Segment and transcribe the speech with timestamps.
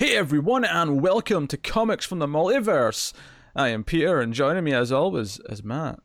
[0.00, 3.12] Hey everyone, and welcome to Comics from the Multiverse.
[3.54, 6.00] I am Peter, and joining me as always is Matt.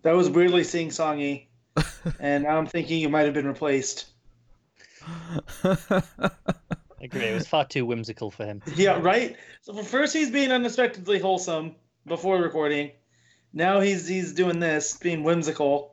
[0.00, 1.48] That was weirdly sing songy,
[2.18, 4.06] and now I'm thinking you might have been replaced.
[5.06, 5.76] I
[7.02, 7.24] agree.
[7.24, 8.62] It was far too whimsical for him.
[8.74, 9.36] Yeah, right.
[9.60, 11.74] So for first he's being unexpectedly wholesome
[12.06, 12.92] before recording.
[13.52, 15.92] Now he's he's doing this, being whimsical.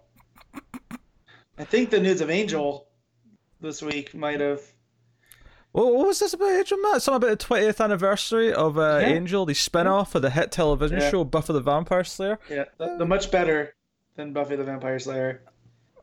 [1.57, 2.88] I think the news of Angel
[3.59, 4.62] this week might have.
[5.73, 7.02] Well, what was this about Angel Matt?
[7.02, 9.07] Something about the 20th anniversary of uh, Yeah.
[9.07, 11.09] Angel, the spin off of the hit television Yeah.
[11.09, 12.39] show Buffy the Vampire Slayer.
[12.49, 13.73] Yeah, the, the much better
[14.16, 15.41] than Buffy the Vampire Slayer.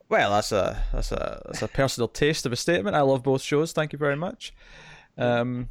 [0.08, 2.96] Well, that's a that's a that's a personal taste of a statement.
[2.96, 3.72] I love both shows.
[3.72, 4.54] Thank you very much.
[5.18, 5.68] Um,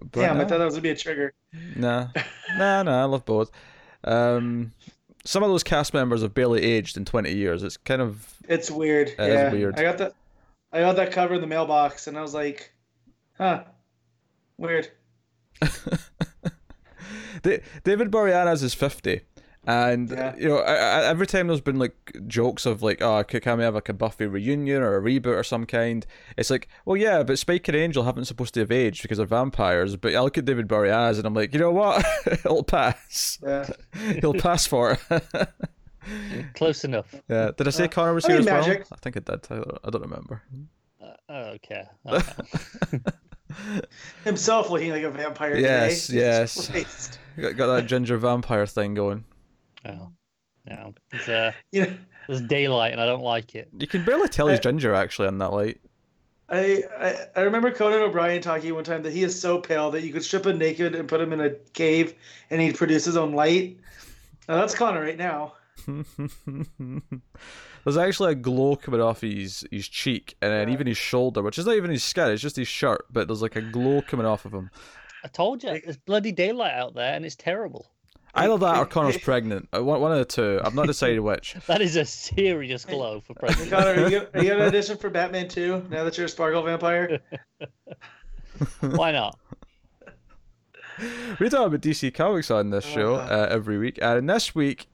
[0.00, 1.32] but Damn, I thought that was gonna be a trigger.
[1.76, 2.08] Nah,
[2.56, 3.02] nah, nah.
[3.02, 3.52] I love both.
[4.02, 4.72] Um,
[5.24, 7.62] some of those cast members have barely aged in twenty years.
[7.62, 9.10] It's kind of It's weird.
[9.10, 9.78] is yeah, weird.
[9.78, 10.14] I got that.
[10.72, 12.72] I got that cover in the mailbox, and I was like,
[13.38, 13.64] "Huh,
[14.56, 14.88] weird."
[17.84, 19.20] David Boreanaz is fifty,
[19.64, 20.34] and Yeah.
[20.36, 21.94] you know, I, I, every time there's been like
[22.26, 25.36] jokes of like, oh, c- can we have like a Buffy reunion or a reboot
[25.36, 26.04] or some kind?
[26.36, 29.26] It's like, well, yeah, but Spike and Angel haven't supposed to have aged because they're
[29.26, 29.96] vampires.
[29.96, 32.04] But I look at David Boreanaz and I'm like, you know what?
[32.42, 33.38] He'll pass.
[33.42, 33.68] Yeah.
[34.20, 35.48] He'll pass for it.
[36.54, 37.14] Close enough.
[37.28, 37.50] yeah.
[37.56, 38.76] Did I say Uh, Connor was I here mean, as well?
[38.92, 39.46] I think I did.
[39.50, 40.42] I don't, I don't remember.
[41.28, 41.84] Uh, okay.
[42.06, 42.32] okay.
[44.24, 45.56] Himself looking like a vampire.
[45.56, 46.18] Yes, today.
[46.18, 47.18] yes.
[47.36, 49.24] Got, got that ginger vampire thing going.
[49.86, 50.10] Oh,
[50.66, 50.94] no.
[51.12, 51.92] It's, uh, You know,
[52.26, 53.68] there's daylight and I don't like it.
[53.78, 55.80] You can barely tell he's ginger actually on that light.
[56.50, 60.02] I, I I remember Conan O'Brien talking one time that he is so pale that
[60.02, 62.14] you could strip him naked and put him in a cave
[62.50, 63.78] and he'd produce his own light.
[64.48, 65.52] Now that's Connor right now.
[67.84, 70.74] There's actually a glow coming off his his cheek and then Yeah.
[70.74, 73.42] even his shoulder, which is not even his skin, it's just his shirt, but there's
[73.42, 74.70] like a glow coming off of him.
[75.24, 77.90] I told you, there's bloody daylight out there and it's terrible.
[78.34, 79.68] Either that or Connor's pregnant.
[79.74, 80.60] Uh, One, one of the two.
[80.62, 81.56] I've not decided which.
[81.66, 83.70] That is a serious glow for Hey, pregnant.
[83.70, 86.28] Connor, are you, gonna- are you gonna audition for Batman 2 now that you're a
[86.28, 87.20] sparkle vampire?
[88.80, 89.38] Why not?
[91.38, 94.88] We talk about DC Comics on this show uh, every week, and this week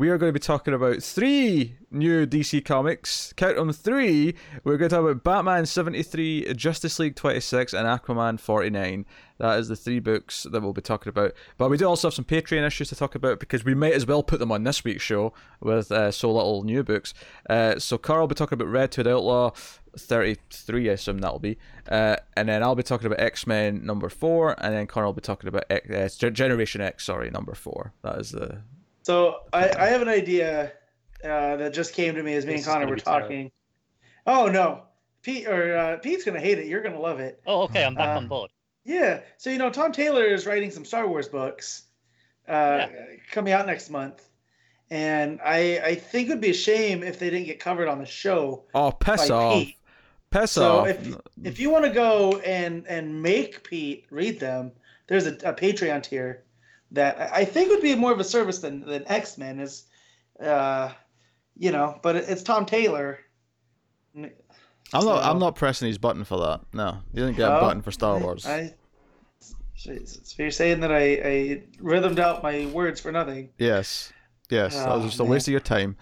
[0.00, 3.34] we are going to be talking about three new DC Comics.
[3.36, 4.34] Count them three.
[4.64, 9.04] We're going to talk about Batman 73, Justice League 26, and Aquaman 49.
[9.36, 11.34] That is the three books that we'll be talking about.
[11.58, 14.06] But we do also have some Patreon issues to talk about because we might as
[14.06, 17.12] well put them on this week's show with uh, so little new books.
[17.50, 19.50] Uh, so Carl will be talking about Red Hood Outlaw
[19.98, 21.58] 33, I assume that'll be.
[21.86, 25.12] Uh, and then I'll be talking about X Men number four, and then Connor will
[25.12, 27.92] be talking about X- uh, Generation X, sorry, number four.
[28.00, 28.62] That is the.
[29.02, 30.72] So I, I have an idea
[31.24, 33.22] uh, that just came to me as me This and Connor were be terrible.
[33.28, 33.50] talking.
[34.26, 34.82] Oh no,
[35.22, 36.66] Pete or uh, Pete's gonna hate it.
[36.66, 37.40] You're gonna love it.
[37.46, 38.50] Oh, okay, I'm back Uh, on board.
[38.84, 39.20] Yeah.
[39.38, 41.84] So you know, Tom Taylor is writing some Star Wars books,
[42.48, 42.86] uh,
[43.30, 44.28] coming out next month,
[44.90, 47.98] and I I think it would be a shame if they didn't get covered on
[47.98, 48.64] the show.
[48.74, 49.54] Oh, piss by off.
[49.54, 49.76] Pete.
[50.30, 50.88] Piss So off.
[50.88, 54.72] if if you want to go and and make Pete read them,
[55.08, 56.44] there's a, a Patreon tier
[56.92, 59.84] that I I think would be more of a service than than X Men is,
[60.40, 60.90] uh,
[61.56, 61.98] you know.
[62.02, 63.18] But it's Tom Taylor.
[64.16, 65.22] I'm not.
[65.24, 66.60] I'm not pressing his button for that.
[66.72, 68.44] No, you didn't get a Oh, button for Star Wars.
[68.46, 68.74] I,
[69.76, 69.92] so
[70.36, 73.48] you're saying that I, I rhythmed out my words for nothing.
[73.56, 74.12] Yes,
[74.50, 74.74] yes.
[74.76, 75.30] that was Oh, just a man.
[75.30, 75.96] waste of your time.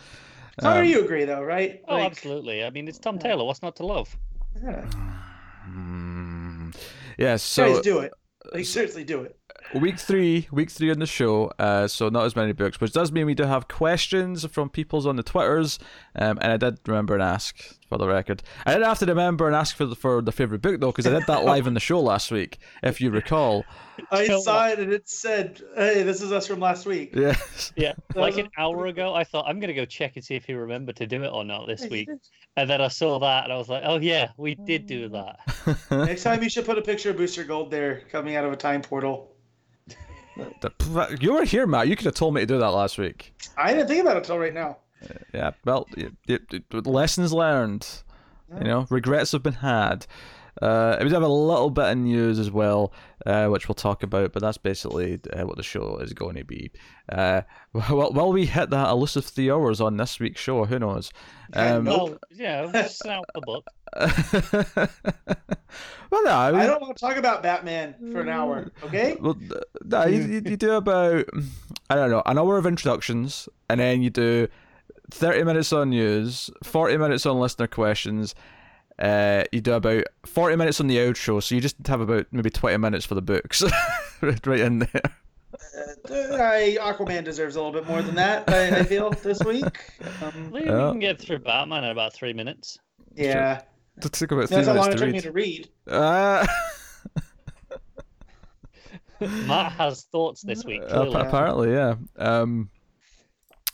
[0.61, 1.83] Connor, Um, you agree though, right?
[1.87, 2.65] Oh, Like, absolutely.
[2.65, 3.45] I mean, it's Tom Taylor.
[3.45, 4.17] What's not to love?
[4.61, 4.85] yeah.
[5.71, 6.75] mm,
[7.19, 7.43] yes.
[7.43, 8.13] So Guys, do it.
[8.53, 9.38] Like seriously, do it.
[9.75, 11.53] Week three, week three on the show.
[11.59, 15.07] Uh, so not as many books, which does mean we do have questions from people's
[15.07, 15.79] on the twitters.
[16.17, 17.57] Um, and I did remember and ask
[17.89, 18.43] for the record.
[18.67, 21.07] I didn't have to remember and ask for the, for the favorite book though, because
[21.07, 23.65] I did that live on the show last week, if you recall.
[24.11, 27.73] I saw it and it said, "Hey, this is us from last week." Yes.
[27.77, 30.55] Yeah, like an hour ago, I thought I'm gonna go check and see if he
[30.55, 32.09] remembered to do it or not this week.
[32.57, 35.39] And then I saw that, and I was like, "Oh yeah, we did do that."
[35.91, 38.57] Next time, you should put a picture of Booster Gold there, coming out of a
[38.57, 39.35] time portal.
[41.21, 41.89] You were here, Matt.
[41.89, 43.33] You could have told me to do that last week.
[43.57, 44.79] I didn't think about it until right now.
[45.33, 45.53] Yeah.
[45.65, 47.87] Well, y y y- lessons learned.
[48.59, 50.07] You know, regrets have been had.
[50.61, 52.93] Uh, we do have a little bit of news as well,
[53.27, 56.45] uh, which we'll talk about, but that's basically uh, what the show is going to
[56.45, 56.71] be.
[57.09, 60.65] Uh, well, will we hit that elusive three hours on this week's show?
[60.65, 61.11] Who knows?
[61.53, 61.97] Um, Nope.
[61.97, 63.67] Well, you know, just out the book.
[66.11, 68.71] well, no, I don't want to talk about Batman for an hour.
[68.83, 69.17] Okay.
[69.19, 69.37] Well,
[69.85, 71.25] no, you, you, you do about
[71.89, 74.49] I don't know an hour of introductions, and then you do
[75.11, 78.35] thirty minutes on news, forty minutes on listener questions,
[78.99, 82.51] Uh, you do about 40 minutes on the outro, so you just have about maybe
[82.51, 83.63] 20 minutes for the books
[84.21, 85.03] right in there.
[86.11, 88.49] Uh, I, Aquaman deserves a little bit more than that.
[88.49, 89.65] I, I feel this week.
[90.23, 90.91] Um, We Yeah.
[90.91, 92.79] can get through Batman in about three minutes.
[93.15, 93.63] yeah,
[94.03, 95.69] It took about three that's how long minutes it to took me read.
[95.87, 95.97] to read.
[96.01, 96.47] Uh,
[99.47, 100.83] Matt has thoughts this week.
[100.83, 101.15] Uh, Clearly.
[101.17, 101.95] apparently, yeah.
[102.17, 102.71] Um,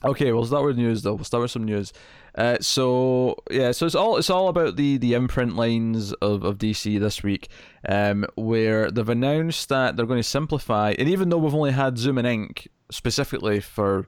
[0.05, 1.15] okay, we'll start with news though.
[1.15, 1.93] We'll start with some news.
[2.35, 6.59] Uh, so yeah, so it's all it's all about the the imprint lines of, of
[6.59, 7.49] DC this week,
[7.89, 10.95] um, where they've announced that they're going to simplify.
[10.99, 14.07] And even though we've only had Zoom and Ink specifically for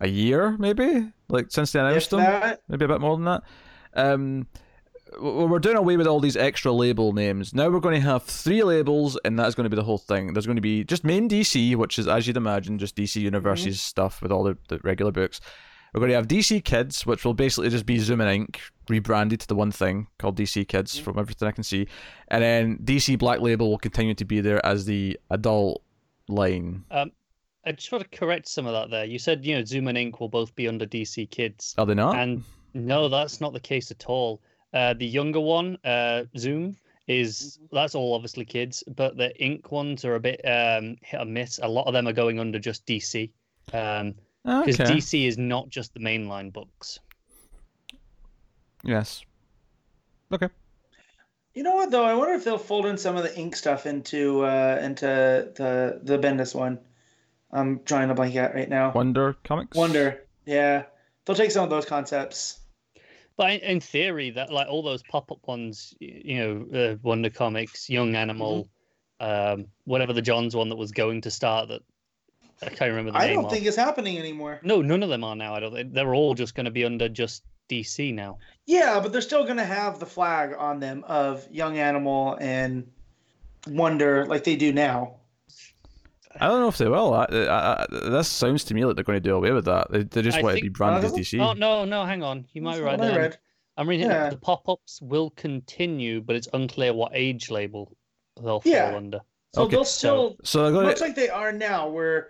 [0.00, 3.42] a year, maybe like since they announced them, maybe a bit more than that.
[3.94, 4.46] Um,
[5.18, 7.52] we're doing away with all these extra label names.
[7.52, 10.32] Now we're going to have three labels, and that's going to be the whole thing.
[10.32, 13.80] There's going to be just main DC, which is, as you'd imagine, just DC Universe's
[13.80, 15.40] stuff with all the, the regular books.
[15.92, 19.40] We're going to have DC Kids, which will basically just be Zoom and Ink rebranded
[19.40, 21.86] to the one thing called DC Kids, from everything I can see.
[22.28, 25.82] And then DC Black Label will continue to be there as the adult
[26.28, 26.84] line.
[27.64, 29.04] I just want to correct some of that there.
[29.04, 31.74] You said, you know, Zoom and Ink will both be under DC Kids.
[31.76, 32.16] Are they not?
[32.16, 32.42] And
[32.72, 34.40] no, that's not the case at all.
[34.72, 36.76] Uh, the younger one, uh, Zoom,
[37.06, 41.24] is that's all obviously kids, but the Ink ones are a bit um, hit or
[41.24, 41.58] miss.
[41.62, 43.30] A lot of them are going under just DC.
[43.72, 44.14] Um,
[44.44, 44.92] because okay.
[44.92, 46.98] DC is not just the mainline books.
[48.82, 49.24] Yes.
[50.32, 50.48] Okay.
[51.54, 52.04] you know what though?
[52.04, 55.06] I wonder if they'll fold in some of the ink stuff into uh, into
[55.54, 56.78] the the Bendis one.
[57.52, 58.92] I'm drawing a blank out right now.
[58.92, 59.76] Wonder Comics.
[59.76, 60.84] Wonder, yeah,
[61.24, 62.60] they'll take some of those concepts.
[63.36, 67.90] But in, in theory, that like all those pop-up ones, you know, uh, Wonder Comics,
[67.90, 68.68] Young Animal,
[69.20, 69.60] Mm-hmm.
[69.62, 71.82] um, whatever the Johns one that was going to start that
[72.62, 73.50] I can't remember the I name don't of.
[73.52, 74.60] think it's happening anymore.
[74.62, 75.54] No, none of them are now.
[75.54, 75.92] I don't.
[75.94, 78.38] They're all just going to be under just DC now.
[78.66, 82.86] Yeah, but they're still gonna have the flag on them of Young Animal and
[83.68, 85.16] Wonder like they do now.
[86.40, 87.12] I don't know if they will.
[87.14, 89.90] I, I, I, this sounds to me like they're going to do away with that.
[89.90, 91.40] They, they just I want to be think- branded as Uh, DC.
[91.44, 92.46] Oh no, no, hang on.
[92.52, 93.18] You might That's be right there.
[93.18, 93.38] read.
[93.76, 94.08] I'm reading.
[94.08, 94.30] Yeah.
[94.30, 97.96] The pop-ups will continue, but it's unclear what age label
[98.40, 99.20] they'll fall under.
[99.54, 102.28] So Okay, they'll still So they're going much like they are now, where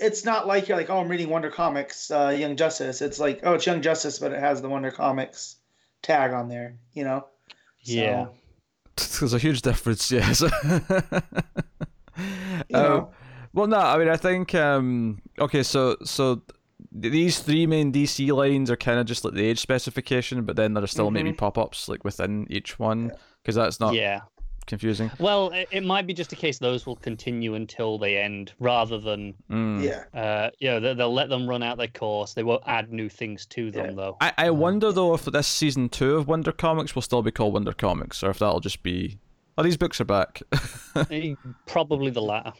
[0.00, 3.00] it's not like you're like, oh, I'm reading Wonder Comics, uh, Young Justice.
[3.02, 5.56] It's like, oh, it's Young Justice, but it has the Wonder Comics
[6.02, 6.76] tag on there.
[6.94, 7.26] You know?
[7.82, 8.26] So, Yeah.
[9.20, 10.40] There's a huge difference, yes.
[10.42, 10.50] You
[12.76, 13.10] Um, know.
[13.52, 14.54] well, no, I mean, I think.
[14.54, 16.42] Um, okay, so so
[17.00, 20.56] th- these three main DC lines are kind of just like the age specification, but
[20.56, 21.38] then there are still maybe Mhm.
[21.38, 23.12] pop ups like within each one
[23.42, 24.20] because that's not yeah.
[24.66, 25.10] Confusing.
[25.18, 28.98] Well, it, it might be just a case those will continue until they end, rather
[28.98, 29.82] than Mm.
[29.82, 30.04] Yeah.
[30.20, 32.34] uh, you know, they- they'll let them run out their course.
[32.34, 33.92] They won't add new things to them Yeah.
[33.94, 34.16] though.
[34.20, 37.54] I, I wonder though if this season two of Wonder Comics will still be called
[37.54, 39.18] Wonder Comics, or if that'll just be.
[39.58, 40.42] Oh, these books are back.
[41.10, 41.34] Eh,
[41.66, 42.52] Probably the latter.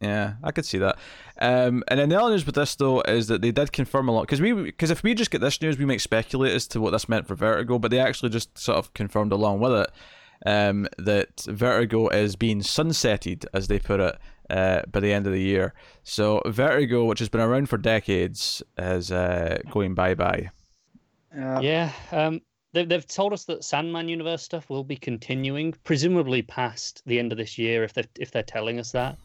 [0.00, 0.96] Yeah, I could see that.
[1.40, 4.12] Um, and then the other news with this though is that they did confirm a
[4.12, 6.80] lot because we because if we just get this news, we might speculate as to
[6.80, 9.90] what this meant for Vertigo, but they actually just sort of confirmed along with it
[10.46, 14.18] um, that Vertigo is being sunsetted, as they put it,
[14.50, 15.74] uh, by the end of the year.
[16.02, 20.50] So Vertigo, which has been around for decades, is uh, going bye bye.
[21.34, 21.60] Yeah.
[21.60, 21.92] Yeah.
[22.12, 22.40] Um,
[22.72, 27.32] they've they've told us that Sandman universe stuff will be continuing, presumably past the end
[27.32, 29.18] of this year, if they if they're telling us that.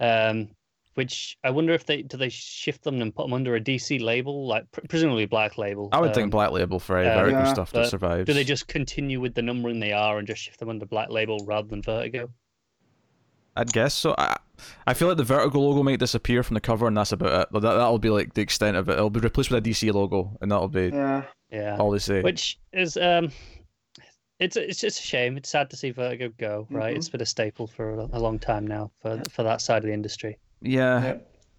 [0.00, 0.48] Um,
[0.96, 4.00] which I wonder if they do they shift them and put them under a DC
[4.02, 5.90] label, like pr- presumably Black Label.
[5.92, 8.26] I would Um, think Black Label for any uh, Vertigo Yeah, stuff that but survives.
[8.26, 11.10] Do they just continue with the numbering they are and just shift them under Black
[11.10, 12.30] Label rather than Vertigo?
[13.56, 14.14] I'd guess so.
[14.16, 14.36] I,
[14.86, 17.48] I feel like the Vertigo logo might disappear from the cover, and that's about it.
[17.50, 18.92] But That that'll be like the extent of it.
[18.94, 21.24] It'll be replaced with a DC logo, and that'll be Yeah.
[21.50, 21.76] Yeah.
[21.78, 22.22] all they say.
[22.22, 23.30] Which is um,
[24.40, 25.36] it's it's just a shame.
[25.36, 26.66] It's sad to see Vertigo go.
[26.70, 26.98] Right, Mhm.
[26.98, 29.84] it's been a staple for a, a long time now for for that side of
[29.84, 30.38] the industry.
[30.66, 31.10] Yeah, Yeah.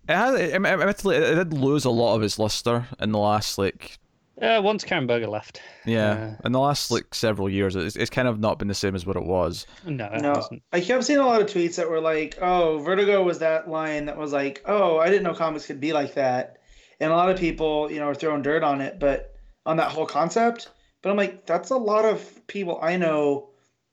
[0.09, 0.39] it has.
[0.39, 3.97] It, it, admittedly, it did lose a lot of its luster in the last like
[4.41, 5.61] Uh, once Karen Berger left.
[5.85, 7.75] yeah, Uh, in the last like several years.
[7.75, 9.65] It's, it's kind of not been the same as what it was.
[9.85, 10.61] No, it No, hasn't.
[10.71, 14.05] I kept seeing a lot of tweets that were like, "Oh, Vertigo was that line
[14.05, 16.57] that was like, oh, I didn't know comics could be like that,"
[16.99, 19.33] and a lot of people, you know, are throwing dirt on it, but
[19.65, 20.69] on that whole concept.
[21.01, 23.49] But I'm like, that's a lot of people I know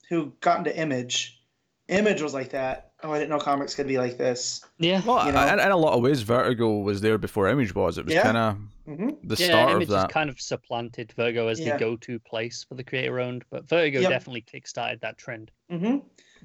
[0.09, 1.41] who got into Image.
[1.89, 2.93] Image was like that.
[3.05, 4.65] Oh, I didn't know comics could be like this.
[4.79, 5.03] Yeah.
[5.05, 5.47] Well, You know?
[5.47, 7.99] in, in a lot of ways, Vertigo was there before Image was.
[7.99, 8.23] It was Yeah.
[8.23, 8.57] kind of
[8.87, 10.11] hmm the yeah, start Image of has that.
[10.11, 11.73] kind of supplanted Virgo as Yeah.
[11.73, 14.11] the go-to place for the creator owned, but Vertigo Yep.
[14.11, 15.51] definitely kickstarted that trend.
[15.71, 15.99] hmm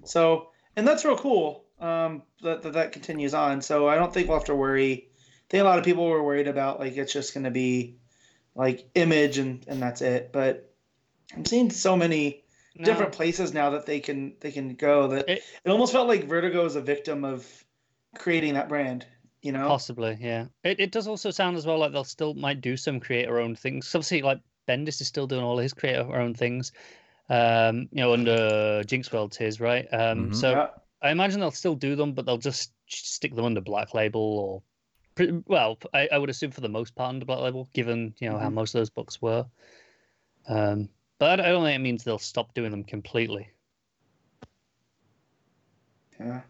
[0.03, 1.65] So, and that's real cool.
[1.79, 3.61] Um, that, that that continues on.
[3.61, 4.91] So I don't think we'll have to worry.
[4.93, 7.95] I think a lot of people were worried about like it's just going to be
[8.53, 10.31] like image and and that's it.
[10.33, 10.73] But
[11.33, 12.43] I'm seeing so many
[12.79, 12.85] No.
[12.85, 15.07] different places now that they can they can go.
[15.07, 17.45] That It- it, almost felt like Vertigo is a victim of
[18.17, 19.05] creating that brand.
[19.41, 20.47] You know, Possibly, yeah.
[20.63, 23.57] It it does also sound as well like they'll still might do some creator owned
[23.59, 26.71] things Obviously, like Bendis is still doing all his creator owned things.
[27.29, 29.87] Um, you know, under Jinxworld's his, right?
[29.93, 30.35] Um, Mhm.
[30.35, 30.69] so Yeah.
[31.01, 34.21] I imagine they'll still do them, but they'll just stick them under Black Label
[35.17, 38.29] or, well, I, I would assume for the most part under Black Label, given you
[38.29, 38.53] know how Mhm.
[38.53, 39.45] most of those books were.
[40.47, 43.47] Um, but I don't think it means they'll stop doing them completely.
[46.19, 46.41] yeah.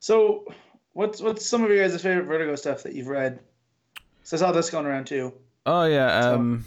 [0.00, 0.44] So,
[0.92, 3.40] what's what's some of your guys' favorite Vertigo stuff that you've read?
[4.22, 5.32] So I saw this going around too.
[5.66, 6.20] Oh yeah.
[6.22, 6.64] So- Um,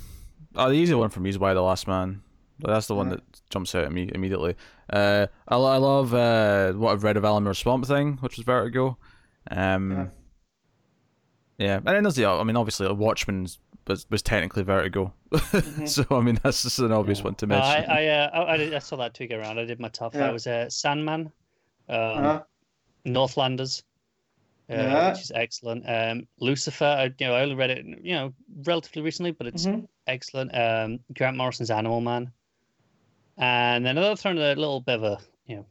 [0.55, 2.21] oh, the easy one for me is Y the Last Man.
[2.59, 3.15] That's the one Yeah.
[3.17, 4.55] that jumps out at me immediately.
[4.91, 8.45] Uh, I, I love uh, what I've read of Alan Moore Swamp Thing, which was
[8.45, 8.97] Vertigo.
[9.51, 10.07] Um, Yeah.
[11.59, 11.75] yeah.
[11.77, 12.25] and then there's the.
[12.25, 13.47] I mean, obviously, like, Watchmen
[13.87, 15.13] was was technically Vertigo,
[15.85, 17.23] so I mean that's just an obvious Yeah.
[17.25, 17.89] one to No, mention.
[17.89, 19.59] I I, uh, I I I saw that too go around.
[19.59, 20.21] I did my top Yeah.
[20.21, 20.29] five.
[20.29, 21.31] It was uh, Sandman,
[21.89, 22.43] um, Uh-huh.
[23.05, 23.83] Northlanders,
[24.69, 25.09] uh, Yeah.
[25.09, 25.83] which is excellent.
[25.87, 28.33] Um, Lucifer, I, you know, I only read it, you know,
[28.65, 29.87] relatively recently, but it's Mhm.
[30.07, 30.55] excellent.
[30.55, 32.31] Um, Grant Morrison's Animal Man,
[33.37, 35.65] and then I'll throw in a little bit of a, you know,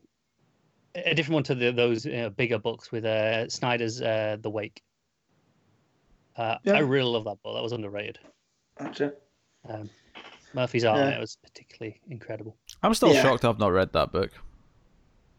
[0.95, 4.49] a different one to the, those you know, bigger books with uh, Snyder's uh, The
[4.51, 4.83] Wake.
[6.37, 6.75] Uh, Yeah.
[6.75, 7.55] I really love that book.
[7.55, 8.19] That was underrated.
[8.79, 9.15] Gotcha.
[9.69, 9.89] Um,
[10.55, 11.17] Murphy's art on Yeah.
[11.17, 12.57] it was particularly incredible.
[12.83, 13.23] I'm still Yeah.
[13.23, 14.31] shocked I've not read that book.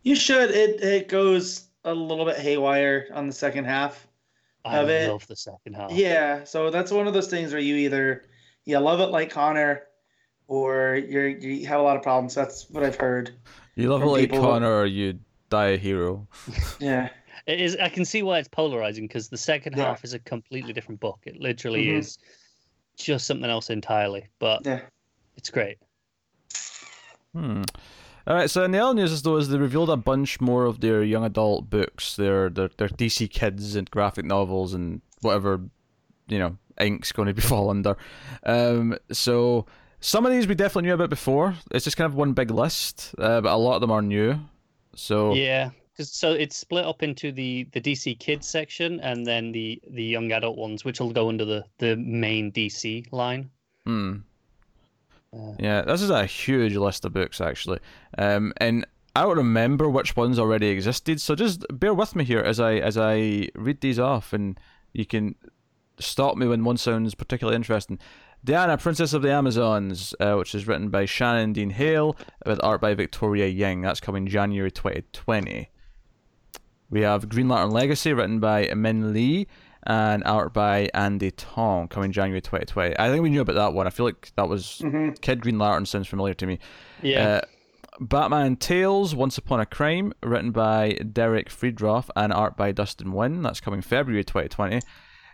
[0.03, 0.51] You should.
[0.51, 4.07] It it goes a little bit haywire on the second half.
[4.65, 5.09] I Of it.
[5.09, 5.91] love the second half.
[5.91, 8.23] Yeah, so that's one of those things where you either
[8.65, 9.83] you love it like Connor,
[10.47, 12.35] or you're you have a lot of problems.
[12.35, 13.31] That's what I've heard.
[13.75, 16.27] You love it like people- Connor, or you die a hero.
[16.79, 17.09] Yeah,
[17.47, 17.75] It is.
[17.77, 19.85] I can see why it's polarizing because the second Yeah.
[19.85, 21.19] half is a completely different book.
[21.25, 21.99] It literally Mhm.
[21.99, 22.17] is
[22.97, 24.27] just something else entirely.
[24.39, 24.81] But yeah.
[25.37, 25.77] it's great.
[27.33, 27.63] Hmm.
[28.25, 28.49] All right.
[28.49, 31.03] So in the other news, is though, is they revealed a bunch more of their
[31.03, 35.61] young adult books, their their their DC Kids and graphic novels and whatever,
[36.27, 37.95] you know, ink's going to be fall under.
[38.43, 38.97] Um.
[39.11, 39.65] So
[40.01, 41.55] some of these we definitely knew about before.
[41.71, 44.39] It's just kind of one big list, uh, but a lot of them are new.
[44.95, 45.69] So Yeah.
[45.97, 50.03] 'Cause- so it's split up into the the DC Kids section and then the the
[50.03, 53.49] young adult ones, which will go under the the main DC line.
[53.85, 54.17] Hmm.
[55.33, 57.79] Uh, Yeah, this is a huge list of books actually,
[58.17, 58.85] um, and
[59.15, 61.19] I don't remember which ones already existed.
[61.19, 64.59] So just bear with me here as I as I read these off, and
[64.93, 65.35] you can
[65.99, 67.97] stop me when one sounds particularly interesting.
[68.45, 72.79] Diana, Princess of the Amazons, uh, which is written by Shannon Dean Hale with art
[72.79, 73.81] by Victoria Ying.
[73.81, 75.69] That's coming January 2020.
[76.89, 79.47] We have Green Lantern Legacy, written by Minh Lê,
[79.83, 82.97] and art by Andie Tong, coming January 2020.
[82.97, 83.87] I think we knew about that one.
[83.87, 86.59] I feel like that was hmm Kid Green Lantern sounds familiar to me.
[87.01, 87.27] yeah.
[87.27, 87.41] Uh,
[87.99, 93.41] Batman Tales, Once Upon a Crime, written by Derek Friedroff and art by Dustin Nguyen.
[93.41, 94.81] That's coming February 2020.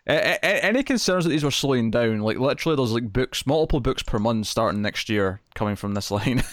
[0.05, 2.19] A- a- a- any concerns that these were slowing down?
[2.19, 6.11] Like literally, there's like books, multiple books per month starting next year coming from this
[6.17, 6.43] line.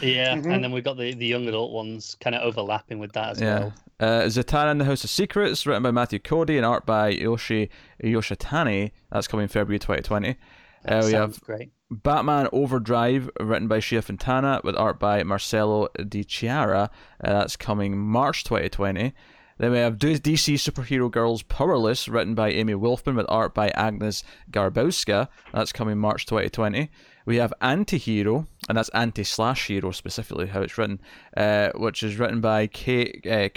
[0.00, 0.34] yeah.
[0.36, 0.54] Mhm.
[0.54, 3.40] And then we've got the the young adult ones kind of overlapping with that as
[3.40, 3.58] yeah.
[3.58, 3.72] well.
[3.98, 7.70] Uh, Zatanna and the House of Secrets, written by Matthew Cody and art by Yoshi
[8.04, 8.92] Yoshitani.
[9.10, 10.36] That's coming February 2020.
[10.84, 11.70] That Uh, we have great.
[11.90, 16.90] Batman Overdrive, written by Shea Fontana, with art by Marcelo Di Chiara.
[17.24, 19.12] Uh, that's coming March 2020.
[19.58, 24.22] Then we have DC Superhero Girls Powerless, written by Amy Wolfman, with art by Agnes
[24.50, 25.28] Garbowska.
[25.52, 26.90] That's coming March 2020.
[27.24, 31.00] We have Antihero, and that's anti slash hero specifically, how it's written,
[31.36, 33.48] uh, which is written by Kate uh,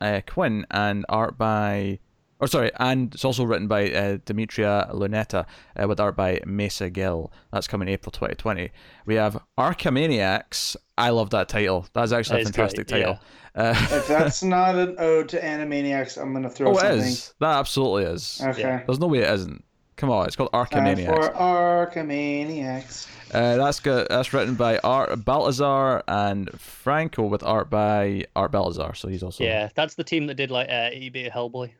[0.00, 2.00] uh, Quinn and art by
[2.40, 5.46] or sorry, and it's also written by uh, Demitria Lunetta
[5.80, 7.32] uh, with art by Mesa Gill.
[7.52, 8.70] That's coming April 2020.
[9.06, 10.76] We have Arkhamaniacs.
[10.98, 11.86] I love that title.
[11.92, 13.18] That's actually That a fantastic great, title.
[13.54, 17.00] Uh, If that's not an ode to Animaniacs, I'm gonna throw oh, it something.
[17.00, 17.34] is.
[17.40, 18.40] That absolutely is.
[18.44, 18.60] Okay.
[18.60, 18.82] Yeah.
[18.86, 19.64] There's no way it isn't.
[19.96, 21.06] Come on, it's called Time Arkhamaniacs.
[21.06, 23.06] for Arkhamaniacs.
[23.32, 28.94] Uh, that's got that's written by Art Baltazar and Franco with art by Art Baltazar.
[28.94, 31.70] So he's also Yeah, that's the team that did like uh, EB Hellboy.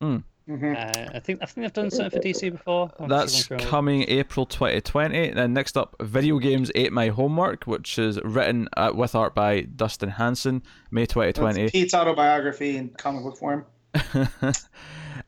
[0.00, 0.18] Hmm
[0.50, 2.90] Uh, I think I think they've done something for DC before.
[2.98, 3.68] I'll That's go through it.
[3.68, 5.30] coming April 2020.
[5.30, 9.60] Then next up, Video Games Ate My Homework, which is written uh, with art by
[9.60, 11.70] Dustin Hansen, May That's 2020.
[11.70, 13.64] Pete's autobiography in comic book form.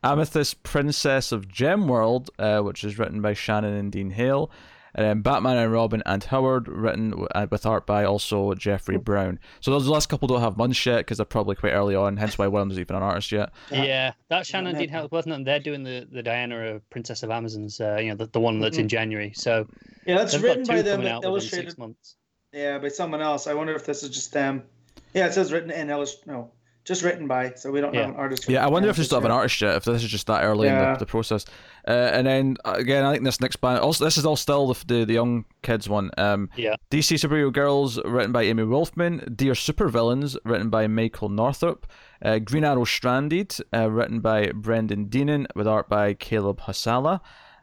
[0.05, 4.51] Amethyst Princess of Gemworld, uh, which is written by Shannon and Dean Hale.
[4.95, 9.39] And then Batman and Robin and Howard, written uh, with art by also Jeffrey Brown.
[9.61, 12.37] So those last couple don't have months yet because they're probably quite early on, hence
[12.37, 13.51] why one of them's even an artist yet.
[13.71, 15.45] Yeah, that Shannon Yeah, Dean Howard, wasn't it?
[15.47, 18.61] They're doing the, the Diana of Princess of Amazons, uh, you know, the, the one
[18.61, 19.33] that's in January.
[19.35, 19.67] So
[20.07, 21.07] Yeah, that's written by them.
[21.07, 21.69] out Illustrated.
[21.71, 22.17] six months.
[22.53, 23.47] Yeah, by someone else.
[23.47, 24.65] I wonder if this is just them.
[25.15, 26.27] Yeah, it says written and illust.
[26.27, 26.51] No,
[26.85, 27.53] just written by.
[27.55, 28.01] So we don't Yeah.
[28.03, 28.45] have an artist.
[28.45, 29.77] for Yeah, I wonder if they still have an artist yet.
[29.77, 31.47] If this is just that early in the, the process.
[31.87, 33.81] Uh, and then uh, again, I think this next band.
[33.81, 36.11] Also, this is all still the the, the young kids one.
[36.17, 36.77] Um, Yeah.
[36.91, 39.33] DC Superhero Girls, written by Amy Wolfman.
[39.35, 41.87] Dear Supervillains, written by Michael Northrop.
[42.25, 47.21] Uh, Green Arrow Stranded, uh, written by Brendan Deneen, with art by Caleb Hasala.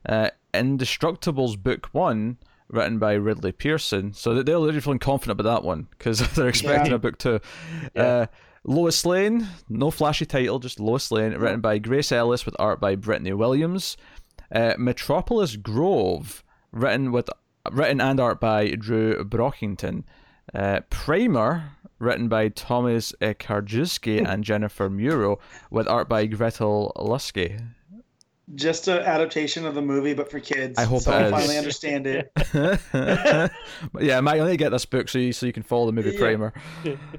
[0.07, 4.13] Uh, Indestructibles Book One, written by Ridley Pearson.
[4.13, 6.95] So they- they're really feeling confident about that one because they're expecting Yeah.
[6.95, 7.39] a book two.
[7.95, 8.25] Yeah.
[8.63, 12.95] Lois Lane, no flashy title, just Lois Lane, written by Grace Ellis with art by
[12.95, 13.97] Brittney Williams.
[14.53, 17.29] Uh, Metropolis Grove, written with
[17.71, 20.03] written and art by Drew Brockington.
[20.53, 25.39] Uh, Primer, written by Thomas Krajewski and Jennifer Muro,
[25.69, 27.59] with art by Gretel Lusky.
[28.55, 30.79] Just an adaptation of the movie, but for kids.
[30.79, 32.31] I hope so I finally understand it.
[33.99, 35.91] yeah, Mike, I need to get this book so you so you can follow the
[35.91, 36.19] movie Yeah.
[36.19, 36.53] Primer.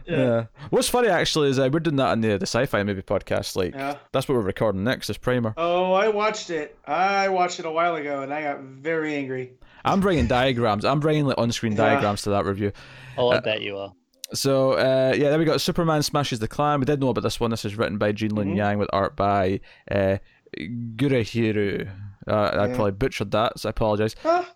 [0.07, 0.47] Yeah.
[0.71, 3.57] What's funny actually is uh, we're doing that on the the sci-fi movie podcast.
[3.57, 3.97] Like Yeah.
[4.13, 5.55] that's what we're recording next is Primer.
[5.57, 6.77] Oh, I watched it.
[6.85, 9.53] I watched it a while ago, and I got very angry.
[9.85, 10.85] I'm bringing diagrams.
[10.85, 11.79] I'm bringing like on-screen Yeah.
[11.95, 12.73] diagrams to that review.
[13.17, 13.93] Oh, I Uh, bet you are.
[14.33, 15.57] So uh, yeah, there we go.
[15.57, 16.81] Superman smashes the Klan.
[16.81, 17.51] We did know about this one.
[17.51, 18.57] This is written by Gene Luen Mhm.
[18.57, 19.61] Yang with art by
[19.91, 20.19] uh,
[20.59, 21.91] Gurahiru.
[22.29, 22.75] Uh, I Yeah.
[22.75, 24.15] probably butchered that, so I apologize.
[24.25, 24.49] Ah,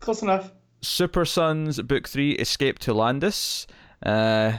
[0.00, 0.52] close enough.
[0.82, 3.66] Super Sons Book Three: Escape to Landis.
[4.04, 4.52] Uh,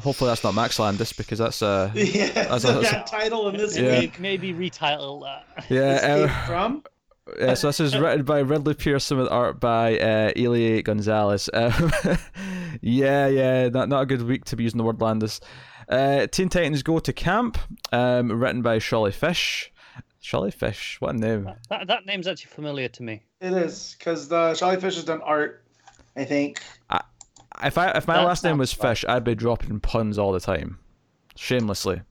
[0.00, 3.56] hopefully that's not Max Landis because that's uh Yeah, That's- so that's- that title in
[3.56, 3.98] this Yeah.
[4.00, 4.18] week.
[4.18, 5.66] Maybe retitle that.
[5.70, 6.28] yeah.
[6.30, 6.82] Uh, from.
[7.38, 11.50] Yeah, so this is written by Ridley Pearson with art by uh, Elia Gonzalez.
[11.58, 11.90] Um,
[12.80, 15.40] yeah, yeah, not not a good week to be using the word Landis.
[15.90, 17.58] Uh, Teen Titans Go to Camp,
[17.92, 19.70] um, written by Sholly Fish.
[20.28, 21.50] Sholly Fish, what a name.
[21.70, 21.86] that.
[21.86, 23.22] That name's actually familiar to me.
[23.40, 25.62] It is because the Sholly Fish has done art.
[26.16, 26.60] I think.
[27.64, 28.90] If I if my That last name was sounds fun.
[28.90, 30.78] Fish, I'd be dropping puns all the time,
[31.36, 32.02] shamelessly.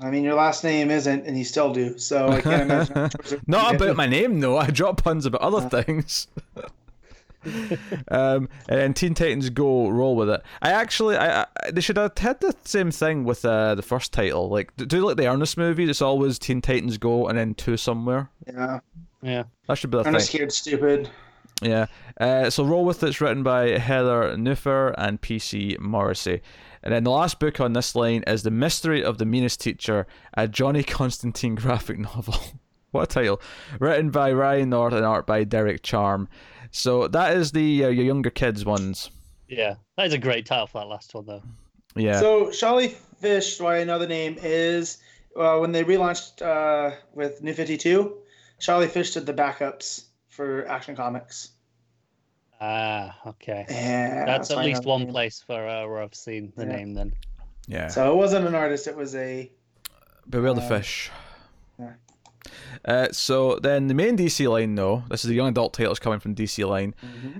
[0.00, 1.98] I mean, your last name isn't, and you still do.
[1.98, 3.10] So I can't imagine.
[3.48, 4.56] Not about my name though.
[4.56, 5.68] I drop puns about other Uh.
[5.82, 6.28] things.
[8.08, 10.42] um, and then Teen Titans Go, roll with it.
[10.62, 14.12] I actually, I, I they should have had the same thing with uh, the first
[14.12, 14.48] title.
[14.48, 15.88] Like, do- do like the Ernest movies.
[15.88, 18.30] It's always Teen Titans Go and then two somewhere.
[18.46, 18.80] Yeah,
[19.22, 19.44] Yeah.
[19.66, 20.14] That should be the I'm thing.
[20.14, 21.10] just scared stupid.
[21.60, 21.86] Yeah.
[22.20, 26.40] Uh, so roll with it's written by Heather Nuhfer and PC Morrissey.
[26.84, 30.06] And then the last book on this line is The Mystery of the Meanest Teacher,
[30.34, 32.36] a Johnny Constantine graphic novel.
[32.92, 33.40] what a title.
[33.80, 36.28] Written by Ryan North and art by Derek Charm.
[36.70, 39.10] So that is the uh, your younger kids ones.
[39.48, 39.74] Yeah.
[39.96, 41.42] That is a great title for that last one, though.
[41.96, 42.20] Yeah.
[42.20, 44.98] So Sholly Fish, why another name is
[45.36, 48.18] uh, when they relaunched uh, with New Fifty Two.
[48.60, 51.50] Sholly Fish did the backups for Action Comics.
[52.60, 53.64] Ah, okay.
[53.70, 55.10] Yeah, That's at least one name.
[55.10, 56.76] place for uh, where I've seen the Yeah.
[56.76, 57.12] name then.
[57.68, 57.86] yeah.
[57.88, 59.50] So it wasn't an artist; it was a.
[60.28, 61.10] Beware the uh, fish.
[62.84, 66.20] Uh, so then the main DC line, though, this is the young adult titles coming
[66.20, 66.94] from DC line.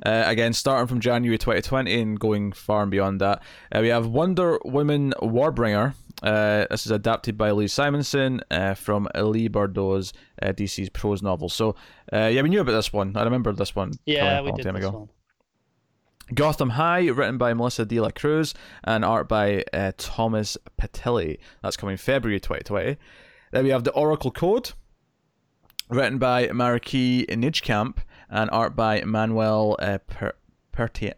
[0.05, 3.43] Uh, again, starting from January 2020 and going far and beyond that.
[3.73, 5.95] Uh, we have Wonder Woman Warbringer.
[6.23, 11.49] Uh, this is adapted by Lee Simonson uh, from Leigh Bardugo's uh, DC's prose novel.
[11.49, 11.77] So,
[12.13, 13.17] uh, yeah, we knew about this one.
[13.17, 13.93] I remember this one.
[14.05, 14.99] Yeah, a we long did time this ago.
[14.99, 15.09] one.
[16.35, 18.53] Gotham High, written by Melissa De La Cruz
[18.85, 21.39] and art by uh, Thomas Pitilli.
[21.63, 22.97] That's coming February 2020.
[23.53, 24.73] Then we have The Oracle Code,
[25.89, 27.99] written by Marieke Nijkamp
[28.31, 30.35] and art by Manuel uh, per-
[30.73, 31.13] Perti-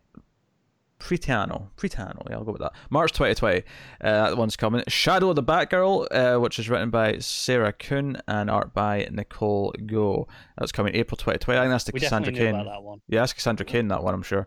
[0.99, 1.69] Pritano.
[1.77, 2.73] Pritano, yeah, I'll go with that.
[2.91, 3.59] March 2020.
[4.03, 4.83] Uh, that one's coming.
[4.87, 9.75] Shadow of the Batgirl, uh, which is written by Sarah Kuhn and art by Nicole
[9.87, 10.29] Go.
[10.59, 11.59] That's coming April 2020.
[11.59, 12.73] I think that's the We Cassandra definitely knew Cain.
[12.73, 13.01] that one.
[13.09, 14.47] Yeah, that's Cassandra Cain, that one, I'm sure.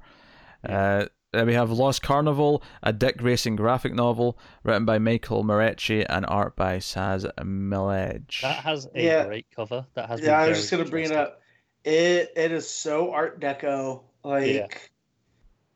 [0.67, 6.05] Uh, then we have Lost Carnival, a Dick Grayson graphic novel written by Michael Moreci
[6.07, 8.39] and art by Sas Milledge.
[8.41, 9.25] That has a Yeah.
[9.25, 9.85] great cover.
[9.95, 10.21] That has.
[10.21, 11.41] Yeah, I been was just gonna bring it up.
[11.83, 14.03] It it is so Art Deco.
[14.23, 14.91] Like,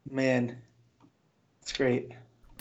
[0.09, 0.61] man,
[1.61, 2.11] it's great.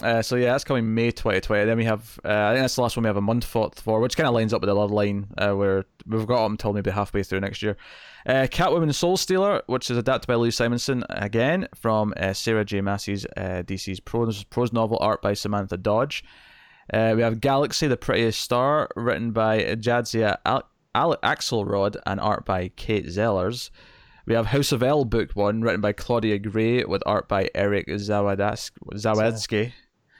[0.02, 1.64] Uh, so yeah, that's coming May 2020.
[1.64, 4.00] Then we have, uh, I think that's the last one we have a month for,
[4.00, 6.72] which kind of lines up with the love line, uh, where we've got up until
[6.72, 7.76] maybe halfway through next year.
[8.26, 12.80] Uh, Catwoman Soul Stealer, which is adapted by Lou Simonson again from uh, Sarah J.
[12.80, 16.24] Maas's uh, DC's prose, prose novel, art by Samantha Dodge.
[16.92, 22.68] We have Galaxy, the Prettiest Star, written by Jadzia Al- Al- Axelrod and art by
[22.68, 23.70] Kate Zellers.
[24.26, 27.86] We have House of El Book 1, written by Claudia Gray, with art by Eric.
[27.86, 29.72] Zawadzki.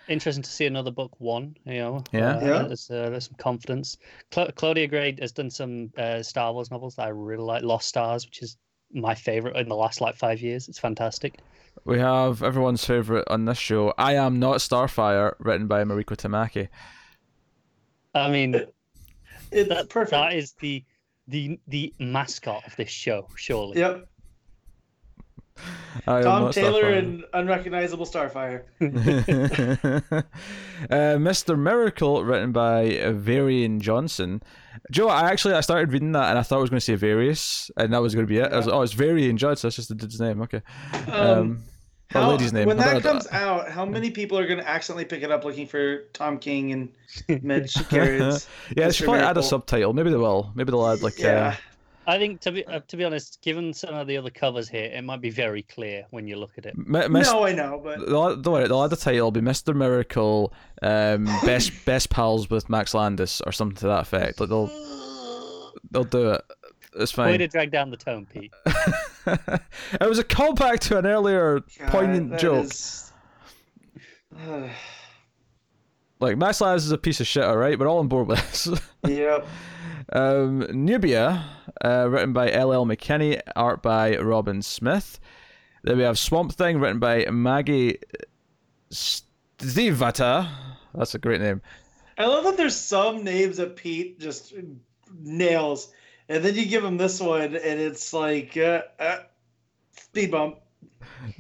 [0.09, 1.57] Interesting to see another book one.
[1.65, 2.05] You know.
[2.13, 2.37] Yeah.
[2.37, 2.63] Uh, Yeah.
[2.63, 3.99] There's, uh, there's some confidence.
[4.31, 7.63] Cla- Claudia Gray has done some uh, Star Wars novels that I really like.
[7.63, 8.57] Lost Stars, which is
[8.93, 10.69] my favorite in the last like five years.
[10.69, 11.41] It's fantastic.
[11.85, 13.93] We have everyone's favorite on this show.
[13.99, 16.69] I am not Starfire, written by Mariko Tamaki.
[18.15, 18.55] I mean,
[19.51, 20.11] It's that, perfect.
[20.13, 20.85] that is the
[21.29, 23.79] the the mascot of this show, surely.
[23.81, 24.09] Yep.
[26.05, 28.63] Tom Taylor and unrecognizable Starfire.
[28.81, 30.23] uh,
[30.91, 31.59] Mr.
[31.59, 34.43] Miracle, written by Varian Johnson.
[34.91, 36.95] Joe, I actually I started reading that and I thought I was going to say
[36.95, 38.53] Various, and that was going to be it.
[38.53, 39.69] I was, oh, it's Varian Johnson.
[39.69, 40.43] That's just the dude's name.
[40.43, 40.63] Okay.
[41.11, 41.63] Um,
[42.15, 42.69] or How- lady's name.
[42.69, 45.67] When that comes out, how many people are going to accidentally pick it up looking
[45.67, 48.49] for Tom King and Mitch Gerads?
[48.77, 49.93] yeah, they should probably add a subtitle.
[49.93, 50.53] Maybe they will.
[50.55, 51.19] Maybe they'll add like.
[51.19, 51.57] yeah.
[52.09, 54.85] I think to be uh, to be honest, given some of the other covers here,
[54.85, 56.75] it might be very clear when you look at it.
[56.77, 59.17] M- Mis- No, I know, but They'll, add- don't worry, they'll add the title.
[59.17, 59.75] It'll be Mr.
[59.75, 64.39] Miracle, um, best best pals with Max Landis or something to that effect.
[64.41, 64.71] Like they'll
[65.91, 66.43] they'll do it.
[66.99, 67.27] It's fine.
[67.27, 67.39] Way fine.
[67.41, 68.53] to drag down the tone, Pete.
[69.27, 72.65] it was a callback to an earlier God, poignant joke.
[72.67, 73.13] is-
[76.19, 77.79] Like Max Landis is a piece of shit, alright?
[77.79, 78.69] We're all on board with this.
[79.07, 79.47] yep.
[80.13, 81.45] Um, Nubia,
[81.85, 82.87] uh, written by L.L.
[82.87, 85.19] McKinney, art by Robyn Smith.
[85.83, 87.99] Then we have Swamp Thing, written by Maggie
[88.91, 90.49] Stiefvater.
[90.95, 91.61] That's a great name.
[92.19, 94.55] I love that there's some names that Pete just
[95.21, 95.93] nails,
[96.29, 99.19] and then you give him this one, and it's like uh, uh,
[99.97, 100.57] speed bump.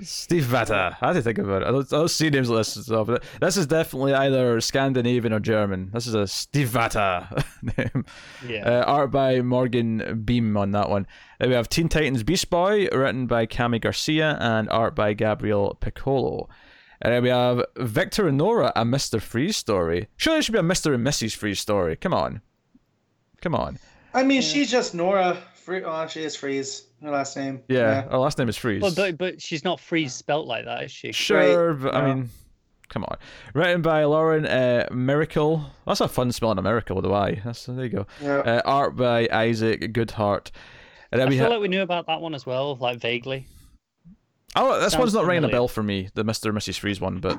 [0.03, 0.97] Steve Vata.
[1.01, 1.69] I had to think about it.
[1.69, 3.07] I don't, I don't see names like this and stuff.
[3.07, 5.91] but This is definitely either Scandinavian or German.
[5.93, 7.45] This is a Steve Vata
[7.79, 8.05] name.
[8.47, 8.69] Yeah.
[8.69, 11.07] Uh, art by Morgan Beem on that one.
[11.39, 15.77] Then we have Teen Titans Beast Boy, written by Kami Garcia, and art by Gabriel
[15.81, 16.49] Piccolo.
[17.03, 19.21] And then we have Victor and Nora, a Mr.
[19.21, 20.09] Freeze story.
[20.17, 20.95] Surely it should be a Mr.
[20.95, 21.37] and Mrs.
[21.37, 21.95] Freeze story.
[21.95, 22.41] Come on.
[23.43, 23.79] Come on.
[24.15, 25.37] I mean, she's just Nora.
[25.57, 26.85] Free- oh, she is Freeze.
[27.07, 27.63] Her last name.
[27.69, 28.81] Yeah, her last name is Freeze.
[28.81, 31.13] But, but but she's not freeze spelt like that, is she?
[31.13, 32.31] Sure, Right, but I mean,
[32.89, 33.17] come on.
[33.55, 35.65] Written by Lauren uh, Myracle.
[35.87, 37.43] That's a fun spelling, a miracle with a Y.
[37.45, 38.07] That's there you go.
[38.21, 38.39] Yeah.
[38.39, 40.51] Uh, art by Isaac Goodhart.
[41.13, 41.53] And then I we feel have.
[41.53, 43.47] like we knew about that one as well, like vaguely.
[44.57, 46.09] Oh, this sounds one's not ringing a bell for me.
[46.15, 46.81] The Mister and Mrs.
[46.81, 47.39] Freeze one, but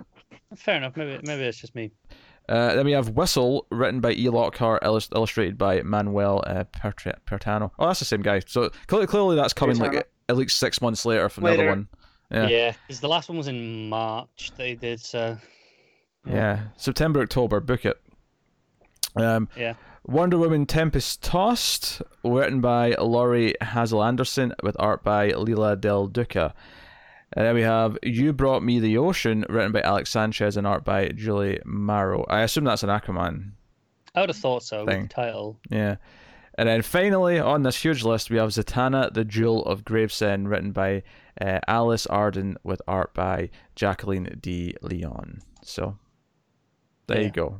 [0.56, 0.95] Fair enough.
[0.95, 1.91] Maybe maybe it's just me.
[2.49, 4.29] Uh, then we have Whistle, written by E.
[4.29, 7.71] Lockhart, illus- illustrated by Manuel uh, Pertra- Pertano.
[7.77, 8.39] Oh, that's the same guy.
[8.47, 9.93] So clearly, clearly that's coming Pertano.
[9.95, 11.88] like at least six months later from the other one.
[12.31, 12.47] Yeah.
[12.47, 14.51] Yeah, because the last one was in March.
[14.57, 15.38] They did so.
[16.25, 17.99] Yeah, September, October, book it.
[19.15, 19.73] Um, Yeah.
[20.05, 26.53] Wonder Woman Tempest Tossed, written by Laurie Hazel Anderson, with art by Leila Del Duca.
[27.33, 30.85] And then we have You Brought Me the Ocean, written by Alex Sanchez, and art
[30.85, 32.25] by Julie Maroh.
[32.29, 33.51] I assume that's an Aquaman.
[34.15, 35.59] I would have thought so with the title.
[35.69, 35.97] Yeah.
[36.57, 40.71] And then finally, on this huge list, we have Zatanna, the Jewel of Gravesend, written
[40.71, 41.03] by
[41.39, 44.73] uh, Alys Arden, with art by Jacqueline D.
[44.81, 45.41] Leon.
[45.63, 45.97] So,
[47.07, 47.59] there you go.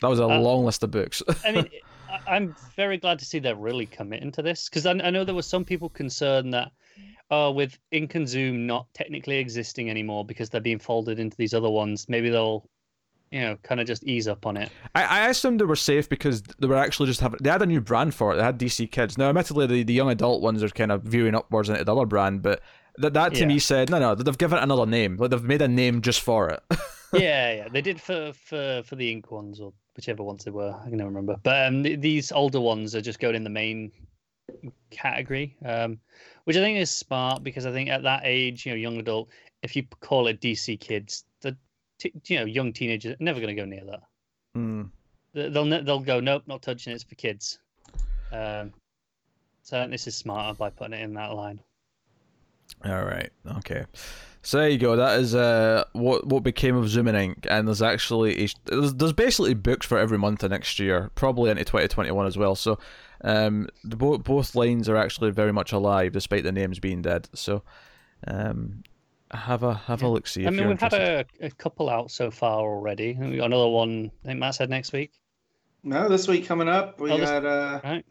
[0.00, 1.22] That was a Uh, long list of books.
[1.44, 1.68] I mean,
[2.26, 5.34] I'm very glad to see they're really committing to this because I, I know there
[5.34, 6.72] were some people concerned that,
[7.30, 11.54] oh, with Ink and Zoom not technically existing anymore because they're being folded into these
[11.54, 12.68] other ones, maybe they'll,
[13.30, 14.70] you know, kind of just ease up on it.
[14.94, 17.38] I, I assumed they were safe because they were actually just having.
[17.42, 18.36] They had a new brand for it.
[18.36, 19.18] They had DC Kids.
[19.18, 22.06] Now, admittedly, the, the young adult ones are kind of veering upwards into the other
[22.06, 22.62] brand, but
[22.96, 23.46] that that to Yeah.
[23.46, 24.14] me said no, no.
[24.14, 25.16] They've given it another name.
[25.18, 26.62] Like they've made a name just for it.
[27.12, 30.74] yeah, yeah, they did for for for the Ink ones or whichever ones they were.
[30.80, 31.36] I can never remember.
[31.42, 33.92] But um, th- these older ones are just going in the main
[34.90, 35.98] category, um,
[36.48, 39.28] which I think is smart because I think at that age, you know, young adult,
[39.62, 41.54] if you call it DC Kids, the
[41.98, 44.00] t- you know young teenagers are never going to go near that.
[45.34, 46.94] They- They'll they'll go nope, not touching it.
[46.94, 47.58] It's for kids.
[48.32, 48.72] Um,
[49.62, 51.60] so I think this is smarter by putting it in that line.
[52.82, 53.30] All right.
[53.58, 53.84] Okay.
[54.48, 54.96] So there you go.
[54.96, 58.94] That is uh what what became of Zoom and Ink, and there's actually a, there's,
[58.94, 62.54] there's basically books for every month of next year, probably into 2021 as well.
[62.54, 62.78] So
[63.22, 67.28] um the both both lines are actually very much alive despite the names being dead.
[67.34, 67.62] So
[68.26, 68.84] um
[69.32, 70.44] have a have a look see.
[70.44, 73.18] I if mean, you're we've had a, a couple out so far already.
[73.22, 74.10] I we got another one.
[74.24, 75.12] I think Matt said next week.
[75.82, 78.06] No, this week coming up, we Oh, this- got uh, Right.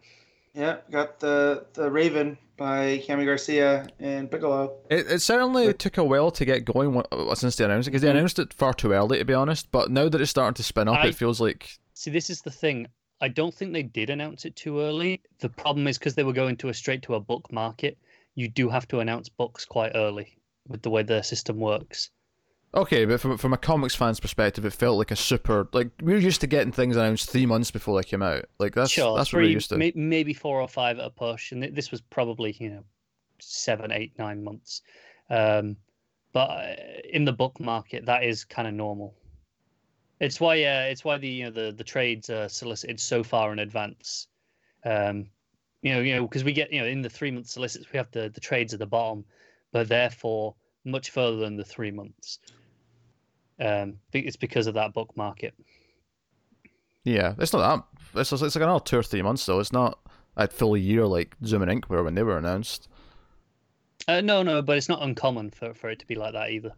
[0.54, 4.78] yeah, got the the Raven by Kami Garcia and Piccolo.
[4.90, 8.02] It, it certainly took a while to get going uh, since they announced it because
[8.02, 9.72] they announced it far too early to be honest.
[9.72, 12.42] But now that it's starting to spin up, I- it feels like See, this is
[12.42, 12.88] the thing.
[13.22, 15.22] I don't think they did announce it too early.
[15.40, 17.98] The problem is because they were going to a straight to a book market.
[18.36, 22.12] You do have to announce books quite early with the way the system works.
[22.78, 23.06] Okay.
[23.06, 26.20] But from from a comics fan's perspective, it felt like a super like we were
[26.20, 28.46] used to getting things announced three months before they came out.
[28.60, 29.78] Like that's sure, that's what we're used to.
[29.78, 32.84] may- maybe four or five at a push, and this was probably you know
[33.40, 34.82] seven, eight, nine months.
[35.30, 35.78] Um,
[36.34, 36.76] but uh,
[37.12, 39.16] in the book market, that is kind of normal.
[40.20, 43.52] It's why uh, it's why the you know the the trades are solicited so far
[43.52, 44.28] in advance.
[44.86, 45.28] Um,
[45.82, 47.98] you know, you know, because we get you know in the three month solicits we
[47.98, 49.26] have the the trades at the bottom,
[49.72, 52.40] but therefore much further than the three months.
[53.60, 55.54] Um, it's because of that book market.
[57.04, 58.20] Yeah, it's not that.
[58.20, 59.60] It's, it's like another two or three months though.
[59.60, 60.00] It's not
[60.36, 62.88] a full year like Zoom and Ink were when they were announced.
[64.08, 66.74] Uh, no, no, but it's not uncommon for, for it to be like that either.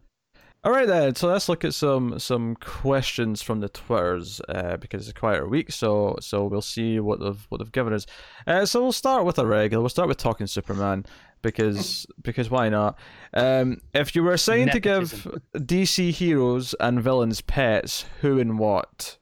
[0.62, 5.08] All right then, so let's look at some some questions from the Twitters uh, because
[5.08, 5.72] it's a quieter week.
[5.72, 8.04] So so we'll see what they've what they've given us.
[8.46, 9.80] Uh, so we'll start with a regular.
[9.80, 11.06] We'll start with talking Superman
[11.42, 12.98] because because why not?
[13.34, 19.18] Um, if you were assigned to give DC heroes and villains pets, who and what?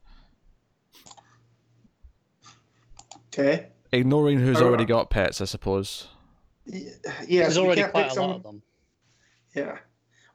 [3.33, 3.69] Okay.
[3.93, 6.09] Ignoring who's already got pets, I suppose.
[6.67, 6.91] Yeah,
[7.29, 8.63] There's already quite a lot of them.
[9.55, 9.79] Yeah.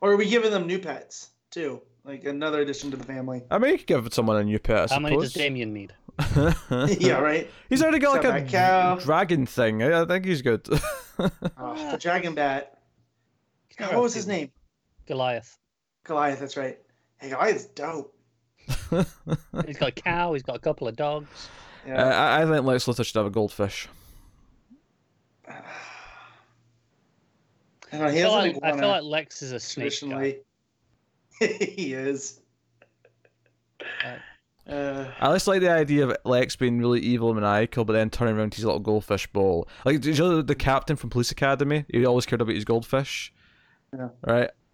[0.01, 1.81] Or are we giving them new pets too?
[2.03, 3.43] Like another addition to the family.
[3.51, 4.77] I mean, you could give someone a new pet.
[4.77, 5.03] I How suppose.
[5.03, 5.93] many does Damian need?
[6.99, 7.49] yeah, right.
[7.69, 8.95] He's already got Got like a cow.
[8.95, 9.83] dragon thing.
[9.83, 10.67] I I think he's good.
[11.19, 12.79] Oh, the dragon bat.
[13.77, 14.51] God, what was his name?
[15.05, 15.57] Goliath.
[16.03, 16.39] Goliath.
[16.39, 16.79] That's right.
[17.17, 18.15] Hey, Goliath's dope.
[19.65, 20.33] He's got a cow.
[20.33, 21.49] He's got a couple of dogs.
[21.87, 23.87] Uh, I, I think Lex Luthor should have a goldfish.
[27.91, 29.89] I know, he I feel, like, I feel like Lex is a snake guy.
[29.89, 30.39] traditionally.
[31.39, 32.39] he is.
[34.03, 34.19] Right.
[34.67, 38.09] Uh, I just like the idea of Lex being really evil and maniacal, but then
[38.09, 39.67] turning around to his little goldfish bowl.
[39.85, 41.85] Like, did you know the captain from Police Academy?
[41.91, 43.33] He always cared about his goldfish.
[43.93, 44.09] Yeah.
[44.25, 44.49] Right?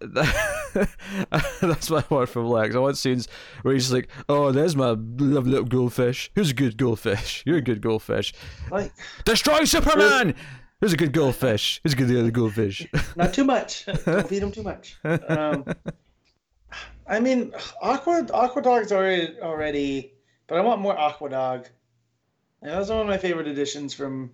[1.60, 2.74] That's what I want from Lex.
[2.74, 3.28] I want scenes
[3.62, 6.30] where he's like, oh, there's my lovely little goldfish.
[6.34, 7.42] Who's a good goldfish?
[7.44, 8.32] You're a good goldfish.
[8.70, 8.92] like
[9.24, 10.34] Destroy Superman!
[10.80, 11.80] Who's a good goldfish?
[11.82, 12.86] Who's a good other goldfish?
[13.14, 13.84] not too much.
[14.06, 14.96] Don't feed him too much.
[15.04, 15.66] Um,
[17.06, 17.52] I mean,
[17.82, 20.12] Aqua Aqua Dog's already already,
[20.46, 21.68] but I want more Aqua Dog.
[22.62, 24.30] That was one of my favorite additions from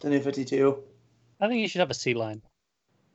[0.00, 0.82] the New Fifty Two.
[1.40, 2.42] I think you should have a sea lion.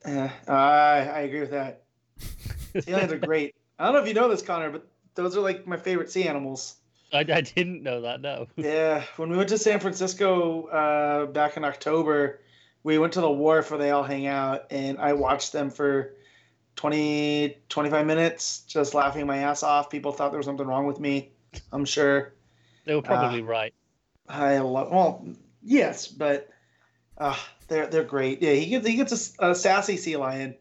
[0.06, 1.84] Uh, I I agree with that.
[2.84, 3.56] Sea lions are great.
[3.78, 6.28] I don't know if you know this, Connor, but those are like my favorite sea
[6.28, 6.76] animals.
[7.12, 8.22] I, I didn't know that.
[8.22, 8.48] No.
[8.56, 12.42] Yeah, when we went to San Francisco uh, back in October,
[12.84, 16.14] we went to the wharf where they all hang out, and I watched them for
[16.80, 19.90] 20, 25 minutes, just laughing my ass off.
[19.90, 21.30] People thought there was something wrong with me.
[21.74, 22.34] I'm sure.
[22.86, 23.74] They were probably right.
[24.30, 24.90] I love.
[24.90, 25.28] Well,
[25.62, 26.48] yes, but
[27.18, 27.36] uh,
[27.68, 28.42] they're they're great.
[28.42, 30.56] Yeah, he gets he gets a, a sassy sea lion,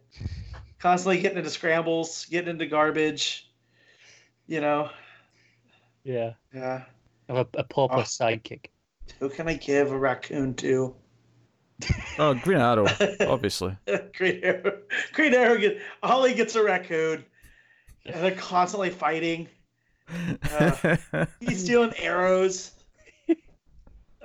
[0.80, 3.48] constantly getting into scrambles, getting into garbage.
[4.48, 4.90] You know.
[6.02, 6.32] Yeah.
[6.52, 6.82] Yeah.
[7.28, 8.00] Have a, a pauper Oh.
[8.00, 8.70] sidekick.
[9.20, 10.96] Who can I give a raccoon to?
[12.18, 12.86] Oh, Green Arrow,
[13.20, 13.76] obviously.
[14.14, 14.78] Green Arrow.
[15.12, 17.24] Green Arrow get Ollie gets a raccoon,
[18.06, 19.48] and they're constantly fighting.
[21.40, 22.72] He's stealing arrows.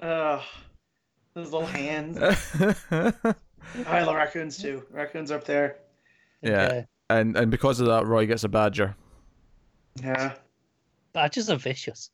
[0.01, 0.41] Uh,
[1.33, 2.17] those little hands.
[2.91, 4.83] I love raccoons too.
[4.91, 5.77] Raccoons up there.
[6.41, 6.65] yeah.
[6.65, 6.85] Okay.
[7.09, 8.95] And and because of that, Roy gets a badger.
[10.01, 10.33] Yeah,
[11.13, 12.09] Badgers are vicious.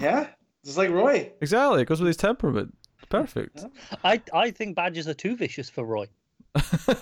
[0.00, 0.28] yeah.
[0.64, 1.32] Just like Roy.
[1.40, 2.72] Exactly, it goes with his temperament.
[3.12, 3.64] Perfect.
[4.04, 6.08] I I think badgers are too vicious for Roy.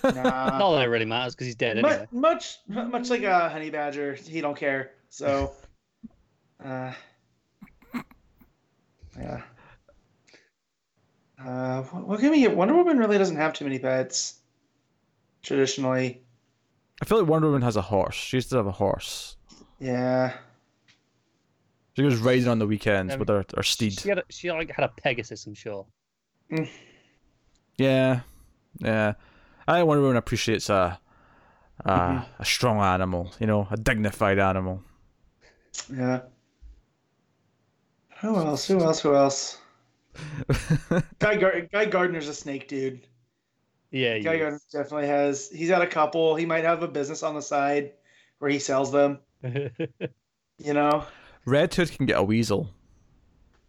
[0.05, 0.59] Nah.
[0.59, 2.07] Not that it really matters because he's dead anyway.
[2.13, 4.15] much, much, much like a honey badger.
[4.15, 4.93] He don't care.
[5.09, 5.53] So,
[6.65, 6.93] uh,
[9.19, 9.43] yeah.
[11.45, 12.55] Uh, what, what can we get?
[12.55, 14.37] Wonder Woman really doesn't have too many pets.
[15.43, 16.23] Traditionally,
[17.01, 18.15] I feel like Wonder Woman has a horse.
[18.15, 19.37] She used to have a horse.
[19.79, 20.35] yeah.
[21.97, 23.99] She was riding on the weekends Um, with her, her steed.
[23.99, 25.87] She had a, she like had a Pegasus, I'm sure.
[27.77, 28.21] Yeah,
[28.79, 29.15] yeah.
[29.67, 30.99] I think Wonder Woman appreciates a
[31.85, 32.27] a, Mhm.
[32.39, 34.83] a strong animal, you know, a dignified animal.
[35.91, 36.21] Yeah.
[38.21, 38.67] Who else?
[38.69, 39.01] Who else?
[39.01, 39.59] Who else?
[41.21, 43.07] Guy, Gar- Guy Gardner's a snake dude.
[43.91, 44.41] Yeah, Guy is.
[44.41, 45.49] Gardner definitely has.
[45.49, 46.37] He's got a couple.
[46.37, 47.93] He might have a business on the side
[48.41, 49.21] where he sells them.
[50.63, 51.07] You know.
[51.47, 52.69] Red Hood can get a weasel.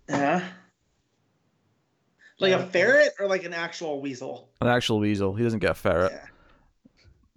[0.09, 0.45] Yeah.
[2.41, 4.49] Like a ferret or like an actual weasel?
[4.61, 5.33] An actual weasel.
[5.35, 6.11] He doesn't get a ferret.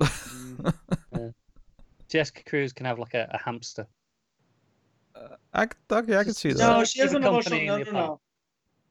[0.01, 0.09] Yeah.
[1.15, 1.35] Mm.
[2.09, 3.87] Jessica Cruz can have like a, a hamster.
[5.17, 6.59] Uh, I, c- okay, I can see that.
[6.59, 7.61] No, she has an emotional.
[7.61, 8.21] No, no, no.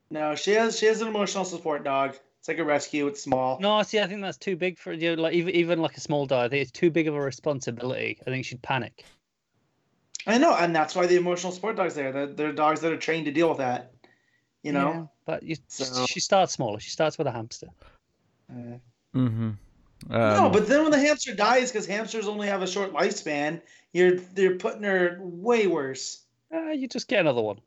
[0.10, 0.78] No, she has.
[0.78, 2.16] She has an emotional support dog.
[2.40, 3.08] It's like a rescue.
[3.08, 3.60] It's small.
[3.62, 5.16] No, see, I think that's too big for you.
[5.16, 7.22] Know, like even even like a small dog, I think it's too big of a
[7.22, 8.20] responsibility.
[8.28, 9.06] I think she'd panic.
[10.28, 12.12] I know, and that's why the emotional support dog's there.
[12.12, 13.93] They're, they're dogs that are trained to deal with that.
[14.64, 14.90] You know.
[14.92, 16.80] Yeah, but you, So- she starts smaller.
[16.80, 17.68] She starts with a hamster.
[18.50, 18.78] Uh,
[19.16, 19.52] Mm-hmm.
[20.10, 23.62] no, Um, but then when the hamster dies, because hamsters only have a short lifespan,
[23.94, 26.24] you're you're putting her way worse.
[26.54, 27.60] Uh, you just get another one.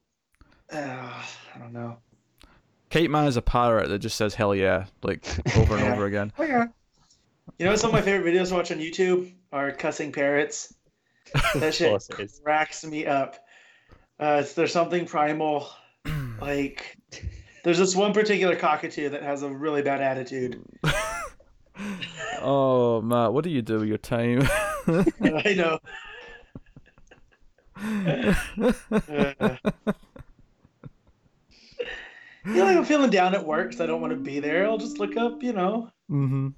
[0.73, 1.23] Uh,
[1.55, 1.99] I don't know.
[2.91, 5.25] Kite Man is a parrot that just says "hell yeah" like
[5.57, 6.33] over and over again.
[6.39, 6.67] Oh yeah.
[7.59, 10.75] You know, some of my favorite videos to watch on YouTube are cussing parrots.
[11.55, 12.09] That shit course
[12.43, 13.37] cracks me up.
[14.19, 15.69] Uh, it's, there's something primal.
[16.41, 16.97] Like,
[17.65, 20.63] there's this one particular cockatoo that has a really bad attitude.
[22.41, 24.43] Oh Matt, what do you do with your time?
[24.89, 25.79] I know.
[27.77, 28.35] Uh,
[32.47, 34.67] you know, like I'm feeling down at work because I don't want to be there.
[34.67, 35.91] I'll just look up, you know.
[36.11, 36.49] Mm-hmm.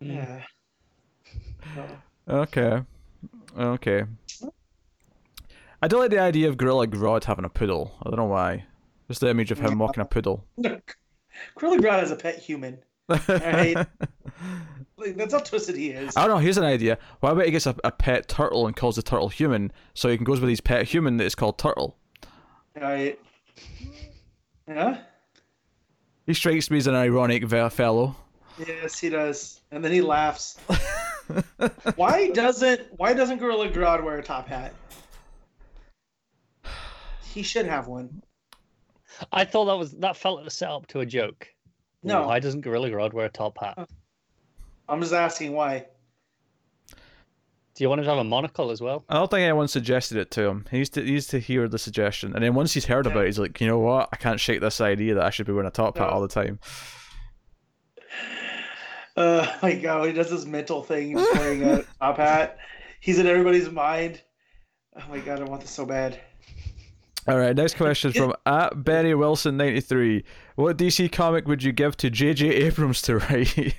[0.00, 0.42] Yeah.
[1.74, 1.86] So,
[2.28, 2.82] Okay.
[3.58, 4.04] Okay.
[5.82, 7.96] I don't like the idea of Gorilla Grodd having a poodle.
[8.02, 8.64] I don't know why.
[9.08, 10.44] Just the image of him walking a poodle.
[11.56, 12.78] Curly Brown is a pet human.
[13.08, 13.86] Right.
[14.96, 16.16] Like, that's how twisted he is.
[16.16, 16.38] I don't know.
[16.38, 16.98] Here's an idea.
[17.18, 20.16] Why about he gets a, a pet turtle and calls the turtle human, so he
[20.16, 21.96] can goes with his pet human that is called Turtle.
[22.80, 23.18] Right.
[24.68, 24.98] Yeah.
[26.26, 28.16] He strikes me as an ironic ve- fellow.
[28.58, 29.60] Yes, he does.
[29.72, 30.58] And then he laughs.
[31.96, 34.72] why doesn't Why doesn't Gorilla Grodd wear a top hat?
[37.32, 38.22] He should have one.
[39.32, 41.48] I thought that was that felt like a setup to a joke.
[42.02, 42.26] No.
[42.26, 43.88] Why doesn't Gorilla Grodd wear a top hat?
[44.88, 45.86] I'm just asking why.
[47.74, 49.04] Do you want him to have a monocle as well?
[49.08, 50.64] I don't think anyone suggested it to him.
[50.70, 53.24] He used to he used to hear the suggestion, and then once he's heard about
[53.24, 54.10] it, he's like, you know what?
[54.12, 56.28] I can't shake this idea that I should be wearing a top hat all the
[56.28, 56.60] time.
[59.16, 62.58] Uh, my God, he does this mental thing, he's wearing a top hat.
[63.00, 64.20] He's in everybody's mind.
[64.96, 66.20] Oh my God, I want this so bad.
[67.26, 70.24] All right, next question from at Benny Wilson ninety three.
[70.56, 72.48] What DC comic would you give to J.J.
[72.48, 73.74] Abrams to write?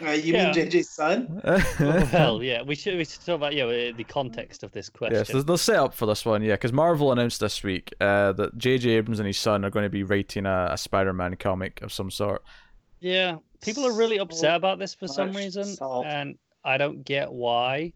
[0.00, 0.52] Uh, you Yeah.
[0.52, 1.40] mean JJ's son?
[2.12, 5.16] well, yeah, we should we should talk about yeah the context of this question.
[5.18, 8.56] Yes, there's the setup for this one, yeah, because Marvel announced this week uh, that
[8.56, 8.90] J.J.
[8.90, 12.10] Abrams and his son are going to be writing a, a Spider-Man comic of some
[12.10, 12.42] sort.
[13.00, 15.76] Yeah, people are really upset about this for some reason,
[16.06, 17.92] and I don't get why.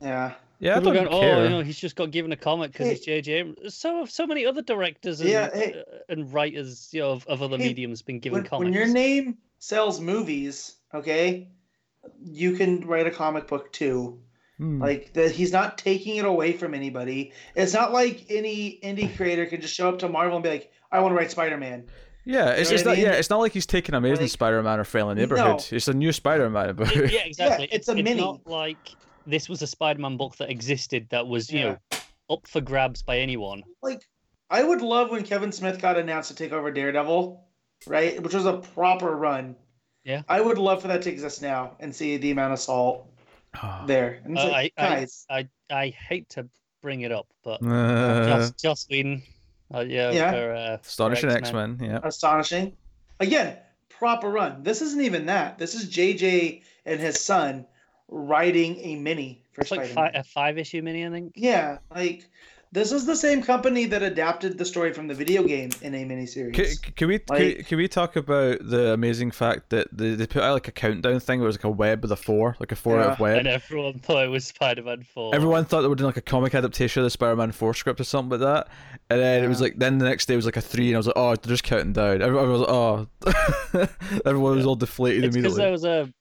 [0.00, 0.32] Yeah.
[0.60, 1.36] Yeah, I don't going, care.
[1.36, 2.94] oh, you know, he's just got given a comic because Hey.
[2.94, 3.28] he's JJ.
[3.40, 5.74] Abrams." So have so many other directors and, Yeah, hey.
[5.80, 8.64] uh, and writers, you know, of, of other Hey, mediums been given When, comics.
[8.66, 11.48] when your name sells movies, okay,
[12.22, 14.20] you can write a comic book too.
[14.58, 14.80] Hmm.
[14.82, 17.32] Like that, he's not taking it away from anybody.
[17.56, 20.70] It's not like any indie creator can just show up to Marvel and be like,
[20.92, 21.86] "I want to write Spider-Man."
[22.26, 22.96] yeah, it's, know it's what not.
[22.98, 23.06] mean?
[23.06, 25.46] Yeah, it's not like he's taking Amazing Like- Spider-Man or Friendly Neighborhood.
[25.72, 25.76] No.
[25.76, 27.68] It's a new Spider-Man, but It- yeah, exactly.
[27.72, 28.20] it's a it's mini.
[28.20, 28.76] not like
[29.26, 31.64] this was a Spider-Man book that existed that was, you Yeah.
[31.92, 31.98] know,
[32.30, 33.62] up for grabs by anyone.
[33.82, 34.02] Like,
[34.50, 37.44] I would love when Kevin Smith got announced to take over Daredevil,
[37.86, 38.20] right?
[38.22, 39.56] Which was a proper run.
[40.04, 40.22] Yeah.
[40.28, 43.06] I would love for that to exist now and see the amount of salt
[43.86, 44.20] there.
[44.24, 46.48] And Uh, like, I, I, guys, I I hate to
[46.82, 49.22] bring it up, but Uh, Joss, Joss Whedon,
[49.74, 50.30] uh, yeah, Yeah.
[50.32, 51.78] for, uh, astonishing X-Men.
[51.80, 52.00] Yeah.
[52.02, 52.76] astonishing.
[53.20, 54.62] Again, proper run.
[54.62, 55.58] This isn't even that.
[55.58, 57.66] This is JJ and his son
[58.10, 60.12] writing a mini for It's like Spider-Man.
[60.12, 61.32] fi- a five issue mini, I think.
[61.36, 62.28] Yeah, like
[62.72, 66.04] this is the same company that adapted the story from the video game in a
[66.04, 66.54] miniseries.
[66.82, 70.26] Can, can we can, Like- can we talk about the amazing fact that they, they
[70.26, 72.54] put out like a countdown thing where it was like a web with a four,
[72.60, 73.38] like a four out of web.
[73.38, 75.34] And everyone thought it was Spider-Man Four.
[75.34, 78.04] Everyone thought they were doing like a comic adaptation of the Spider-Man Four script or
[78.04, 78.68] something like that,
[79.10, 80.98] and then it was like then the next day was like a three, and I
[80.98, 82.22] was like, oh, they're just counting down.
[82.22, 83.06] Everyone was like, oh,
[84.24, 85.62] everyone was all deflated It's because immediately.
[85.64, 86.12] there was a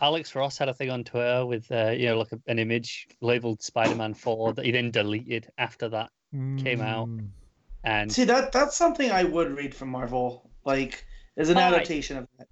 [0.00, 3.08] Alex Ross had a thing on Twitter with uh, you know like a, an image
[3.20, 7.08] labeled Spider-Man Four that he then deleted after that, came out.
[7.08, 7.28] Mm.
[7.84, 11.04] and See that that's something I would read from Marvel, like
[11.36, 11.74] as an Alright.
[11.74, 12.48] adaptation of that.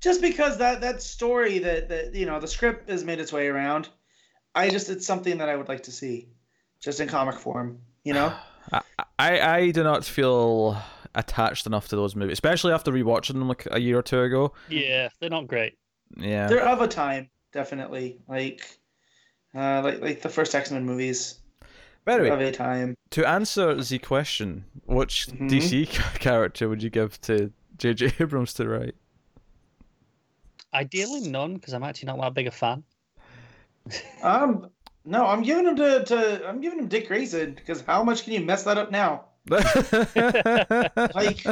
[0.00, 3.48] Just because that that story that that you know the script has made its way
[3.48, 3.88] around,
[4.54, 6.28] I just it's something that I would like to see,
[6.80, 7.80] just in comic form.
[8.04, 8.34] You know,
[8.72, 8.82] I,
[9.18, 10.76] I I do not feel
[11.14, 14.52] attached enough to those movies, especially after rewatching them like a year or two ago.
[14.68, 15.78] yeah, they're not great.
[16.16, 16.48] Yeah.
[16.48, 18.18] they're of a time, definitely.
[18.28, 18.78] Like,
[19.54, 21.38] uh, like like the first X Men movies
[22.04, 22.94] By the way, of a time.
[23.10, 25.48] to answer the question, which Mhm.
[25.48, 25.86] DC
[26.20, 28.12] character would you give to J.J.
[28.20, 28.94] Abrams to write?
[30.74, 32.84] Ideally, none because I'm actually not that big a fan.
[34.22, 34.68] Um,
[35.04, 38.32] no, I'm giving him to, to I'm giving him Dick Grayson because how much can
[38.32, 39.26] you mess that up now?
[41.14, 41.46] Like,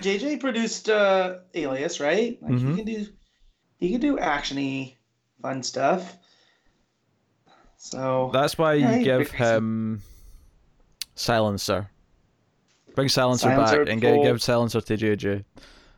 [0.00, 2.38] JJ produced uh, Alias, right?
[2.42, 2.70] Like Mhm.
[2.70, 3.06] he can do
[3.78, 4.96] he can do actiony,
[5.40, 6.16] fun stuff.
[7.78, 10.02] So That's why you Yeah, he's give him
[11.14, 11.90] Silencer.
[12.94, 14.22] Bring Silencer, Silencer back and cool.
[14.22, 15.44] give Silencer to JJ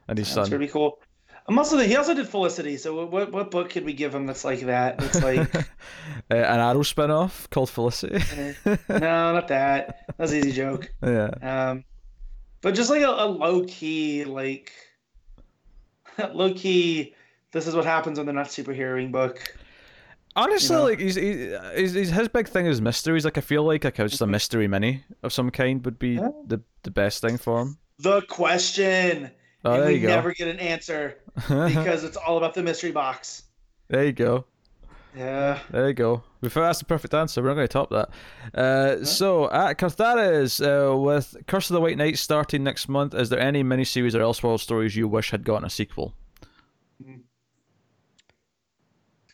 [0.08, 0.50] and his that's son.
[0.50, 0.98] gonna be cool.
[1.46, 2.76] I'm also he also did Felicity.
[2.78, 5.02] So what what book could we give him that's like that?
[5.02, 5.60] It's like uh,
[6.30, 8.22] an Arrow spin-off called Felicity.
[8.88, 10.06] no, not that.
[10.16, 10.90] That's an easy joke.
[11.02, 11.30] yeah.
[11.42, 11.84] Um,
[12.64, 14.72] but just like a, a low key like
[16.32, 17.14] low key.
[17.52, 19.54] This is what happens when they're not superheroing book.
[20.34, 20.88] Honestly, You know?
[20.88, 23.24] like he's, he, he's, he's his big thing is mysteries.
[23.24, 24.32] Like I feel like like just a mm-hmm.
[24.32, 26.30] mystery mini of some kind would be Yeah.
[26.46, 27.78] the the best thing for him.
[27.98, 29.30] The question.
[29.64, 33.44] Oh, and we never get an answer because it's all about the mystery box.
[33.88, 34.46] there you go.
[35.16, 35.60] Yeah.
[35.70, 36.22] There you go.
[36.40, 37.40] We thought that's the perfect answer.
[37.40, 38.10] We're not going to top that.
[38.58, 43.28] Uh, So, at Carthares, uh, with Curse of the White Knight starting next month, is
[43.30, 46.14] there any miniseries or Elseworld stories you wish had gotten a sequel?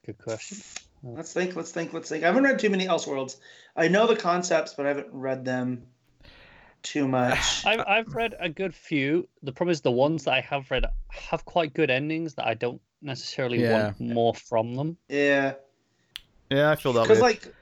[0.07, 0.59] Good question.
[1.03, 1.57] Let's think.
[1.57, 1.93] Let's think.
[1.93, 2.25] Let's think.
[2.25, 3.37] I haven't read too many Elseworlds.
[3.77, 5.83] I know the concepts, but I haven't read them
[6.83, 7.39] too much.
[7.67, 9.29] I've I've read a good few.
[9.43, 12.55] The problem is the ones that I have read have quite good endings that I
[12.55, 13.85] don't necessarily Yeah.
[13.85, 14.97] want more from them.
[15.09, 15.55] Yeah.
[16.51, 17.07] Yeah, I feel that way.
[17.09, 17.55] Because like,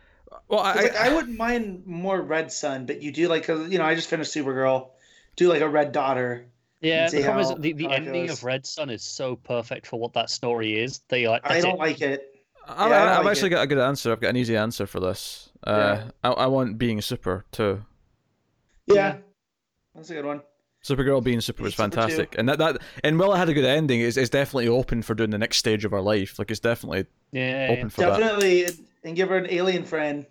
[0.48, 3.78] well, I, like, I wouldn't mind more Red Sun, but you do like, 'cause, you
[3.78, 4.88] know, I just finished Supergirl.
[5.36, 6.46] Do like a Red Daughter.
[6.80, 8.38] Yeah, the problem how- is the, the ending goes.
[8.38, 11.00] of Red Sun is so perfect for what that story is.
[11.08, 11.78] They like I don't it.
[11.78, 12.34] like it.
[12.66, 13.50] I, Yeah, I don't I've like actually it.
[13.50, 14.12] got a good answer.
[14.12, 15.50] I've got an easy answer for this.
[15.64, 17.84] Uh, I, I want being super too.
[18.86, 19.16] Yeah.
[19.94, 20.42] That's a good one.
[20.88, 22.00] Supergirl being super was Being Super too.
[22.02, 25.02] fantastic, and that that and while it had a good ending, it's, it's definitely open
[25.02, 26.38] for doing the next stage of our life.
[26.38, 28.02] Like it's definitely Yeah, open for.
[28.02, 30.26] Definitely, and- and give her an alien friend.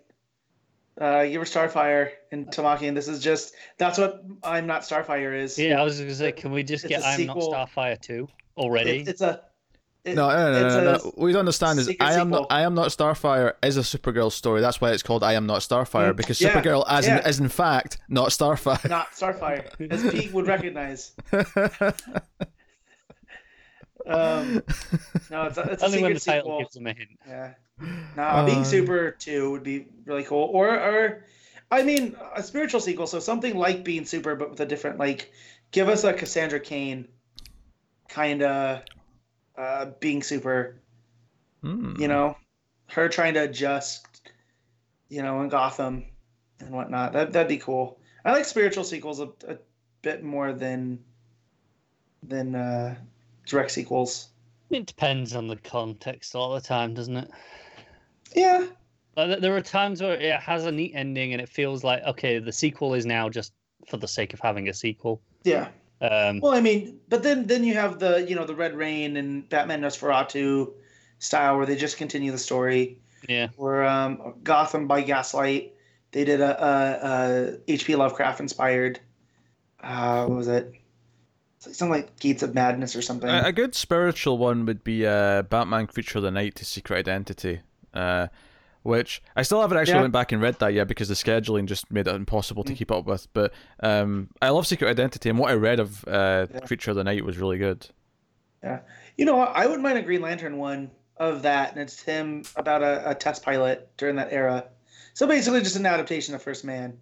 [1.00, 5.32] Uh, give her Starfire and Tamaki, and this is just that's what I'm not Starfire
[5.36, 5.56] is.
[5.58, 5.68] yeah.
[5.70, 5.80] yeah.
[5.80, 7.52] I was gonna say, can we just It's get I'm sequel.
[7.52, 9.00] not Starfire two already?
[9.00, 9.40] It, it's a.
[10.04, 10.98] it- No, no, no, no, no, a.
[11.20, 12.46] What you understand is I am not.
[12.50, 14.60] I am not Starfire is a Supergirl story.
[14.60, 17.40] That's why it's called I am not Starfire Mm, because yeah, Supergirl as in, is
[17.40, 18.88] in fact not Starfire.
[18.88, 21.12] Not Starfire, as Pete would recognize.
[24.06, 24.62] Um,
[25.30, 26.58] no, it's a, it's a Only when the title sequel.
[26.60, 27.10] gives them a hint.
[27.26, 27.54] Yeah.
[28.16, 30.48] No, being Uh, super too would be really cool.
[30.50, 31.24] Or, or,
[31.70, 33.06] I mean, a spiritual sequel.
[33.06, 35.30] So something like being super, but with a different like.
[35.72, 37.06] Give us a Cassandra Cain,
[38.08, 38.80] kind of,
[39.58, 40.80] uh, being super.
[41.62, 42.00] Hmm.
[42.00, 42.36] You know,
[42.86, 44.06] her trying to adjust.
[45.10, 46.04] You know, in Gotham,
[46.60, 47.12] and whatnot.
[47.12, 47.98] That that'd be cool.
[48.24, 49.56] I like spiritual sequels a, a
[50.02, 50.98] bit more than
[52.22, 52.96] than uh,
[53.46, 54.28] direct sequels.
[54.70, 57.30] It depends on the context all the time, doesn't it?
[58.34, 58.66] Yeah.
[59.16, 62.38] Like, there are times where it has a neat ending and it feels like okay,
[62.38, 63.52] the sequel is now just
[63.86, 65.22] for the sake of having a sequel.
[65.44, 65.68] Yeah.
[66.00, 69.16] Um, Well, I mean, but then then you have the you know the Red Rain
[69.16, 70.72] and Batman Nosferatu
[71.18, 72.98] style where they just continue the story.
[73.28, 75.74] yeah, Where um, Gotham by Gaslight,
[76.12, 77.96] they did a, a, a H.P.
[77.96, 79.00] Lovecraft inspired.
[79.82, 80.72] Uh, what was it?
[81.58, 83.28] Something like Gates of Madness or something.
[83.28, 86.98] A, a good spiritual one would be uh, Batman Creature of the Night to Secret
[86.98, 87.60] Identity,
[87.92, 88.28] uh,
[88.88, 90.00] which I still haven't actually Yeah.
[90.00, 92.76] went back and read that yet because the scheduling just made it impossible to Mm.
[92.76, 93.28] keep up with.
[93.32, 96.60] But um, I love Secret Identity, and what I read of uh, Yeah.
[96.60, 97.86] Creature of the Night was really good.
[98.64, 98.80] Yeah,
[99.16, 99.38] you know?
[99.38, 103.14] I wouldn't mind a Green Lantern one of that, and it's him about a, a
[103.14, 104.64] test pilot during that era.
[105.14, 106.98] So basically, just an adaptation of First Man.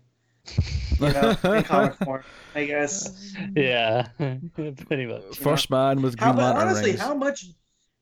[1.00, 2.22] You know, in comic form,
[2.54, 3.34] I guess.
[3.54, 5.36] yeah, pretty much.
[5.38, 7.00] First man with Green but Lantern honestly, rings.
[7.00, 7.46] how much,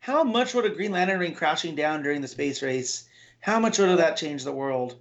[0.00, 3.08] how much would a Green Lantern ring crashing down during the space race?
[3.44, 4.96] How much would that change the world?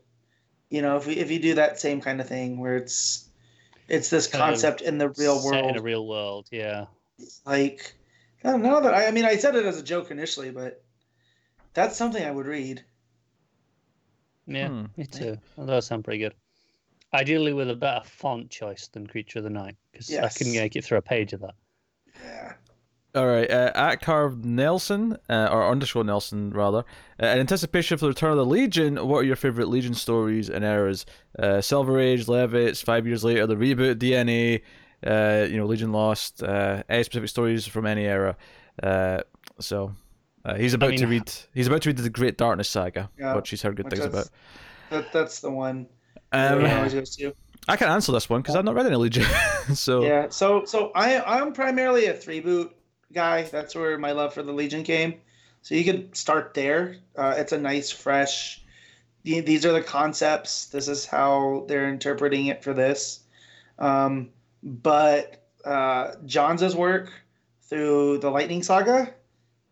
[0.69, 3.29] You know, if we, if you do that same kind of thing where it's,
[3.87, 6.87] it's this Kind concept in the real Set in world, a real world, yeah.
[7.45, 7.95] like,
[8.43, 10.83] I don't know that I, I mean I said it as a joke initially, but
[11.73, 12.83] that's something I would read.
[14.45, 14.85] Yeah, Hmm.
[14.97, 15.37] me too.
[15.57, 16.33] That does sound pretty good.
[17.13, 20.75] Ideally, with a better font choice than Creature of the Night, because I couldn't make
[20.75, 21.55] it through a page of that.
[22.21, 22.53] Yeah.
[23.15, 26.79] All right, uh, at Carve Nelson, uh, or underscore Nelson rather.
[27.21, 30.49] Uh, in anticipation for the return of the Legion, what are your favorite Legion stories
[30.49, 31.05] and eras?
[31.37, 34.61] Uh, Silver Age, Levitz, Five Years Later, the reboot, DNA,
[35.05, 38.35] uh, you know, Legion Lost, uh, any specific stories from any era.
[38.81, 39.19] Uh,
[39.59, 39.93] so
[40.43, 41.31] uh, he's about to mean- read.
[41.53, 44.25] He's about to read the Great Darkness saga, Yeah, which he's heard good things that's-
[44.89, 45.03] about.
[45.03, 45.85] That that's the one.
[46.31, 46.77] Um, everyone Yeah.
[46.77, 47.33] always goes to.
[47.67, 49.25] I can answer this one because I've not read any Legion.
[49.75, 50.29] so Yeah.
[50.29, 52.75] So so I I'm primarily a three boot
[53.13, 53.43] guy.
[53.43, 55.15] That's where my love for the Legion came.
[55.61, 56.97] So you could start there.
[57.15, 58.61] Uh, it's a nice, fresh.
[59.23, 60.65] These are the concepts.
[60.65, 63.21] This is how they're interpreting it for this.
[63.79, 64.29] Um,
[64.61, 67.11] but uh, Johns' work
[67.61, 69.13] through the Lightning Saga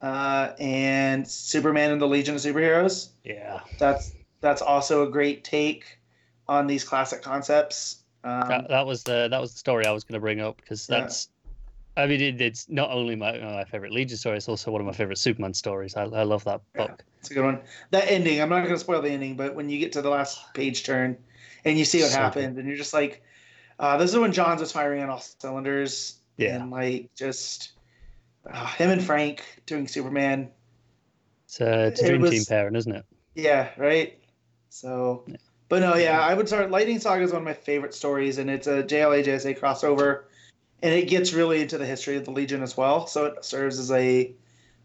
[0.01, 3.09] uh, and Superman and the Legion of Superheroes.
[3.23, 5.99] Yeah, That's that's also a great take
[6.47, 7.97] on these classic concepts.
[8.23, 10.57] Um, that, that was the that was the story I was going to bring up
[10.57, 11.29] because that's
[11.97, 14.87] I mean, it, it's not only my my favorite Legion story; it's also one of
[14.87, 15.95] my favorite Superman stories.
[15.95, 16.87] I, I love that Yeah.
[16.87, 17.03] book.
[17.19, 17.59] It's a good one.
[17.91, 20.09] That ending, I'm not going to spoil the ending, but when you get to the
[20.09, 21.17] last page turn
[21.65, 23.21] and you see what So and you're just like,
[23.77, 26.19] uh, this is when Johns was firing on all cylinders.
[26.37, 26.55] Yeah.
[26.55, 27.73] And like, just
[28.51, 30.49] uh, him and Frank doing Superman.
[31.45, 33.05] It's a, it's a It dream was- team pairing, isn't it?
[33.35, 34.17] Yeah, right?
[34.69, 35.35] So, Yeah.
[35.69, 36.71] but no, yeah, I would start.
[36.71, 40.23] Lightning Saga is one of my favorite stories, and it's a JLA JSA crossover,
[40.81, 43.07] and it gets really into the history of the Legion as well.
[43.07, 44.33] So it serves as a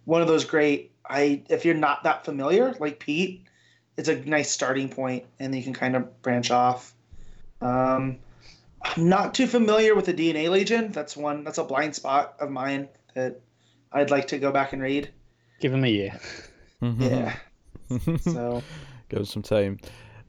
[0.04, 0.92] one of those great.
[1.08, 3.44] I if you're not that familiar, like Pete,
[3.96, 6.94] it's a nice starting point, and you can kind of branch off.
[7.60, 8.18] Um,
[8.82, 10.92] I'm not too familiar with the DNA Legion.
[10.92, 11.44] That's one.
[11.44, 13.40] That's a blind spot of mine that
[13.92, 15.10] I'd like to go back and read.
[15.60, 16.18] Give him a year.
[16.82, 17.34] Yeah.
[18.20, 18.62] So.
[19.08, 19.78] Give us some time.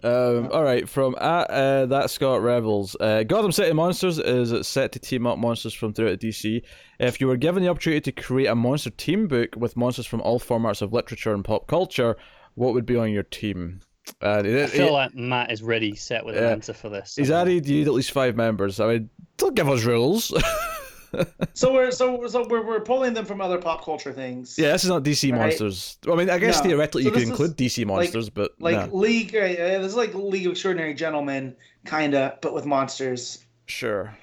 [0.03, 4.91] Um, all right, from at, uh, that Scott Rebels, uh, Gotham City Monsters is set
[4.91, 6.61] to team up monsters from throughout DC.
[6.99, 10.21] If you were given the opportunity to create a monster team book with monsters from
[10.21, 12.15] all formats of literature and pop culture,
[12.55, 13.79] what would be on your team?
[14.21, 17.15] Uh, it- I feel it- like Matt is ready, set with an answer for this.
[17.15, 18.79] he's added you need at least five members.
[18.79, 20.31] I mean, don't give us rules.
[21.53, 24.55] So we're so so we're, we're pulling them from other pop culture things.
[24.57, 25.39] yeah, this is not DC Right.
[25.41, 25.97] monsters.
[26.11, 26.69] I mean, I guess No.
[26.69, 28.95] theoretically So you could is include DC monsters, but like no.
[28.97, 29.35] League.
[29.35, 31.55] Uh, this is like League of Extraordinary Gentlemen,
[31.85, 33.45] kinda, but with monsters.
[33.65, 34.15] sure.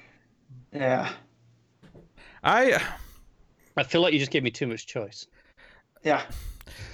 [0.71, 1.09] Yeah,
[2.43, 2.81] I
[3.77, 5.27] I feel like you just gave me too much choice.
[6.03, 6.21] yeah,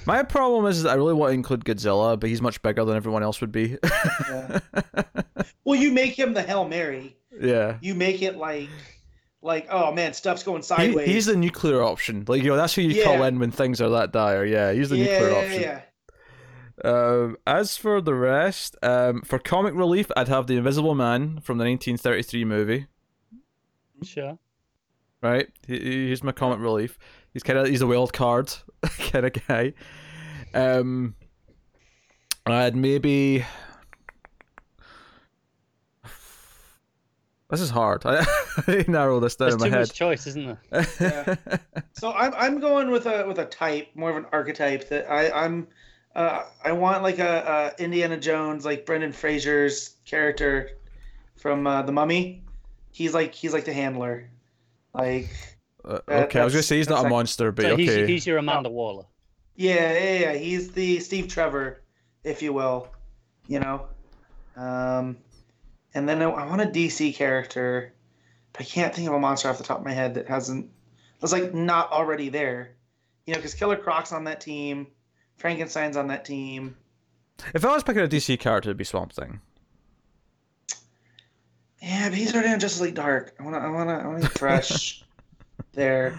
[0.06, 2.96] My problem is that I really want to include Godzilla, but he's much bigger than
[2.96, 3.78] everyone else would be.
[4.30, 4.60] yeah.
[5.66, 7.16] well, you make him the Hail Mary.
[7.40, 7.78] yeah.
[7.82, 8.70] You make it like,
[9.42, 11.08] like, oh man, stuff's going He, sideways.
[11.08, 12.24] he's the nuclear option.
[12.28, 14.46] Like, you know, that's who you call in when things are that dire.
[14.46, 15.62] Yeah, he's the yeah, nuclear yeah, option.
[15.62, 15.82] yeah.
[16.84, 21.58] Um, as for the rest, um, for comic relief, I'd have the Invisible Man from
[21.60, 22.88] the 1933 movie.
[24.04, 24.40] Sure.
[25.22, 26.98] Right, he, he- he's my comic relief.
[27.34, 28.52] He's kind of he's a wild card
[29.12, 29.74] kind of guy.
[30.54, 31.16] Um,
[32.46, 33.46] I'd maybe.
[37.52, 38.04] This is hard.
[38.06, 38.26] I,
[38.68, 39.80] I narrow this down There's in my too head.
[39.82, 41.38] much choice, isn't there?
[41.94, 45.30] So I'm I'm going with a with a type, more of an archetype that I
[45.32, 45.68] I'm
[46.16, 50.72] uh, I want like a, a Indiana Jones, like Brendan Fraser's character
[51.38, 52.44] from uh, The Mummy.
[52.92, 54.30] He's like he's like the handler,
[54.94, 55.30] like
[55.86, 57.84] Uh, That- okay, I was gonna say he's not a monster, but So okay.
[57.84, 59.06] he's, he's your Amanda Waller.
[59.56, 60.34] yeah yeah yeah.
[60.34, 61.82] He's the Steve Trevor,
[62.24, 62.88] if you will,
[63.48, 63.86] you know.
[64.56, 65.18] Um,
[65.94, 67.94] and then I, I want a DC character,
[68.54, 70.70] but I can't think of a monster off the top of my head that hasn't
[71.22, 72.72] was like not already there,
[73.26, 74.88] you know, because Killer Croc's on that team,
[75.38, 76.76] Frankenstein's on that team.
[77.54, 79.40] If I was picking a DC character, it'd be Swamp Thing.
[81.82, 83.34] Yeah, but he's already on Justice League Dark.
[83.40, 85.04] I wanna, I wanna, I wanna be fresh
[85.74, 86.16] there.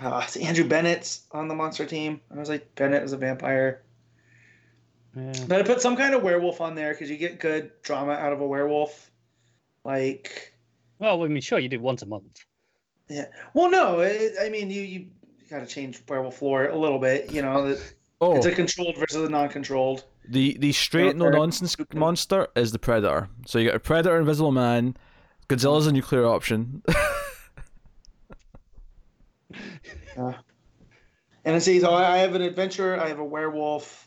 [0.00, 2.20] Uh, Andrew Bennett's on the monster team.
[2.34, 3.82] I was like, Bennett is a vampire.
[5.16, 5.32] Yeah.
[5.48, 8.32] But I put some kind of werewolf on there because you get good drama out
[8.34, 9.10] of a werewolf.
[9.84, 10.52] Like,
[10.98, 12.44] Well, I mean, sure, you do once a month.
[13.08, 13.26] Yeah.
[13.54, 15.06] Well, no, it, I mean, you you
[15.48, 17.32] got to change werewolf lore a little bit.
[17.32, 20.04] You know, that Oh, it's a controlled versus a non-controlled.
[20.28, 23.28] the the straight no nonsense monster is the Predator.
[23.46, 24.96] So you got a Predator, Invisible Man.
[25.48, 26.82] Godzilla's a nuclear option.
[26.88, 26.94] Yeah.
[30.18, 30.32] Uh,
[31.44, 34.05] and I see, so I I have an adventurer, I have a werewolf.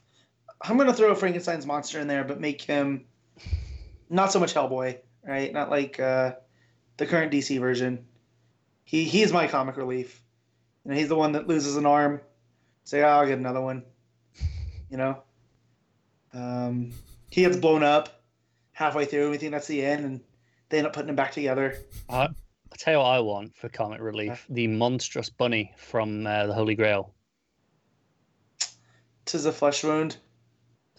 [0.61, 3.05] I'm gonna throw a Frankenstein's monster in there, but make him
[4.09, 5.53] not so much Hellboy, right?
[5.53, 6.33] Not like uh,
[6.97, 8.05] the current DC version.
[8.83, 10.21] He he's my comic relief.
[10.83, 12.21] You know, he's the one that loses an arm.
[12.83, 13.83] Say, oh, I'll get another one.
[14.89, 15.23] You know.
[16.33, 16.91] Um,
[17.31, 18.21] he gets blown up
[18.71, 20.21] halfway through, and we think that's the end, and
[20.69, 21.77] they end up putting him back together.
[22.09, 26.47] I, I'll tell you what I want for comic relief the monstrous bunny from uh,
[26.47, 27.13] the Holy Grail.
[29.25, 30.17] Tis a flesh wound.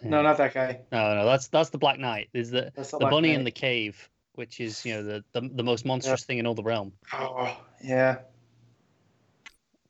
[0.02, 0.80] No, not that guy.
[0.92, 2.28] No, no, that's that's the Black Knight.
[2.32, 3.38] Is the That's the bunny Knight.
[3.38, 6.54] in the cave, which is you know the the, the most monstrous thing in all
[6.54, 6.92] the realm.
[7.12, 8.18] Oh, yeah.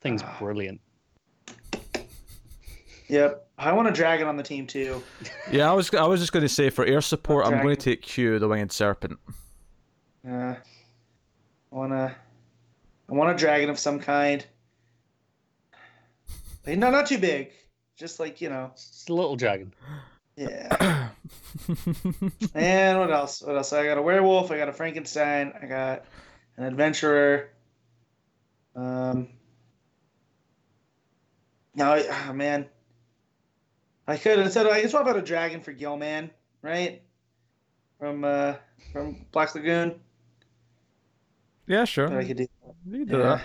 [0.01, 0.37] Thing's Ah.
[0.39, 0.81] brilliant.
[3.09, 3.47] Yep.
[3.59, 5.03] I want a dragon on the team too.
[5.53, 7.81] yeah, I was I was just going to say for air support, I'm going to
[7.83, 9.19] take Q, the winged serpent.
[10.27, 10.57] Uh, I
[11.71, 12.15] want to.
[13.09, 14.45] I want a dragon of some kind.
[16.67, 17.51] Like, No, not too big.
[18.01, 18.71] Just like you know.
[18.73, 19.75] It's a little dragon.
[20.35, 21.11] Yeah.
[22.55, 23.43] and what else?
[23.43, 23.75] What else?
[23.75, 24.51] I got a werewolf.
[24.51, 25.53] I got a Frankenstein.
[25.61, 26.07] I got
[26.57, 27.51] an adventurer.
[28.75, 29.29] Um.
[31.75, 32.67] Now, oh, man.
[34.09, 34.65] I could instead.
[34.65, 36.31] Of, I guess swap out a dragon for Gill-man,
[36.63, 37.03] right?
[37.99, 38.55] From uh,
[38.95, 40.01] from Black Lagoon.
[41.67, 42.09] Yeah, sure.
[42.09, 42.47] But I could do.
[42.89, 43.41] You can do Yeah.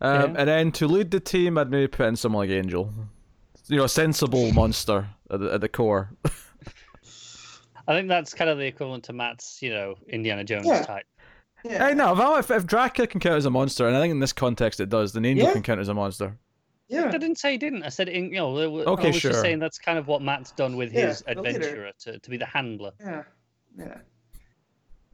[0.00, 0.24] that.
[0.24, 0.40] Um, Yeah.
[0.40, 2.92] And then to lead the team, I'd maybe put in someone like Angel.
[3.70, 6.10] You know, a sensible monster at the, at the core.
[7.86, 10.82] I think that's kind of the equivalent to Matt's, you know, Indiana Jones Yeah.
[10.84, 11.06] type.
[11.64, 11.88] Yeah.
[11.88, 14.18] Hey, no, if, if, if Dracula can count as a monster, and I think in
[14.20, 15.52] this context it does, then Angel Yeah.
[15.52, 16.36] can count as a monster.
[16.88, 17.06] yeah.
[17.06, 17.84] I didn't say he didn't.
[17.84, 19.30] I said, in, you know, okay, I Okay, was sure.
[19.32, 22.36] just saying that's kind of what Matt's done with Yeah, his adventurer to, to be
[22.36, 22.92] the handler.
[23.00, 23.22] Yeah,
[23.78, 23.98] yeah.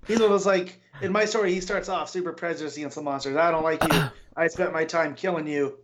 [0.07, 1.53] He's one of those like in my story.
[1.53, 3.37] He starts off super prejudiced against the monsters.
[3.37, 4.03] I don't like you.
[4.37, 5.79] I spent my time killing you,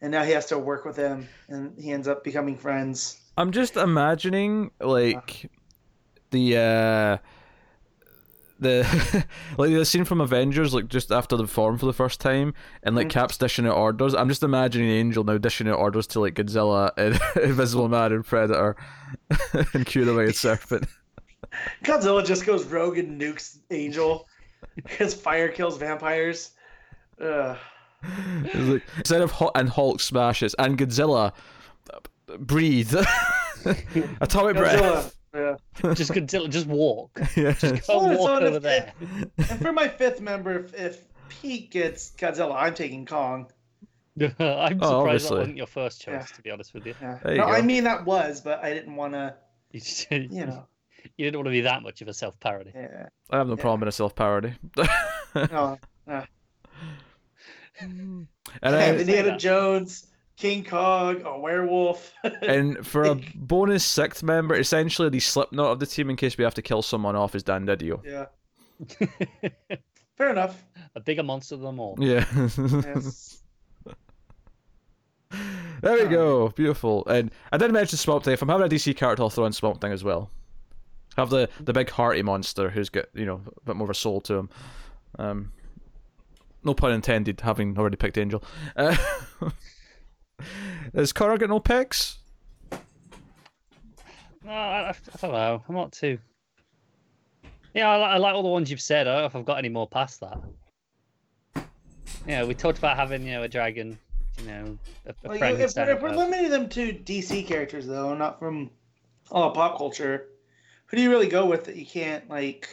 [0.00, 3.20] and now he has to work with them, and he ends up becoming friends.
[3.36, 5.50] I'm just imagining like
[6.30, 7.18] the uh
[8.58, 9.24] the
[9.58, 12.94] like the scene from Avengers, like just after the form for the first time, and
[12.94, 13.10] like Mhm.
[13.12, 14.14] Cap's dishing out orders.
[14.14, 18.24] I'm just imagining Angel now dishing out orders to like Godzilla and Invisible Man and
[18.26, 18.76] Predator
[19.74, 20.86] and Cure the winged Serpent.
[21.84, 24.28] Godzilla just goes rogue and nukes Angel
[24.76, 26.50] because fire kills vampires.
[27.20, 27.56] Ugh.
[28.02, 31.32] It's like, instead of Hulk and Hulk smashes and Godzilla
[32.38, 32.94] breathe
[34.20, 35.16] atomic breath.
[35.34, 35.56] Yeah.
[35.94, 37.20] Just Godzilla, just walk.
[37.36, 37.52] Yeah.
[37.52, 38.92] Just go Well, walk so if- over there.
[39.38, 43.50] And for my fifth member, if, if Pete gets Godzilla, I'm taking Kong.
[44.20, 46.36] I'm oh, surprised Oh, that wasn't your first choice, Yeah.
[46.36, 46.94] to be honest with you.
[47.00, 47.18] Yeah.
[47.26, 47.52] You no, go.
[47.52, 49.34] I mean that was, but I didn't want to.
[49.70, 50.66] You, just, You know.
[51.16, 52.72] you didn't want to be that much of a self parody.
[52.74, 53.08] Yeah.
[53.30, 53.60] I have no Yeah.
[53.60, 54.54] problem in a self parody.
[55.34, 55.78] No.
[57.80, 58.26] And
[58.62, 59.38] Yeah, then, Indiana that.
[59.40, 60.06] Jones,
[60.36, 62.12] King Kong, a werewolf.
[62.42, 66.44] and for a bonus sixth member, essentially the Slipknot of the team in case we
[66.44, 68.00] have to kill someone off is Dan Didio.
[68.04, 68.26] yeah.
[70.16, 70.62] Fair enough.
[70.94, 71.96] a bigger monster than them all.
[71.98, 72.24] Yeah.
[72.34, 73.42] Yes.
[75.82, 76.48] there we go.
[76.50, 77.06] Beautiful.
[77.06, 78.34] And I did mention Swamp Thing.
[78.34, 80.30] If I'm having a DC character, I'll throw in Swamp Thing as well.
[81.16, 83.94] Have the, the big hearty monster who's got, you know, a bit more of a
[83.94, 84.50] soul to him.
[85.18, 85.52] Um,
[86.64, 88.42] no pun intended, having already picked Angel.
[88.76, 88.96] Uh,
[90.94, 92.18] has Connor got no picks?
[94.44, 95.62] No, I, I, I don't know.
[95.68, 96.18] I'm not too.
[97.74, 99.06] Yeah, I, li- I like all the ones you've said.
[99.06, 100.38] I don't know if I've got any more past that.
[102.26, 103.98] Yeah, we talked about having you know a dragon,
[104.40, 105.86] you know, a, a Like, if, Frankenstein.
[105.86, 108.70] we're, if we're limiting them to DC characters, though, not from
[109.30, 110.26] all pop culture,
[110.86, 112.68] who do you really go with that you can't, like,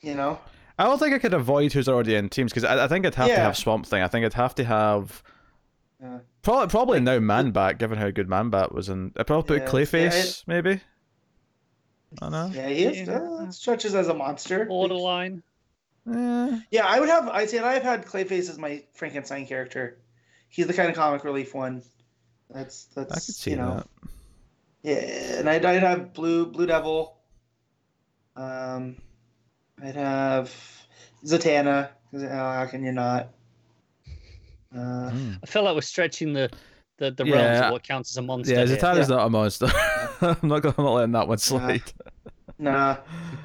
[0.00, 0.38] you know?
[0.78, 3.14] I don't think I could avoid who's already in teams because I, I think I'd
[3.14, 4.02] have to have Swamp Thing.
[4.02, 5.22] I think I'd have to have
[6.04, 9.12] Uh, probably probably now Man Bat, given how good Man Bat was in.
[9.16, 9.72] I'd probably put Yeah.
[9.72, 10.80] Clayface, maybe.
[12.20, 12.50] I don't know.
[12.52, 13.08] yeah, he is.
[13.08, 14.64] Uh, stretches as a monster.
[14.66, 15.42] borderline.
[16.08, 16.60] Eh.
[16.70, 17.28] Yeah, I would have.
[17.28, 19.98] I'd say I've had Clayface as my Frankenstein character.
[20.48, 21.82] He's the kind of comic relief one.
[22.50, 23.76] That's that's I could see you know.
[23.76, 23.88] that.
[24.82, 27.16] Yeah, and I'd, I'd have Blue Blue Devil.
[28.36, 28.96] Um,
[29.82, 30.54] I'd have
[31.24, 31.90] Zatanna.
[32.14, 33.28] uh, how can you not?
[34.74, 35.38] Uh, Mm.
[35.42, 36.50] I feel like we're stretching the
[36.98, 37.34] the, the Yeah.
[37.36, 38.54] realms of what counts as a monster.
[38.54, 38.64] Yeah.
[38.64, 39.16] Zatanna's Yeah.
[39.16, 39.66] not a monster.
[40.22, 41.82] I'm not gonna I'm not letting that one slide.
[42.58, 42.96] nah,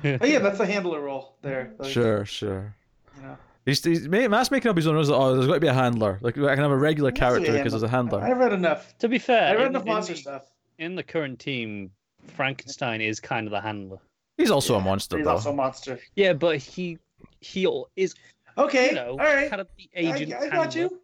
[0.01, 1.73] but yeah, that's the handler role there.
[1.77, 2.73] Like, Sure, sure.
[3.17, 3.38] You know.
[3.65, 5.09] He's, he's Matt's making up his own rules.
[5.11, 6.17] Oh, there's got to be a handler.
[6.21, 8.21] Like I can have a regular There has to be character because there's a handler.
[8.21, 8.97] I've read enough.
[8.99, 10.43] To be fair, I read in, enough in monster the, stuff.
[10.79, 11.91] in the current team,
[12.36, 13.99] Frankenstein is kind of the handler.
[14.42, 15.32] He's also a monster, He's though.
[15.32, 16.00] also a monster.
[16.16, 16.98] Yeah, but he
[17.39, 18.16] he is
[18.58, 19.50] Okay, you know all right.
[19.50, 20.34] kind of the I, agent.
[20.34, 21.00] I got you.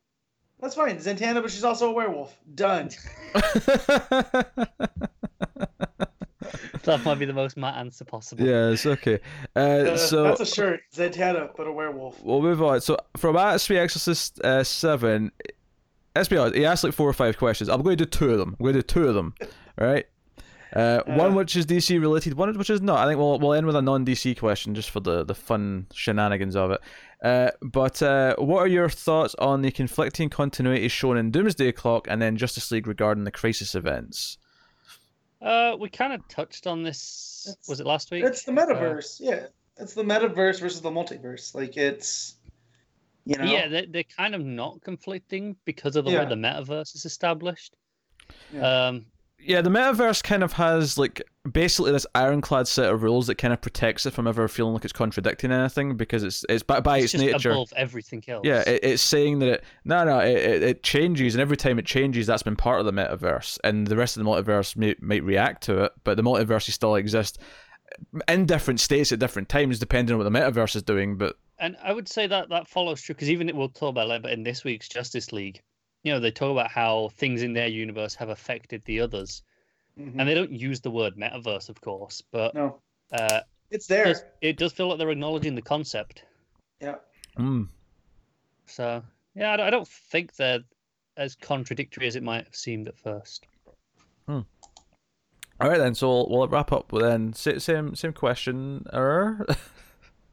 [0.60, 0.98] That's fine.
[0.98, 2.36] Zatanna, but she's also a werewolf.
[2.56, 2.90] Done.
[6.84, 8.46] That might be the most Matt answer possible.
[8.46, 9.20] yes, okay.
[9.56, 10.80] Uh, Uh, so that's a shirt.
[10.96, 12.24] Zatanna, but a werewolf.
[12.24, 12.80] we'll move on.
[12.80, 15.32] So from Atmosphere Exorcist uh, seven,
[16.16, 17.70] let's be honest, he asked like four or five questions.
[17.70, 18.56] I'm going to do two of them.
[18.58, 19.34] I'm going to do two of them.
[19.82, 20.06] All right.
[20.74, 21.36] Uh, one Uh.
[21.36, 23.00] which is DC related, one which is not.
[23.00, 25.88] I think we'll we'll end with a non DC question just for the the fun
[25.94, 26.82] shenanigans of it.
[27.24, 32.08] Uh, but uh, what are your thoughts on the conflicting continuity shown in Doomsday Clock
[32.10, 34.38] and then Justice League regarding the Crisis events?
[35.42, 37.46] Uh, we kind of touched on this.
[37.50, 38.24] It's- was it last week?
[38.24, 39.18] It's the metaverse.
[39.20, 39.48] yeah,
[39.78, 41.56] it's the metaverse versus the multiverse.
[41.56, 42.36] Like it's,
[43.26, 43.46] you know.
[43.46, 47.76] Yeah, they're, they're kind of not conflicting because of the way the metaverse is established.
[48.54, 48.88] Yeah.
[48.88, 49.06] Um,
[49.48, 53.54] Yeah, the metaverse kind of has like basically this ironclad set of rules that kind
[53.54, 56.98] of protects it from ever feeling like it's contradicting anything because it's it's by, by
[56.98, 57.52] its, it's just nature.
[57.52, 58.42] above everything else.
[58.46, 61.80] Yeah, it, it's saying that it no no it, it, it changes and every time
[61.80, 64.96] it changes that's been part of the metaverse and the rest of the multiverse may,
[65.00, 67.38] might react to it but the multiverse still exists
[68.28, 71.76] in different states at different times depending on what the metaverse is doing but and
[71.82, 74.44] I would say that that follows true because even we'll talk about it, but in
[74.44, 75.62] this week's Justice League,
[76.04, 79.44] you know, they talk about how things in their universe have affected the others,
[80.00, 80.16] Mhm.
[80.20, 82.80] and they don't use the word metaverse, of course, but no,
[83.12, 83.42] uh,
[83.72, 84.32] it's it, does, there.
[84.42, 86.24] it does feel like they're acknowledging the concept.
[86.80, 86.96] Yeah.
[87.38, 87.68] Mm.
[88.66, 89.04] So
[89.36, 90.60] yeah, I don't, think they're
[91.16, 93.48] as contradictory as it might have seemed at first.
[95.60, 98.86] All right then, so we'll, we'll wrap up with then same same question.
[98.94, 99.44] Er,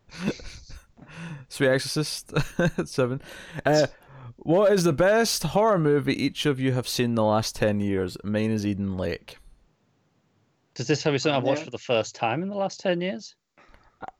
[1.48, 2.30] Sweet Exorcist
[2.84, 3.22] seven.
[3.64, 3.86] Uh,
[4.44, 7.80] what is the best horror movie each of you have seen in the last ten
[7.80, 8.16] years?
[8.22, 9.38] Mine is Eden Lake.
[10.74, 13.34] Does this have something I've watched for the first time in the last ten years?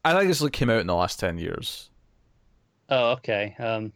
[0.04, 1.90] I think this like, came out in the last ten years.
[2.88, 3.54] Oh, okay.
[3.58, 3.92] Um,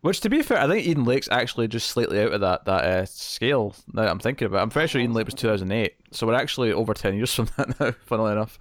[0.00, 2.84] Which, to be fair, I think Eden Lake's actually just slightly out of that that
[2.84, 3.74] uh, scale.
[3.92, 4.62] Now that I'm thinking about, it.
[4.62, 7.78] I'm pretty sure Eden Lake was 2008, so we're actually over 10 years from that
[7.78, 7.92] now.
[8.06, 8.58] Funnily enough.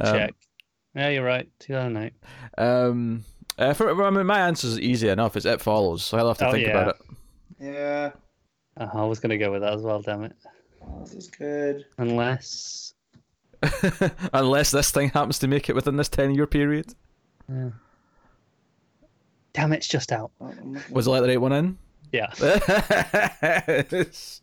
[0.00, 0.34] Um, check.
[0.94, 1.48] Yeah, you're right.
[1.60, 2.12] 2008.
[2.58, 3.24] Um,
[3.58, 5.36] uh, for, I mean, my answer is easy enough.
[5.36, 6.70] It's It Follows, so I'll have to Oh, think yeah.
[6.80, 7.16] about it.
[7.60, 8.10] Yeah.
[8.78, 10.00] Oh, I was going to go with that as well.
[10.00, 10.32] Damn it.
[10.82, 11.84] Oh, this is good.
[11.98, 12.94] Unless.
[14.32, 16.94] Unless this thing happens to make it within this 10 year period.
[17.48, 17.70] Yeah.
[19.52, 20.30] Damn, it's just out.
[20.40, 21.78] Oh, I'm looking- Was it like the right one in?
[22.12, 22.32] Yeah.
[23.68, 24.40] It's-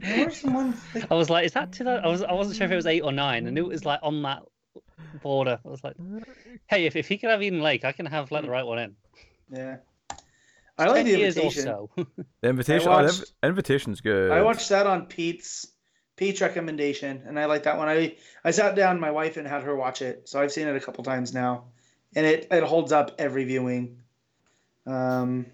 [0.00, 0.76] Where's the one?
[1.10, 2.04] I was like, is that 2000?
[2.04, 3.46] I was I wasn't sure if it was eight or nine.
[3.46, 4.42] I knew it was like on that
[5.22, 5.58] border.
[5.64, 5.96] I was like,
[6.66, 8.78] hey, if, if he can have Eden Lake, I can have let the right one
[8.78, 8.96] in.
[9.50, 9.76] Yeah.
[10.78, 11.64] I like the years or invitation.
[11.64, 11.90] so.
[12.40, 12.88] the invitation.
[12.88, 14.30] I oh, the invitation's good.
[14.30, 15.68] I watched that on Pete's
[16.16, 17.88] Pete's recommendation, and I like that one.
[17.88, 20.76] I I sat down my wife and had her watch it, so I've seen it
[20.76, 21.64] a couple times now,
[22.14, 23.98] and it it holds up every viewing.
[24.86, 25.46] Um,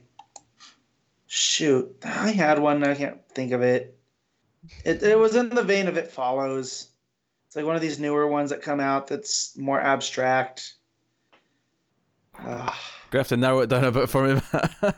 [1.26, 2.82] shoot, I had one.
[2.84, 3.96] I can't think of it.
[4.84, 6.88] It it was in the vein of It Follows.
[7.52, 10.72] It's like one of these newer ones that come out that's more abstract.
[12.42, 12.72] Gonna
[13.12, 14.40] have to narrow it down a bit for me.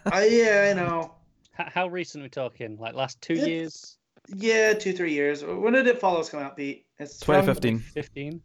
[0.07, 1.15] I, yeah, I know.
[1.59, 2.77] H- How recent are we talking?
[2.79, 3.97] Like last two It's- years?
[4.29, 5.43] Yeah, two three years.
[5.45, 6.87] When did It Follows come out, Pete?
[7.01, 7.81] It's 2015.
[7.81, 8.41] 15?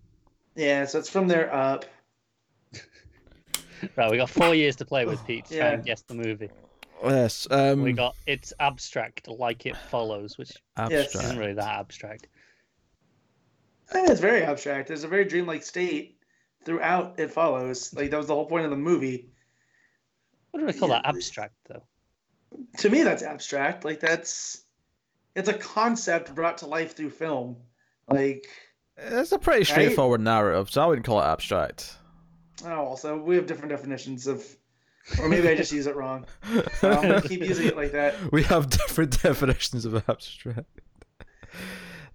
[0.56, 1.86] Yeah, so it's from there up.
[3.96, 5.74] Right, we got four years to play with Pete to try Yeah.
[5.76, 6.50] and guess the movie.
[7.04, 7.48] yes.
[7.52, 11.14] Um, We got it's abstract, like it follows, which abstract.
[11.14, 12.26] isn't really that abstract.
[13.90, 14.88] I think it's very abstract.
[14.88, 16.18] There's a very dreamlike state
[16.64, 17.94] throughout It Follows.
[17.94, 19.30] Like that was the whole point of the movie.
[20.52, 21.06] What do I call that?
[21.06, 21.84] Abstract, though.
[22.80, 23.86] To me, that's abstract.
[23.86, 24.64] Like that's
[25.36, 27.58] it's a concept brought to life through film.
[28.08, 28.48] Like
[28.98, 31.96] It's a pretty straightforward narrative, so I wouldn't call it abstract.
[32.66, 34.44] oh, also we have different definitions of,
[35.20, 36.26] or maybe I just use it wrong.
[36.80, 38.16] So I'm gonna keep using it like that.
[38.32, 40.82] We have different definitions of abstract.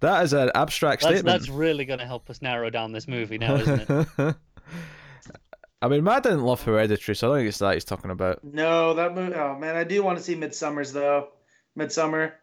[0.05, 1.39] That is an abstract That's, statement.
[1.39, 4.35] that's really going to help us narrow down this movie now, isn't it?
[5.81, 8.43] I mean, Matt didn't love Hereditary, so I don't think it's that he's talking about.
[8.43, 9.33] No, that movie.
[9.33, 11.29] Oh man, I do want to see Midsommar's though.
[11.75, 12.35] Midsummer.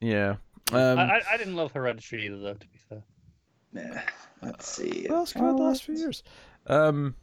[0.00, 0.36] Yeah.
[0.72, 3.02] Um, I, I, I didn't love Hereditary either, though, to be fair.
[3.72, 4.02] Yeah.
[4.42, 5.06] Let's see.
[5.08, 6.22] what else came out the last few years?
[6.68, 7.16] Um,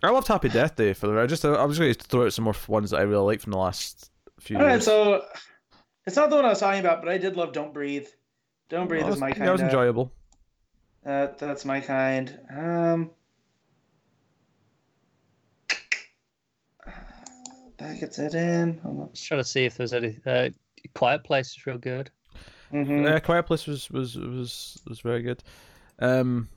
[0.00, 2.32] I loved Happy Death Day for the I just I was going to throw out
[2.32, 4.84] some more ones that I really like from the last few All right, years.
[4.84, 5.24] so
[6.06, 8.06] it's not the one I was talking about, but I did love Don't Breathe.
[8.68, 9.46] Don't Breathe That is was, my kind.
[9.46, 10.12] that was enjoyable.
[11.04, 12.38] Uh, that's my kind.
[12.50, 13.10] Um,
[17.78, 18.78] that gets it in.
[18.78, 20.18] Hold Just trying to see if there's any.
[20.24, 20.50] Uh,
[20.94, 22.10] Quiet Place is real good.
[22.72, 22.86] on.
[22.86, 23.04] Mhm.
[23.04, 25.42] Yeah, Quiet Place was was was was very good.
[25.98, 26.48] Um,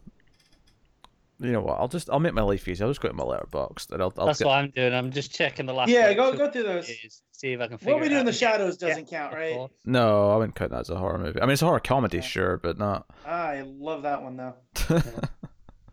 [1.39, 1.79] you know what?
[1.79, 2.83] I'll just I'll make my life easy.
[2.83, 4.13] I'll just go to my Letterboxd and I'll.
[4.17, 4.93] I'll That's get, what I'm doing.
[4.93, 5.89] I'm just checking the last.
[5.89, 6.87] Yeah, go go through those.
[6.89, 9.39] years, See if I can figure What we do in the shadows doesn't count, of
[9.39, 9.53] right?
[9.53, 9.71] course.
[9.85, 11.39] No, I wouldn't count that as a horror movie.
[11.39, 12.23] I mean, it's a horror comedy, Yeah.
[12.23, 13.05] sure, but not.
[13.25, 14.55] I love that one though.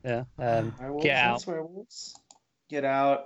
[0.05, 0.24] Yeah.
[0.38, 2.14] Um, Werewolves, Get that's werewolves.
[2.68, 3.24] Get out.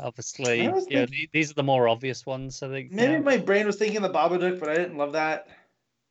[0.00, 2.62] obviously, yeah, thinking- these are the more obvious ones.
[2.62, 2.90] I think.
[2.90, 3.18] Maybe yeah.
[3.20, 5.46] my brain was thinking the Babadook, but I didn't love that.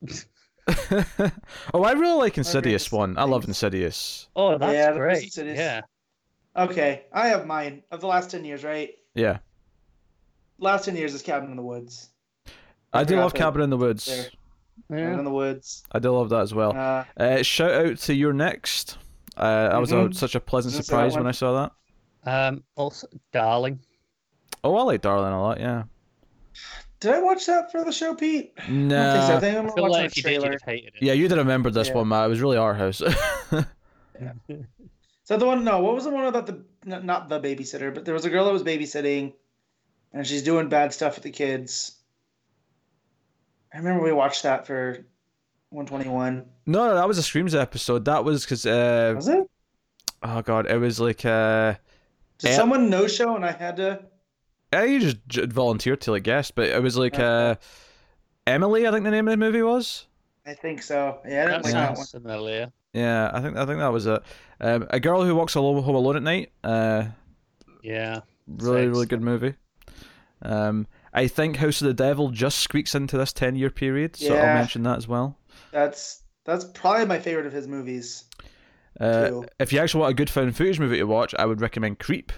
[1.74, 3.18] oh, I really like Insidious just one.
[3.18, 3.46] I love.
[3.48, 4.28] Insidious.
[4.36, 5.14] Oh, that's Yeah, the great.
[5.16, 5.58] Persons it is.
[5.60, 5.82] Yeah.
[6.56, 8.92] Okay, I have mine of the last ten years, right?
[9.16, 9.40] Yeah,
[10.60, 12.10] Last ten years is Cabin in the Woods.
[12.94, 14.06] I do love Cabin in the Woods.
[14.06, 14.26] there.
[14.90, 15.20] Cabin Yeah.
[15.20, 15.84] in the Woods.
[15.92, 16.76] I do love that as well.
[16.78, 18.98] Uh, Uh, shout out to You're Next.
[19.36, 20.16] Uh, that was a, Mhm.
[20.16, 21.26] such a pleasant surprise when.
[21.28, 21.70] I saw
[22.24, 22.30] that.
[22.32, 22.64] Um.
[22.76, 23.80] Also, Darling.
[24.64, 25.60] Oh, I like Darling a lot.
[25.60, 25.84] Yeah.
[27.04, 28.54] Did I watch that for the show, Pete?
[28.58, 28.96] I don't so.
[28.96, 29.40] I Nah.
[29.40, 30.52] think I'm I feel watching like the if you did, trailer.
[30.54, 31.02] you'd hated it.
[31.04, 31.94] Yeah, you did remember this Yeah.
[31.96, 32.26] one, Matt.
[32.26, 33.02] It was really our house.
[34.22, 35.64] Is that the one?
[35.64, 38.46] No, what was the one about the not the babysitter, but there was a girl
[38.46, 39.34] that was babysitting,
[40.12, 41.98] and she's doing bad stuff with the kids.
[43.74, 45.06] I remember we watched that for
[45.70, 46.46] 121.
[46.68, 48.06] no, no, that was a Screams episode.
[48.06, 49.50] That was because, uh, Was it?
[50.22, 51.74] oh god, it was like, uh,
[52.40, 52.56] Did Yeah.
[52.58, 54.04] someone no show and I had to?
[54.74, 57.60] I you just j- volunteered to like guest, but it was like, uh, Okay.
[58.48, 58.88] Emily.
[58.88, 60.08] I think the name of the movie was.
[60.46, 61.20] I think so.
[61.26, 61.96] Yeah, I didn't That like that one.
[61.96, 62.72] sounds familiar.
[62.94, 64.22] Yeah, I think I think that was it.
[64.60, 66.52] Um, a girl who walks alone home alone at night.
[66.64, 67.06] Uh,
[67.82, 68.22] Yeah.
[68.48, 69.56] Really, really good movie.
[70.42, 74.56] Um, I think House of the Devil just squeaks into this ten-year period, so I'll
[74.56, 75.38] mention that as well.
[75.72, 78.26] That's that's probably my favorite of his movies.
[79.00, 79.46] Uh, too.
[79.60, 82.32] if you actually want a good found footage movie to watch, I would recommend Creep.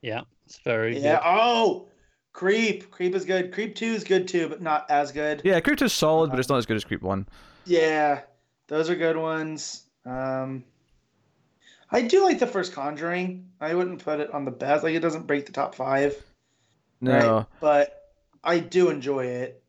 [0.00, 0.22] Yeah.
[0.48, 1.16] It's very Yeah.
[1.16, 1.22] good.
[1.26, 1.88] Oh,
[2.32, 2.90] Creep.
[2.90, 3.52] Creep is good.
[3.52, 5.42] Creep Two is good too, but not as good.
[5.44, 7.26] Yeah, Creep 2 is solid, Uh, but it's not as good as Creep 1.
[7.66, 8.22] Yeah,
[8.68, 9.84] those are good ones.
[10.06, 10.64] Um,
[11.90, 13.50] I do like the first Conjuring.
[13.60, 14.84] I wouldn't put it on the best.
[14.84, 16.14] Like it doesn't break the top five,
[17.02, 17.12] No.
[17.36, 17.46] right?
[17.60, 18.00] But
[18.42, 19.62] I do enjoy it.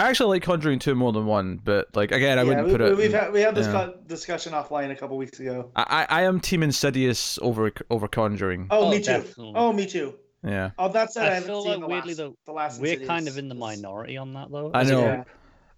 [0.00, 2.72] I actually like Conjuring 2 more than 1, but, like, again, I yeah, wouldn't we,
[2.72, 2.96] put it.
[2.96, 3.90] we've had we had this yeah.
[4.06, 5.70] discussion offline a couple weeks ago.
[5.76, 8.66] I, I I am Team Insidious over over Conjuring.
[8.70, 9.04] Oh, Oh, me too.
[9.04, 9.52] definitely.
[9.54, 10.14] Oh, me too.
[10.42, 10.70] Yeah.
[10.78, 12.80] Oh, that's said, I, I haven't feel seen like the weirdly last, though, the last.
[12.80, 13.08] We're Insidious.
[13.08, 14.70] kind of in the minority on that though.
[14.72, 15.02] I know.
[15.02, 15.24] Yeah.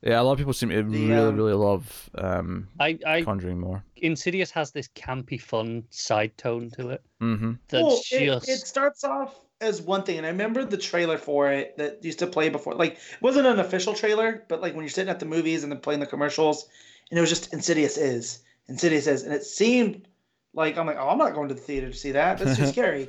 [0.02, 0.12] Group.
[0.12, 3.22] Yeah, a lot of people seem to The, really, um, really love um, I, I
[3.22, 3.84] Conjuring more.
[3.96, 7.02] Insidious has this campy, fun side tone to it.
[7.20, 10.76] hmm That's well, it, just it starts off as one thing, and I remember the
[10.76, 12.74] trailer for it that used to play before.
[12.74, 15.70] Like, it wasn't an official trailer, but like when you're sitting at the movies and
[15.70, 16.66] they're playing the commercials,
[17.10, 20.08] and it was just Insidious is Insidious is, and it seemed
[20.54, 22.38] like I'm like, oh, I'm not going to the theater to see that.
[22.38, 23.08] That's too scary,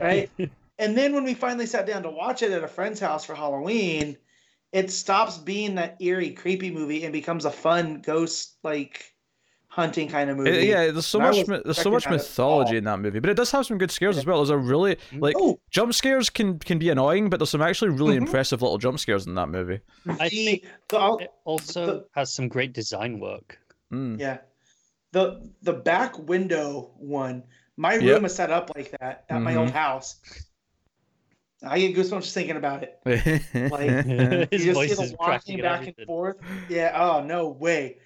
[0.00, 0.30] right?
[0.78, 3.34] And then when we finally sat down to watch it at a friend's house for
[3.34, 4.16] Halloween,
[4.72, 9.04] it stops being that eerie, creepy movie and becomes a fun ghost like
[9.68, 10.50] hunting kind of movie.
[10.50, 10.54] Uh,
[10.84, 12.98] yeah, there's so And much mi- there's so much expecting that at mythology in that
[13.00, 14.38] movie, but it does have some good scares as well.
[14.38, 17.90] There's a really like Oh, jump scares can can be annoying, but there's some actually
[17.90, 18.22] really Mhm.
[18.26, 19.80] impressive little jump scares in that movie.
[20.08, 23.58] I think the, it also The- has some great design work.
[23.92, 24.18] Mm.
[24.20, 24.38] Yeah.
[25.12, 27.44] The the back window one,
[27.76, 28.24] my room Yep.
[28.24, 30.16] is set up like that at my old house.
[31.62, 32.98] I get goosebumps just thinking about it.
[33.70, 33.90] Like
[34.50, 36.06] His you just voice see is them walking back and everything.
[36.06, 36.36] forth.
[36.68, 36.92] Yeah.
[36.96, 37.98] Oh no way.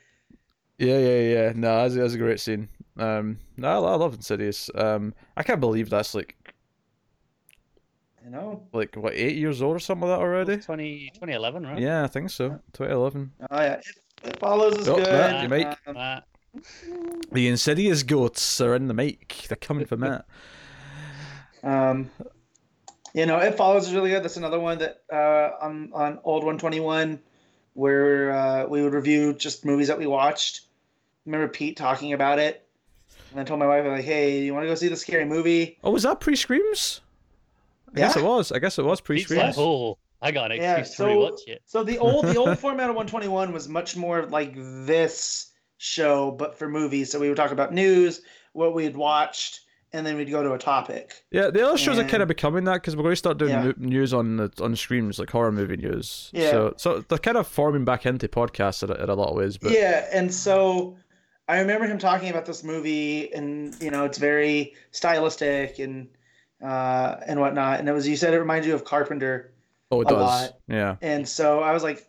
[0.79, 1.53] yeah, yeah, yeah.
[1.55, 2.69] No, that's, that's a great scene.
[2.97, 4.71] Um, no, I, I love Insidious.
[4.75, 6.37] Um, I can't believe that's like
[8.25, 8.63] You know.
[8.73, 10.57] like what eight years old or something like that already.
[10.59, 11.79] 20, 2011, right?
[11.79, 12.61] Yeah, I think so.
[12.73, 13.33] 2011.
[13.51, 13.73] Oh yeah.
[13.75, 13.85] It,
[14.25, 15.07] it follows is Oh, good.
[15.09, 16.23] Matt, you make- Um,
[17.33, 19.47] The Insidious goats are in the make.
[19.49, 20.25] They're coming for Matt.
[21.63, 22.11] Um,
[23.15, 24.23] you know, it follows is really good.
[24.23, 27.21] That's another one that uh, on on old one twenty one,
[27.73, 30.63] where uh, we would review just movies that we watched.
[31.25, 32.67] Remember Pete talking about it,
[33.31, 35.79] and I told my wife like, "Hey, you want to go see the scary movie?"
[35.83, 37.01] Oh, was that pre screams?
[37.95, 38.23] I guess Yeah.
[38.23, 38.53] it was.
[38.53, 39.57] I guess it was pre screams.
[39.57, 41.63] oh, I got an Yeah, excuse to rewatch it.
[41.67, 46.59] So the old the old format of 121 was much more like this show, but
[46.59, 47.13] for movies.
[47.13, 49.61] So we would talk about news, what we had watched,
[49.95, 51.25] and then we'd go to a topic.
[51.31, 53.53] Yeah, the other shows are kind of becoming that because we're going to start doing
[53.53, 53.73] Yeah.
[53.79, 56.31] news on the on screens like horror movie news.
[56.35, 56.51] Yeah.
[56.51, 59.37] So so they're kind of forming back into podcasts in a, in a lot of
[59.37, 59.57] ways.
[59.57, 60.97] But Yeah, and so
[61.49, 66.09] I remember him talking about this movie, and you know, it's very stylistic and
[66.63, 67.79] uh, and whatnot.
[67.81, 69.53] And it was you said it reminds you of Carpenter,
[69.91, 70.17] oh, it does.
[70.21, 70.59] lot.
[70.69, 70.97] Yeah.
[71.03, 72.07] and so I was like,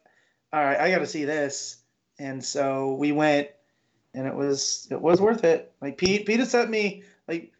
[0.51, 1.77] all right, I got to see this.
[2.17, 3.49] And so we went,
[4.13, 5.73] and it was it was worth it.
[5.81, 7.51] Like Pete, Pete has set me like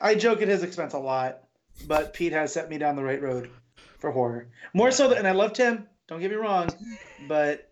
[0.00, 1.44] I joke at his expense a lot,
[1.86, 3.50] but Pete has set me down the right road
[3.98, 4.48] for horror.
[4.72, 5.86] More so than, and I loved him.
[6.08, 6.70] Don't get me wrong,
[7.28, 7.70] but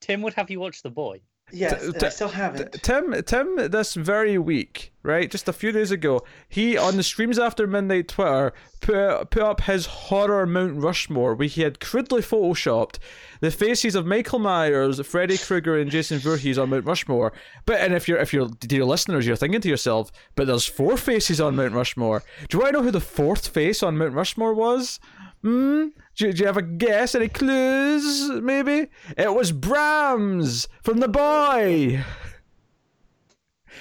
[0.00, 1.20] Tim would have you watch The Boy.
[1.52, 2.72] Yes, T- I still haven't.
[2.82, 7.38] Tim, Tim, this very week, right, just a few days ago, he on the streams
[7.38, 12.98] after midnight Twitter put put up his horror Mount Rushmore, where he had crudely photoshopped
[13.40, 17.32] the faces of Michael Myers, Freddy Krueger, and Jason Voorhees on Mount Rushmore.
[17.66, 20.96] But and if you're if you're dear listeners, you're thinking to yourself, but there's four
[20.96, 22.22] faces on Mount Rushmore.
[22.48, 25.00] Do you want to know who the fourth face on Mount Rushmore was?
[25.42, 25.88] Hmm?
[26.16, 27.14] Do, do you have a guess?
[27.14, 28.30] Any clues?
[28.30, 32.04] Maybe it was Brahms from The Boy.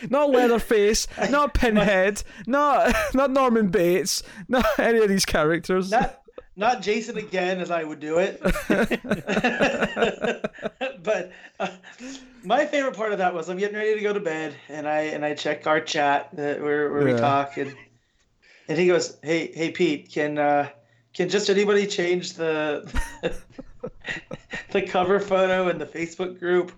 [0.09, 5.91] Not Leatherface, not Pinhead, not not Norman Bates, not any of these characters.
[5.91, 6.21] Not
[6.55, 8.41] not Jason again, as I would do it.
[11.03, 11.67] but uh,
[12.43, 15.01] my favorite part of that was I'm getting ready to go to bed, and I
[15.01, 17.17] and I check our chat uh, where where we Yeah.
[17.17, 17.75] talk, and
[18.67, 20.69] and he goes, "Hey hey Pete, can uh,
[21.13, 22.89] can just anybody change the
[24.71, 26.71] the cover photo in the Facebook group?"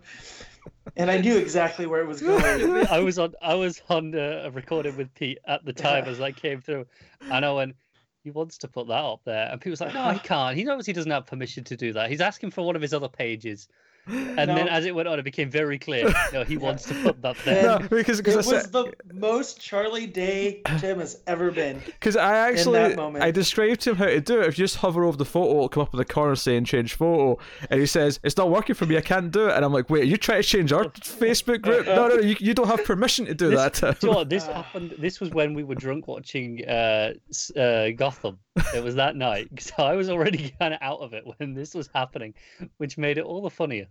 [0.97, 2.85] And I knew exactly where it was going.
[2.87, 6.11] I was on I was on uh, a recording with Pete at the time Yeah.
[6.11, 6.85] as that came through,
[7.31, 7.75] and I went,
[8.23, 10.55] "He wants to put that up there," and Pete was like, "No, he can't.
[10.57, 12.09] He knows he doesn't have permission to do that.
[12.09, 13.67] He's asking for one of his other pages."
[14.05, 16.11] And then as it went on, it became very clear.
[16.33, 17.63] No, he wants to put that there.
[17.63, 21.79] No, And because It I was said the most Charlie Day Tim has ever been.
[21.85, 23.23] because I actually moment.
[23.23, 24.47] I described to him how to do it.
[24.47, 26.95] If you just hover over the photo, it'll come up in the corner saying change
[26.95, 27.39] photo,
[27.69, 28.97] and he says it's not working for me.
[28.97, 29.55] I can't do it.
[29.55, 31.85] And I'm like, wait, are you trying to change our Facebook group?
[31.85, 33.73] No, no, no you, you don't have permission to do This- that.
[33.75, 33.95] Tim.
[33.99, 34.29] Do you know what?
[34.29, 34.95] This happened.
[34.99, 37.13] This was when we were drunk watching uh,
[37.57, 38.39] uh, Gotham.
[38.75, 41.73] It was that night, so I was already kind of out of it when this
[41.73, 42.33] was happening,
[42.77, 43.87] which made it all the funnier.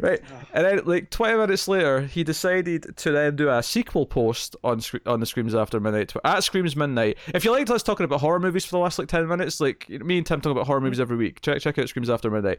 [0.00, 0.20] Right,
[0.52, 4.80] and then like 20 minutes later, he decided to then do a sequel post on
[5.04, 7.18] on the Screams After Midnight at Screams Midnight.
[7.34, 9.88] If you liked us talking about horror movies for the last like 10 minutes, like
[9.88, 11.40] me and Tim talk about horror movies every week.
[11.40, 12.58] Check check out Screams After Midnight.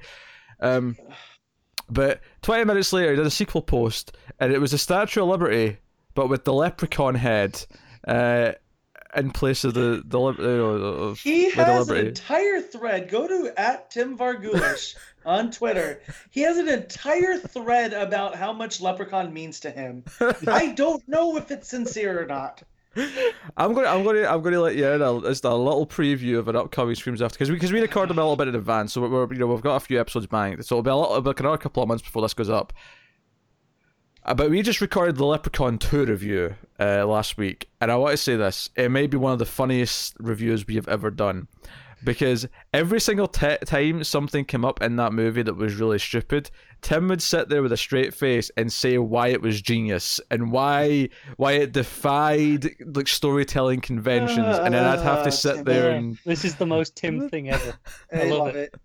[0.60, 0.98] Um,
[1.90, 5.30] but 20 minutes later, he did a sequel post, and it was the Statue of
[5.30, 5.78] Liberty,
[6.14, 7.66] but with the leprechaun head.
[8.08, 8.52] Uh,
[9.16, 13.10] in place of the the lib- you know, He the has an entire thread.
[13.10, 14.96] Go to at Tim Vargulish
[15.26, 16.02] on Twitter.
[16.30, 20.04] He has an entire thread about how much Leprechaun means to him.
[20.48, 22.64] I don't know if it's sincere or not.
[23.56, 26.48] I'm gonna, I'm gonna, I'm gonna let you in a, just a little preview of
[26.48, 28.94] an upcoming streams after because we, because we record them a little bit in advance,
[28.94, 31.22] so we're, you know, we've got a few episodes banked, so it'll be a little,
[31.22, 32.74] like another couple of months before this goes up.
[34.30, 38.12] Uh, but we just recorded the Leprechaun 2 review uh, last week, and I want
[38.12, 41.48] to say this: it may be one of the funniest reviews we have ever done.
[42.02, 46.50] Because every single t- time something came up in that movie that was really stupid,
[46.82, 50.50] Tim would sit there with a straight face and say why it was genius and
[50.50, 55.64] why why it defied like storytelling conventions, and then I'd have to sit Tim.
[55.66, 57.74] there and This is the most Tim thing ever.
[58.14, 58.76] I, I love love it.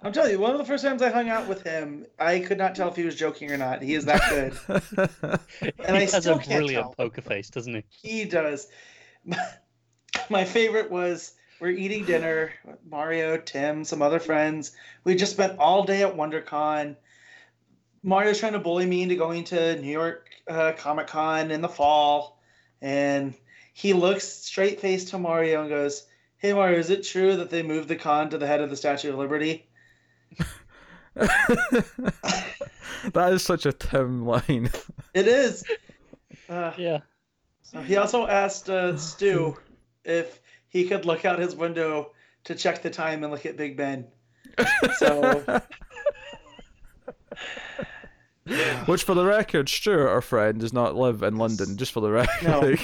[0.00, 2.56] I'm telling you, one of the first times I hung out with him, I could
[2.56, 3.82] not tell if he was joking or not.
[3.82, 5.40] He is that good.
[5.84, 7.84] And I he has still a brilliant poker face, doesn't he?
[7.88, 8.68] He does.
[10.30, 12.52] My favorite was we're eating dinner,
[12.88, 14.72] Mario, Tim, some other friends.
[15.02, 16.96] We just spent all day at WonderCon.
[18.04, 21.68] Mario's trying to bully me into going to New York uh, Comic Con in the
[21.68, 22.40] fall,
[22.80, 23.34] and
[23.72, 27.64] he looks straight faced to Mario and goes, "Hey Mario, is it true that they
[27.64, 29.67] moved the con to the head of the Statue of Liberty?"
[31.14, 32.24] that
[33.32, 34.70] is such a Tim line.
[35.14, 35.64] It is.
[36.48, 37.00] Uh, Yeah.
[37.62, 39.56] So he also asked uh, Stu
[40.04, 42.12] if he could look out his window
[42.44, 44.06] to check the time and look at Big Ben.
[44.98, 45.62] So
[48.86, 51.76] Which, for the record, Stuart, our friend, does not live in London.
[51.76, 52.42] Just for the record.
[52.42, 52.74] No.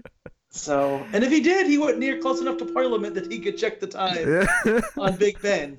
[0.50, 3.58] so and if he did, he wasn't near close enough to Parliament that he could
[3.58, 4.80] check the time yeah.
[4.96, 5.78] on Big Ben.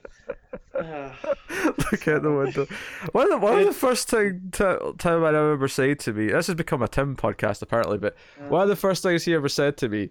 [1.91, 2.67] Look out the window.
[3.11, 6.27] One of the, one of the first thing Ti- Tim I ever said to me.
[6.27, 8.15] This has become a Tim podcast apparently, but
[8.49, 10.09] one of the first things he ever said to me,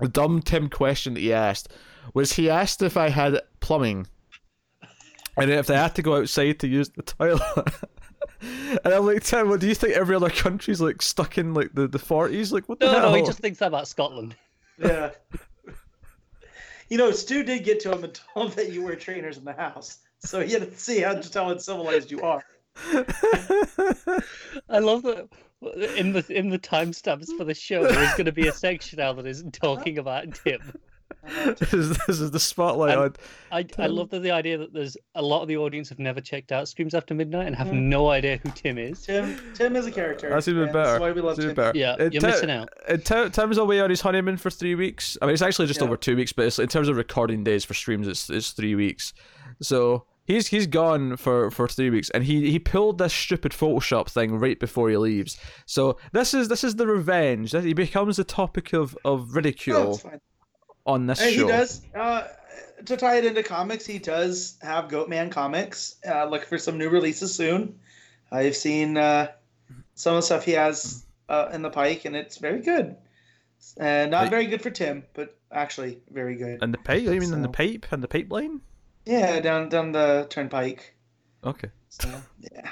[0.00, 1.72] the dumb Tim question that he asked,
[2.14, 4.06] was he asked if I had plumbing,
[5.36, 7.42] and if they had to go outside to use the toilet.
[8.40, 11.72] And I'm like, Tim, what do you think every other country's like stuck in like
[11.74, 12.52] the, the 40s?
[12.52, 13.10] Like, what the No, hell?
[13.10, 14.36] no, he just thinks that about Scotland.
[14.78, 15.10] yeah.
[16.88, 19.44] You know, Stu did get to him and told him that you wear trainers in
[19.44, 19.98] the house.
[20.20, 22.42] So he had to see how just how uncivilized you are.
[24.68, 25.28] I love that
[25.96, 27.82] in the in the timestamps for the show.
[27.82, 30.60] There's going to be a section now that isn't talking about Tim.
[31.24, 33.14] This, is, this is the spotlight on.
[33.52, 36.20] I, I love that the idea that there's a lot of the audience have never
[36.20, 37.82] checked out Screams After Midnight and have Mhm.
[37.82, 39.02] no idea who Tim is.
[39.04, 40.28] Tim Tim is a character.
[40.30, 40.78] That's even better.
[40.84, 41.54] That's why we love Tim.
[41.54, 41.78] better.
[41.78, 42.68] Yeah, Uh, you're Tim- missing out.
[43.04, 45.16] Tim- Tim's away on his honeymoon for three weeks.
[45.22, 45.86] I mean, it's actually just Yeah.
[45.86, 48.74] over two weeks, but it's, in terms of recording days for streams, it's it's three
[48.74, 49.12] weeks.
[49.60, 54.08] So he's he's gone for, for three weeks, and he, he pulled this stupid Photoshop
[54.10, 55.38] thing right before he leaves.
[55.66, 57.52] So this is this is the revenge.
[57.52, 60.20] He becomes the topic of, of No, ridicule it's fine.
[60.88, 61.42] On this And show.
[61.46, 61.82] he does.
[61.94, 62.26] Uh,
[62.86, 65.96] to tie it into comics, he does have Goatman comics.
[66.08, 67.78] Uh, look for some new releases soon.
[68.32, 69.28] I've seen uh,
[69.94, 72.96] some of the stuff he has uh, in the pike, and it's very good.
[73.78, 74.30] Uh, not Right.
[74.30, 76.62] very good for Tim, but actually very good.
[76.62, 77.02] And the pipe?
[77.02, 78.60] You mean in the So- pipe and the pipeline?
[79.04, 80.94] Yeah, down down the turnpike.
[81.44, 81.68] Okay.
[81.88, 82.08] So
[82.40, 82.70] yeah,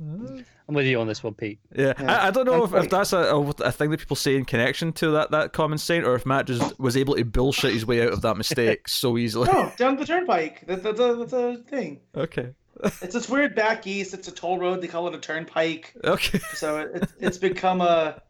[0.00, 1.60] I'm with you on this one, Pete.
[1.74, 2.12] Yeah, Yeah.
[2.16, 4.44] I, I don't know if, if that's a, a, a thing that people say in
[4.44, 7.86] connection to that, that common saying, or if Matt just was able to bullshit his
[7.86, 9.48] way out of that mistake so easily.
[9.52, 10.66] no, down the turnpike.
[10.66, 12.00] That, that's a that's a thing.
[12.16, 12.50] Okay.
[12.82, 14.14] It's this weird back east.
[14.14, 14.80] It's a toll road.
[14.80, 15.94] They call it a turnpike.
[16.02, 16.40] Okay.
[16.54, 18.20] So it, it's it's become a,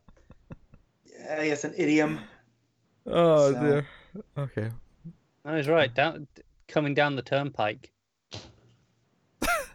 [1.31, 2.21] I guess, an idiom.
[3.07, 3.87] Oh So- dear.
[4.37, 4.69] Okay.
[5.47, 5.93] I was right.
[5.93, 6.27] Down,
[6.69, 7.91] coming down the turnpike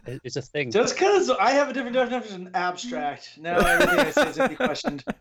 [0.06, 0.70] is- is a thing.
[0.70, 4.48] Just because I have a different definition of abstract, now everything I say is going
[4.50, 5.04] to be questioned.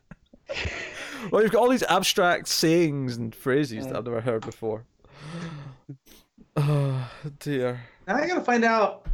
[1.32, 4.86] Well, you've got all these abstract sayings and phrases that I've never heard before.
[6.58, 7.10] Oh,
[7.40, 7.82] dear.
[8.08, 9.06] Now I gotta find out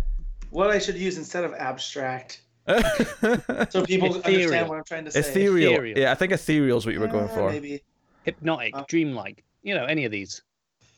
[0.49, 4.15] what I should use instead of abstract, so people Ethereal.
[4.25, 5.19] understand what I'm trying to say.
[5.19, 5.73] ethereal.
[5.73, 5.97] Ethereal.
[5.99, 7.49] Yeah, I think ethereal is what you were going Uh, for.
[7.51, 7.83] Maybe.
[8.23, 9.43] Hypnotic, Uh, dreamlike.
[9.63, 10.41] You know, any of these.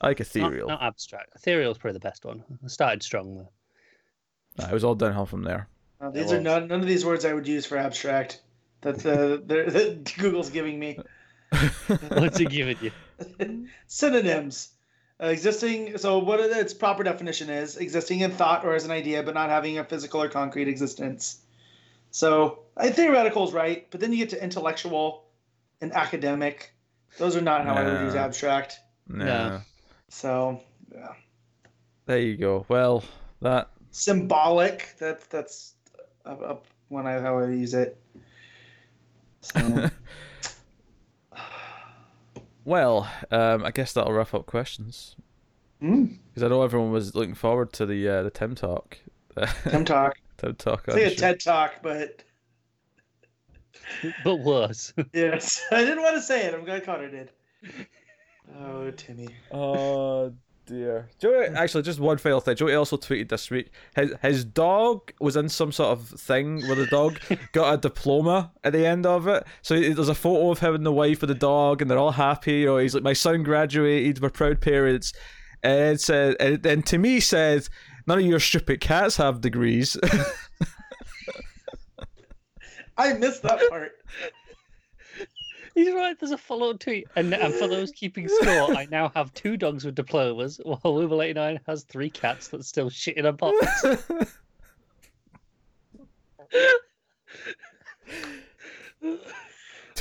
[0.01, 0.67] I like ethereal.
[0.67, 1.31] not abstract.
[1.35, 2.43] Ethereal is probably the best one.
[2.63, 3.49] I started strong though.
[4.57, 5.67] Nah, it was all downhill from there.
[5.99, 8.41] Uh, these are none, none of these words I would use for abstract.
[8.81, 10.99] That uh, that Google's giving me
[12.09, 13.67] What's it giving you?
[13.87, 14.69] synonyms.
[15.21, 15.97] Uh, existing.
[15.97, 19.49] So what its proper definition is: existing in thought or as an idea, but not
[19.49, 21.39] having a physical or concrete existence.
[22.11, 25.25] So I theoretical is right, but then you get to intellectual
[25.81, 26.73] and academic.
[27.17, 28.79] Those are not how I would use abstract.
[29.07, 29.25] Nah.
[29.25, 29.61] No.
[30.09, 30.61] So
[30.93, 31.13] yeah.
[32.05, 32.65] There you go.
[32.69, 33.03] Well,
[33.41, 34.95] that symbolic.
[34.99, 35.73] That's that's
[36.25, 37.97] up, up when I how I use it.
[39.41, 39.89] So,
[42.65, 45.15] well, um, I guess that'll wrap up questions
[45.81, 48.97] mm, because I know everyone was looking forward to the uh, the Tim talk.
[49.69, 50.17] Tim talk.
[50.37, 50.83] Tim talk.
[50.87, 51.15] It's on like a the.
[51.15, 52.23] TED talk, but
[54.23, 54.93] But worse.
[55.13, 56.53] yes, I didn't want to say it.
[56.53, 57.31] I'm glad Connor did.
[58.59, 59.29] Oh, Timmy.
[59.51, 60.33] Oh
[60.67, 61.09] dear.
[61.19, 62.55] Joey, actually, just one final thing.
[62.55, 63.71] Joey also tweeted this week.
[63.95, 67.19] His his dog was in some sort of thing where the dog
[67.53, 69.45] got a diploma at the end of it.
[69.63, 72.11] So there's a photo of him and the wife with the dog, and they're all
[72.11, 72.59] happy.
[72.59, 74.21] You know, he's like, "My son graduated.
[74.21, 75.13] We're proud parents."
[75.63, 77.67] And it said, and then to me said,
[78.05, 79.97] "None of your stupid cats have degrees."
[82.97, 83.91] I missed that part.
[85.77, 86.19] He's right.
[86.19, 89.85] There's a follow-up tweet, and, and for those keeping score, I now have two dogs
[89.85, 93.81] with diplomas, while Uber 89 has three cats that still shit in a box.
[93.81, 93.99] to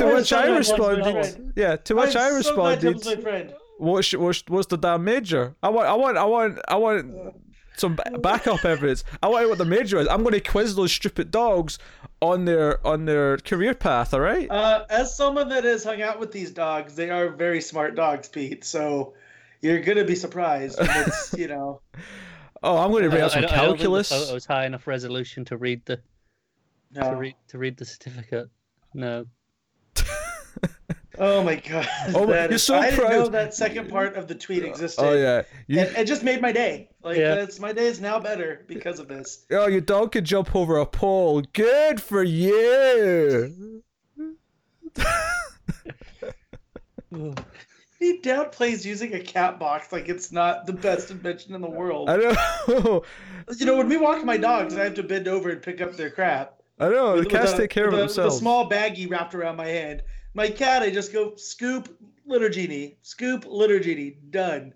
[0.01, 1.77] I'm which so I glad Tim's my responded, yeah.
[1.77, 3.55] To which I'm I responded, Tim's my friend.
[3.77, 5.57] What's what's what's the damn major?
[5.62, 7.35] I want I want I want I want
[7.77, 9.05] some backup evidence.
[9.22, 10.09] I want to know what the major is.
[10.09, 11.79] I'm going to quiz those stupid dogs
[12.23, 14.14] on their on their career path.
[14.14, 14.51] All right.
[14.51, 18.29] Uh, as someone that has hung out with these dogs, they are very smart dogs,
[18.29, 18.64] Pete.
[18.64, 19.14] So
[19.61, 20.79] you're gonna be surprised.
[20.81, 21.81] It's you know.
[22.62, 23.91] Oh, I'm going to bring out some I don't- I don't think.
[23.93, 26.01] The photo's high enough resolution to read the
[26.95, 28.49] to read to read the certificate.
[28.95, 29.27] No.
[31.18, 31.88] Oh my god!
[32.14, 34.66] Oh, that you're is- so I didn't know that second part of the tweet oh,
[34.66, 35.02] existed.
[35.02, 35.42] Oh yeah.
[35.66, 36.90] You, And it just made my day.
[37.02, 37.36] Like Yeah.
[37.36, 39.46] that's my day is now better because of this.
[39.50, 41.42] oh, your dog could jump over a pole.
[41.52, 43.82] Good for you.
[47.98, 52.11] He downplays using a cat box like it's not the best invention in the world.
[52.11, 53.02] I know.
[53.59, 55.94] You know, when we walk my dogs I have to bend over and pick up
[55.96, 56.61] their crap.
[56.78, 57.18] I know.
[57.18, 58.34] The cats take care of with a- themselves.
[58.34, 60.02] With a small baggie wrapped around my hand.
[60.37, 64.74] My cat, I just go scoop litter genie, scoop litter genie, done.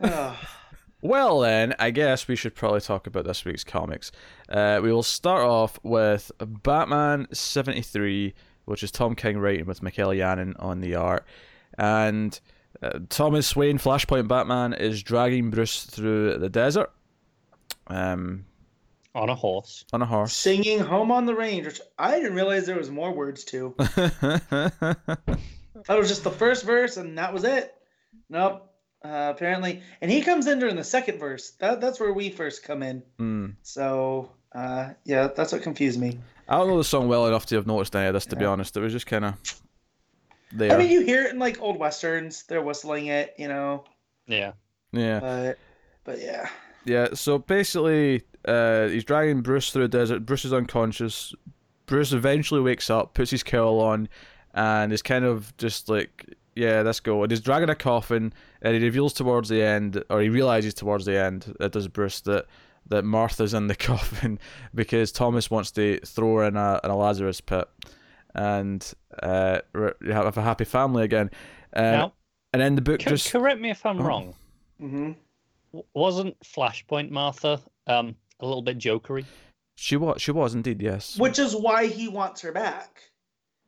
[1.02, 4.12] Well, then, I guess we should probably talk about this week's comics.
[4.50, 8.34] Uh, we will start off with Batman 73,
[8.66, 11.24] which is Tom King writing with Michael Janín on the art.
[11.78, 12.38] And
[12.82, 16.92] uh, Thomas Wayne, Flashpoint Batman, is dragging Bruce through the desert
[17.86, 18.44] um,
[19.14, 19.84] On a horse.
[19.92, 20.36] on a horse.
[20.36, 23.74] Singing Home on the Range, which I didn't realize there was more words to.
[25.86, 27.74] That was just the first verse, and that was it.
[28.28, 28.66] Nope.
[29.02, 31.52] Uh, apparently, and he comes in during the second verse.
[31.52, 33.02] That, that's where we first come in.
[33.18, 33.46] Hmm.
[33.62, 36.18] So, uh, yeah, that's what confused me.
[36.48, 38.44] I don't know the song well enough to have noticed any of this, to be
[38.44, 38.76] honest.
[38.76, 39.34] It was just kind of
[40.52, 40.72] there.
[40.72, 43.84] I mean, you hear it in like old westerns; they're whistling it, you know.
[44.26, 44.52] Yeah.
[44.92, 45.20] yeah.
[45.20, 45.58] But,
[46.04, 46.50] but yeah,
[46.84, 50.26] Yeah, so basically, uh, he's dragging Bruce through the desert.
[50.26, 51.34] Bruce is unconscious.
[51.86, 54.08] Bruce eventually wakes up, puts his cowl on,
[54.54, 57.22] and is kind of just like, yeah, let's go.
[57.22, 61.04] And he's dragging a coffin, and he reveals towards the end, or he realizes towards
[61.04, 62.46] the end, it does Bruce, that,
[62.88, 64.38] that Martha's in the coffin
[64.74, 67.68] because Thomas wants to throw her in a, in a Lazarus pit
[68.34, 68.92] and
[69.22, 69.58] uh,
[70.06, 71.30] have a happy family again.
[71.74, 72.12] Uh, Now,
[72.52, 73.30] and then the book co- just.
[73.32, 74.04] correct me if I'm Oh.
[74.04, 74.34] wrong.
[74.78, 75.12] hmm
[75.94, 79.24] Wasn't Flashpoint Martha um a little bit jokery?
[79.76, 81.18] She was, she was indeed, yes.
[81.18, 83.00] which is why he wants her back,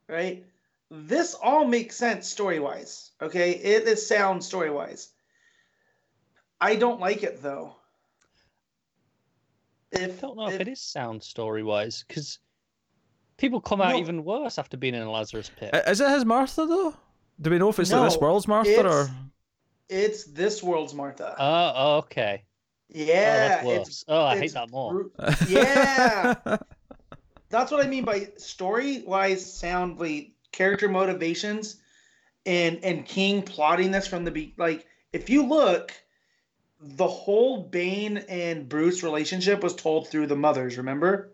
[0.09, 0.45] right?
[0.91, 3.13] This all makes sense story wise.
[3.23, 5.09] Okay, it is sound story wise.
[6.61, 7.77] I don't like it though.
[9.95, 12.39] I don't know if, it is sound story wise because
[13.37, 13.99] people come out No.
[13.99, 15.75] even worse after being in a Lazarus pit.
[15.87, 16.95] Is it his Martha though?
[17.41, 19.11] Do we know if it's like this world's Martha it's- or?
[19.89, 21.35] it's this world's Martha.
[21.39, 22.45] Oh, oh, okay.
[22.95, 24.05] Yeah, oh, that's it's worse.
[24.09, 24.93] Oh, I hate that more.
[24.93, 25.13] bru-
[25.49, 26.35] yeah,
[27.51, 31.77] that's what I mean by story wise, soundly, character motivations,
[32.47, 34.87] and and King plotting this from the be like.
[35.13, 35.93] If you look,
[36.81, 40.79] the whole Bane and Bruce relationship was told through the mothers.
[40.79, 41.33] Remember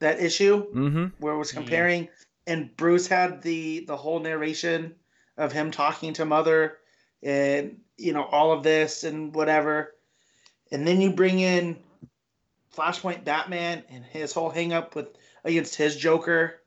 [0.00, 1.06] that issue Mm-hmm.
[1.18, 1.60] where it was Yeah.
[1.60, 2.08] comparing,
[2.46, 4.96] and Bruce had the the whole narration
[5.36, 6.78] of him talking to Mother,
[7.22, 9.94] and you know all of this and whatever,
[10.72, 11.76] and then you bring in
[12.76, 15.08] Flashpoint Batman and his whole hang up with
[15.44, 16.60] against his Joker,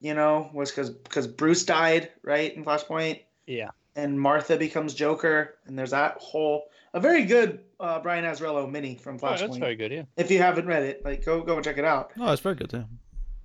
[0.00, 3.70] you know, was because because Bruce died right in Flashpoint Yeah.
[3.96, 8.96] and Martha becomes Joker, and there's that whole a very good uh, Brian Azzarello mini
[8.96, 9.60] from Oh, that's Flashpoint.
[9.60, 9.92] very good.
[9.92, 10.02] Yeah.
[10.16, 12.12] if you haven't read it, like go go and check it out.
[12.18, 12.72] Oh, it's very good.
[12.72, 12.84] Yeah.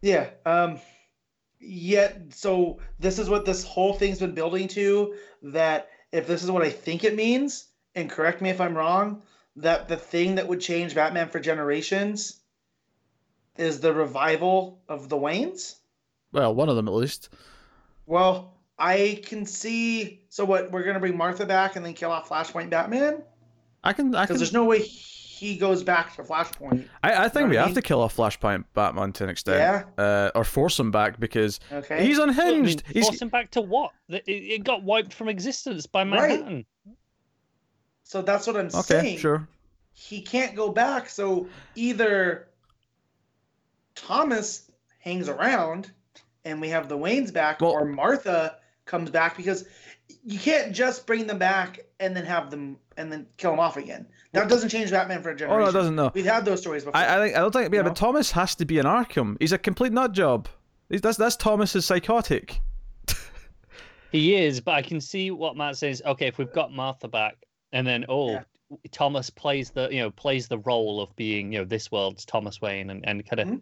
[0.02, 0.30] Yeah.
[0.52, 0.80] Um.
[1.60, 5.16] Yet, so this is what this whole thing's been building to.
[5.42, 9.22] That if this is what I think it means, and correct me if I'm wrong,
[9.58, 12.42] that the thing that would change Batman for generations
[13.58, 15.76] is the revival of the Waynes.
[16.32, 17.30] Well, one of them at least.
[18.06, 20.26] Well, I can see.
[20.30, 20.72] So what?
[20.72, 23.24] We're gonna bring Martha back and then kill off Flashpoint Batman
[23.84, 24.14] I can.
[24.14, 24.34] I can.
[24.34, 26.86] because there's no way he goes back to Flashpoint.
[27.04, 29.30] I, I think know we what I have to kill off Flashpoint Batman to an
[29.30, 29.86] extent.
[29.98, 30.04] Yeah.
[30.04, 32.06] Uh, or force him back because Okay.
[32.06, 32.84] he's Well, I mean, unhinged.
[32.92, 33.92] he's force him back to what?
[34.10, 36.66] It, it got wiped from existence by Manhattan.
[38.06, 38.82] So that's what I'm okay.
[38.82, 39.18] saying.
[39.18, 39.46] Sure.
[39.94, 41.10] He can't go back.
[41.10, 42.48] So either
[43.96, 44.70] Thomas
[45.00, 45.92] hangs around
[46.46, 49.66] and we have the Waynes back, Well- or Martha comes back because
[50.24, 53.78] you can't just bring them back and then have them and then kill them off
[53.78, 54.06] again.
[54.34, 55.64] That doesn't change Batman for a Oh generation.
[55.64, 55.96] no, it doesn't.
[55.96, 56.12] No.
[56.14, 56.98] We've had those stories before.
[57.00, 57.74] I, I think I don't think.
[57.74, 57.90] Yeah, No?
[57.90, 59.38] but Thomas has to be an Arkham.
[59.40, 60.48] He's a complete nut job.
[60.90, 62.62] He's, that's that's Thomas's psychotic.
[64.12, 66.02] He is, but I can see what Matt says.
[66.06, 67.36] Okay, if we've got Martha back,
[67.76, 68.44] and then oh, Yeah.
[68.92, 72.60] Thomas plays the you know plays the role of being you know this world's Thomas
[72.60, 73.62] Wayne, and and kind of Mhm.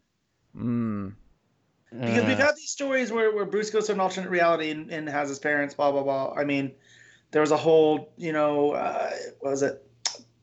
[0.56, 1.16] Mm.
[1.92, 5.08] Because we've had these stories where, where Bruce goes to an alternate reality and, and
[5.08, 6.34] has his parents, blah, blah, blah.
[6.34, 6.72] I mean,
[7.30, 9.86] there was a whole, you know, uh, what was it?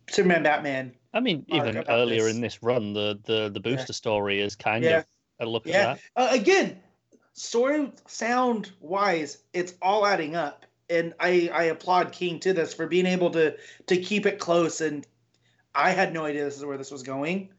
[0.09, 0.95] Superman, Batman.
[1.13, 2.35] I mean, even earlier this.
[2.35, 4.99] in this run, the the the booster story is kind Yeah.
[4.99, 5.07] of
[5.41, 5.93] a look Yeah.
[5.93, 6.23] at that.
[6.23, 6.81] Uh, again,
[7.33, 10.67] story sound wise, it's all adding up.
[10.91, 13.57] And I, I applaud King to this for being able to
[13.87, 14.81] to keep it close.
[14.81, 15.07] And
[15.75, 17.51] I had no idea this is where this was going.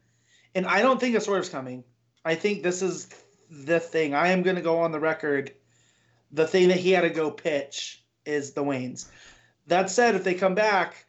[0.54, 1.82] And I don't think a swerve's coming.
[2.24, 3.08] I think this is
[3.50, 4.14] the thing.
[4.14, 5.52] I am going to go on the record.
[6.30, 9.06] The thing that he had to go pitch is the Waynes.
[9.66, 11.06] That said, if they come back,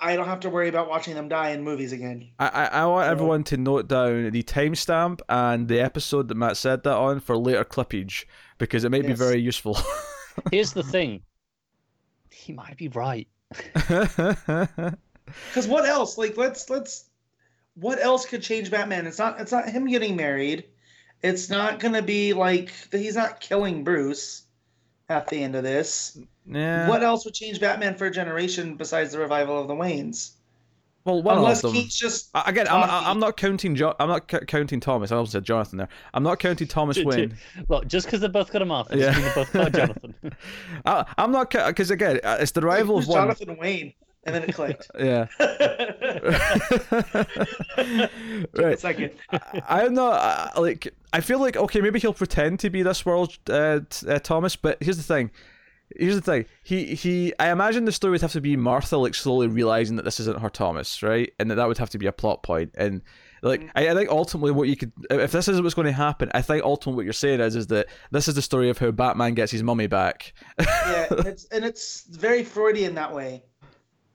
[0.00, 2.30] I don't have to worry about watching them die in movies again.
[2.38, 6.36] I, I I want So- everyone to note down the timestamp and the episode that
[6.36, 8.24] Matt said that on for later clippage
[8.58, 9.76] because it may be very useful.
[10.52, 11.22] Here's the thing.
[12.42, 13.28] He might be right.
[15.48, 16.18] Because what else?
[16.18, 17.06] Like let's let's
[17.74, 19.06] what else could change Batman?
[19.06, 20.64] It's not it's not him getting married.
[21.22, 24.42] It's not gonna be like he's not killing Bruce
[25.08, 26.18] at the end of this.
[26.46, 26.88] yeah.
[26.88, 30.32] What else would change Batman for a generation besides the revival of the Waynes?
[31.04, 31.80] Well, one Unless of them.
[31.82, 33.74] Keith's just Again, I'm, I'm not counting.
[33.74, 35.10] Jo- I'm not c- counting Thomas.
[35.10, 35.88] I almost said Jonathan there.
[36.14, 37.34] I'm not counting Thomas J- j- Wayne.
[37.68, 39.18] Look, just because they both got a Martha, Yeah.
[39.18, 40.14] they both got Jonathan.
[40.84, 43.18] I, I'm not because again, uh, it's the rival who's of one.
[43.24, 44.90] Jonathan Wayne, and then it clicked.
[44.98, 45.26] Yeah.
[48.54, 48.78] Right.
[48.78, 49.10] second.
[49.32, 50.12] I- I'm not
[50.56, 50.92] uh, like.
[51.12, 54.56] I feel like okay, maybe he'll pretend to be this world, uh, t- uh, Thomas.
[54.56, 55.30] But here's the thing.
[55.96, 56.46] Here's the thing.
[56.62, 57.32] He he.
[57.38, 60.40] I imagine the story would have to be Martha like slowly realizing that this isn't
[60.40, 61.32] her Thomas, right?
[61.38, 62.70] And that that would have to be a plot point.
[62.74, 63.02] And
[63.42, 66.30] like I, I think ultimately what you could, if this is what's going to happen,
[66.32, 68.90] I think ultimately what you're saying is is that this is the story of how
[68.92, 70.32] Batman gets his mummy back.
[70.58, 73.42] yeah, and it's and it's very Freudian that way,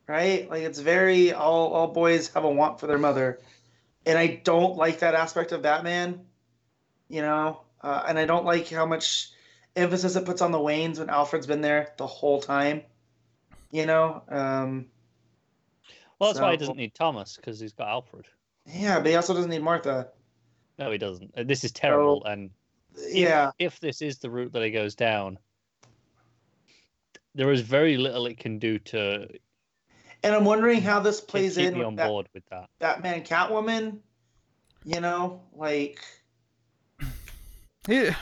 [0.08, 0.50] right?
[0.50, 3.40] Like it's very all all boys have a want for their mother,
[4.06, 6.22] and I don't like that aspect of Batman,
[7.10, 9.32] you know, uh, and I don't like how much
[9.78, 12.82] emphasis it puts on the Waynes when Alfred's been there the whole time,
[13.72, 14.24] you know.
[14.30, 14.88] Um,
[16.20, 18.26] Well, that's why he doesn't need Thomas because he's got Alfred.
[18.66, 20.10] yeah, but he also doesn't need Martha.
[20.80, 21.32] No, he doesn't.
[21.38, 22.24] Uh, This is terrible.
[22.26, 22.50] And
[22.96, 25.38] if, Yeah, if this is the route that he goes down,
[27.36, 29.28] there is very little it can do to,
[30.24, 32.70] and I'm wondering how this plays keep in me on Bat- board with that.
[32.80, 34.00] Batman Catwoman.
[34.86, 36.00] You know, like
[37.88, 38.16] Here-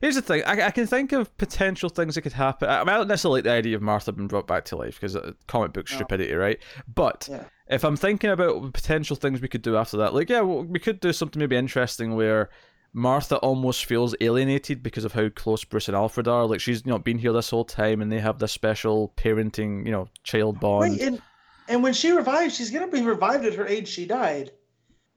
[0.00, 0.42] Here's the thing.
[0.44, 2.68] I, I can think of potential things that could happen.
[2.68, 4.94] I, mean, I don't necessarily like the idea of Martha being brought back to life
[4.94, 5.96] because uh, comic book No.
[5.96, 6.58] stupidity, right?
[6.92, 7.44] But Yeah.
[7.68, 10.78] if I'm thinking about potential things we could do after that, like yeah, well, we
[10.78, 12.50] could do something maybe interesting where
[12.92, 16.46] Martha almost feels alienated because of how close Bruce and Alfred are.
[16.46, 19.84] Like she's you know been here this whole time, and they have this special parenting,
[19.84, 20.92] you know, child bond.
[20.92, 21.20] Right, and
[21.66, 24.52] and when she revives, she's gonna be revived at her age she died.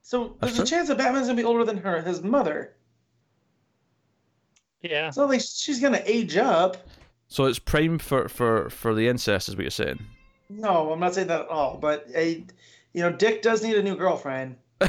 [0.01, 0.77] So That's there's a true.
[0.77, 2.73] chance that Batman's gonna be older than her, his mother.
[4.81, 5.09] Yeah.
[5.09, 6.77] So like she's gonna age up.
[7.27, 9.99] So it's prime for for for the incest, is what you're saying.
[10.49, 11.77] No, I'm not saying that at all.
[11.77, 12.43] But a,
[12.93, 14.55] you know, Dick does need a new girlfriend.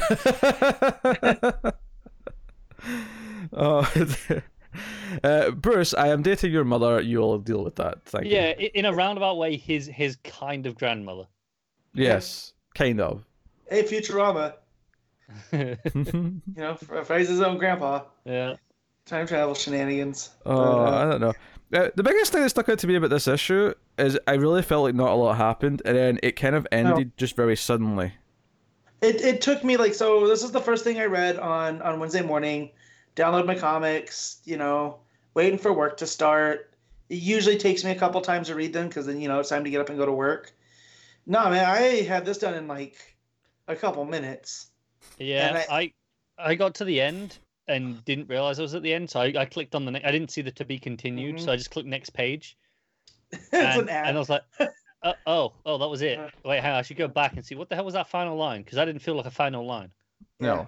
[3.53, 3.91] oh,
[5.23, 7.01] uh, Bruce, I am dating your mother.
[7.01, 8.03] You'll deal with that.
[8.05, 8.31] Thank you.
[8.35, 11.25] Yeah, i- in a roundabout way, his his kind of grandmother.
[11.93, 13.25] Yes, kind of.
[13.69, 14.53] Hey, Futurama.
[15.51, 15.77] You
[16.55, 18.03] know, Fra- his own grandpa.
[18.25, 18.55] yeah.
[19.09, 20.29] Time travel shenanigans.
[20.45, 20.61] Oh, But,
[20.93, 21.33] uh, I don't know.
[21.73, 24.61] Uh, the biggest thing that stuck out to me about this issue is I really
[24.61, 28.13] felt like not a lot happened, and then it kind of ended just very suddenly.
[29.01, 30.27] It, it took me like so.
[30.27, 32.69] This is the first thing I read on on Wednesday morning.
[33.15, 34.41] Download my comics.
[34.45, 34.99] You know,
[35.33, 36.73] waiting for work to start.
[37.09, 39.49] It usually takes me a couple times to read them because then you know it's
[39.49, 40.53] time to get up and go to work.
[41.25, 43.15] No man, I had this done in like
[43.67, 44.67] a couple minutes.
[45.17, 45.93] Yeah, I-
[46.37, 47.37] I I got to the end
[47.69, 50.05] and didn't realize I was at the end, so I, I clicked on the next.
[50.05, 51.39] I didn't see the to be continued, Mhm.
[51.45, 52.57] so I just clicked next page,
[53.31, 54.07] it's and, an ad.
[54.07, 54.41] and I was like,
[55.03, 56.19] uh, oh, oh, that was it.
[56.19, 56.29] Uh.
[56.43, 58.35] Wait, hang on, I should go back and see what the hell was that final
[58.35, 59.91] line because I didn't feel like a final line.
[60.39, 60.67] No,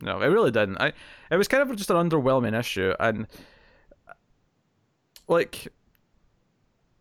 [0.00, 0.78] no, it really didn't.
[0.78, 0.92] I
[1.30, 3.26] it was kind of just an underwhelming issue, and
[5.28, 5.68] like,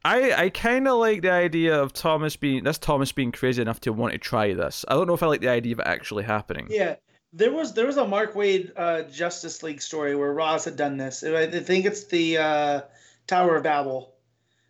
[0.06, 3.80] I I kind of like the idea of Thomas being this Thomas being crazy enough
[3.82, 4.86] to want to try this.
[4.88, 6.68] I don't know if I like the idea of it actually happening.
[6.70, 6.96] Yeah,
[7.34, 10.98] there was there was a Mark Waid uh, Justice League story where Ra's had done
[10.98, 11.24] this.
[11.24, 12.82] I I think it's the uh,
[13.28, 14.14] Tower of Babel,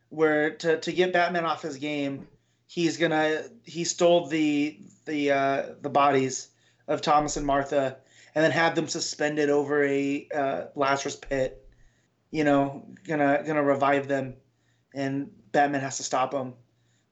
[0.09, 2.27] where to, to get Batman off his game,
[2.67, 6.49] he's gonna he stole the the uh, the bodies
[6.87, 7.97] of Thomas and Martha,
[8.35, 11.67] and then had them suspended over a uh, Lazarus pit.
[12.29, 14.35] You know, gonna gonna revive them,
[14.93, 16.53] and Batman has to stop him.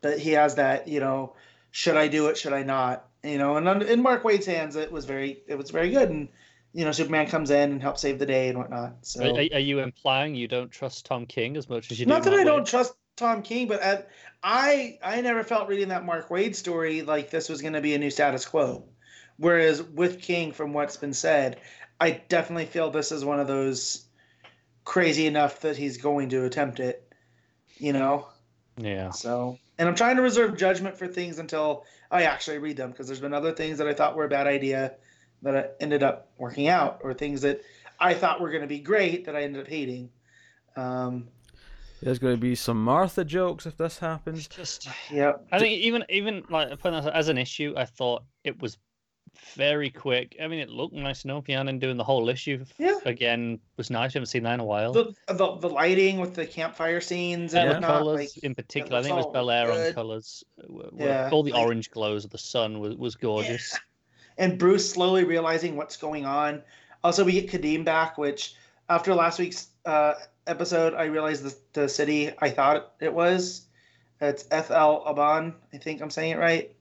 [0.02, 1.36] But he has that you know
[1.72, 2.38] should I do it?
[2.38, 3.09] Should I not?
[3.24, 6.10] You know, and on- in Mark Waid's hands, it was very, it was very good,
[6.10, 6.30] and
[6.74, 9.06] you know, Superman comes in and helps save the day and whatnot.
[9.06, 12.10] So, Are, are you implying you don't trust Tom King as much as you do?
[12.10, 12.30] not do?
[12.30, 12.70] that I Matt don't Waid?
[12.70, 14.10] trust Tom King, but at,
[14.44, 17.94] I, I never felt reading that Mark Waid story like this was going to be
[17.96, 18.86] a new status quo.
[19.38, 21.60] Whereas with King, from what's been said,
[22.00, 24.06] I definitely feel this is one of those
[24.86, 27.06] crazy enough that he's going to attempt it.
[27.78, 28.29] You know,
[28.82, 29.12] Yeah.
[29.12, 33.08] So, and I'm trying to reserve judgment for things until I actually read them because
[33.08, 34.96] there's been other things that I thought were a bad idea
[35.42, 37.62] that I ended up working out, or things that
[38.00, 40.10] I thought were going to be great that I ended up hating.
[40.76, 41.28] Um,
[42.02, 44.48] There's going to be some Martha jokes if this happens.
[44.48, 44.88] just.
[45.12, 48.78] yeah, I think even even like putting that as an issue, I thought it was
[49.56, 50.36] very quick.
[50.42, 51.46] I mean, it looked nice enough.
[51.46, 52.98] Janín doing the whole issue Yeah.
[53.06, 54.14] again was nice.
[54.14, 54.94] We haven't seen that in a while.
[54.94, 59.00] the, the the lighting with the campfire scenes Yeah, and the colors like, in particular,
[59.00, 60.44] I think it was all Bellaire on colors.
[60.96, 63.78] Yeah, all the like- orange glows of the sun was, was gorgeous.
[64.38, 66.62] and Bruce slowly realizing what's going on.
[67.04, 68.56] Also, we get Khadym back, which
[68.90, 70.14] after last week's uh,
[70.48, 73.64] episode, I realized the, the city I thought it was.
[74.22, 76.76] It's Eth'Al'Ban, I think I'm saying it right,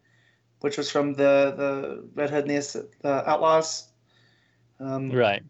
[0.61, 3.89] which was from the the Red Hood and the, the Outlaws,
[4.81, 5.43] um, Right.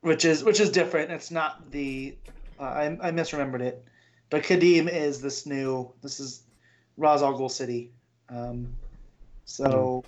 [0.00, 1.10] which is which is different.
[1.10, 2.16] It's not the
[2.58, 3.84] uh, I I misremembered it,
[4.30, 5.92] but Khadym is this new.
[6.02, 6.42] This is
[6.96, 7.92] Ra's al Ghul City.
[8.28, 8.74] Um,
[9.44, 10.04] so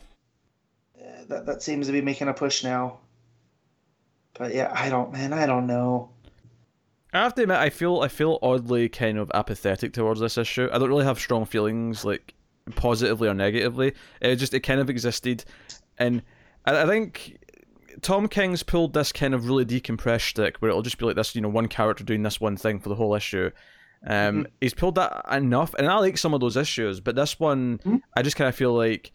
[1.00, 2.98] uh, that that seems to be making a push now.
[4.34, 6.10] But yeah, I don't, man, I don't know.
[7.12, 10.68] I have to admit, I feel I feel oddly kind of apathetic towards this issue.
[10.72, 12.34] I don't really have strong feelings, like
[12.70, 13.92] positively or negatively.
[14.20, 15.44] It just it kind of existed,
[15.98, 16.22] and
[16.64, 17.38] I, I think
[18.02, 21.34] Tom King's pulled this kind of really decompressed stick, where it'll just be like this,
[21.34, 23.50] you know, one character doing this one thing for the whole issue.
[24.06, 27.78] Um, he's pulled that enough, and I like some of those issues, but this one,
[27.84, 28.00] Mhm.
[28.16, 29.12] I just kind of feel like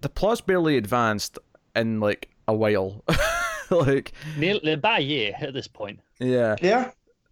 [0.00, 1.38] the plot's barely advanced
[1.74, 3.02] in like a while.
[3.70, 5.98] like, Nearly about a year at this point.
[6.20, 6.54] yeah.
[6.62, 6.90] Yeah,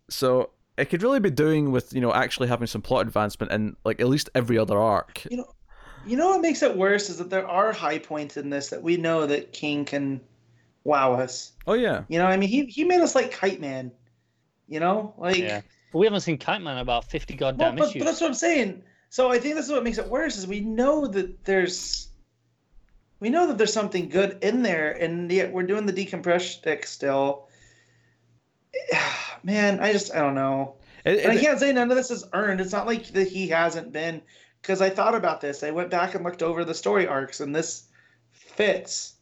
[0.09, 3.77] So it could really be doing with you know actually having some plot advancement in
[3.85, 5.25] like at least every other arc.
[5.31, 5.53] you know,
[6.07, 8.83] you know what makes it worse is that there are high points in this that
[8.83, 10.21] we know that King can
[10.85, 11.53] wow us.
[11.67, 13.93] Oh yeah, You know, I mean, he he made us like Kite Man.
[14.69, 15.39] You know, like.
[15.39, 15.61] Yeah.
[15.93, 18.01] But we haven't seen Kite Man in about 50 Well, goddamn but, issues.
[18.01, 18.83] but that's what I'm saying.
[19.11, 22.09] So I think this is what makes it worse is we know that there's
[23.21, 26.87] we know that there's something good in there, and yet we're doing the decompress stick
[26.87, 27.49] still.
[29.45, 30.75] Man, I just I don't know.
[31.05, 32.61] It- And I can't say none of this is earned.
[32.61, 34.23] It's not like that he hasn't been
[34.61, 35.63] because I thought about this.
[35.63, 37.85] I went back and looked over the story arcs, and this
[38.31, 39.15] fits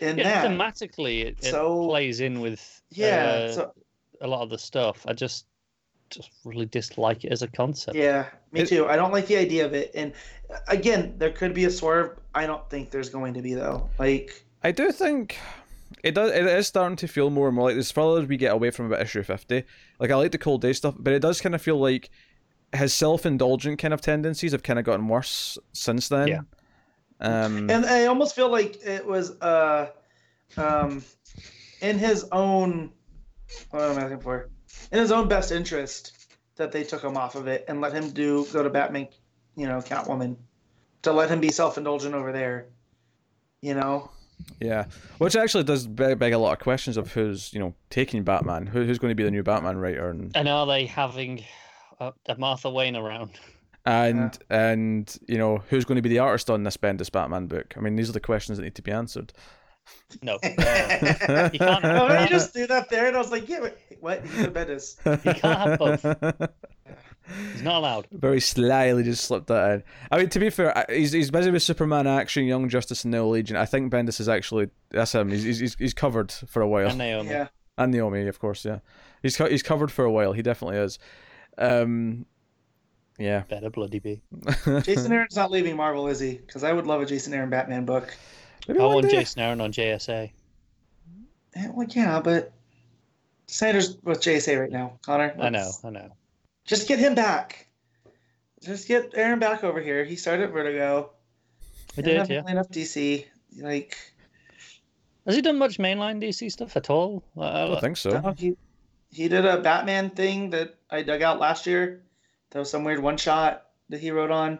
[0.00, 0.50] in yeah, that.
[0.50, 3.16] thematically, it, it So- plays in with Yeah.
[3.48, 3.72] uh, so
[4.20, 5.04] a lot of the stuff.
[5.06, 5.46] I just
[6.10, 7.94] just really dislike it as a concept.
[7.94, 8.86] Yeah, me It- too.
[8.86, 9.90] I don't like the idea of it.
[9.94, 10.14] And
[10.66, 12.18] again, there could be a swerve.
[12.34, 13.90] I don't think there's going to be though.
[13.98, 15.36] Like, I do think
[16.02, 16.30] it does.
[16.32, 18.70] It is starting to feel more and more like this further as we get away
[18.70, 19.64] from about issue fifty.
[19.98, 22.10] Like I like the cold day stuff, but it does kind of feel like
[22.74, 26.28] his self-indulgent kind of tendencies have kind of gotten worse since then.
[26.28, 26.40] Yeah.
[27.20, 29.88] Um, And I almost feel like it was uh,
[30.56, 31.02] um,
[31.80, 32.92] in his own
[33.70, 34.48] what am I looking for?
[34.92, 38.10] In his own best interest that they took him off of it and let him
[38.10, 39.08] do go to Batman,
[39.56, 40.36] you know, Catwoman,
[41.02, 42.66] to let him be self-indulgent over there.
[43.60, 44.10] You know,
[44.60, 44.84] yeah,
[45.18, 48.66] which actually does beg, beg a lot of questions of who's you know taking Batman,
[48.66, 51.44] who, who's going to be the new Batman writer, and And are they having
[52.00, 53.30] a, a Martha Wayne around?
[53.86, 57.74] and and you know who's going to be the artist on this Bendis Batman book.
[57.76, 59.32] I mean, these are the questions that need to be answered.
[60.22, 60.34] No.
[60.42, 63.74] Uh, you can't- Oh, you just threw that there, and I was like, "Yeah, wait,
[64.00, 64.22] what?
[64.26, 66.04] He's a Bendis." You can't have both.
[67.52, 68.06] He's not allowed.
[68.10, 69.82] Very slyly just slipped that in.
[70.10, 73.24] I mean, to be fair, he's he's busy with Superman action, Young Justice, and New
[73.26, 73.56] Legion.
[73.56, 75.30] I think Bendis is actually that's him.
[75.30, 76.88] He's he's he's covered for a while.
[76.88, 77.30] And Naomi.
[77.30, 78.64] Yeah, and Naomi, of course.
[78.64, 78.78] Yeah,
[79.22, 80.32] he's co- he's covered for a while.
[80.32, 80.98] He definitely is.
[81.58, 82.24] Um,
[83.18, 83.42] yeah.
[83.48, 84.22] Better bloody be.
[84.82, 86.34] Jason Aaron's not leaving Marvel, is he?
[86.34, 88.16] Because I would love a Jason Aaron Batman book.
[88.68, 89.16] Maybe I want day.
[89.18, 90.30] Jason Aaron on JSA.
[91.56, 92.52] Eh, Well, yeah, but
[93.48, 95.34] Sanders with JSA right now, Connor.
[95.40, 96.12] I know, I know.
[96.68, 97.66] Just get him back.
[98.62, 100.04] Just get Aaron back over here.
[100.04, 101.10] He started Vertigo.
[101.96, 102.42] We Aaron did, hasn't yeah.
[102.42, 103.24] played Enough DC.
[103.60, 103.96] Like,
[105.26, 107.24] Has he done much mainline DC stuff at all?
[107.36, 108.10] I Uh, don't think so.
[108.20, 108.56] no, he
[109.10, 112.02] he did a Batman thing that I dug out last year.
[112.50, 114.58] That was some weird one shot that he wrote on,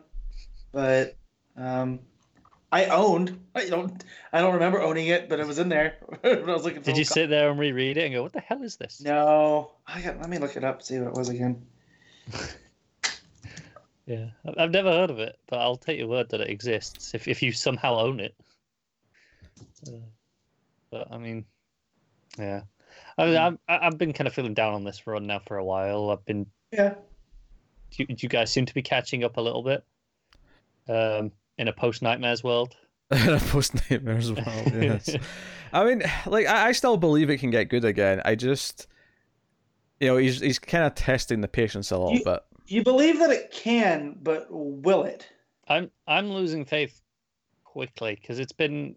[0.73, 1.15] but
[1.57, 2.01] um,
[2.73, 3.39] I owned.
[3.55, 4.03] I don't.
[4.33, 6.81] I don't remember owning it, but it was in there when I was looking.
[6.81, 8.77] For Did you old sit there and reread it and go, "What the hell is
[8.77, 10.19] this?" No, I got.
[10.19, 10.83] Let me look it up.
[10.83, 11.67] See what it was again.
[14.07, 17.15] Yeah, I- I've never heard of it, but I'll take your word that it exists
[17.15, 18.35] if if you somehow own it.
[19.87, 19.91] Uh,
[20.91, 21.45] but I mean,
[22.39, 22.63] yeah,
[23.19, 25.59] I mean, I'm, I- I've been kind of feeling down on this run now for
[25.59, 26.09] a while.
[26.11, 26.47] I've been.
[26.73, 26.95] Yeah.
[27.97, 29.85] You, you guys seem to be catching up a little bit.
[30.89, 32.75] Um, in a post nightmares world.
[33.11, 34.63] Post nightmare as well.
[34.73, 35.17] Yes.
[35.73, 38.23] I mean, like I, I still believe it can get good again.
[38.25, 38.87] I just,
[40.01, 42.41] you know, he's he's kind of testing the patience a little You- bit.
[42.71, 45.27] You believe that it can, but will it?
[45.69, 47.01] I'm I'm losing faith
[47.65, 48.95] quickly because it's been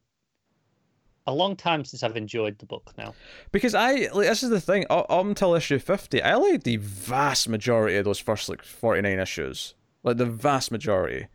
[1.28, 3.14] a long time since I've enjoyed the book now.
[3.54, 4.86] Because I like this is the thing.
[4.90, 9.02] Up up until issue fifty, I liked the vast majority of those first like forty
[9.02, 9.74] nine issues.
[10.04, 11.28] Like the vast majority.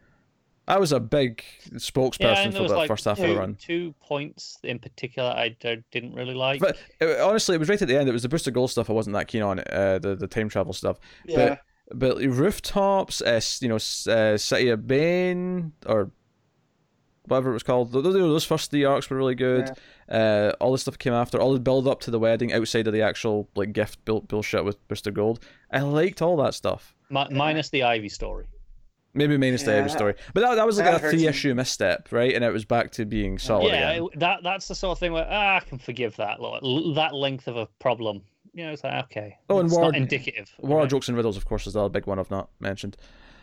[0.69, 1.45] I was a big
[1.75, 3.55] spokesperson Yeah, for that like first half of the run.
[3.55, 5.57] two points in particular I
[5.93, 6.61] didn't really like.
[6.61, 8.09] But uh, honestly, it was right at the end.
[8.09, 8.91] It was the Booster Gold stuff.
[8.91, 9.61] I wasn't that keen on.
[9.61, 10.99] Uh, the the time travel stuff.
[11.25, 11.59] Yeah.
[11.95, 16.11] But rooftops, uh, s- you know, uh, City of Bane or
[17.27, 17.93] whatever it was called.
[17.93, 19.71] Those, those first three arcs were really good.
[20.09, 21.41] Uh, all the stuff came after.
[21.41, 24.65] All the build up to the wedding outside of the actual like gift built bullshit
[24.65, 25.45] with Booster Gold.
[25.71, 26.93] I liked all that stuff.
[27.09, 28.47] Mi- minus the Ivy story.
[29.17, 31.27] Maybe minus the Yeah, Ivy story, but that, that was like that a three me.
[31.27, 32.35] issue misstep, right?
[32.35, 34.09] And it was back to being solid yeah, again.
[34.13, 36.95] it- that that's the sort of thing where ah, I can forgive that lo- l-
[36.95, 38.23] that length of a problem.
[38.55, 40.51] You know, it's like okay, Oh, and it's War- not indicative.
[40.61, 40.89] War right?
[40.91, 42.97] jokes and riddles, of course, is the other big one I've not mentioned.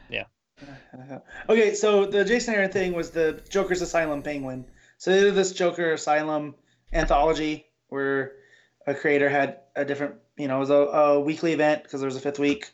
[0.09, 0.25] Yeah.
[1.49, 4.65] Okay, so the Jason Aaron thing was the Joker's Asylum Penguin.
[4.97, 6.55] So they did this Joker Asylum
[6.93, 8.33] anthology where
[8.87, 12.07] a creator had a different, you know, it was a, a weekly event because there
[12.07, 12.71] was a fifth week.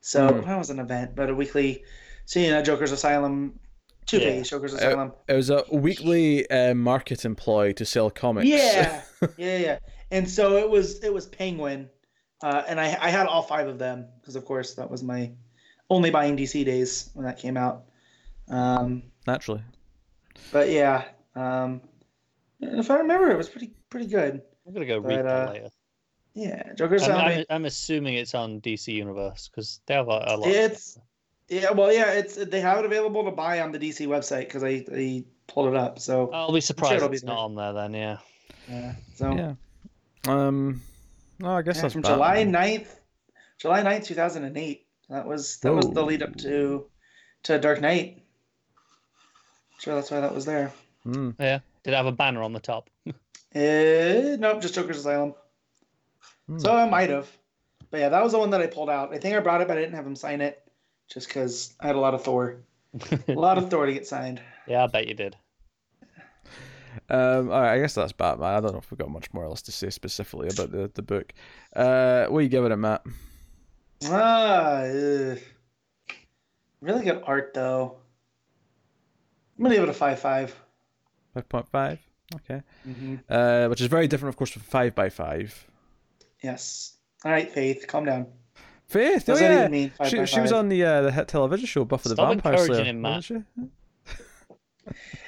[0.00, 0.44] So Mhm.
[0.46, 1.82] that was an event, but a weekly,
[2.24, 3.58] so you know, Joker's Asylum,
[4.06, 4.30] two Yeah.
[4.30, 5.12] page Joker's Asylum.
[5.28, 8.48] It was a weekly uh, market employ to sell comics.
[8.48, 9.02] Yeah,
[9.36, 9.78] yeah, yeah.
[10.10, 11.88] And so it was it was Penguin,
[12.42, 15.32] uh, and I I had all five of them because of course that was my
[15.90, 17.84] only buying DC days when that came out.
[18.48, 19.62] Um, naturally.
[20.52, 21.80] but yeah, um,
[22.60, 24.42] if I remember, it was pretty pretty good.
[24.66, 25.70] I'm gonna go read that uh, later.
[26.34, 27.38] Yeah, Joker's I'm, Asylum.
[27.38, 30.48] I'm, I'm assuming it's on DC Universe because they have a, a lot.
[30.50, 30.98] It's
[31.48, 34.64] yeah, well, yeah, it's they have it available to buy on the DC website because
[34.64, 35.98] I, I pulled it up.
[35.98, 37.94] So I'll be surprised it'll if it's be not on there then.
[37.94, 38.18] Yeah.
[38.68, 39.54] yeah, so Yeah.
[40.26, 40.82] Um.
[41.38, 42.52] No, I guess yeah, that's from Batman.
[42.52, 42.86] July 9th,
[43.58, 44.86] July 9th, two thousand and eight.
[45.10, 46.86] That was that was the lead up to
[47.44, 48.22] to Dark Knight.
[49.78, 50.72] Sure, that's why that was there.
[51.02, 51.30] Hmm.
[51.38, 51.58] Yeah.
[51.82, 52.88] Did it have a banner on the top?
[53.06, 53.12] Uh,
[53.54, 55.34] nope, just Joker's Asylum.
[56.48, 56.58] Hmm.
[56.58, 57.28] So I might have,
[57.90, 59.12] but yeah, that was the one that I pulled out.
[59.12, 60.63] I think I brought it, but I didn't have him sign it,
[61.08, 62.56] just because I had a lot of Thor,
[63.28, 64.40] a lot of Thor to get signed.
[64.66, 65.36] yeah, I bet you did.
[67.08, 68.54] Um, all right, I guess that's Batman.
[68.54, 71.02] I don't know if we've got much more else to say specifically about the, the
[71.02, 71.32] book.
[71.74, 73.04] Uh, what are you giving it, Matt?
[74.06, 75.38] Ah, ugh.
[76.80, 77.96] really good art though.
[79.58, 80.54] I'm gonna give it a five five.
[81.36, 81.98] 5.5?
[82.36, 82.62] Okay.
[82.86, 83.16] Mm-hmm.
[83.28, 85.66] Uh, which is very different, of course, from 5 by 5
[86.42, 86.96] Yes.
[87.24, 88.26] All right, Faith, calm down.
[88.86, 91.66] Faith, oh yeah, mean, five she, by she was on the uh, the hit television
[91.66, 92.84] show Buffy the Stop Vampire encouraging Slayer.
[92.90, 93.16] him, Matt.
[93.16, 93.46] wasn't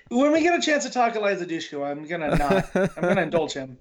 [0.09, 2.71] When we get a chance to talk Eliza Dushku, I'm gonna not.
[2.77, 3.79] I'm gonna indulge him.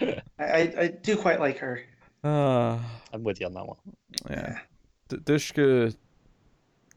[0.00, 1.76] I, I, I do quite like her.
[1.76, 1.84] she?
[2.24, 2.78] Ah,
[3.12, 3.76] I'm with you on that one.
[4.30, 4.58] yeah.
[5.08, 5.92] D- Dushka,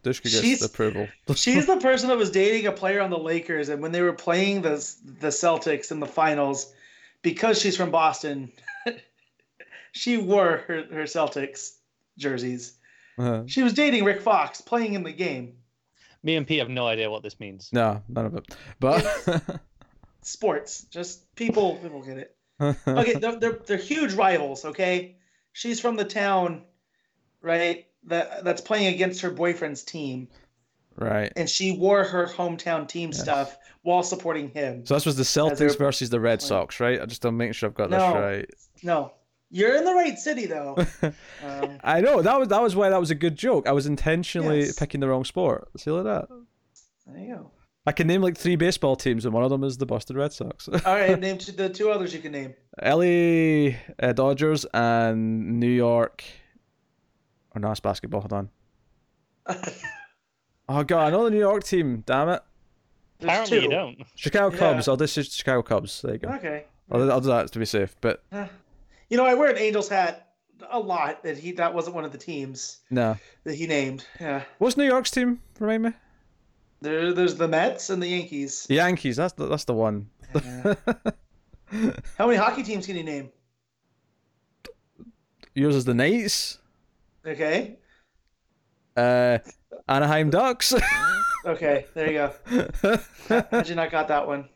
[0.04, 1.08] Dushka gets She's- the approval.
[1.36, 4.14] She's the person that was dating a player on the Lakers, and when they were
[4.14, 4.76] playing the
[5.20, 6.72] the Celtics in the finals,
[7.24, 8.52] because she's from Boston,
[9.92, 11.74] she wore her, her Celtics
[12.18, 12.74] jerseys.
[13.18, 15.58] Uh, She was dating Rick Fox, playing in the game.
[16.24, 17.70] Me and P have no idea what this means.
[17.72, 18.56] no, none of it.
[18.80, 19.06] But
[20.22, 22.36] Sports, just people people get it.
[22.88, 24.66] Okay, they're, they're they're huge rivals.
[24.66, 25.18] Okay,
[25.54, 26.64] she's from the town,
[27.42, 27.86] right?
[28.06, 30.30] That that's playing against her boyfriend's team,
[30.96, 31.32] right.
[31.36, 33.22] and she wore her hometown team Yes.
[33.22, 34.86] stuff while supporting him.
[34.86, 37.02] So this was the Celtics versus the Red Sox, right?
[37.02, 37.98] I just don't make sure I've got No.
[37.98, 38.50] this right.
[38.84, 39.12] No,
[39.56, 40.76] you're in the right city though.
[41.44, 43.68] Um, I know that was that was why that was a good joke.
[43.68, 44.80] I was intentionally Yes.
[44.80, 45.68] picking the wrong sport.
[45.77, 46.27] See like that.
[47.07, 47.52] there you go.
[47.86, 50.34] I can name like three baseball teams, and one of them is the Boston Red
[50.34, 50.68] Sox.
[50.68, 52.56] All right, name two, the two others you can name.
[52.82, 56.23] LA uh, Dodgers and New York.
[57.53, 58.22] Or no, it's basketball.
[58.22, 58.49] Hold on.
[60.68, 62.02] Oh god, I know the New York team.
[62.07, 62.41] Damn it.
[63.19, 63.64] There's Apparently two.
[63.65, 63.98] you don't.
[64.15, 64.60] Chicago Yeah.
[64.60, 64.88] Cubs.
[64.88, 66.02] I'll just Chicago Cubs.
[66.02, 66.30] There you go.
[66.30, 66.65] Okay.
[66.91, 67.95] I'll, I'll do that to be safe.
[68.02, 68.23] But
[69.10, 70.34] You know, I wear an Angels hat
[70.69, 71.23] a lot.
[71.23, 73.18] That he that wasn't one of the teams no.
[73.44, 74.06] that he named.
[74.19, 74.44] Yeah.
[74.57, 75.41] What's New York's team?
[75.60, 75.94] Remind me.
[76.82, 78.65] There, there's the Mets and the Yankees.
[78.68, 79.18] The Yankees.
[79.18, 80.10] That's the, that's the one.
[80.34, 80.76] Yeah.
[82.18, 83.32] How many hockey teams can you name?
[85.56, 86.60] Yours is the Knights.
[87.26, 87.77] Okay.
[88.95, 89.40] Uh,
[89.88, 90.73] Anaheim Ducks.
[91.45, 91.86] Okay.
[91.94, 92.99] There you go.
[93.52, 94.49] How'd you not got that one?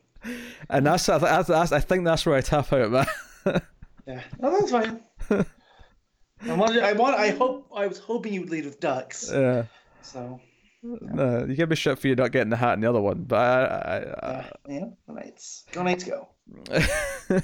[0.71, 3.05] and that's, that's, that's I think that's where I tap out, man.
[4.10, 4.23] Yeah.
[4.40, 4.99] No, that's fine.
[5.30, 6.84] I wanted.
[6.84, 7.15] I want.
[7.15, 7.69] I hope.
[7.76, 9.30] I was hoping you would lead with Ducks.
[9.31, 9.65] yeah.
[10.02, 10.41] So.
[10.81, 13.23] No, you give be shit for you not getting the hat in the other one,
[13.23, 14.86] but I, I, Uh, yeah.
[15.07, 15.65] The Knights.
[15.73, 16.03] Go Knights.
[16.06, 16.30] Go.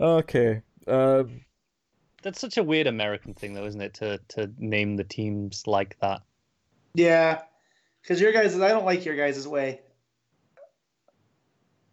[0.00, 0.62] Okay.
[0.86, 1.40] Um,
[2.22, 3.94] That's such a weird American thing, though, isn't it?
[3.94, 6.22] To to name the teams like that.
[6.94, 7.42] Yeah.
[8.00, 8.58] Because your guys.
[8.58, 9.80] I don't like your guys' way.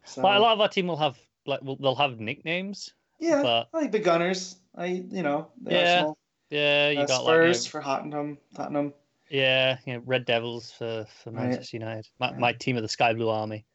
[0.05, 2.93] So, Like a lot of our team will have like will, they'll have nicknames.
[3.19, 3.41] yeah.
[3.41, 4.57] but- I like the Gunners.
[4.75, 4.85] I.
[5.09, 5.47] You know.
[5.63, 6.17] The Yeah, Arsenal.
[6.49, 8.37] Yeah, you Uh, got like you know, Spurs for Tottenham.
[8.55, 8.93] Tottenham.
[9.29, 11.49] yeah, you know, Red Devils for for Right.
[11.49, 12.07] Manchester United.
[12.19, 12.39] My, Right.
[12.39, 13.65] my team of the Sky Blue Army.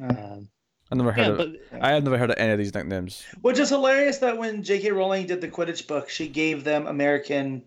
[0.00, 0.48] Uh, Um,
[0.90, 1.36] I never heard yeah, of.
[1.70, 3.22] but I had never heard of any of these nicknames.
[3.42, 4.90] Which is hilarious that when J.K.
[4.92, 7.62] Rowling did the Quidditch book, she gave them American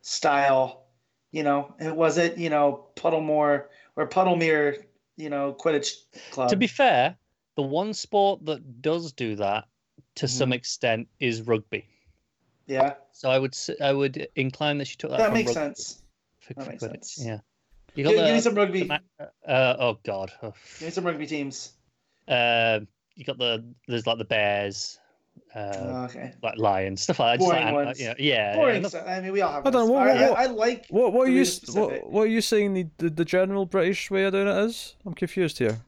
[0.00, 0.84] style.
[1.30, 3.66] You know, it wasn't you know Puddlemore
[3.96, 4.84] or Puddlemere,
[5.16, 5.92] you know Quidditch
[6.30, 6.48] club.
[6.48, 7.16] to be fair,
[7.58, 9.64] the one sport that does do that
[10.14, 10.38] to Mm-hmm.
[10.38, 11.84] some extent is rugby.
[12.66, 15.18] yeah, So I would I would incline that she took that.
[15.18, 16.02] that from makes rugby sense.
[16.40, 17.26] for- That for makes Quidditch, sense.
[17.26, 17.38] Yeah.
[17.96, 18.82] You Give, got give me some rugby.
[18.84, 19.00] the
[19.48, 20.30] uh, oh god.
[20.42, 20.52] Oh.
[20.78, 21.72] Give me some rugby teams.
[22.28, 22.80] Uh,
[23.16, 25.00] you got the there's like the bears,
[25.54, 26.32] uh, Oh, okay.
[26.42, 27.44] like lions, stuff like that.
[27.44, 28.00] Just Boring like, ones.
[28.00, 28.82] you know, yeah, yeah, Boring.
[28.82, 29.08] noth- stuff.
[29.08, 29.62] I mean, we all have.
[29.64, 29.90] Hold on, those.
[29.90, 30.86] what- I, what- I, I like.
[30.90, 32.02] What what are you be s- specific.
[32.04, 34.94] what, what are you saying the, the the general British way of doing it is?
[35.06, 35.78] I'm confused here.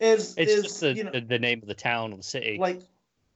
[0.00, 2.56] Is It's is just the, you know the, name of the town or the city.
[2.58, 2.80] like,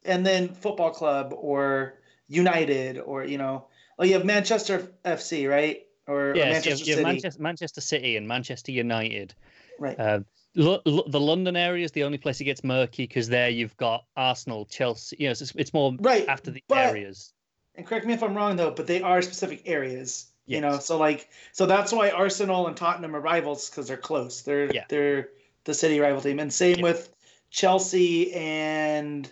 [0.04, 1.94] and then football club or
[2.28, 3.66] United or you know,
[3.98, 5.82] like you have Manchester FC, right?
[6.06, 9.34] Or, or yeah, you Manchester have, you have City, Manchester, Manchester City and Manchester United.
[9.78, 9.98] right?
[10.00, 10.24] Um,
[10.56, 13.76] Lo- Lo- the London area is the only place it gets murky because there you've
[13.76, 15.16] got Arsenal, Chelsea.
[15.18, 16.26] You know, it's, it's more Right.
[16.28, 17.32] after the but- areas.
[17.74, 20.26] and correct me if I'm wrong though, but they are specific areas.
[20.46, 24.42] You know, so like, so that's why Arsenal and Tottenham are rivals because they're close.
[24.42, 24.84] They're Yeah.
[24.90, 25.30] they're
[25.64, 27.14] the city rival team, and same with
[27.50, 29.30] Chelsea and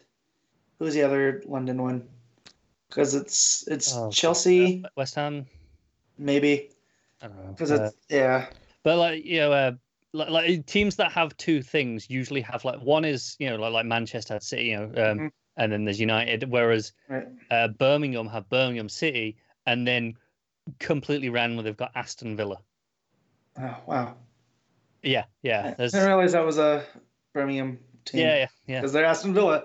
[0.78, 2.08] who's the other London one?
[2.88, 5.46] Because it's it's Oh, Chelsea, uh, West Ham.
[6.18, 6.70] maybe
[7.22, 7.52] I don't know.
[7.52, 8.46] because Uh, it's yeah,
[8.82, 9.72] But like you know, uh,
[10.12, 13.72] like, like teams that have two things usually have like one is you know like
[13.72, 15.30] like Manchester City, you know, um, Mhm.
[15.56, 16.50] and then there's United.
[16.50, 17.28] Whereas right.
[17.50, 19.36] uh, Birmingham have Birmingham City,
[19.66, 20.14] and then
[20.78, 22.58] completely random they've got Aston Villa.
[23.58, 24.16] Oh wow,
[25.02, 25.74] Yeah, yeah.
[25.78, 26.84] I didn't realize that was a
[27.32, 28.20] Birmingham team.
[28.20, 29.64] yeah, yeah, yeah, because they're Aston Villa.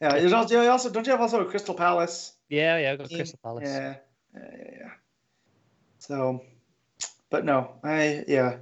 [0.00, 2.32] Yeah, there's also, you also don't you have also a Crystal Palace?
[2.48, 2.92] yeah, yeah.
[2.92, 3.18] I've got team?
[3.18, 3.64] Crystal Palace.
[3.66, 3.94] Yeah,
[4.34, 4.90] yeah, yeah, yeah.
[5.98, 6.42] So,
[7.30, 8.56] but no, I yeah.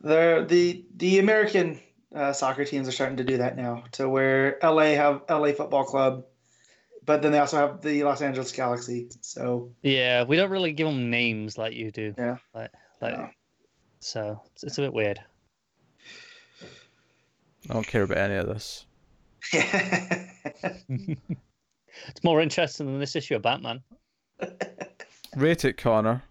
[0.00, 1.80] They're the the American
[2.14, 5.84] uh, soccer teams are starting to do that now, to where LA have LA Football
[5.84, 6.24] Club,
[7.04, 9.08] but then they also have the Los Angeles Galaxy.
[9.20, 12.14] So Yeah, we don't really give them names like you do.
[12.18, 12.38] Yeah.
[12.54, 13.30] Like, like no.
[14.02, 15.20] So it's, it's a bit weird.
[17.70, 18.84] I don't care about any of this.
[22.08, 23.82] It's more interesting than this issue of Batman.
[25.36, 26.22] Rate it, Connor.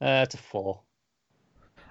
[0.00, 0.82] Uh, it's a four.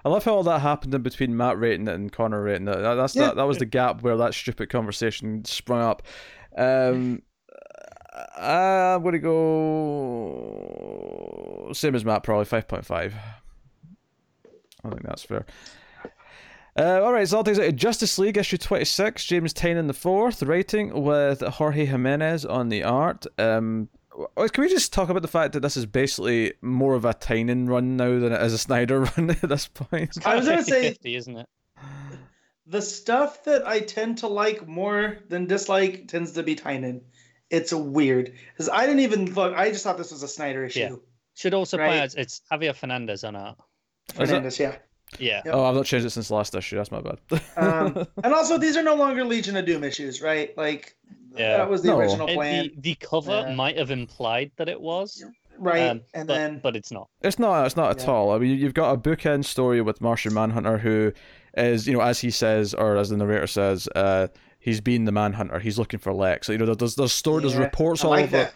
[0.04, 2.78] I love how all that happened in between Matt rating it and Connor rating it.
[2.78, 3.26] That- That's Yeah.
[3.26, 6.02] that, that was the gap where that stupid conversation sprung up.
[6.56, 7.20] Um,
[8.38, 9.34] I'm going to go
[11.72, 13.14] same as Matt, probably five point five.
[14.88, 15.46] I think that's fair.
[16.76, 19.24] Uh, all right, so all things like Justice League issue twenty six.
[19.24, 23.26] James Tynion the fourth writing with Jorge Jimenez on the art.
[23.36, 23.88] Um,
[24.36, 27.68] can we just talk about the fact that this is basically more of a Tynion
[27.68, 30.24] run now than it is a Snyder run at this point?
[30.24, 31.46] I was gonna say- 50, isn't it?
[32.66, 37.00] the stuff that I tend to like more than dislike tends to be Tynion.
[37.50, 39.54] It's weird because I didn't even look.
[39.56, 40.80] I just thought this was a Snyder issue.
[40.80, 40.94] Yeah.
[41.34, 41.88] Should also Right.
[41.88, 43.56] point out it's Javier Fernandez on art.
[44.14, 44.26] Is it?
[44.26, 44.76] Fernandez, yeah.
[45.18, 45.40] Yeah.
[45.44, 45.54] Yep.
[45.54, 46.76] Oh, I've not changed it since the last issue.
[46.76, 47.18] That's my bad.
[47.56, 50.56] Um, and also, these are no longer Legion of Doom issues, right?
[50.56, 50.96] Like
[51.36, 51.56] Yeah.
[51.58, 51.98] that was the No.
[51.98, 53.54] original It- plan, the, the cover Yeah.
[53.54, 55.24] might have implied that it was,
[55.58, 55.88] right?
[55.88, 57.08] um, and but, then but it's not.
[57.22, 57.64] It's not.
[57.64, 58.32] It's not at all.
[58.32, 61.12] I mean, you've got a bookend story with Martian Manhunter, who
[61.56, 64.28] is, you know, as he says, or as the narrator says, uh,
[64.58, 65.58] he's been the Manhunter.
[65.58, 66.50] He's looking for Lex.
[66.50, 68.36] You know, there's there's story, there's reports I all like over.
[68.36, 68.54] that.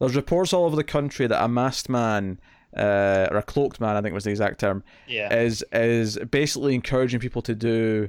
[0.00, 2.40] There's reports all over the country that a masked man,
[2.76, 5.32] uh, or a cloaked man, I think was the exact term, Yeah.
[5.34, 8.08] is is basically encouraging people to do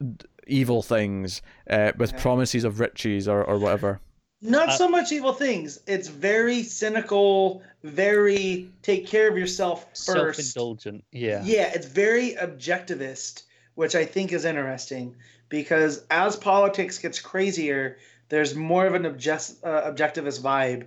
[0.00, 2.20] d- evil things uh, with Yeah.
[2.20, 4.00] promises of riches or, or whatever.
[4.42, 5.80] Not Uh, so much evil things.
[5.86, 10.40] It's very cynical, very take care of yourself first.
[10.40, 11.04] Self-indulgent.
[11.12, 11.42] Yeah.
[11.44, 13.42] Yeah, it's very objectivist,
[13.74, 15.14] which I think is interesting
[15.50, 17.98] because as politics gets crazier,
[18.30, 20.84] there's more of an object, uh, objectivist vibe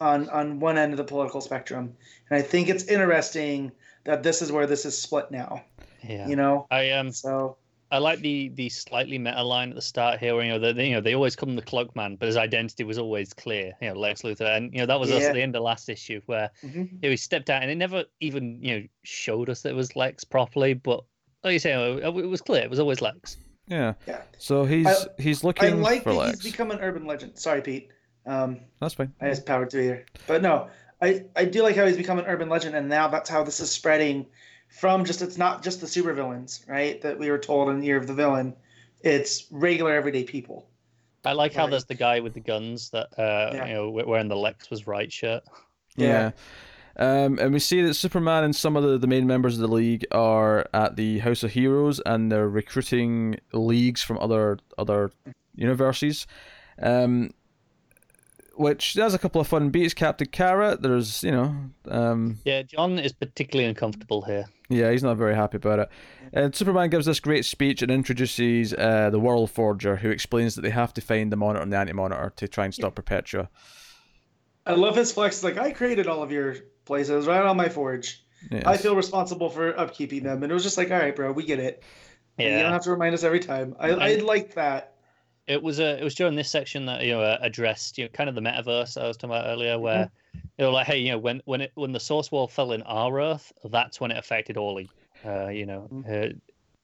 [0.00, 1.94] on on one end of the political spectrum,
[2.30, 3.72] and I think it's interesting
[4.04, 5.62] that this is where this is split now.
[6.02, 6.28] Yeah.
[6.28, 7.56] You know, I um so
[7.90, 10.34] I like the the slightly meta line at the start here.
[10.34, 12.36] Where, you know, they, they- you know they always come the cloak man, but his
[12.36, 13.72] identity was always clear.
[13.80, 15.88] You know, Lex Luthor, and you know that was us at the end of last
[15.88, 16.90] issue where mhm.
[16.90, 19.76] you know, he stepped out, and it never even you know showed us that it
[19.76, 20.74] was Lex properly.
[20.74, 21.04] But
[21.44, 22.62] like you say, it it was clear.
[22.62, 23.36] It was always Lex.
[23.68, 23.94] Yeah.
[24.06, 24.22] Yeah.
[24.38, 26.42] So he's I- he's I looking like for that Lex.
[26.42, 27.38] he's become an urban legend.
[27.38, 27.90] Sorry, Pete.
[28.26, 29.12] Um, That's fine.
[29.20, 30.06] I just powered through here.
[30.26, 30.68] But no,
[31.04, 33.60] I, I do like how he's become an urban legend, and now that's how this
[33.60, 34.26] is spreading
[34.68, 37.00] from just it's not just the supervillains, right?
[37.02, 38.54] That we were told in Year of the Villain.
[39.02, 40.66] It's regular everyday people.
[41.24, 43.66] I like how there's the guy with the guns that uh Yeah.
[43.66, 45.42] you know wearing the Lex was right shirt.
[45.96, 46.32] Yeah.
[46.96, 49.74] Um, and we see that Superman and some of the, the main members of the
[49.74, 55.10] league are at the House of Heroes and they're recruiting leagues from other other
[55.54, 56.26] universes.
[56.80, 57.30] Um,
[58.56, 59.94] which there's a couple of fun beats.
[59.94, 61.54] Captain Carrot, there's you know,
[61.88, 64.46] um, Yeah, John is particularly uncomfortable here.
[64.68, 65.88] yeah, he's not very happy about it.
[66.32, 70.62] And Superman gives this great speech and introduces uh, the World Forger, who explains that
[70.62, 73.48] they have to find the Monitor and the Anti Monitor to try and stop Perpetua.
[74.66, 75.44] I love his flex.
[75.44, 76.56] Like I created all of your
[76.86, 78.20] places right on my forge.
[78.66, 81.44] I feel responsible for upkeeping them, and it was just like, all right, bro, we
[81.44, 81.82] get it.
[82.38, 83.74] You don't have to remind us every time.
[83.78, 84.93] I, I And- liked that.
[85.46, 88.08] It was uh, it was during this section that you know uh, addressed you know
[88.12, 91.10] kind of the metaverse I was talking about earlier, where you know like hey you
[91.12, 94.16] know when when it when the source wall fell in our Earth, that's when it
[94.18, 94.90] affected Orly.
[95.24, 96.28] Uh, you know, uh,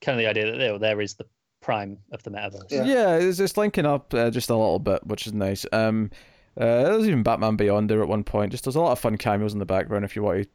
[0.00, 1.26] kind of the idea that there there is the
[1.60, 2.70] prime of the metaverse.
[2.70, 2.84] Yeah.
[2.84, 5.66] Yeah, it's, it's linking up uh, just a little bit, which is nice.
[5.72, 6.10] Um,
[6.58, 8.50] uh, there's even Batman Beyond there at one point.
[8.52, 10.48] Just there's a lot of fun cameos in the background if you want to,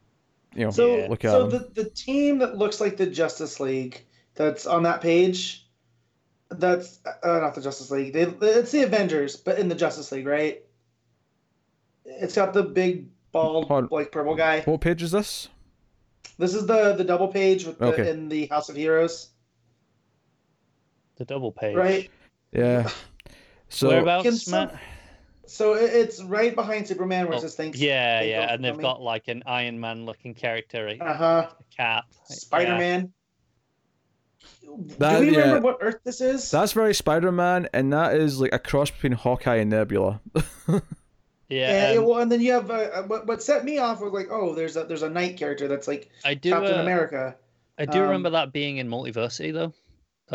[0.60, 1.66] you know, So, look at so them.
[1.76, 4.04] the the team that looks like the Justice League
[4.34, 5.65] that's on that page,
[6.50, 8.14] that's uh, not the Justice League.
[8.14, 10.62] They, it's the Avengers, but in the Justice League, right?
[12.06, 14.62] It's got the big bald Hold- like purple guy.
[14.62, 15.50] What page is this?
[16.38, 18.10] This is the the double page with the, Okay.
[18.10, 19.30] in the House of Heroes,
[21.18, 21.76] The double page.
[21.76, 22.10] right?
[22.52, 22.90] Yeah.
[23.68, 24.80] So Whereabouts, some- Matt?
[25.48, 27.80] So it's right behind Superman, where it Oh, says thanks.
[27.80, 31.50] yeah, yeah, and they've coming." got like an Iron Man looking character, a Uh huh.
[31.76, 33.12] cap, Spider Man.
[34.98, 35.40] That- Do we yeah.
[35.40, 36.52] remember what Earth this is?
[36.52, 40.22] that's very Spider-Man, and that is like a cross between Hawkeye and Nebula.
[41.48, 44.02] Yeah, and, um, well, and then you have uh, uh, what, what set me off
[44.02, 46.50] was like, oh, there's a there's a night character that's like I do.
[46.50, 47.36] Captain uh, America.
[47.78, 49.74] I do um, remember that being in Multiversity though.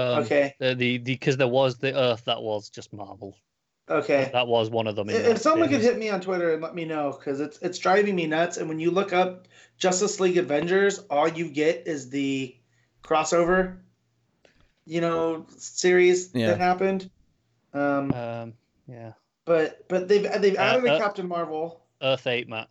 [0.01, 3.37] Um, Okay, The the because there was the Earth that was just Marvel.
[3.89, 4.31] okay.
[4.33, 5.09] That was one of them.
[5.11, 7.41] In If that if someone could hit me on Twitter and let me know, because
[7.41, 8.57] it's it's driving me nuts.
[8.57, 12.57] And when you look up Justice League Avengers, all you get is the
[13.03, 13.79] crossover,
[14.91, 16.49] you know, series Yeah.
[16.49, 17.09] that happened.
[17.73, 18.55] Um, Um,
[18.89, 19.13] yeah,
[19.45, 22.69] but but they've they've Uh, added a uh, Captain Marvel, Earth Eight, Matt.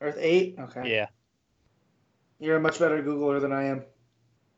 [0.00, 0.56] Earth Eight.
[0.58, 1.06] Okay, Yeah,
[2.40, 3.84] you're a much better Googler than I am.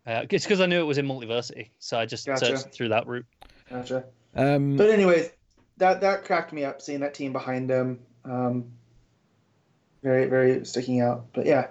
[0.07, 2.57] uh, it's because I knew it was in Multiversity, so I just Gotcha.
[2.57, 3.27] searched through that route.
[3.69, 4.07] Gotcha.
[4.35, 5.31] um, But anyways,
[5.77, 8.01] that that cracked me up seeing that team behind them.
[8.25, 8.73] Um,
[10.03, 11.27] very very sticking out.
[11.35, 11.69] But yeah,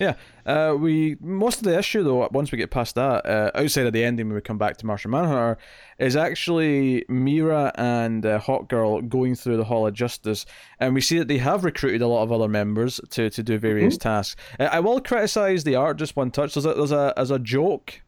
[0.00, 0.14] Yeah,
[0.46, 3.92] uh, we most of the issue though, once we get past that, uh, outside of
[3.92, 5.58] the ending when we come back to Martian Manhunter,
[5.98, 10.46] is actually Mera and uh, Hawkgirl going through the Hall of Justice,
[10.78, 13.58] and we see that they have recruited a lot of other members to, to do
[13.58, 14.40] various tasks.
[14.58, 16.54] Uh, I will criticize the art just one touch.
[16.54, 18.00] There's a there's a as a joke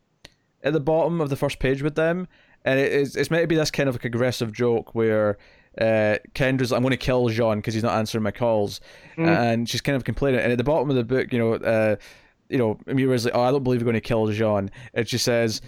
[0.63, 2.27] at the bottom of the first page with them,
[2.65, 5.37] and it is it's meant to be this kind of like aggressive joke where
[5.81, 8.81] uh, Kendra's like, I'm going to kill Jean because he's not answering my calls,
[9.17, 10.41] and she's kind of complaining.
[10.41, 11.97] And at the bottom of the book, you know, uh,
[12.49, 15.19] you know, Mera's like, oh, I don't believe you're going to kill Jean, and she
[15.19, 15.61] says,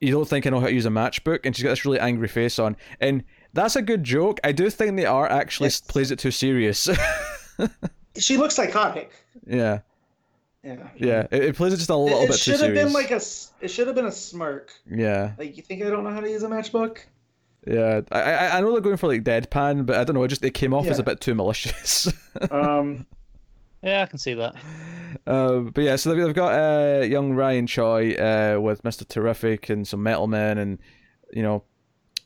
[0.00, 2.00] you don't think I know how to use a matchbook, and she's got this really
[2.00, 4.40] angry face on, and that's a good joke.
[4.44, 5.80] I do think the art actually Yes.
[5.80, 6.88] plays it too serious.
[8.16, 9.12] she looks psychotic.
[9.46, 9.80] yeah,
[10.62, 10.88] Yeah.
[10.96, 12.92] yeah, it, it plays it just a little It, it bit too should have been
[12.92, 13.20] like a.
[13.60, 14.72] It should have been a smirk.
[14.90, 15.32] yeah.
[15.38, 16.98] Like you think I don't know how to use a matchbook?
[17.66, 20.22] Yeah, I, I I know they're going for like deadpan, but I don't know.
[20.24, 22.12] It just it came off as a bit too malicious.
[22.50, 23.06] Um,
[23.82, 24.54] Yeah, I can see that.
[25.26, 29.70] uh, but yeah, so they've, they've got uh, young Ryan Choi uh, with Mister Terrific
[29.70, 30.78] and some Metal Men, and
[31.32, 31.64] you know,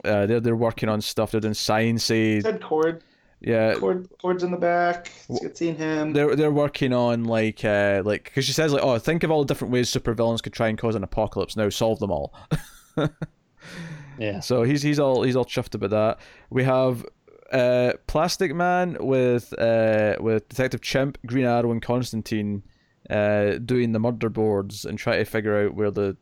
[0.04, 1.30] uh, they're they're working on stuff.
[1.30, 2.42] They're doing sciencey.
[2.42, 3.02] Ted Kord.
[3.40, 4.08] Yeah, Kord.
[4.22, 5.12] Kord's in the back.
[5.28, 6.12] It's good seeing him.
[6.12, 9.44] they're they're working on like uh like because she says like oh think of all
[9.44, 11.56] the different ways supervillains could try and cause an apocalypse.
[11.56, 12.34] Now solve them all.
[14.18, 14.40] Yeah.
[14.40, 16.18] So he's he's all he's all chuffed about that.
[16.50, 17.04] We have
[17.52, 22.62] uh Plastic Man with uh with Detective Chimp, Green Arrow, and Constantine
[23.10, 26.16] uh doing the murder boards and try to figure out where the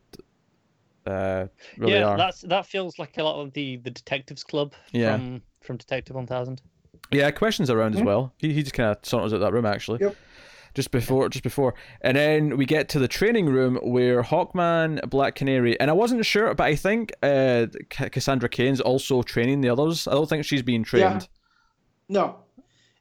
[1.05, 1.47] uh
[1.77, 2.17] really yeah, are.
[2.17, 5.13] that's that feels like a lot of the the detectives club Yeah.
[5.17, 6.61] from from Detective One Thousand.
[7.11, 8.33] Yeah, questions around as well.
[8.37, 9.99] He he just kind of saunters out that room actually.
[10.01, 10.15] Yep.
[10.77, 15.33] Just before, just before, and then we get to the training room where Hawkman, Black
[15.33, 19.69] Canary, and I wasn't sure, but I think uh, Ca- Cassandra Cain's also training the
[19.69, 20.07] others.
[20.07, 21.27] I don't think she's being trained.
[22.09, 22.35] No,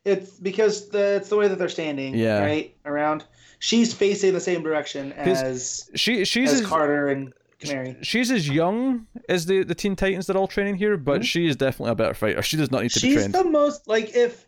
[0.06, 2.14] it's because the, it's the way that they're standing.
[2.14, 2.40] Yeah.
[2.40, 3.24] Right around.
[3.58, 7.96] She's facing the same direction as She she's as as, Carter and Canary.
[8.00, 11.46] she's as young as the the Teen Titans that are all training here, but she
[11.46, 12.40] is definitely a better fighter.
[12.40, 13.34] She does not need to be She's trained.
[13.34, 14.45] the most like if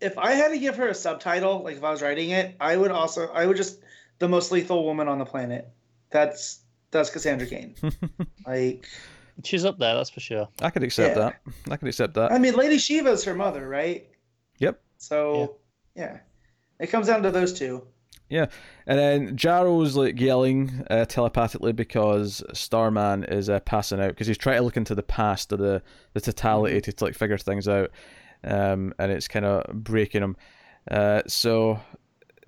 [0.00, 2.76] if I had to give her a subtitle, like if I was writing it, I
[2.76, 3.80] would also I would just
[4.18, 5.68] the most lethal woman on the planet.
[6.10, 7.74] That's that's Cassandra Cain.
[8.46, 8.86] like
[9.44, 10.48] She's up there, that's for sure.
[10.60, 11.30] I could accept Yeah.
[11.46, 11.72] that.
[11.72, 12.30] I could accept that.
[12.32, 14.06] I mean, Lady Shiva's her mother, right?
[14.58, 14.80] Yep.
[14.98, 15.56] So
[15.96, 16.18] yeah,
[16.78, 17.86] it comes down to those two.
[18.28, 18.46] Yeah,
[18.86, 24.38] and then Jarro's like yelling uh, telepathically because Starman is uh, passing out because he's
[24.38, 25.82] trying to look into the past of the
[26.14, 26.90] the totality Mm-hmm.
[26.92, 27.90] to, like figure things out,
[28.44, 30.36] um, and it's kind of breaking him.
[30.90, 31.80] Uh, so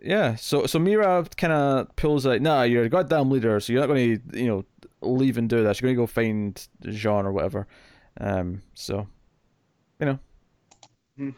[0.03, 3.81] yeah, so so Mera kind of pulls like, nah, you're a goddamn leader, so you're
[3.81, 4.65] not going to you know
[5.01, 5.81] leave and do this.
[5.81, 7.67] You're going to go find Jean or whatever.
[8.21, 9.07] Um, so
[10.01, 10.19] you know.
[11.19, 11.35] Mhm.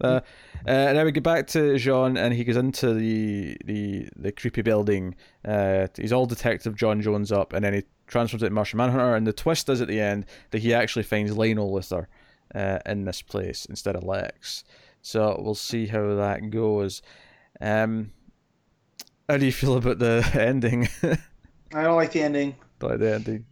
[0.00, 0.20] Uh, uh,
[0.64, 4.62] and then we get back to Jean, and he goes into the the the creepy
[4.62, 5.14] building.
[5.44, 9.14] Uh, he's all Detective John Jones up, and then he transforms it to Martian Manhunter.
[9.16, 12.06] And the twist is at the end that he actually finds Lionel Luthor
[12.54, 14.64] uh, in this place instead of Lex.
[15.02, 17.02] So we'll see how that goes.
[17.60, 18.12] Um,
[19.28, 20.88] how do you feel about the ending?
[21.02, 22.56] I don't like the ending.
[22.80, 23.44] like the ending.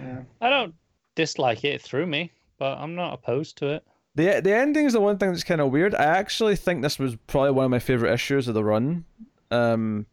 [0.00, 0.22] Yeah.
[0.40, 0.74] I don't
[1.14, 3.84] dislike it, it threw me, but I'm not opposed to it.
[4.14, 5.94] The the ending is the one thing that's kind of weird.
[5.94, 9.04] I actually think this was probably one of my favorite issues of the run.
[9.50, 10.06] Um,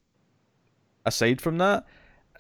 [1.06, 1.86] aside from that,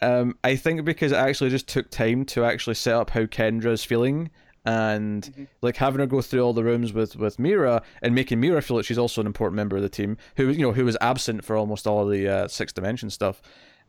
[0.02, 3.84] um, I think because it actually just took time to actually set up how Kendra's
[3.84, 4.30] feeling
[4.66, 5.48] and Mhm.
[5.62, 8.78] like having her go through all the rooms with with Mera and making Mera feel
[8.78, 11.44] like she's also an important member of the team who you know who was absent
[11.46, 13.42] for almost all of the uh, six dimension stuff.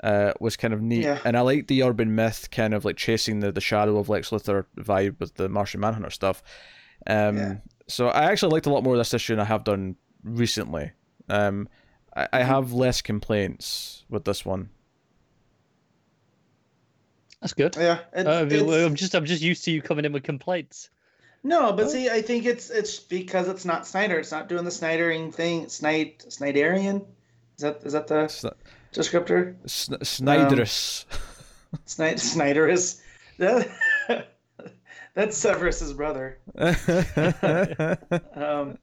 [0.05, 1.19] Uh, was kind of neat, Yeah.
[1.25, 4.29] and I like the urban myth kind of like chasing the, the shadow of Lex
[4.29, 6.43] Luthor vibe with the Martian Manhunter stuff.
[7.07, 7.55] Um, Yeah.
[7.89, 10.91] So I actually liked a lot more of this issue than I have done recently.
[11.31, 11.67] Um,
[12.15, 14.69] I, I have less complaints with this one.
[17.47, 17.77] That's good.
[17.77, 17.99] Yeah.
[18.13, 20.91] It's, Uh, I'm just I'm just used to you coming in with complaints.
[21.45, 21.73] no, Oh.
[21.75, 24.19] but see, I think it's it's because it's not Snyder.
[24.19, 25.69] It's not doing the Snydering thing.
[25.69, 27.07] Snide Snyderian.
[27.57, 28.51] Is that is that the Sn-
[28.93, 29.55] descriptor?
[29.67, 31.05] Sn- Snyderus.
[31.85, 33.01] Snide Snyder is
[33.39, 33.69] that,
[35.15, 36.39] that's Severus's brother.
[38.35, 38.79] Um,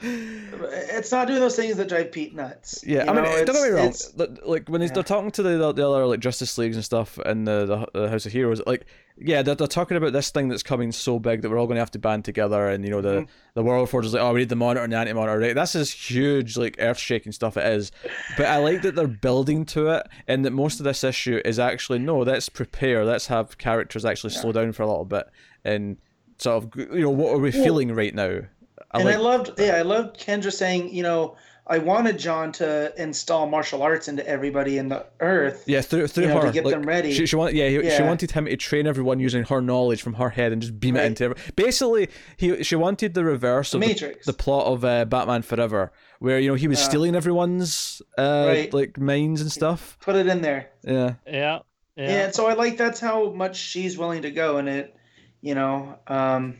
[0.00, 2.84] it's not doing those things that drive Pete nuts.
[2.86, 3.94] yeah, you I mean, know, don't get me wrong.
[4.16, 4.88] Like- Like when yeah.
[4.88, 8.08] they're talking to the the other like Justice Leagues and stuff and the, the the
[8.10, 8.86] House of Heroes, like
[9.20, 11.74] yeah, they're, they're talking about this thing that's coming so big that we're all going
[11.74, 13.28] to have to band together, and you know the Mhm.
[13.54, 15.54] the World Forger is like, oh, we need the Monitor and the Anti Monitor, right?
[15.54, 17.56] This is huge, like earth shaking stuff.
[17.56, 17.90] It is,
[18.36, 21.58] but I like that they're building to it, and that most of this issue is
[21.58, 25.26] actually no, let's prepare, let's have characters actually slow down for a little bit
[25.64, 25.96] and
[26.38, 28.42] sort of you know what are we Well, feeling right now?
[28.90, 31.36] I and like I loved, yeah, I loved Kendra saying, you know,
[31.70, 35.64] I wanted John to install martial arts into everybody in the Earth.
[35.66, 37.12] yeah through through you know, to get like, them ready.
[37.12, 40.14] She, she wanted yeah, he, she wanted him to train everyone using her knowledge from
[40.14, 42.08] her head and just beam it into every, basically
[42.38, 44.24] he she wanted the reverse of the, Matrix.
[44.24, 46.88] the plot of uh, Batman Forever where you know he was Yeah.
[46.88, 48.72] stealing everyone's uh Right.
[48.72, 50.70] like minds and stuff Put it in there.
[50.84, 50.92] yeah
[51.26, 51.32] Yeah.
[51.32, 51.58] Yeah.
[51.96, 52.24] Yeah.
[52.24, 54.96] and so I like that's how much she's willing to go in it,
[55.42, 55.98] you know.
[56.06, 56.56] Um,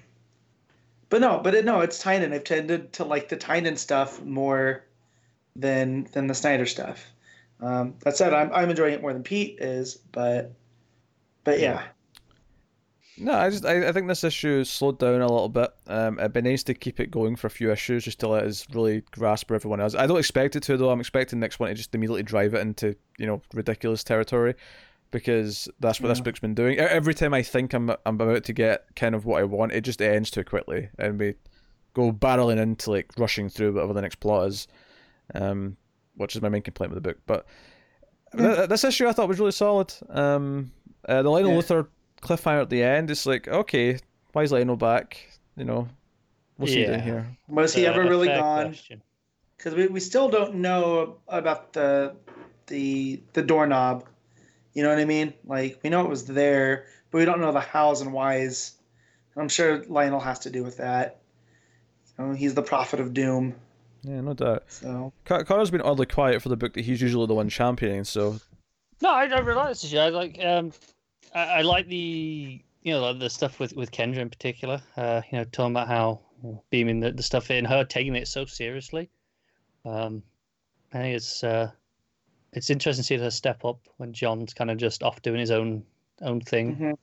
[1.10, 2.32] but no, but it, no, it's Tynion.
[2.32, 4.84] I've tended to like the Tynion stuff more
[5.56, 7.04] than than the Snyder stuff.
[7.60, 10.54] Um, that said, I'm I'm enjoying it more than Pete is, but
[11.44, 11.82] but yeah,
[13.16, 15.70] No, I just I, I think this issue slowed down a little bit.
[15.88, 18.44] Um, it'd be nice to keep it going for a few issues just to let
[18.44, 19.94] us really grasp where everyone else.
[19.96, 20.90] I don't expect it to though.
[20.90, 24.54] I'm expecting next one to just immediately drive it into you know ridiculous territory,
[25.10, 26.74] because that's what this book's been doing.
[26.76, 29.72] E- Every time I think I'm I'm about to get kind of what I want,
[29.72, 31.34] it just ends too quickly, and we
[31.94, 34.68] go barreling into like rushing through whatever the next plot is,
[35.34, 35.76] um,
[36.16, 37.18] which is my main complaint with the book.
[37.26, 37.46] But
[38.36, 39.92] th- this issue I thought was really solid.
[40.10, 40.70] Um,
[41.08, 41.58] uh, the Lionel Yeah.
[41.58, 41.86] Luthor
[42.22, 43.98] cliffhanger at the end, it's like, okay,
[44.32, 45.16] why is Lionel back?
[45.56, 45.88] You know,
[46.56, 47.04] what's he doing Yeah.
[47.04, 47.26] here?
[47.48, 48.76] was he ever really gone?
[49.56, 52.14] Because we, we still don't know about the
[52.66, 54.04] the the doorknob.
[54.74, 55.34] You know what I mean?
[55.44, 58.74] Like we know it was there, but we don't know the hows and whys.
[59.36, 61.20] I'm sure Lionel has to do with that.
[62.18, 63.54] You know, he's the prophet of doom.
[64.02, 64.64] Yeah, no doubt.
[64.68, 68.40] So Connor's been oddly quiet for the book that he's usually the one championing, so
[69.00, 69.98] No, I don't really like this issue.
[69.98, 70.72] I like um,
[71.34, 74.80] I, I like the you know like the stuff with with Kendra in particular.
[74.96, 76.20] Uh, you know, talking about how
[76.70, 79.10] beaming the, the stuff in, her taking it so seriously.
[79.84, 80.22] Um,
[80.92, 81.70] I think it's uh,
[82.52, 85.50] it's interesting to see her step up when John's kind of just off doing his
[85.50, 85.84] own
[86.22, 86.76] own thing.
[86.76, 86.98] mhm.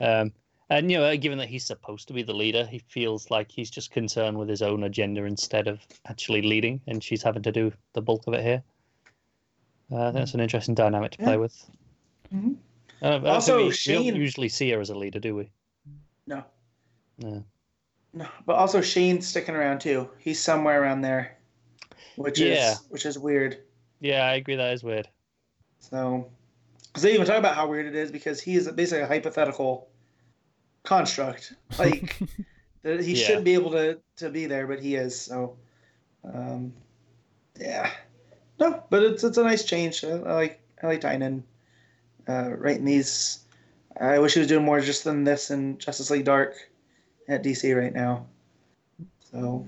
[0.00, 0.32] Um,
[0.70, 3.70] and you know, given that he's supposed to be the leader, he feels like he's
[3.70, 7.72] just concerned with his own agenda instead of actually leading, and she's having to do
[7.92, 8.62] the bulk of it here.
[9.92, 11.36] Uh, that's an interesting dynamic to play Yeah.
[11.36, 11.70] with.
[12.34, 12.56] Mhm.
[13.02, 15.50] I don't Also, we, we don't usually see her as a leader, do we?
[16.26, 16.44] no,
[17.18, 17.44] No.
[18.14, 20.08] no, but also Shane's sticking around too.
[20.18, 21.38] He's somewhere around there,
[22.16, 22.72] which Yeah.
[22.72, 23.58] is which is weird.
[24.02, 24.56] Yeah, I agree.
[24.56, 25.08] That is weird.
[25.80, 26.30] So,
[26.86, 29.88] because they even talk about how weird it is because he is basically a hypothetical
[30.84, 31.54] construct.
[31.78, 32.22] Like
[32.82, 33.26] that he Yeah.
[33.26, 35.20] shouldn't be able to to be there, but he is.
[35.20, 35.56] So,
[36.24, 36.74] um,
[37.58, 37.92] yeah,
[38.60, 40.04] no, but it's it's a nice change.
[40.04, 41.42] I, I like I like Tynion
[42.28, 43.44] uh, writing these.
[44.00, 46.54] I wish he was doing more just than this in Justice League Dark
[47.28, 48.26] at DC right now.
[49.30, 49.66] So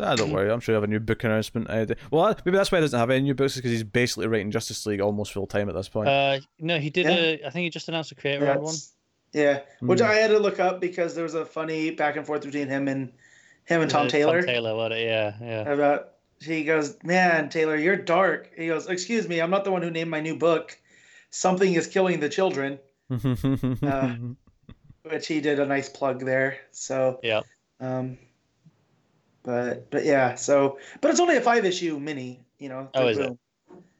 [0.00, 0.50] ah, don't worry.
[0.50, 1.68] I'm sure you have a new book announcement.
[1.70, 4.50] Uh, well, maybe that's why he doesn't have any new books because he's basically writing
[4.50, 6.08] Justice League almost full time at this point.
[6.08, 7.06] Uh, no, he did.
[7.06, 7.12] Yeah.
[7.12, 8.74] A, I think he just announced a creator yeah, one.
[9.32, 10.06] yeah, which Hmm.
[10.06, 12.88] I had to look up because there was a funny back and forth between him
[12.88, 13.12] and
[13.64, 14.40] him and Tom Uh, Taylor.
[14.40, 14.92] Tom Taylor, what?
[14.92, 15.70] Yeah, yeah.
[15.72, 16.10] about
[16.40, 18.50] he goes, Man, Taylor, you're dark.
[18.56, 20.78] He goes, Excuse me, I'm not the one who named my new book.
[21.30, 22.78] Something is killing the children,
[23.82, 24.14] uh,
[25.02, 26.58] which he did a nice plug there.
[26.70, 27.40] So Yeah.
[27.80, 28.18] um
[29.48, 32.90] but but yeah, so but it's only a five issue mini, you know.
[32.92, 33.32] Oh, is it?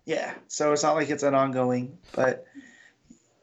[0.05, 0.35] Yeah.
[0.47, 2.47] So it's not like it's an ongoing, but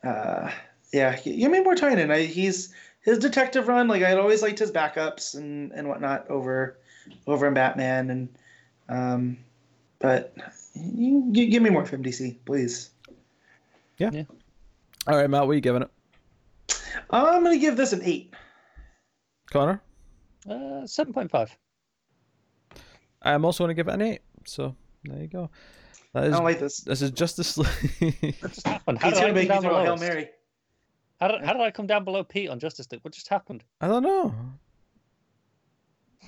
[0.03, 0.51] uh
[0.93, 2.11] yeah, g- give me more Tynion.
[2.11, 2.71] I, he's
[3.01, 6.77] his detective run, like I'd always liked his backups and, and whatnot over
[7.25, 8.37] over in Batman and
[8.87, 9.37] um
[9.97, 10.35] but
[10.75, 12.91] you, you give me more from DC, please.
[13.97, 14.11] Yeah.
[15.07, 15.89] All right, Matt, what are you giving it?
[17.09, 18.31] I'm gonna give this an eight.
[19.49, 19.81] Connor?
[20.47, 21.57] Uh, seven point five.
[23.25, 24.21] I'm also going to give it an 8.
[24.45, 25.49] So, there you go.
[26.13, 26.77] That I don't like this.
[26.79, 28.35] this is Justice League.
[28.39, 28.97] What just happened?
[29.01, 29.97] How did, I come make you down throw a below Hail?
[29.97, 30.29] Mary.
[31.19, 33.01] How did, how did I come down below Pete on Justice League?
[33.03, 33.63] What just happened?
[33.81, 34.33] I don't know.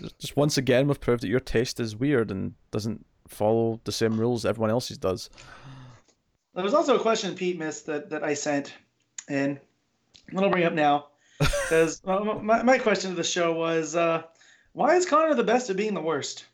[0.01, 3.91] Just- Just once again, we've proved that your taste is weird and doesn't follow the
[3.91, 5.29] same rules everyone else's does.
[6.53, 8.73] There was also a question Pete missed that, that I sent.
[9.29, 9.59] And
[10.35, 11.07] I'll bring up now.
[11.69, 14.23] Because my, my question to the show was uh,
[14.71, 16.45] why is Connor the best at being the worst?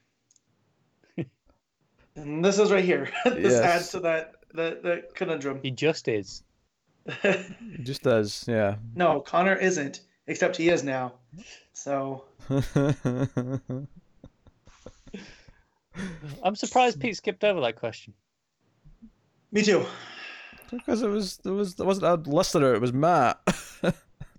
[2.15, 3.09] And this is right here.
[3.25, 3.61] this Yes.
[3.61, 5.59] adds to that, that, that conundrum.
[5.61, 6.43] He just is.
[7.23, 7.51] It
[7.83, 8.75] just does, yeah.
[8.95, 11.13] no, Connor isn't, except he is now.
[11.73, 12.23] So,
[16.43, 18.13] I'm surprised Pete skipped over that question.
[19.51, 19.85] me too.
[20.71, 23.39] because it was it was it wasn't a listener, it was Matt.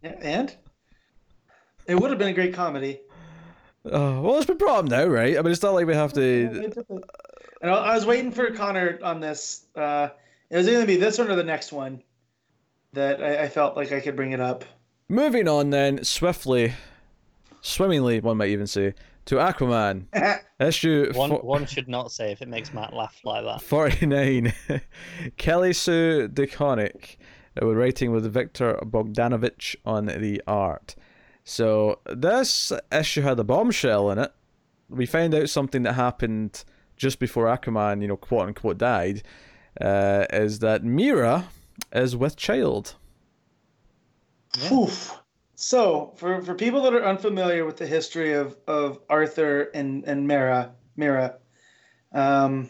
[0.03, 0.55] Yeah, and?
[1.87, 3.01] It would have been a great comedy.
[3.87, 5.37] oh, well, it's been brought up now, right?
[5.39, 6.71] I mean, it's not like we have to.
[7.65, 9.65] And I I was waiting for Connor on this.
[9.75, 10.09] Uh,
[10.51, 12.03] it was either gonna be this one or the next one
[12.93, 14.67] that I, I felt like I could bring it up.
[15.09, 16.75] Moving on then, swiftly,
[17.63, 18.93] swimmingly, one might even say,
[19.25, 20.05] to Aquaman.
[20.61, 23.63] Issue One fo- one should not say if it makes Matt laugh like that.
[23.63, 24.53] 49.
[25.39, 27.17] Kelly Sue DeConnick.
[27.61, 30.97] Uh, We're writing with Viktor Bogdanovic on the art.
[31.45, 34.33] So this issue had a bombshell in it.
[34.91, 36.63] We found out something that happened
[36.97, 39.23] just before Aquaman, you know, quote unquote, died.
[39.81, 41.49] Uh, is that Mera
[41.93, 42.95] is with child.
[44.71, 45.19] Oof.
[45.57, 50.27] So, for, for people that are unfamiliar with the history of, of Arthur and, and
[50.27, 51.37] Mera, Mera,
[52.13, 52.69] um,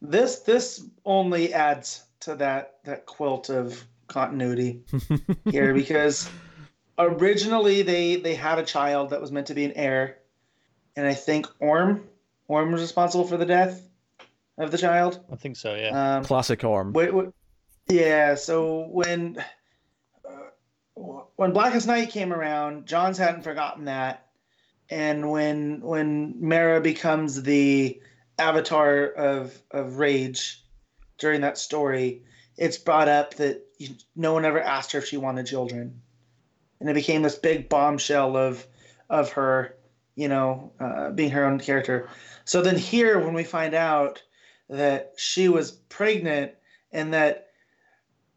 [0.00, 4.82] this this only adds to that that quilt of continuity
[5.50, 6.28] here because
[6.98, 10.18] originally they they had a child that was meant to be an heir,
[10.96, 12.04] and I think Orm
[12.48, 13.82] Orm was responsible for the death
[14.58, 15.20] of the child.
[15.32, 15.74] I think so.
[15.74, 16.16] Yeah.
[16.16, 16.92] Um, Classic Orm.
[16.92, 17.28] Wait, wait,
[17.88, 18.34] yeah.
[18.34, 19.42] So when
[20.24, 21.00] uh,
[21.36, 24.26] when Blackest Night came around, Johns hadn't forgotten that,
[24.90, 28.00] and when when Mera becomes the
[28.38, 30.62] avatar of of rage
[31.18, 32.24] during that story,
[32.56, 36.00] it's brought up that you, no one ever asked her if she wanted children,
[36.80, 38.66] and it became this big bombshell of
[39.10, 39.76] of her,
[40.14, 42.08] you know, uh, being her own character.
[42.44, 44.22] So then here, when we find out
[44.68, 46.52] that she was pregnant
[46.92, 47.48] and that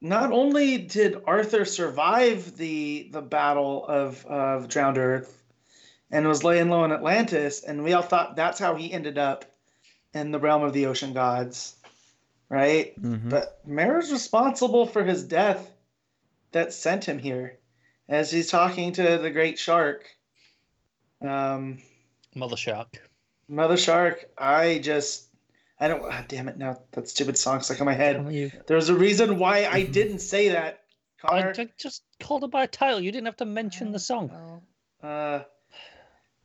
[0.02, 5.42] not only did Arthur survive the the battle of of drowned Earth
[6.12, 9.46] and was laying low in Atlantis, and we all thought that's how he ended up
[10.14, 11.76] in the realm of the ocean gods,
[12.50, 13.00] right?
[13.02, 13.30] Mhm.
[13.30, 15.70] But Mera's responsible for his death
[16.52, 17.60] that sent him here,
[18.08, 20.06] as he's talking to the great shark.
[21.22, 21.80] Um,
[22.36, 23.02] Mother Shark.
[23.48, 25.28] Mother Shark, I just,
[25.80, 28.54] I don't, ah, damn it, now that stupid song stuck in my head.
[28.68, 30.84] There's a reason why I didn't say that,
[31.22, 31.54] Connor.
[31.54, 33.00] ju- just called it by a title.
[33.00, 34.62] You didn't have to mention the song.
[35.02, 35.42] Uh,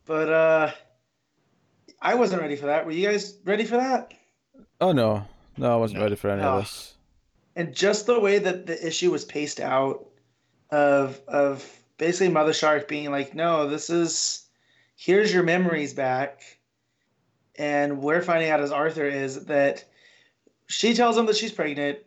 [0.05, 0.70] but uh,
[2.01, 2.85] I wasn't ready for that.
[2.87, 4.12] Were you guys ready for that?
[4.81, 5.24] Oh no,
[5.57, 6.05] no, I wasn't No.
[6.05, 6.59] ready for any Oh.
[6.59, 6.95] of this.
[7.55, 10.07] And just the way that the issue was paced out,
[10.70, 11.69] of of
[11.99, 14.47] basically Mother Shark being like, "No, this is,
[14.97, 16.41] here's your memories back,"
[17.57, 19.85] and we're finding out as Arthur is that
[20.66, 21.99] she tells him that she's pregnant.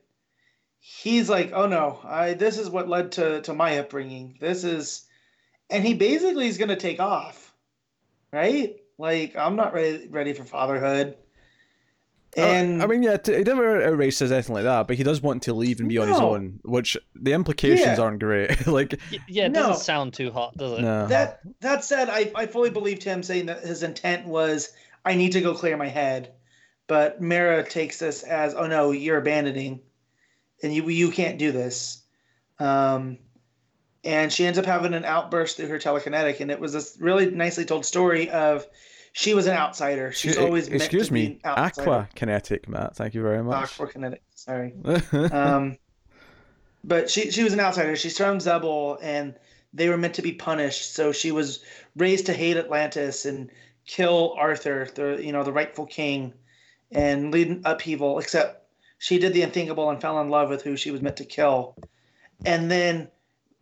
[0.79, 4.37] He's like, "Oh no, I this is what led to to my upbringing.
[4.39, 5.05] This is,"
[5.69, 7.53] and he basically is going to take off,
[8.31, 8.75] right?
[8.97, 11.17] Like, I'm not ready ready for fatherhood.
[12.37, 15.21] And Uh, I mean, yeah, t- he never erases anything like that, but he does
[15.21, 18.03] want to leave and be on his own, which the implications Yeah.
[18.03, 18.67] aren't great.
[18.67, 19.67] like, Yeah, it No.
[19.67, 20.81] doesn't sound too hot, does it?
[20.81, 21.07] no.
[21.07, 24.73] that that said, I, I fully believed him saying that his intent was
[25.05, 26.33] I need to go clear my head,
[26.87, 29.81] but Mera takes this as oh no you're abandoning,
[30.63, 32.01] and you you can't do this,
[32.59, 33.19] um,
[34.03, 37.29] and she ends up having an outburst through her telekinetic, and it was this really
[37.29, 38.65] nicely told story of
[39.13, 40.11] she was an outsider.
[40.11, 42.95] She's always excuse to be me, aqua kinetic, Matt.
[42.95, 43.71] Thank you very much.
[43.73, 44.23] Aqua kinetic.
[44.33, 44.73] Sorry.
[45.31, 45.77] um,
[46.83, 47.95] but she she was an outsider.
[47.95, 49.35] She's from Xebel, and
[49.73, 50.93] they were meant to be punished.
[50.93, 51.63] So she was
[51.95, 53.51] raised to hate Atlantis and
[53.85, 56.33] kill Arthur, the you know the rightful king,
[56.91, 58.19] and lead an upheaval.
[58.19, 58.67] Except
[58.97, 61.75] she did the unthinkable and fell in love with who she was meant to kill,
[62.45, 63.09] and then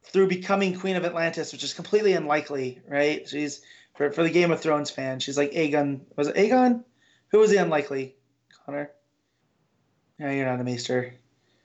[0.03, 3.27] through becoming queen of Atlantis, which is completely unlikely, right?
[3.27, 3.61] She's
[3.95, 5.19] for for the Game of Thrones fan.
[5.19, 6.01] She's like Aegon.
[6.15, 6.83] Was it Aegon?
[7.29, 8.15] Who was the unlikely?
[8.65, 8.91] Connor.
[10.19, 11.15] No, you're not a maester.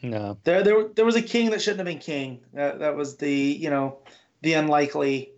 [0.02, 0.38] No.
[0.44, 2.40] There, there, there was a king that shouldn't have been king.
[2.54, 3.98] That, that was the, you know,
[4.42, 5.32] the unlikely.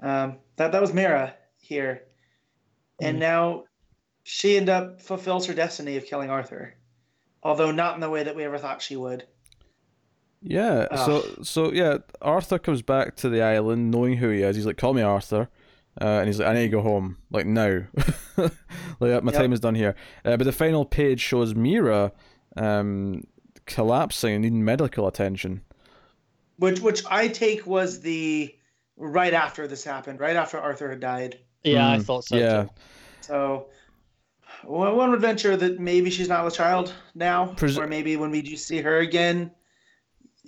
[0.00, 2.02] Um, that, that was Mera here,
[3.02, 3.20] and Mm.
[3.20, 3.64] now
[4.22, 6.74] she end up fulfills her destiny of killing Arthur,
[7.42, 9.26] although not in the way that we ever thought she would.
[10.42, 10.86] yeah.
[10.96, 14.56] So, so yeah, Arthur comes back to the island, knowing who he is.
[14.56, 15.48] He's like, "Call me Arthur,"
[16.00, 17.82] uh, and he's like, "I need to go home, like now.
[19.00, 19.34] like my Yep.
[19.34, 19.94] time is done here."
[20.24, 22.12] Uh, but the final page shows Mera
[22.56, 23.22] um,
[23.66, 25.62] collapsing and needing medical attention.
[26.56, 28.54] Which, which I take was the
[28.96, 31.38] right after this happened, right after Arthur had died.
[31.64, 32.36] Yeah, I Mm, thought so.
[32.38, 32.62] yeah.
[32.64, 32.70] too.
[33.20, 33.66] So,
[34.64, 38.30] one one would venture that maybe she's not a child now, Pres- or maybe when
[38.30, 39.50] we do see her again,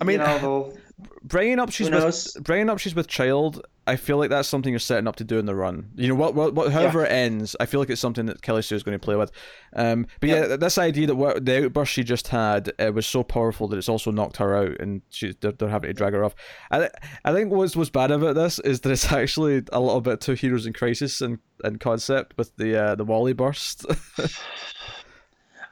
[0.01, 0.82] I mean, you know, they'll
[1.23, 3.65] bringing up she's with bringing up she's with child.
[3.85, 5.89] I feel like that's something you're setting up to do in the run.
[5.95, 6.35] You know what?
[6.35, 6.55] What?
[6.55, 9.03] what however it ends, I feel like it's something that Kelly Sue is going to
[9.03, 9.29] play with.
[9.75, 10.49] Um, but Yep.
[10.49, 13.77] yeah, this idea that what, the outburst she just had uh, was so powerful that
[13.77, 16.33] it's also knocked her out, and she's they're, they're having to drag her off.
[16.71, 16.91] I th-
[17.25, 20.33] I think what's what's bad about this is that it's actually a little bit two
[20.33, 23.85] heroes in crisis and and concept with the uh, the Wally burst.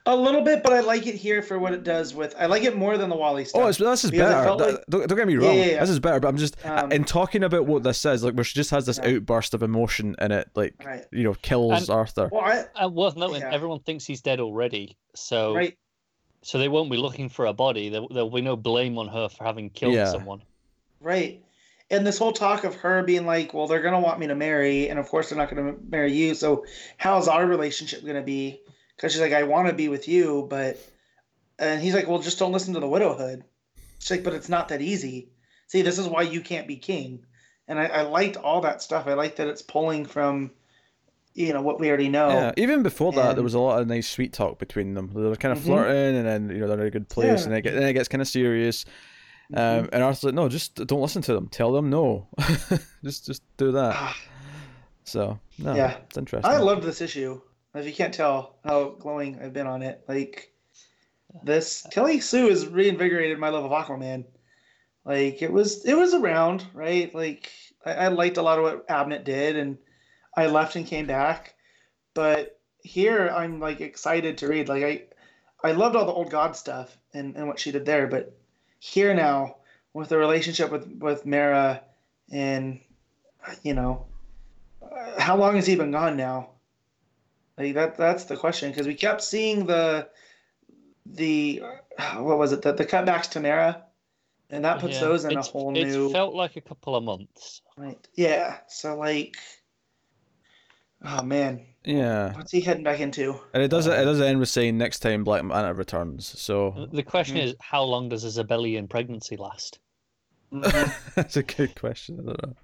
[0.07, 2.33] A little bit, but I like it here for what it does with.
[2.39, 3.61] I like it more than the Wally stuff.
[3.61, 4.43] Oh, it's, this is better.
[4.43, 5.55] felt Th- like- don't, don't get me wrong.
[5.55, 5.79] yeah, yeah.
[5.79, 8.43] This is better, but I'm just Um, in talking about what this is, like where
[8.43, 9.11] she just has this Yeah.
[9.11, 11.05] outburst of emotion in it, like right.
[11.11, 12.29] you know, kills And- Arthur.
[12.31, 13.51] Well, I, And Uh, worth noting, Yeah.
[13.53, 15.77] everyone thinks he's dead already, so right.
[16.41, 17.89] so they won't be looking for a body.
[17.89, 20.05] There, there'll be no blame on her for having killed Yeah.
[20.09, 20.41] someone.
[20.99, 21.43] Right.
[21.91, 24.35] And this whole talk of her being like, well, they're going to want me to
[24.35, 26.33] marry, and of course they're not going to marry you.
[26.33, 26.65] So
[26.97, 28.61] how's our relationship going to be?
[29.01, 30.77] Because she's like, I want to be with you, but.
[31.57, 33.43] And he's like, well, just don't listen to the widowhood.
[33.99, 35.29] She's like, but it's not that easy.
[35.67, 37.23] See, this is why you can't be king.
[37.67, 39.05] And I, I liked all that stuff.
[39.05, 40.49] I like that it's pulling from,
[41.35, 42.29] you know, what we already know.
[42.29, 45.11] Yeah, even before that, there was a lot of nice sweet talk between them.
[45.13, 45.65] They were kind of Mhm.
[45.67, 47.43] flirting, and then you know they're in a good place, Yeah.
[47.43, 48.85] and then it, get, then it gets kind of serious.
[49.53, 51.47] Um, and Arthur's like, no, just don't listen to them.
[51.47, 52.27] Tell them no.
[53.03, 53.93] just just do that.
[53.95, 54.17] Ah,
[55.03, 55.97] So no, Yeah.
[56.07, 56.51] it's interesting.
[56.51, 57.39] I loved this issue.
[57.73, 60.51] If you can't tell how glowing I've been on it, like
[61.43, 64.25] this Kelly Sue has reinvigorated my love of Aquaman.
[65.05, 67.13] Like it was, it was around, right?
[67.15, 67.51] Like
[67.85, 69.77] I, I liked a lot of what Abnett did, and
[70.35, 71.55] I left and came back.
[72.13, 74.69] But here, I'm like excited to read.
[74.69, 75.03] Like I,
[75.67, 78.07] I loved all the old God stuff and and what she did there.
[78.07, 78.37] But
[78.79, 79.57] here now,
[79.93, 81.81] with the relationship with with Mera,
[82.31, 82.79] and
[83.63, 84.05] you know,
[84.81, 86.49] uh, how long has he been gone now?
[87.61, 90.07] Like that that's the question because we kept seeing the
[91.05, 91.61] the
[92.17, 93.83] what was it the, the cutbacks to Mera,
[94.49, 95.01] and that puts Yeah.
[95.01, 97.61] those in It's- a whole It's new It felt like a couple of months.
[97.77, 97.97] right.
[98.15, 99.35] Yeah, so like,
[101.03, 103.35] oh man, yeah, what's he heading back into?
[103.53, 106.25] and it does it does end with saying next time Black Manta returns.
[106.39, 107.43] So The question Mhm.
[107.43, 109.79] is, how long does a Xebellian pregnancy last?
[110.51, 111.13] Mhm.
[111.15, 112.19] that's a good question.
[112.19, 112.55] I don't know.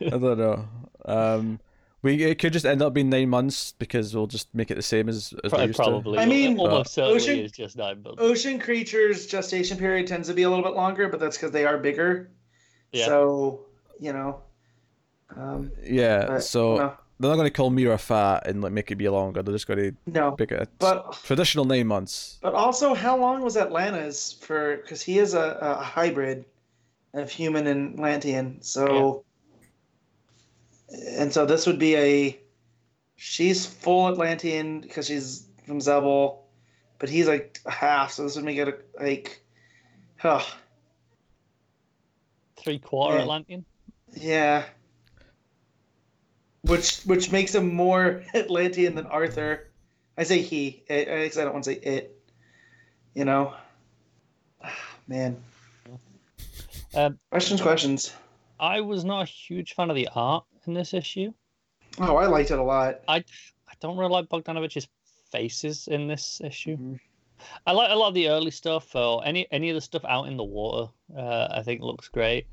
[0.00, 0.68] I don't know.
[1.04, 1.60] Um,
[2.02, 4.82] we it could just end up being nine months because we'll just make it the
[4.82, 6.18] same as as we Pro- used Probably.
[6.18, 8.20] I mean, almost certainly Ocean- is just nine months.
[8.20, 11.64] Ocean creatures gestation period tends to be a little bit longer, but that's because they
[11.64, 12.30] are bigger.
[12.92, 13.06] Yeah.
[13.06, 13.66] So
[14.00, 14.40] you know,
[15.36, 15.70] um.
[15.84, 16.26] Yeah.
[16.26, 19.08] but, so no, they're not going to call Mera fat and like make it be
[19.08, 19.42] longer.
[19.42, 20.34] They're just going to no.
[20.36, 22.38] make it a But traditional nine months.
[22.42, 24.78] but also, how long was Atlanta's for?
[24.78, 26.44] Because he is a, a hybrid
[27.14, 28.60] of human and Atlantean.
[28.62, 29.24] So,
[30.92, 32.38] and so this would be a.
[33.16, 36.38] She's full Atlantean because she's from Xebel,
[36.98, 38.12] but he's like half.
[38.12, 39.42] So this would make it a, like,
[40.18, 40.42] huh,
[42.56, 43.22] Three quarter Yeah.
[43.22, 43.64] Atlantean.
[44.14, 44.64] yeah.
[46.62, 49.68] Which which makes him more Atlantean than Arthur.
[50.16, 50.84] I say he.
[50.90, 52.16] I, I I don't want to say it.
[53.14, 53.54] You know.
[55.08, 55.42] Man.
[56.94, 58.12] Um, Questions, questions.
[58.60, 61.32] I was not a huge fan of the art in this issue.
[61.98, 63.00] Oh, I liked it a lot.
[63.08, 64.88] I I don't really like Bogdanovic's
[65.30, 66.76] faces in this issue.
[66.76, 67.00] Mhm.
[67.66, 70.28] I like a lot of the early stuff or any any of the stuff out
[70.28, 70.92] in the water.
[71.16, 72.46] Uh, I think looks great.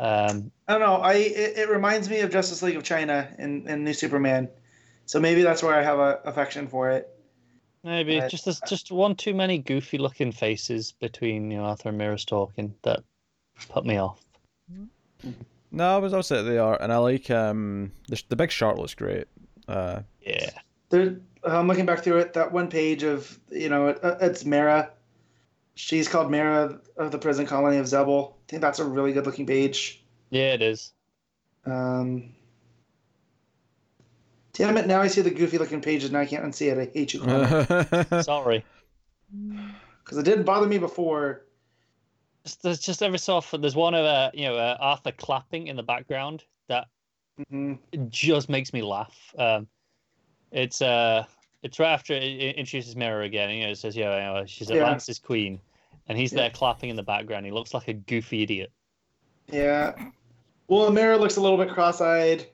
[0.00, 0.96] Um, I don't know.
[0.96, 4.48] I it, it reminds me of Justice League of China and, and New Superman,
[5.06, 7.08] so maybe that's where I have a affection for it.
[7.84, 8.30] maybe Right.
[8.30, 12.24] just there's just one too many goofy looking faces between you know Arthur and Mera's
[12.24, 13.04] talking that
[13.68, 14.24] put me off.
[15.72, 18.94] No, I was upset they are, and I like um the the big shark looks
[18.94, 19.26] great.
[19.68, 20.50] Uh, Yeah.
[20.90, 22.32] There, I'm looking back through it.
[22.32, 24.90] That one page of you know it, uh, it's Mera.
[25.76, 28.32] She's called Mera of the prison colony of Xebel.
[28.32, 30.02] I think that's a really good looking page.
[30.30, 30.92] Yeah, it is.
[31.64, 32.34] Um,
[34.52, 34.86] damn it!
[34.88, 36.10] Now I see the goofy looking pages.
[36.10, 36.78] Now I can't unsee it.
[36.78, 37.20] I hate you,
[38.22, 38.64] Sorry.
[40.04, 41.42] because it didn't bother me before.
[42.62, 45.76] There's just every so often there's one of uh, you know uh, Arthur clapping in
[45.76, 46.88] the background that
[47.50, 47.74] hmm
[48.08, 49.34] just makes me laugh.
[49.36, 49.68] Um,
[50.50, 51.24] it's uh,
[51.62, 53.50] it's right after it it introduces Mera again.
[53.50, 54.76] You know, it says, "Yeah, you know, she's Yeah.
[54.76, 55.60] Atlantis' queen,"
[56.08, 56.42] and he's Yeah.
[56.42, 57.46] there clapping in the background.
[57.46, 58.72] He looks like a goofy idiot.
[59.48, 60.10] Yeah.
[60.68, 62.46] Well, Mera looks a little bit cross-eyed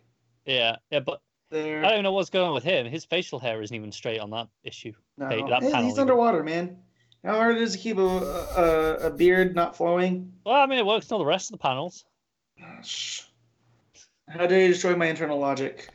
[0.46, 1.84] Yeah, yeah, but there.
[1.84, 2.86] I don't know what's going on with him.
[2.86, 4.92] His facial hair isn't even straight on that issue.
[5.18, 6.78] No, Hey, that he's underwater, man.
[7.26, 10.32] How hard it is to keep a, a, a beard not flowing?
[10.44, 12.04] Well, I mean, it works on the rest of the panels.
[12.84, 13.22] Shh.
[14.28, 15.88] How dare you destroy my internal logic?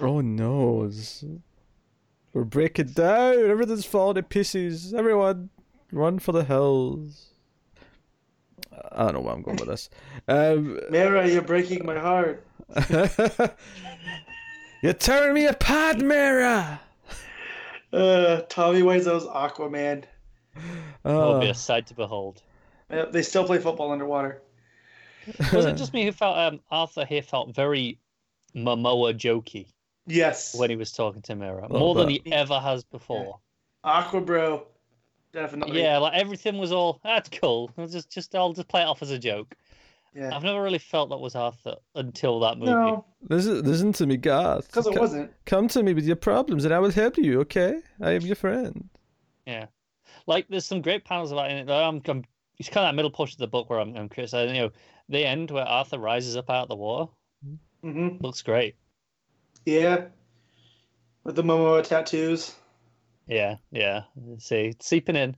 [0.00, 0.90] oh no,
[2.32, 3.34] we're breaking down.
[3.34, 4.94] Everything's falling to pieces.
[4.94, 5.50] Everyone,
[5.92, 7.34] run for the hills.
[8.92, 9.90] I don't know where I'm going with this.
[10.26, 12.46] Um, Mera, you're breaking my heart.
[14.82, 16.80] You're tearing me apart, Mera.
[17.92, 20.04] Uh, Tommy Wiseau's Aquaman.
[21.04, 22.42] It'll be Oh, a sight to behold.
[22.90, 24.42] Uh, they still play football underwater.
[25.52, 27.98] Was it just me who felt um, Arthur here felt very
[28.54, 29.66] Momoa jokey?
[30.06, 30.54] Yes.
[30.56, 33.38] when he was talking to Mera, Well, more than he ever has before.
[33.84, 34.66] Aqua Bro.
[35.32, 35.80] Definitely.
[35.80, 37.70] Yeah, like everything was all that's cool.
[37.78, 39.54] I'll just just I'll just play it off as a joke.
[40.14, 40.34] Yeah.
[40.34, 42.70] I've never really felt that was Arthur until that movie.
[42.72, 44.66] No, Listen, listen to me, Garth.
[44.66, 45.32] because it Co- wasn't.
[45.46, 47.40] Come to me with your problems, and I will help you.
[47.40, 48.88] Okay, I am your friend.
[49.46, 49.66] Yeah,
[50.26, 51.70] like there's some great panels about it.
[51.70, 52.24] I'm, I'm
[52.58, 54.54] it's kind of that middle portion of the book where I'm, I'm criticizing.
[54.54, 54.70] You know,
[55.08, 57.10] the end where Arthur rises up out of the water
[57.82, 58.76] hmm looks great.
[59.66, 60.06] Yeah.
[61.24, 62.54] With the Momoa tattoos.
[63.26, 64.02] Yeah, yeah.
[64.38, 65.36] See, it's seeping in.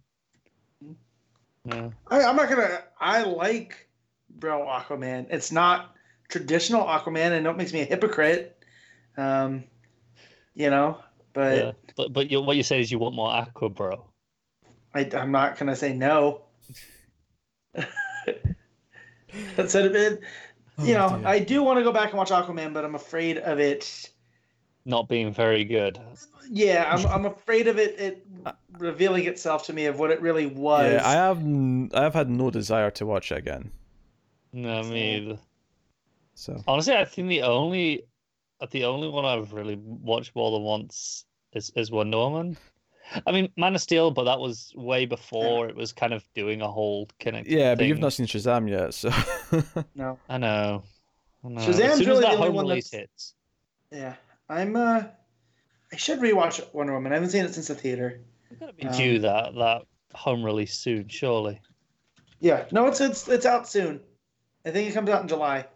[1.67, 1.91] Yeah.
[2.09, 2.83] I, I'm not gonna.
[3.01, 3.89] I like
[4.35, 5.27] Bro Aquaman.
[5.31, 5.95] It's not
[6.29, 8.63] traditional Aquaman, and it makes me a hypocrite.
[9.17, 9.65] Um,
[10.55, 10.99] you know,
[11.33, 11.73] but yeah.
[11.97, 14.05] But but you, what you say is you want more Aqua Bro.
[14.95, 16.43] I, I'm not gonna say no.
[17.75, 20.21] that said, it,
[20.85, 21.27] you Oh, know, dear.
[21.29, 24.11] I do want to go back and watch Aquaman, but I'm afraid of it.
[24.85, 25.99] Not being very good.
[26.51, 28.27] Yeah, I'm, I'm afraid of it, it
[28.79, 30.93] revealing itself to me of what it really was.
[30.93, 31.39] Yeah, I have.
[31.39, 33.71] n- I have had no desire to watch it again.
[34.55, 35.39] No, me either.
[36.35, 38.05] So Honestly, I think the only
[38.71, 42.57] the only one I've really watched more than once is is Wonder Woman.
[43.27, 46.63] I mean, Man of Steel, but that was way before it was kind of doing
[46.63, 47.53] a whole connected.
[47.53, 49.11] yeah, but you've not seen Shazam yet, so
[49.95, 50.19] no.
[50.29, 50.85] I know.
[51.45, 51.61] I know.
[51.61, 53.35] Shazam's as soon really as that the only one release that's- hits,
[53.91, 54.15] Yeah,
[54.49, 54.77] I'm.
[54.77, 55.03] uh
[55.93, 57.13] I should rewatch Wonder Woman.
[57.13, 58.21] I haven't seen it since the theater.
[58.51, 59.83] we're gonna be Um, due that that
[60.15, 61.61] home release soon, surely.
[62.41, 64.01] Yeah, no, it's it's it's out soon.
[64.65, 65.67] I think it comes out in July.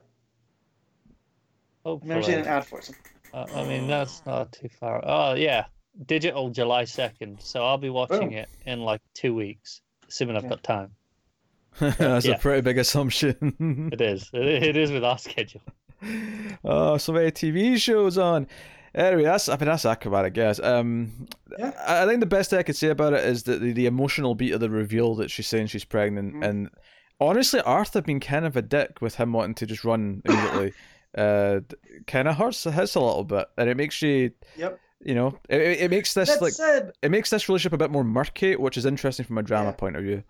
[1.84, 2.90] I've never seen an ad for it.
[3.32, 5.02] Uh, I mean, that's not too far.
[5.04, 5.66] Oh yeah,
[6.06, 7.40] digital July second.
[7.40, 8.32] So I'll be watching Boom.
[8.32, 10.48] it in like two weeks, assuming I've Yeah.
[10.50, 10.90] got time.
[11.78, 12.34] that's Yeah.
[12.34, 13.90] a pretty big assumption.
[13.92, 14.30] It is.
[14.32, 15.60] It, it is with our schedule.
[16.64, 18.46] oh, so many TV shows on.
[18.94, 20.58] Anyway, that's I mean that's Aquaman, I guess.
[20.60, 21.26] Um,
[21.58, 21.72] Yeah.
[21.86, 23.86] I, I think the best thing I could say about it is that the, the
[23.86, 26.44] emotional beat of the reveal that she's saying she's pregnant, Mhm.
[26.48, 26.70] and
[27.20, 30.74] honestly, Arthur being kind of a dick with him wanting to just run immediately,
[31.16, 31.60] uh,
[32.06, 34.80] kind of hurts his a little bit, and it makes you, Yep.
[35.00, 37.78] you know, it, it it makes this That like said, it makes this relationship a
[37.78, 39.76] bit more murky, which is interesting from a drama Yeah.
[39.76, 40.24] point of view.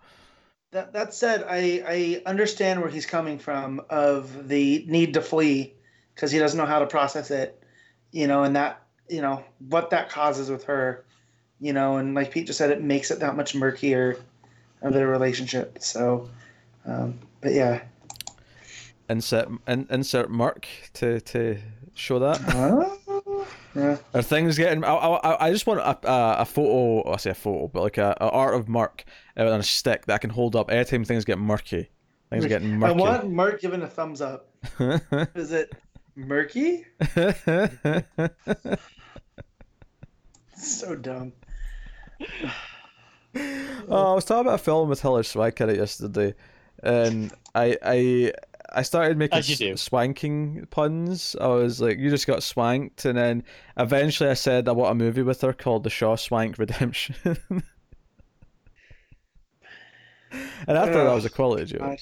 [0.71, 5.73] that that said, I I understand where he's coming from of the need to flee
[6.15, 7.61] because he doesn't know how to process it,
[8.11, 11.05] you know, and that you know what that causes with her,
[11.59, 14.17] you know, and like Pete just said, it makes it that much murkier
[14.81, 15.79] of their relationship.
[15.81, 16.29] So,
[16.89, 17.83] um, but yeah.
[19.09, 21.57] Insert in, insert Mark to to
[21.95, 22.39] show that.
[22.47, 23.43] Uh,
[23.75, 23.97] yeah.
[24.13, 24.83] Are things getting?
[24.83, 27.11] I, I, I just want a, a, a photo.
[27.11, 29.05] I say a photo, but like a, a art of Mark
[29.35, 31.89] on a stick that I can hold up anytime things get murky.
[32.29, 32.93] Things are getting murky.
[32.93, 34.49] I want Mark giving a thumbs up.
[35.35, 35.73] Is it
[36.15, 36.85] murky?
[40.59, 41.31] So dumb.
[43.33, 46.35] oh, I was talking about a film with Hilary Swank yesterday,
[46.83, 48.33] and I I
[48.71, 49.73] I started making As you do.
[49.73, 51.35] s- swanking puns.
[51.41, 53.43] I was like, "You just got swanked," and then
[53.77, 57.15] eventually I said I want a movie with her called The Shaw Swank Redemption.
[57.25, 57.63] and
[60.67, 61.99] I thought that was a quality joke.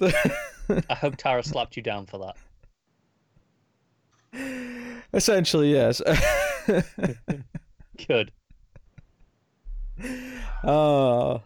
[0.90, 2.18] I hope Tara slapped you down for
[4.32, 4.76] that.
[5.12, 6.02] Essentially, yes.
[8.08, 8.32] Good.
[10.64, 11.38] Uh,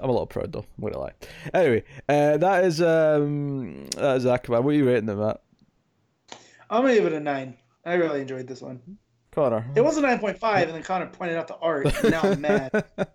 [0.00, 0.66] I'm a little proud though.
[0.76, 1.12] I'm gonna lie.
[1.54, 4.62] Anyway, uh, that is um, that is Aquaman.
[4.62, 5.40] What are you rating them at,
[6.70, 7.56] I'm gonna give it a nine.
[7.84, 8.98] I really enjoyed this one.
[9.30, 9.66] Connor?
[9.74, 11.86] It was a nine point five, and then Connor pointed out the art.
[12.02, 12.84] And now I'm mad.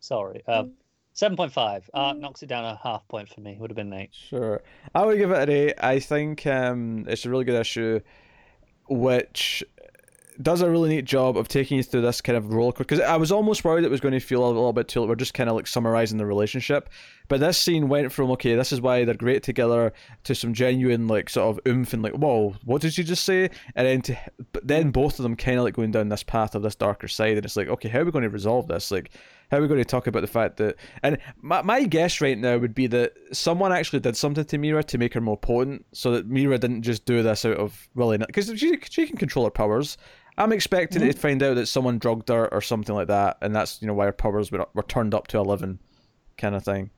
[0.00, 0.42] Sorry.
[0.46, 0.72] Um,
[1.12, 1.88] seven point five.
[1.92, 3.56] Uh, knocks it down a half point for me.
[3.60, 4.10] Would have been eight.
[4.12, 4.62] Sure.
[4.94, 5.74] I would give it an eight.
[5.78, 8.00] I think um, it's a really good issue,
[8.88, 9.62] which
[10.40, 12.84] does a really neat job of taking you through this kind of roller coaster.
[12.84, 15.04] Because I was almost worried it was going to feel a little bit too.
[15.06, 16.88] We're just kind of like summarizing the relationship,
[17.28, 19.92] but this scene went from okay, this is why they're great together,
[20.24, 23.50] to some genuine like sort of oomph and like, whoa, what did you just say?
[23.74, 24.18] And then to,
[24.52, 24.92] but then mm.
[24.92, 27.44] both of them kind of like going down this path of this darker side, and
[27.44, 28.90] it's like, okay, how are we going to resolve this?
[28.90, 29.10] Like,
[29.50, 32.38] how are we going to talk about the fact that and my, my guess right
[32.38, 35.84] now would be that someone actually did something to Mera to make her more potent
[35.92, 39.46] so that Mera didn't just do this out of willing because she, she can control
[39.46, 39.96] her powers
[40.38, 43.54] I'm expecting it to find out that someone drugged her or something like that and
[43.54, 45.78] that's you know why her powers were, were turned up to 11
[46.38, 46.90] kind of thing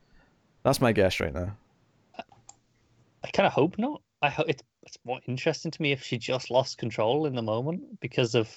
[0.62, 1.56] that's my guess right now
[3.22, 4.00] I kind of hope not.
[4.22, 7.42] I hope it's it's more interesting to me if she just lost control in the
[7.42, 8.48] moment because of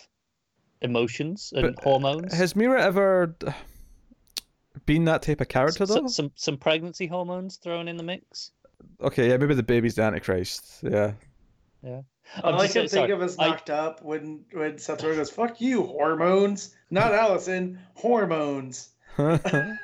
[0.81, 2.33] emotions and But, uh, hormones.
[2.33, 3.35] has Mera ever
[4.85, 8.51] been that type of character though some some pregnancy hormones thrown in the mix.
[9.01, 11.11] okay yeah maybe the baby's the antichrist yeah
[11.85, 12.03] I
[12.43, 15.01] I'm like just to saying- think of sorry, us I- knocked up when when Seth
[15.01, 18.89] Rogen goes, "Fuck you, hormones." Not Allison, hormones.
[19.17, 19.77] I,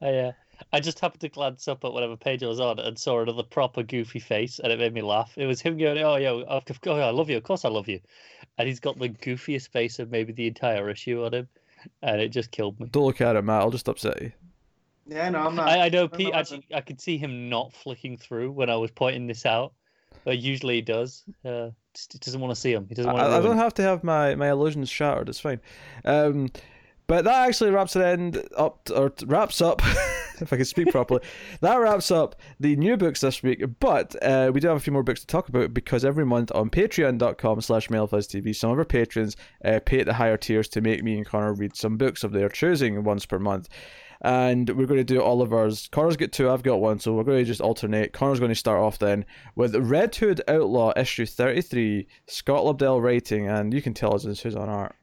[0.00, 0.32] uh,
[0.72, 3.42] I just happened to glance up at whatever page I was on and saw another
[3.42, 5.32] proper goofy face, and it made me laugh.
[5.36, 7.36] It was him going, "Oh, yo, of course, oh, I love you.
[7.36, 8.00] Of course, I love you,"
[8.58, 11.48] and he's got the goofiest face of maybe the entire issue on him,
[12.02, 12.88] and it just killed me.
[12.90, 13.62] Don't look at it, Matt.
[13.62, 14.32] I'll just upset you.
[15.06, 15.68] Yeah, no, I'm not.
[15.68, 16.32] I, I know I'm Pete.
[16.32, 19.72] not Actually, I could see him not flicking through when I was pointing this out,
[20.24, 21.24] but usually he does.
[21.44, 22.86] Uh, he doesn't want to see him.
[22.88, 23.30] He doesn't want to.
[23.30, 25.28] I, I don't have to have my, my illusions shattered.
[25.28, 25.60] It's fine.
[26.04, 26.50] Um,
[27.08, 29.80] but that actually wraps it end up or wraps up.
[30.40, 31.22] if I can speak properly,
[31.62, 33.64] that wraps up the new books this week.
[33.80, 36.52] But uh, we do have a few more books to talk about because every month
[36.54, 41.02] on Patreon.com/slash TV, some of our patrons uh, pay at the higher tiers to make
[41.02, 43.68] me and Connor read some books of their choosing once per month.
[44.20, 45.88] And we're going to do all of ours.
[45.92, 48.12] Connor's got two, I've got one, so we're going to just alternate.
[48.12, 49.24] Connor's going to start off then
[49.54, 54.56] with Red Hood Outlaw issue 33, Scott Lobdell writing, and you can tell us who's
[54.56, 54.96] on art.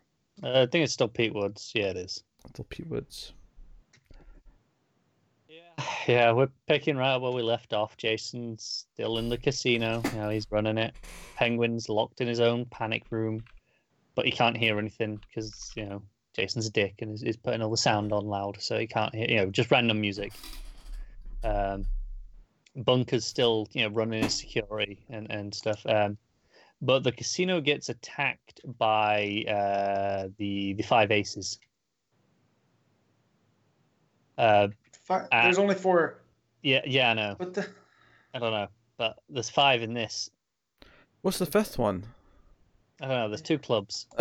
[0.43, 1.71] Uh, I think it's still Pete Woods.
[1.73, 2.23] Yeah, it is.
[2.43, 3.33] Little Pete Woods.
[5.47, 7.97] Yeah, yeah, we're picking right where we left off.
[7.97, 10.01] Jason's still in the casino.
[10.11, 10.95] You know, he's running it.
[11.35, 13.43] Penguin's locked in his own panic room,
[14.13, 16.01] but he can't hear anything because you know
[16.35, 19.15] Jason's a dick and is, is putting all the sound on loud, so he can't
[19.15, 19.27] hear.
[19.29, 20.33] You know, just random music.
[21.43, 21.85] Um,
[22.75, 25.85] Bunker's still you know running his security and and stuff.
[25.85, 26.17] Um,
[26.81, 31.57] but the casino gets attacked by uh, the the five aces.
[34.37, 34.67] Uh,
[35.03, 36.21] Fi- uh, There's only four.
[36.63, 37.35] yeah, yeah, I know.
[37.37, 37.67] What the?
[38.33, 38.67] I don't know,
[38.97, 40.29] but there's five in this.
[41.21, 42.03] What's the fifth one?
[43.01, 43.29] I don't know.
[43.29, 44.07] There's two clubs.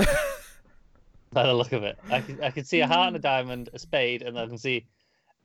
[1.35, 3.69] By the look of it, I can I can see a heart and a diamond,
[3.74, 4.86] a spade, and I can see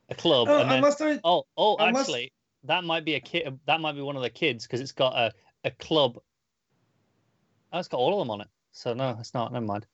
[0.08, 0.48] a club.
[0.48, 1.20] Oh, and then, unless I.
[1.24, 2.32] oh, oh, unless- actually,
[2.64, 3.58] that might be a kid.
[3.66, 5.32] That might be one of the kids because it's got a
[5.64, 6.18] a club.
[7.72, 8.48] Oh, it's got all of them on it.
[8.72, 9.52] So no, it's not.
[9.52, 9.86] Never mind.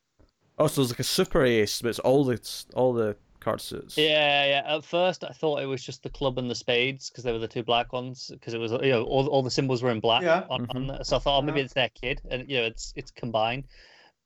[0.58, 2.40] Oh, so there's like a super ace, but it's all the
[2.74, 3.96] all the card suits.
[3.98, 4.76] Yeah, yeah.
[4.76, 7.38] At first, I thought it was just the club and the spades because they were
[7.38, 8.28] the two black ones.
[8.32, 10.22] Because it was, you know, all, all the symbols were in black.
[10.22, 10.44] Yeah.
[10.50, 11.64] On, on the, so I thought, oh, maybe Uh-huh.
[11.66, 13.64] it's their kid, and you know, it's it's combined.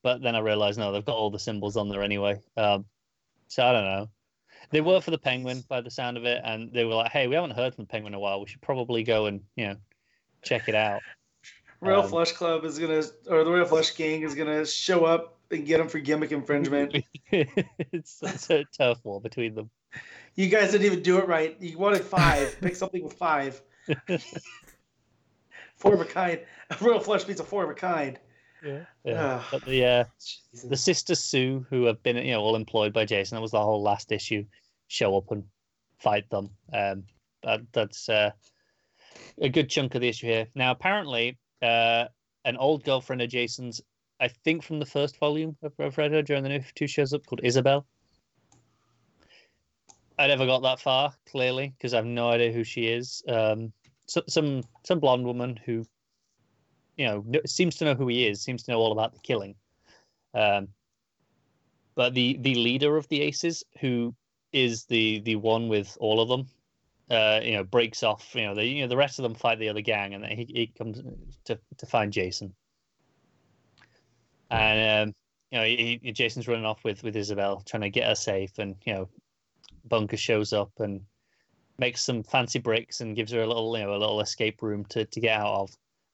[0.02, 2.40] But then I realized, no, they've got all the symbols on there anyway.
[2.56, 2.86] Um,
[3.48, 4.08] so I don't know.
[4.70, 7.26] They work for the Penguin by the sound of it, and they were like, "Hey,
[7.26, 8.40] we haven't heard from the Penguin in a while.
[8.40, 9.76] We should probably go and you know
[10.42, 11.00] check it out."
[11.80, 15.38] Royal um, Flush Club is gonna, or the Royal Flush Gang is gonna show up
[15.50, 16.96] and get him for gimmick infringement.
[17.32, 19.70] it's, it's a tough war between them.
[20.36, 21.56] you guys didn't even do it right.
[21.60, 22.56] You wanted five.
[22.60, 23.60] Pick something with five.
[25.76, 26.40] Four of a kind.
[26.70, 28.18] A Royal Flush beats a four of a kind.
[28.64, 28.84] Yeah.
[29.04, 29.42] yeah.
[29.50, 30.04] But the uh,
[30.64, 33.60] the sister Sue, who have been you know all employed by Jason, that was the
[33.60, 34.44] whole last issue,
[34.88, 35.44] show up and
[35.98, 36.50] fight them.
[36.72, 37.04] Um,
[37.42, 38.30] that, that's uh,
[39.40, 40.46] a good chunk of the issue here.
[40.54, 42.06] Now, apparently, uh,
[42.44, 43.80] an old girlfriend of Jason's,
[44.20, 47.12] I think from the first volume of, of Red Hood during the new two shows
[47.12, 47.86] up, called Isabel.
[50.18, 53.22] I never got that far, clearly, because I have no idea who she is.
[53.26, 53.72] Um,
[54.06, 55.84] so, some some blonde woman who,
[57.00, 59.54] you know, seems to know who he is, seems to know all about the killing.
[60.34, 60.68] Um,
[61.94, 64.14] but the the leader of the Aces, who
[64.52, 66.46] is the the one with all of them,
[67.10, 68.34] uh, you know, breaks off.
[68.34, 70.32] You know, the you know the rest of them fight the other gang, and then
[70.32, 71.00] he, he comes
[71.46, 72.54] to to find Jason.
[74.50, 75.14] And um,
[75.50, 78.58] you know, he, he- Jason's running off with with Isabel, trying to get her safe,
[78.58, 79.08] and you know,
[79.86, 81.00] Bunker shows up and
[81.78, 84.84] makes some fancy bricks and gives her a little you know a little escape room
[84.90, 85.70] to to get out of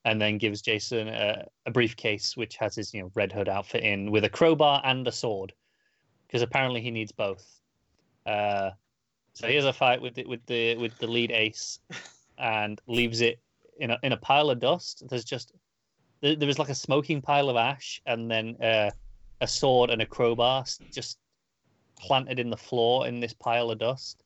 [0.07, 3.83] and then gives Jason a, a briefcase which has his you know red hood outfit
[3.83, 5.53] in with a crowbar and a sword
[6.27, 7.61] because apparently he needs both.
[8.25, 8.71] Uh,
[9.35, 11.81] so he has a fight with the, with the with the lead ace
[12.39, 13.41] and leaves it
[13.81, 15.03] in a in a pile of dust.
[15.11, 15.53] There's just
[16.21, 18.91] there, was like a smoking pile of ash and then uh,
[19.41, 21.19] a sword and a crowbar just
[21.99, 24.23] planted in the floor in this pile of dust.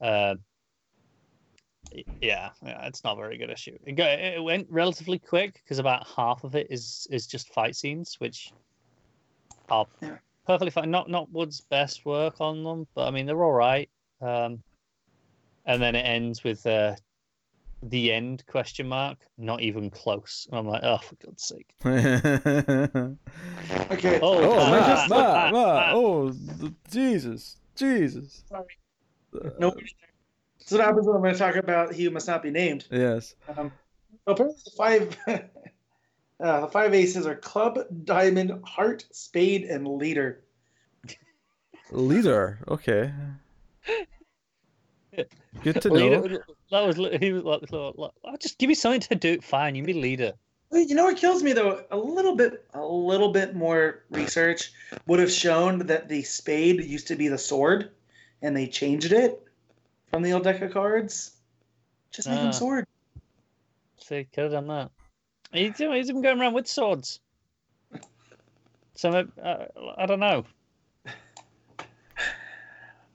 [0.00, 0.34] Uh,
[2.20, 3.76] yeah, yeah, it's not a very good issue.
[3.84, 7.74] It, go, it went relatively quick because about half of it is is just fight
[7.76, 8.52] scenes, which
[9.70, 10.16] are Yeah.
[10.46, 10.90] perfectly fine.
[10.90, 13.88] Not not Wood's best work on them, but I mean they're all right.
[14.20, 14.62] Um,
[15.66, 16.94] and then it ends with uh,
[17.82, 20.46] the end question mark, not even close.
[20.50, 21.74] And I'm like, oh, for God's sake!
[21.84, 21.88] oh,
[23.92, 24.18] Okay.
[24.22, 25.94] Oh, I Matt, just- Matt, Matt.
[25.94, 26.32] Oh,
[26.90, 28.44] Jesus, Jesus.
[28.48, 28.64] Sorry.
[29.34, 29.74] Uh, No.
[30.64, 32.86] So what happens when I'm going to talk about he who must not be named.
[32.90, 33.34] Yes.
[33.56, 33.72] Um,
[34.26, 35.16] apparently the five,
[36.40, 40.44] uh, the five aces are club, diamond, heart, spade, and leader.
[41.90, 42.58] Leader.
[42.68, 43.12] Okay.
[45.62, 46.28] Good to know.
[46.70, 49.40] That was he was like, like, like, "Oh, just give me something to do.
[49.40, 50.32] Fine, you be leader.
[50.72, 51.82] You know what kills me though?
[51.90, 54.70] A little bit, a little bit more research
[55.08, 57.90] would have shown that the spade used to be the sword,
[58.40, 59.42] and they changed it
[60.10, 61.32] from the old deck of cards.
[62.10, 62.42] Just make Ah.
[62.42, 62.86] them sword.
[63.98, 64.90] See, could have done that.
[65.52, 67.20] He's, he's even going around with swords.
[68.94, 69.10] So
[69.42, 69.66] uh,
[69.96, 70.44] I don't know.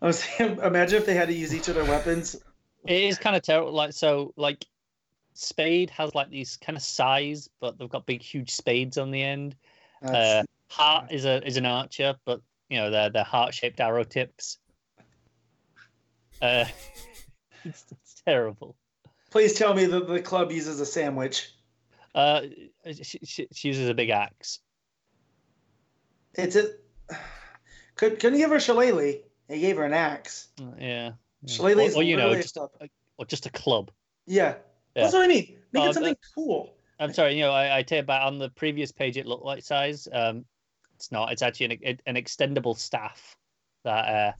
[0.02, 2.36] I was saying, imagine if they had to use each of their weapons.
[2.86, 3.72] It is kind of terrible.
[3.72, 4.66] Like so, like
[5.34, 9.22] Spade has like these kind of size, but they've got big, huge spades on the
[9.22, 9.56] end.
[10.04, 14.04] Uh, Heart is a is an archer, but you know they're they're heart shaped arrow
[14.04, 14.58] tips.
[16.42, 16.66] Uh,
[17.64, 18.76] it's, it's terrible.
[19.32, 21.52] please tell me that the club uses a sandwich.
[22.14, 22.42] Uh,
[23.02, 24.60] she, she, she uses a big axe.
[26.36, 26.70] It's a.
[27.96, 29.22] Could couldn't you give her shillelagh.
[29.48, 30.50] They gave her an axe.
[30.60, 31.12] Uh, Yeah.
[31.42, 31.48] yeah.
[31.48, 32.58] Shillelagh's or, or you know, literally a just
[33.18, 33.92] or just a club.
[34.26, 34.56] Yeah.
[34.96, 35.04] Yeah.
[35.04, 35.58] That's what I mean.
[35.72, 36.74] Make Oh, it something cool.
[37.00, 39.18] I'm sorry, you know, I, I take back on the previous page.
[39.18, 40.08] It looked like size.
[40.12, 40.46] Um,
[40.96, 41.32] it's not.
[41.34, 43.36] It's actually an, an extendable staff
[43.84, 44.32] that uh.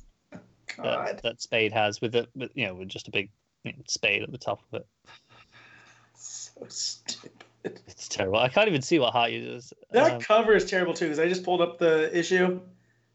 [0.78, 3.30] That, that Spade has with a with, you know with just a big
[3.64, 4.88] you know, spade at the top of it.
[6.16, 7.32] So stupid.
[7.88, 8.38] It's terrible.
[8.40, 9.74] I can't even see what Heart uses.
[9.92, 12.60] That Um, cover is terrible too, because I just pulled up the issue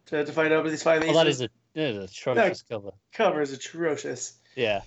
[0.07, 2.63] to, to find out what these five oh, that is a that is a atrocious
[2.63, 2.91] cover.
[3.13, 4.35] cover is atrocious.
[4.57, 4.81] Yeah.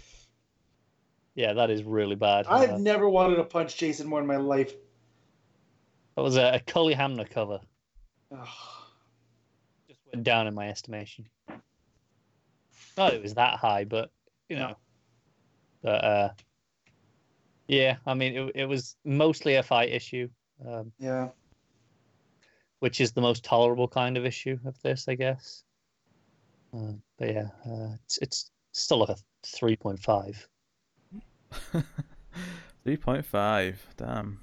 [1.36, 2.46] Yeah, that is really bad.
[2.48, 4.74] I've Uh, never wanted to punch Jason more in my life.
[6.16, 7.60] that was a, a Cully Hamner cover.
[9.88, 11.26] Just went down in my estimation.
[12.98, 14.12] Not it was that high, but
[14.50, 14.76] you know.
[15.82, 16.30] But uh,
[17.68, 20.30] yeah, I mean, it it was mostly a fight issue,
[20.68, 21.30] um, Yeah.
[22.80, 25.64] which is the most tolerable kind of issue of this, I guess.
[26.76, 30.48] Uh, but yeah, uh, it's it's still like a three point five.
[32.86, 33.76] 3.5.
[33.96, 34.40] Damn.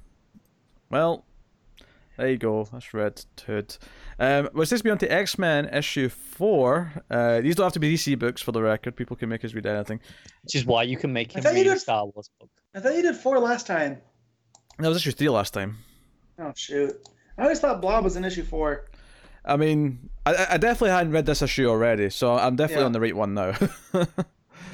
[0.91, 1.25] Well,
[2.21, 2.65] there you go.
[2.73, 3.77] That's Red Hood.
[4.19, 6.93] Um, let's just be on to X Men issue 4.
[7.11, 8.95] Uh, these don't have to be DC books for the record.
[8.97, 10.01] People can make us read anything.
[10.45, 12.31] Which is why you can make I him thought you read a did- Star Wars
[12.39, 12.51] book.
[12.75, 13.99] I thought you did four last time.
[14.79, 15.79] That was issue 3 last time.
[16.39, 16.95] Oh shoot.
[17.37, 18.87] I always thought Blob was in issue four.
[19.45, 22.87] I mean, I, I definitely hadn't read this issue already, so I'm definitely Yeah.
[22.87, 23.55] on the right one now.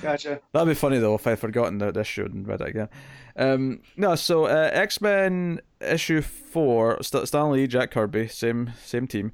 [0.02, 0.40] Gotcha.
[0.52, 2.88] That'd be funny though if I'd forgotten that this issue and read it again.
[3.36, 9.06] Um, no, so uh, X Men issue four, St- Stan Lee, Jack Kirby, same same
[9.06, 9.32] team.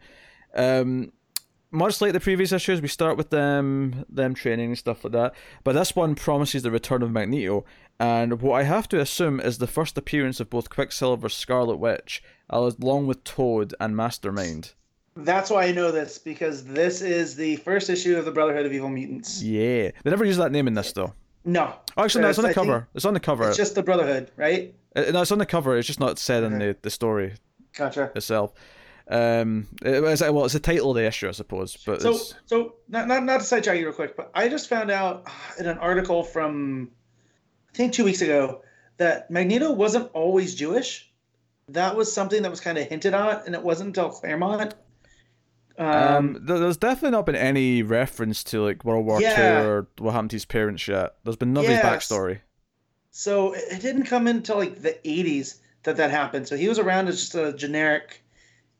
[0.55, 1.13] Um,
[1.71, 5.35] much like the previous issues, we start with them them training and stuff like that.
[5.65, 7.65] But this one promises the return of Magneto,
[7.99, 12.23] and what I have to assume is the first appearance of both Quicksilver, Scarlet Witch,
[12.51, 14.75] along with Toad and Mastermind.
[15.15, 18.73] That's why I know this because this is the first issue of the Brotherhood of
[18.73, 19.43] Evil Mutants.
[19.43, 21.13] Yeah, they never use that name in this though.
[21.45, 22.89] No, Oh, actually, no, it's on the cover.
[22.95, 23.49] It's on the cover.
[23.49, 24.75] It's just the Brotherhood, right?
[24.95, 25.77] Uh, No, it's on the cover.
[25.77, 27.35] It's just not said in the, the story
[27.77, 28.13] Gotcha.
[28.15, 28.53] itself.
[29.09, 31.77] Um, it, it's, well, it's the title of the issue, I suppose.
[31.85, 34.69] But So, it's, so not, not not to sidetrack you real quick, but I just
[34.69, 35.27] found out
[35.59, 36.91] in an article from
[37.75, 38.63] I think two weeks ago
[38.99, 41.11] that Magneto wasn't always Jewish.
[41.69, 44.75] That was something that was kind of hinted at, and it wasn't until Claremont.
[45.79, 45.87] Um,
[46.37, 49.37] um, there's definitely not been any reference to like World War Yeah.
[49.63, 51.15] Two or what happened to his parents yet.
[51.25, 52.09] There's been none of his Yes.
[52.09, 52.41] backstory.
[53.11, 56.47] so it didn't come until like the '80s that that happened.
[56.49, 58.23] So he was around as just a generic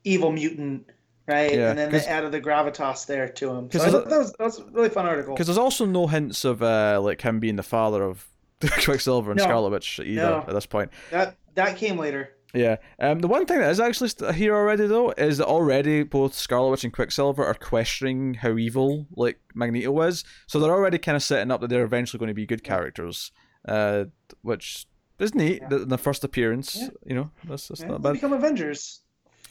[0.03, 0.87] evil mutant,
[1.27, 1.53] right?
[1.53, 3.69] Yeah, and then they added the gravitas there to him.
[3.71, 5.33] So that was that was a really fun article.
[5.33, 8.27] Because there's also no hints of uh, like him being the father of
[8.83, 9.43] Quicksilver and No.
[9.43, 10.37] Scarlet Witch either No.
[10.47, 10.91] at this point.
[11.11, 12.29] That that came later.
[12.53, 12.75] Yeah.
[12.99, 16.69] Um, the one thing that is actually here already though is that already both Scarlet
[16.69, 21.23] Witch and Quicksilver are questioning how evil like Magneto is, so they're already kind of
[21.23, 23.31] setting up that they're eventually going to be good characters.
[23.67, 24.05] Uh,
[24.41, 24.85] which
[25.19, 25.59] is neat.
[25.61, 25.69] Yeah.
[25.69, 26.89] The, the first appearance, Yeah.
[27.05, 28.13] you know, that's, that's Yeah, not they bad.
[28.13, 28.99] become Avengers.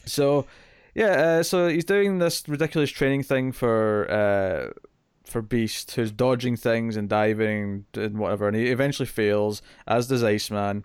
[0.05, 0.45] So,
[0.93, 1.07] yeah,
[1.39, 4.69] uh, so he's doing this ridiculous training thing for uh,
[5.25, 10.23] for Beast, who's dodging things and diving and whatever, and he eventually fails, as does
[10.23, 10.83] Iceman.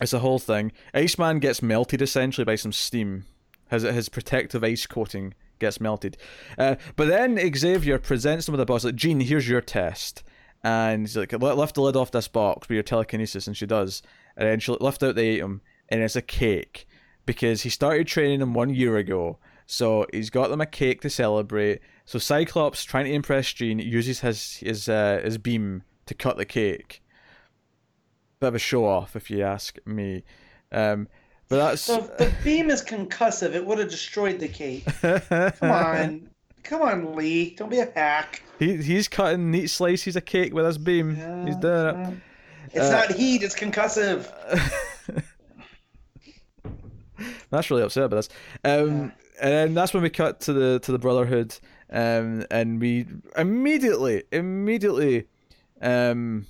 [0.00, 0.72] It's a whole thing.
[0.92, 3.24] Iceman gets melted essentially by some steam.
[3.70, 6.16] His his protective ice coating gets melted.
[6.58, 10.22] Uh, but then Xavier presents him with a box like, Jean, here's your test.
[10.62, 14.02] And he's like, lift the lid off this box with your telekinesis, and she does.
[14.36, 16.86] And then she'll lift out the item, and it's a cake
[17.26, 19.38] because he started training them one year ago.
[19.66, 21.80] So he's got them a cake to celebrate.
[22.04, 26.44] So Cyclops, trying to impress Jean, uses his his uh, his beam to cut the
[26.44, 27.02] cake.
[28.44, 30.22] Bit of a show off, if you ask me.
[30.70, 31.08] Um,
[31.48, 34.84] but that's if the beam is concussive, it would have destroyed the cake.
[35.00, 36.28] Come on.
[36.62, 37.54] Come on, Lee.
[37.54, 38.42] Don't be a hack.
[38.58, 41.16] he he's cutting neat slices of cake with his beam.
[41.46, 42.14] he's doing it.
[42.74, 44.28] It's Uh, not heat, it's concussive.
[47.50, 48.28] That's really upset about this.
[48.64, 51.56] Um, and then that's when we cut to the to the Brotherhood,
[51.90, 53.06] um, and we
[53.38, 55.28] immediately, immediately,
[55.80, 56.46] um,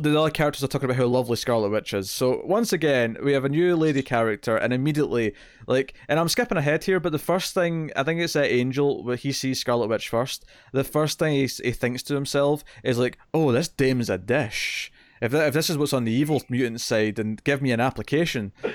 [0.00, 2.10] the other characters are talking about how lovely Scarlet Witch is.
[2.10, 5.34] So once again, we have a new lady character, and immediately,
[5.66, 9.02] like, and I'm skipping ahead here, but the first thing I think it's that Angel,
[9.02, 10.44] where he sees Scarlet Witch first.
[10.72, 14.92] The first thing he, he thinks to himself is like, "Oh, this dame's a dish."
[15.20, 17.80] If, that, if this is what's on the evil mutant side, then give me an
[17.80, 18.52] application.
[18.64, 18.70] Uh,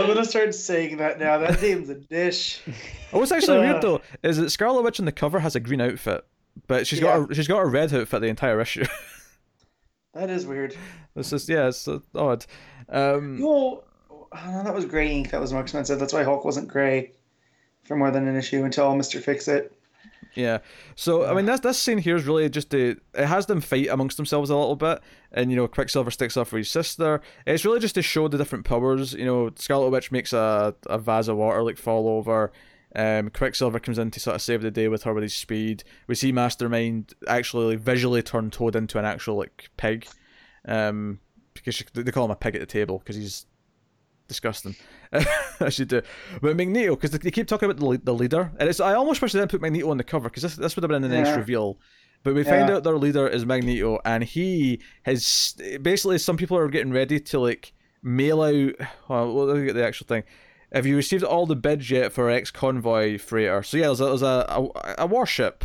[0.00, 1.38] I'm gonna start saying that now.
[1.38, 2.62] That dame's a dish.
[3.12, 3.60] Oh, what's actually Uh.
[3.70, 6.24] weird though is that Scarlet Witch on the cover has a green outfit,
[6.66, 8.84] but she's got a, she's got a red outfit the entire issue.
[10.16, 10.74] That is weird.
[11.14, 12.46] it's just yeah, it's odd.
[12.88, 13.84] Um, Well,
[14.32, 15.30] uh, that was gray ink.
[15.30, 15.98] That was more expensive.
[15.98, 17.12] That's why Hulk wasn't gray
[17.84, 19.72] for more than an issue until Mister Fix It.
[20.34, 20.58] yeah,
[20.94, 23.88] so I mean this this scene here is really just to it has them fight
[23.88, 25.00] amongst themselves a little bit,
[25.32, 27.20] and you know Quicksilver sticks up for his sister.
[27.46, 29.12] It's really just to show the different powers.
[29.12, 32.52] You know, Scarlet Witch makes a a vase of water like fall over.
[32.96, 35.84] Um, Quicksilver comes in to sort of save the day with her with his speed.
[36.06, 40.06] We see Mastermind actually like, visually turn Toad into an actual like pig,
[40.66, 41.20] um,
[41.52, 43.44] because she, they call him a pig at the table because he's
[44.28, 44.74] disgusting.
[45.60, 46.00] As you do,
[46.40, 49.32] but Magneto because they keep talking about the, the leader, and it's I almost wish
[49.32, 51.28] they didn't put Magneto on the cover because this this would have been a nice
[51.28, 51.36] Yeah.
[51.36, 51.78] reveal.
[52.22, 56.68] But we find out their leader is Magneto, and he has basically some people are
[56.68, 58.72] getting ready to like mail out.
[59.08, 60.24] Well, let me get the actual thing.
[60.72, 63.62] Have you received all the bids yet for ex convoy freighter?
[63.62, 65.64] So yeah, there's a, there's a, a, a warship,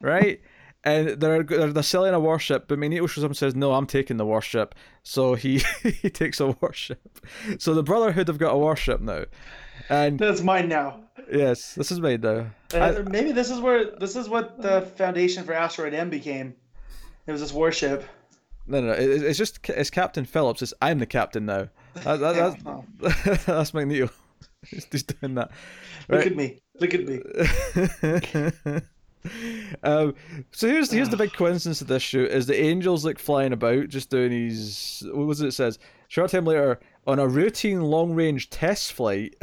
[0.00, 0.40] right?
[0.84, 3.86] and they're they're they're selling a warship, but Magneto shows up and says, "No, I'm
[3.86, 7.26] taking the warship." So he he takes a warship.
[7.58, 9.24] So the Brotherhood have got a warship now,
[9.88, 11.00] and That's mine now.
[11.32, 12.46] yes, this is mine now.
[12.72, 16.54] Uh, I- maybe this is where this is what the foundation for Asteroid M became.
[17.26, 18.04] It was this warship.
[18.68, 20.62] No, no, it, it's just it's Captain Phillips.
[20.62, 21.68] It's I'm the captain now.
[22.04, 22.58] That, that,
[23.00, 24.10] that's, that's Magneto.
[24.66, 25.50] He's just doing that.
[26.08, 26.60] look at me.
[26.80, 27.20] Look at me.
[29.82, 30.14] um,
[30.52, 33.88] so here's here's the big coincidence of this shoot is the angel's like flying about
[33.88, 35.78] just doing his what was it, it says
[36.08, 39.34] short time later on a routine long range test flight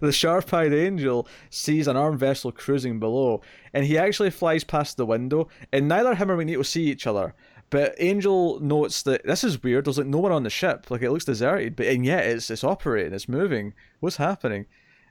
[0.00, 3.42] the sharp-eyed angel sees an armed vessel cruising below
[3.74, 7.34] and he actually flies past the window and neither him or Magneto see each other
[7.70, 9.86] but Angel notes that this is weird.
[9.86, 10.90] There's like no one on the ship.
[10.90, 13.12] Like it looks deserted, but and yet it's it's operating.
[13.12, 13.74] It's moving.
[14.00, 14.66] What's happening?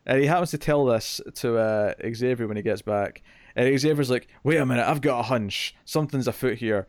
[0.06, 3.23] And he happens to tell this to uh, Xavier when he gets back.
[3.56, 5.76] And Xavier's like, wait a minute, I've got a hunch.
[5.84, 6.86] Something's afoot here.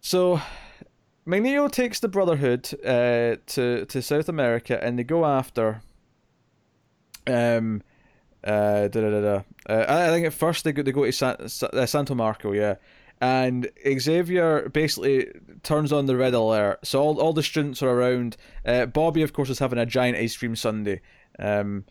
[0.00, 0.40] So,
[1.26, 5.82] Magneto takes the Brotherhood uh, to, to South America and they go after.
[7.26, 7.82] Um,
[8.44, 9.42] uh, da, da, da, da.
[9.68, 12.52] Uh, I think at first they go, they go to San, Sa- uh, Santo Marco,
[12.52, 12.76] yeah.
[13.20, 13.68] And
[13.98, 15.28] Xavier basically
[15.62, 16.86] turns on the red alert.
[16.86, 18.36] So all, all the students are around.
[18.64, 21.00] Uh, Bobby, of course, is having a giant ice cream sundae.
[21.38, 21.84] Um,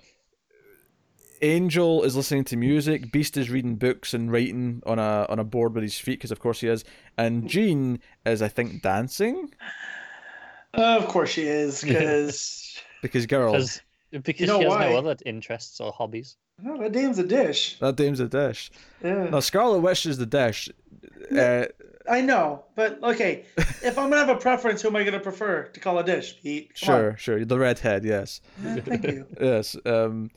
[1.41, 3.11] Angel is listening to music.
[3.11, 6.31] Beast is reading books and writing on a on a board with his feet, because
[6.31, 6.83] of course he is.
[7.17, 9.51] And Jean is, I think, dancing
[10.77, 13.59] of course she is, because because girl,
[14.23, 14.89] Because because know she has why?
[14.89, 16.37] no other interests or hobbies.
[16.61, 17.77] no, that dame's a dish.
[17.79, 18.71] that dame's a dish.
[19.03, 19.29] Yeah.
[19.29, 20.69] No, Scarlet Witch is the dish.
[21.35, 21.65] Uh,
[22.09, 23.45] I know, but okay.
[23.57, 26.41] if I'm gonna have a preference, who am I gonna prefer to call a dish?
[26.41, 26.73] Pete.
[26.79, 27.01] Come on.
[27.01, 28.41] sure, sure, the redhead, yes.
[28.63, 29.25] Yeah, thank you.
[29.41, 29.75] Yes.
[29.85, 30.31] Um,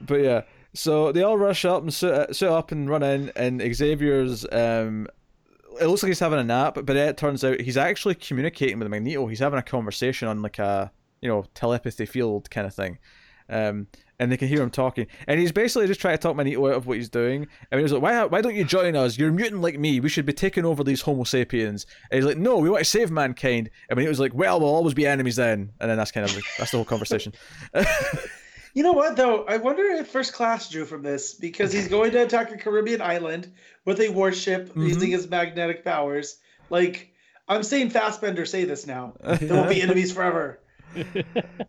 [0.00, 0.42] but yeah,
[0.74, 4.46] so they all rush up and sit, sit up and run in, and Xavier's.
[4.50, 5.06] Um,
[5.80, 8.88] it looks like he's having a nap, but it turns out he's actually communicating with
[8.88, 9.26] Magneto.
[9.26, 12.98] He's having a conversation on like a you know telepathy field kind of thing.
[13.52, 13.86] Um,
[14.18, 16.74] and they can hear him talking, and he's basically just trying to talk Magneto out
[16.74, 17.48] of what he's doing.
[17.72, 19.18] And he's like, "Why, why don't you join us?
[19.18, 19.98] You're a mutant like me.
[19.98, 22.88] We should be taking over these Homo sapiens." And he's like, "No, we want to
[22.88, 26.12] save mankind." And Magneto was like, "Well, we'll always be enemies then." And then that's
[26.12, 27.32] kind of like, that's the whole conversation.
[28.74, 29.44] You know what though?
[29.44, 33.02] I wonder if First Class drew from this because he's going to attack a Caribbean
[33.02, 33.52] island
[33.84, 34.86] with a warship Mm-hmm.
[34.86, 36.38] using his magnetic powers.
[36.70, 37.12] Like
[37.48, 39.12] I'm saying, Fassbender, say this now.
[39.22, 40.58] They won't be enemies forever.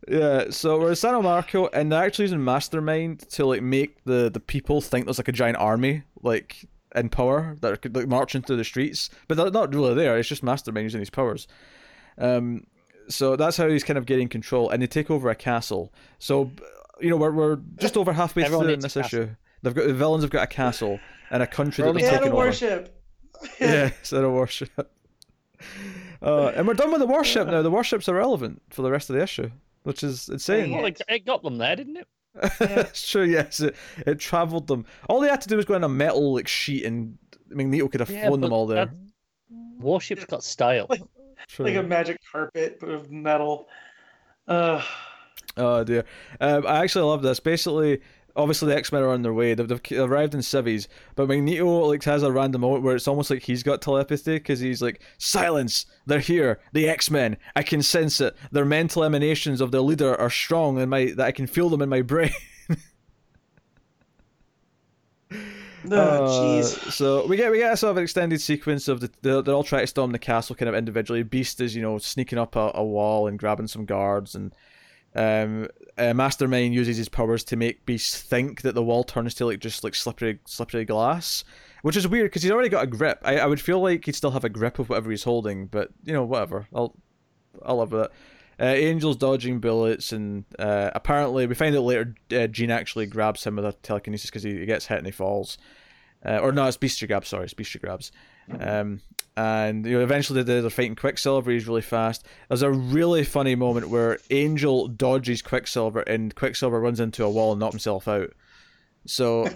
[0.08, 4.30] Yeah, so we're in San Marco, and they're actually using Mastermind to like make the
[4.30, 8.42] the people think there's like a giant army like in power that are like marching
[8.42, 10.18] through the streets, but they're not really there.
[10.18, 11.48] It's just Mastermind using these powers.
[12.18, 12.66] Um,
[13.08, 15.94] so that's how he's kind of getting control, and they take over a castle.
[16.20, 16.52] So
[17.00, 19.30] you know we're we're just over halfway Everyone through in this issue.
[19.62, 21.00] They've got the villains have got a castle
[21.32, 22.44] and a country that They They they're taking over.
[22.44, 23.02] warship.
[23.60, 24.92] Yeah, instead of warship.
[26.24, 27.62] Uh, and we're done with the warship now.
[27.62, 29.52] The warship's irrelevant for the rest of the issue,
[29.84, 30.72] which is insane.
[30.72, 32.08] Well, it, it got them there, didn't it?
[32.60, 33.24] That's true.
[33.24, 33.76] Yes, it,
[34.08, 34.86] it travelled them.
[35.10, 37.18] All they had to do was go on a metal like sheet, and
[37.50, 38.86] Magneto could have Yeah, flown them all there.
[38.86, 38.96] that-
[39.80, 40.88] Warship's got style.
[41.50, 41.66] True.
[41.66, 43.68] like a magic carpet of metal.
[44.48, 44.82] Uh,
[45.58, 46.06] Oh dear.
[46.40, 47.40] Um, I actually love this.
[47.40, 48.02] Basically,
[48.36, 49.54] obviously the X Men are on their way.
[49.54, 53.30] They've, they've arrived in civvies, but Magneto like has a random moment where it's almost
[53.30, 55.86] like he's got telepathy because he's like, "Silence!
[56.06, 56.60] They're here.
[56.74, 57.38] The X Men.
[57.56, 58.36] I can sense it.
[58.52, 61.82] Their mental emanations of their leader are strong, and my that I can feel them
[61.82, 62.32] in my brain."
[65.32, 65.38] oh,
[65.92, 66.88] jeez.
[66.88, 69.42] Uh, so we get we get a sort of an extended sequence of the they're,
[69.42, 71.24] they're all trying to storm the castle kind of individually.
[71.24, 74.54] Beast is you know sneaking up a, a wall and grabbing some guards, and
[75.16, 75.68] um,
[75.98, 79.84] Mastermind uses his powers to make Beast think that the wall turns to like just
[79.84, 81.44] like slippery slippery glass,
[81.84, 83.20] which is weird because he's already got a grip.
[83.24, 85.90] I, I would feel like he'd still have a grip of whatever he's holding, but
[86.04, 86.68] you know whatever.
[86.74, 86.96] I'll
[87.64, 88.12] I'll live with it.
[88.60, 93.44] Uh, Angel's dodging bullets, and uh, apparently we find out later uh, Jean actually grabs
[93.44, 95.58] him with her telekinesis because he, he gets hit and he falls.
[96.26, 97.28] Uh, or no, it's Beast grabs.
[97.28, 98.12] Sorry, it's Beast grabs.
[98.60, 99.02] Um,
[99.36, 101.52] and you know, eventually they're, fighting Quicksilver.
[101.52, 102.26] He's really fast.
[102.48, 107.52] There's a really funny moment where Angel dodges Quicksilver, and Quicksilver runs into a wall
[107.52, 108.32] and knocks himself out.
[109.06, 109.44] So,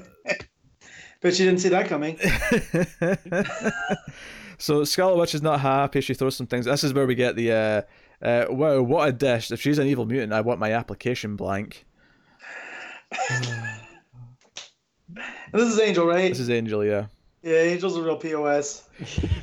[1.22, 2.18] but you didn't see that coming.
[4.58, 6.02] so Scarlet Witch is not happy.
[6.02, 6.66] She throws some things.
[6.66, 7.82] This is where we get the uh,
[8.22, 9.52] uh, wow, what a dish!
[9.52, 11.86] If she's an evil mutant, I want my application blank.
[15.54, 16.30] this is Angel, right?
[16.30, 17.08] This is Angel, yeah.
[17.48, 18.84] Yeah, Angel's a real POS.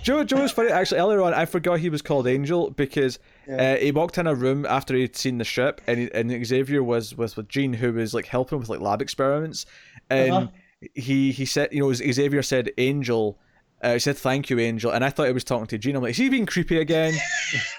[0.03, 0.69] Joe, Joe was funny.
[0.69, 3.19] Actually, earlier on, I forgot he was called Angel because
[3.49, 3.73] Yeah.
[3.73, 6.83] uh, he walked in a room after he'd seen the ship, and, he, and Xavier
[6.83, 9.65] was with with Jean, who was like helping with like lab experiments,
[10.11, 10.47] and Uh-huh.
[10.95, 13.39] he he said, you know, Xavier said Angel.
[13.83, 15.97] Uh, he said thank you, Angel, and I thought he was talking to Jean.
[15.97, 17.15] I'm like, is he being creepy again?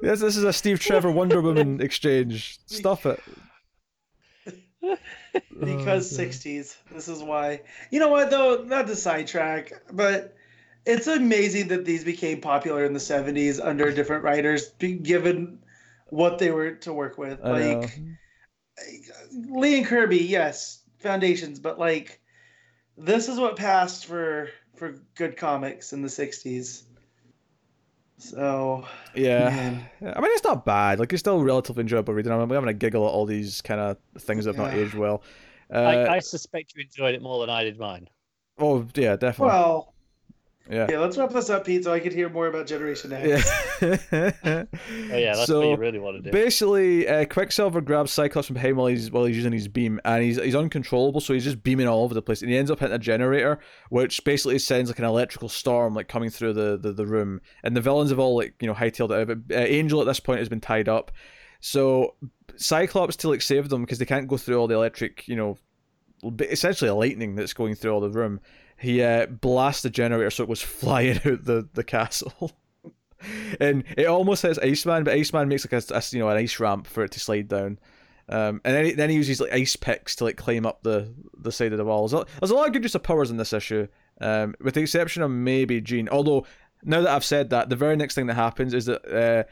[0.00, 2.58] this, this is a Steve Trevor Wonder Woman exchange.
[2.66, 3.20] Stop it.
[5.60, 6.76] because 60s.
[6.92, 7.60] This is why.
[7.90, 8.62] You know what, though?
[8.62, 10.36] Not to sidetrack, but
[10.86, 15.58] it's amazing that these became popular in the 70s under different writers, given
[16.08, 17.40] what they were to work with.
[17.44, 17.80] I know.
[17.80, 18.00] Like,
[19.48, 22.20] Lee and Kirby, yes, foundations, but like,
[22.96, 26.82] this is what passed for for good comics in the 60s.
[28.18, 28.84] So,
[29.14, 29.50] Yeah.
[29.50, 29.88] man.
[30.02, 30.98] I mean, it's not bad.
[30.98, 32.32] Like, it's still relatively enjoyable reading.
[32.32, 35.22] I'm having a giggle at all these kind of things that have not aged well.
[35.72, 38.08] Uh, I, I suspect you enjoyed it more than I did mine.
[38.58, 39.48] oh, yeah, definitely.
[39.48, 39.93] well,
[40.70, 40.86] yeah.
[40.90, 43.50] yeah, let's wrap this up, Pete, so I could hear more about Generation X.
[43.80, 43.94] Yeah.
[45.10, 46.30] Oh yeah, that's so, what you really want to do.
[46.30, 50.22] Basically, uh, Quicksilver grabs Cyclops from behind while he's while he's using his beam, and
[50.22, 52.80] he's he's uncontrollable, so he's just beaming all over the place, and he ends up
[52.80, 53.58] hitting a generator,
[53.90, 57.76] which basically sends like an electrical storm like coming through the the, the room, and
[57.76, 59.30] the villains have all like you know hightailed it.
[59.30, 61.12] out, But uh, Angel at this point has been tied up,
[61.60, 62.14] so
[62.56, 65.58] Cyclops to like save them because they can't go through all the electric you know,
[66.40, 68.40] essentially a lightning that's going through all the room.
[68.84, 72.52] He uh, blasts the generator so it was flying out the the castle.
[73.60, 76.60] and it almost hits Iceman, but Iceman makes like a, a you know an ice
[76.60, 77.78] ramp for it to slide down.
[78.28, 81.12] Um, and then he, then he uses like ice picks to like climb up the,
[81.36, 82.08] the side of the wall.
[82.08, 83.86] There's a, lot of good use of powers in this issue,
[84.20, 86.08] um, with the exception of maybe Jean.
[86.08, 86.46] Although
[86.82, 89.44] now that I've said that, the very next thing that happens is that uh,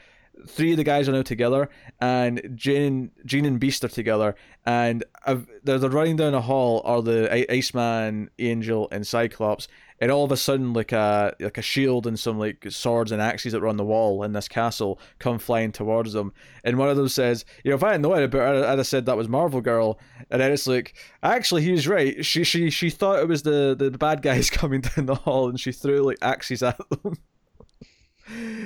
[0.46, 1.68] three of the guys are now together,
[2.00, 4.34] and Jean, Jean and Beast are together,
[4.66, 6.82] and I've, they're, they're running down a hall.
[6.84, 9.68] Are the I- Iceman, Angel, and Cyclops,
[10.00, 13.22] and all of a sudden, like a like a shield and some like swords and
[13.22, 16.32] axes that were on the wall in this castle come flying towards them.
[16.64, 18.86] And one of them says, "You know, if I hadn't known it, I'd, I'd have
[18.86, 22.24] said that was Marvel Girl." And then it's like, actually, he was right.
[22.24, 25.60] She she she thought it was the the bad guys coming down the hall, and
[25.60, 27.16] she threw like axes at them.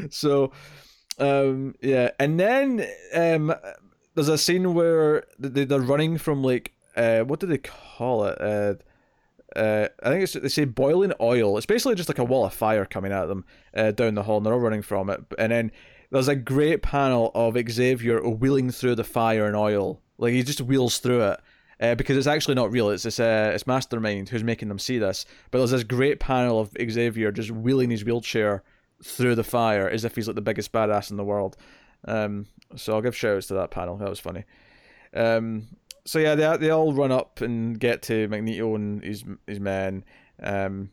[0.11, 0.53] so,
[1.19, 3.55] um, yeah, and then um,
[4.15, 8.41] there's a scene where they they're running from like uh, what do they call it?
[8.41, 8.75] Uh,
[9.57, 11.57] uh, I think it's they say boiling oil.
[11.57, 14.39] It's basically just like a wall of fire coming at them uh, down the hall,
[14.39, 15.21] and they're all running from it.
[15.39, 15.73] And then
[16.11, 20.61] there's a great panel of Xavier wheeling through the fire and oil, like he just
[20.61, 21.41] wheels through it.
[21.79, 22.89] Uh, because it's actually not real.
[22.89, 25.27] It's this, uh, it's Mastermind who's making them see this.
[25.51, 28.63] But there's this great panel of Xavier just wheeling his wheelchair
[29.03, 31.57] through the fire as if he's like the biggest badass in the world.
[32.07, 33.97] Um, so I'll give shout outs to that panel.
[33.97, 34.45] That was funny.
[35.15, 35.69] Um,
[36.05, 40.05] so yeah, they they all run up and get to Magneto and his his men.
[40.43, 40.91] Um,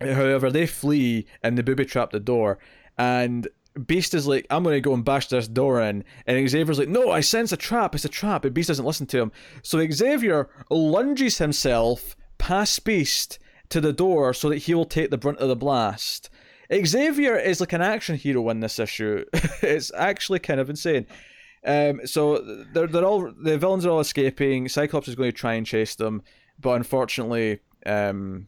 [0.00, 2.58] however, they flee and they booby trap the door,
[2.96, 3.48] and
[3.86, 7.10] Beast is like, "I'm gonna go and bash this door in," and Xavier's like, "No,
[7.10, 7.94] I sense a trap.
[7.94, 13.38] It's a trap." But Beast doesn't listen to him, so Xavier lunges himself past Beast
[13.68, 16.30] to the door so that he will take the brunt of the blast.
[16.72, 19.24] Xavier is like an action hero in this issue.
[19.62, 21.06] it's actually kind of insane.
[21.64, 24.68] Um, so they're they're all the villains are all escaping.
[24.68, 26.22] Cyclops is going to try and chase them,
[26.60, 28.46] but unfortunately, um,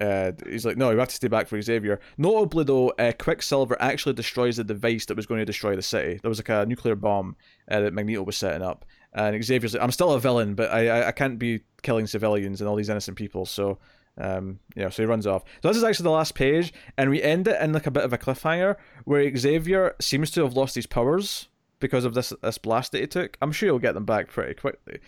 [0.00, 2.00] uh, he's like, no, you have to stay back for Xavier.
[2.18, 6.18] Notably, though, uh, Quicksilver actually destroys the device that was going to destroy the city.
[6.20, 7.36] There was like a nuclear bomb
[7.70, 8.84] uh, that Magneto was setting up,
[9.14, 12.60] and Xavier's like, I'm still a villain, but I, I, I can't be killing civilians
[12.60, 13.46] and all these innocent people.
[13.46, 13.78] So,
[14.18, 15.44] um, yeah, so he runs off.
[15.62, 18.04] So this is actually the last page, and we end it in like a bit
[18.04, 21.48] of a cliffhanger where Xavier seems to have lost his powers
[21.80, 23.36] because of this this blast that he took.
[23.42, 25.00] I'm sure he'll get them back pretty quickly.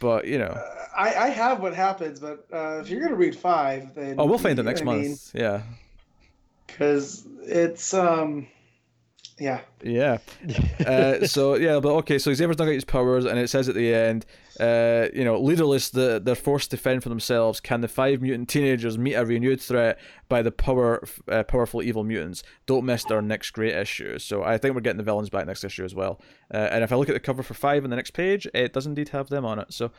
[0.00, 0.60] But you know,
[0.96, 4.38] I, I have what happens, but uh, if you're gonna read five, then oh, we'll
[4.38, 5.02] find it next month.
[5.02, 5.62] mean, Yeah,
[6.66, 8.48] because it's um,
[9.38, 9.60] yeah.
[9.82, 10.18] yeah.
[10.86, 12.18] uh, so yeah, but okay.
[12.18, 14.26] So Xavier's not got his powers, and it says at the end,
[14.60, 17.60] uh, you know, leaderless, the they're forced to fend for themselves.
[17.60, 22.04] Can the five mutant teenagers meet a renewed threat by the power, uh, powerful evil
[22.04, 22.42] mutants?
[22.66, 24.18] Don't miss their next great issue.
[24.18, 26.20] So I think we're getting the villains back next issue as well.
[26.52, 28.72] Uh, and if I look at the cover for five on the next page, it
[28.72, 29.72] does indeed have them on it.
[29.72, 29.90] So.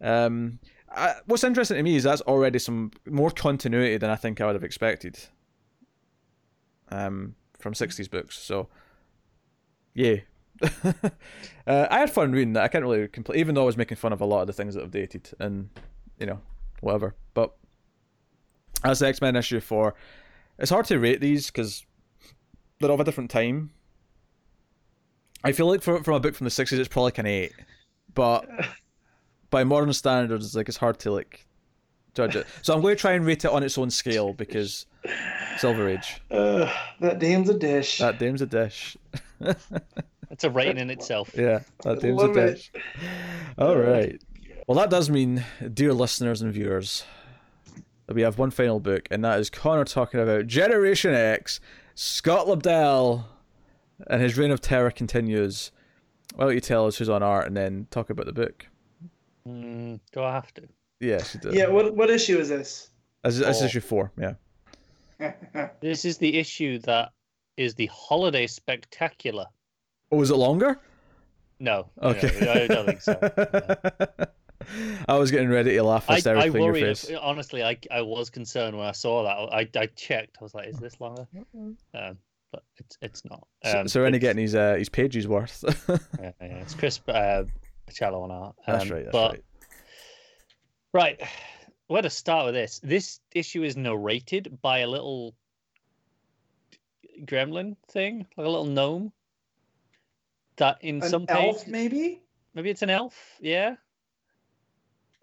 [0.00, 0.58] Um,
[0.90, 4.46] I, what's interesting to me is that's already some more continuity than I think I
[4.46, 5.18] would have expected.
[6.90, 8.68] Um, from '60s books, so
[9.94, 10.16] yeah.
[11.66, 12.64] uh, I had fun reading that.
[12.64, 14.52] I can't really complain, even though I was making fun of a lot of the
[14.52, 15.68] things that have dated and
[16.18, 16.40] you know
[16.80, 17.14] whatever.
[17.34, 17.54] But
[18.82, 19.94] as the X Men issue four,
[20.58, 21.84] it's hard to rate these because
[22.80, 23.70] they're of a different time.
[25.42, 27.52] I feel like from from a book from the '60s, it's probably like an eight,
[28.14, 28.48] but
[29.50, 31.46] by modern standards, like it's hard to like
[32.14, 32.46] judge it.
[32.62, 34.86] So I'm going to try and rate it on its own scale because
[35.58, 36.20] Silver Age.
[36.30, 37.98] Uh, that dame's a dish.
[37.98, 38.96] That dame's a dish.
[40.34, 41.30] It's a rating in itself.
[41.36, 42.54] Yeah, that dame's a Love it.
[42.56, 42.72] dish.
[43.56, 44.20] All right.
[44.66, 47.04] Well, that does mean, dear listeners and viewers,
[48.08, 51.60] that we have one final book, and that is Connor talking about Generation X.
[51.94, 53.26] Scott Lobdell
[54.08, 55.70] and his reign of terror continues.
[56.34, 58.66] Why don't you tell us who's on art and then talk about the book?
[59.46, 60.62] Mm, do I have to?
[60.98, 61.56] Yes, you do.
[61.56, 61.68] Yeah.
[61.68, 62.90] What what issue is this?
[63.22, 63.66] As, as Four.
[63.68, 64.34] issue four, yeah.
[65.80, 67.12] This is the issue that
[67.56, 69.46] is the holiday spectacular.
[70.12, 70.78] Oh, is it longer?
[71.60, 72.38] No, no, Okay.
[72.40, 73.18] no, I don't think so.
[74.26, 74.26] no.
[75.08, 77.04] I was getting ready to laugh I, I hysterically in your face.
[77.10, 79.54] if- honestly, I I was concerned when I saw that.
[79.54, 80.36] I I checked.
[80.40, 81.26] I was like, "Is this longer?"
[81.94, 82.18] Um,
[82.52, 83.46] but it's it's not.
[83.64, 85.62] So, Um, so we're only getting his uh, his pages worth.
[85.88, 87.44] Yeah, yeah, it's Chris uh,
[87.88, 88.56] Bachalo on art.
[88.66, 89.04] that's Um, right.
[89.04, 89.44] That's but right.
[90.92, 91.20] Right.
[91.88, 92.80] Where to start with this?
[92.82, 95.34] This issue is narrated by a little
[97.24, 99.12] gremlin thing, like a little gnome.
[100.56, 102.22] That in An some elf, page, maybe.
[102.54, 103.14] maybe it's an elf.
[103.40, 103.74] Yeah.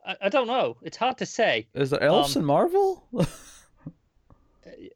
[0.05, 0.77] I, I don't know.
[0.81, 1.67] It's hard to say.
[1.73, 3.07] Is there elves um, in Marvel?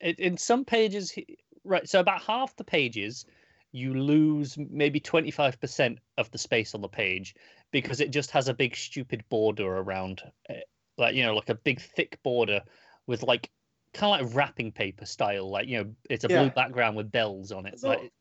[0.01, 1.17] It, in some pages,
[1.63, 1.87] right?
[1.87, 3.25] So about half the pages,
[3.71, 7.35] you lose maybe twenty five percent of the space on the page
[7.71, 10.65] because it just has a big stupid border around, it.
[10.97, 12.61] like you know, like a big thick border
[13.07, 13.49] with like
[13.93, 17.51] kind of like wrapping paper style, like you know, it's a blue background with bells
[17.51, 17.79] on it.
[17.79, 18.11] So- like,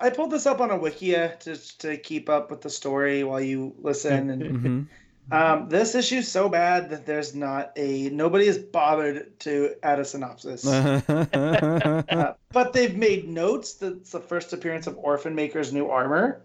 [0.00, 3.40] I pulled this up on a wikia to to keep up with the story while
[3.40, 4.30] you listen.
[4.30, 4.82] And hmm
[5.30, 10.04] um, this issue's so bad that there's not a nobody has bothered to add a
[10.04, 10.64] synopsis.
[12.10, 16.40] Uh, but they've made notes that it's the first appearance of Orphan Maker's new armor,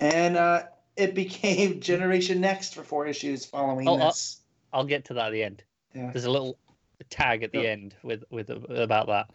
[0.00, 0.64] and uh,
[0.96, 4.40] it became Generation Next for four issues following Oh, this.
[4.72, 5.62] I'll get to that at the end.
[5.94, 6.10] Yeah.
[6.12, 6.58] There's a little
[7.08, 7.66] tag at the Yep.
[7.66, 9.30] end with with about that.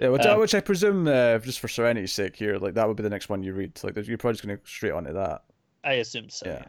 [0.00, 2.96] Yeah, which, Um, which I presume, uh, just for serenity's sake, here, like that would
[2.96, 3.78] be the next one you read.
[3.82, 5.44] Like you're probably just going to straight onto that.
[5.84, 6.46] I assume so.
[6.46, 6.64] Yeah.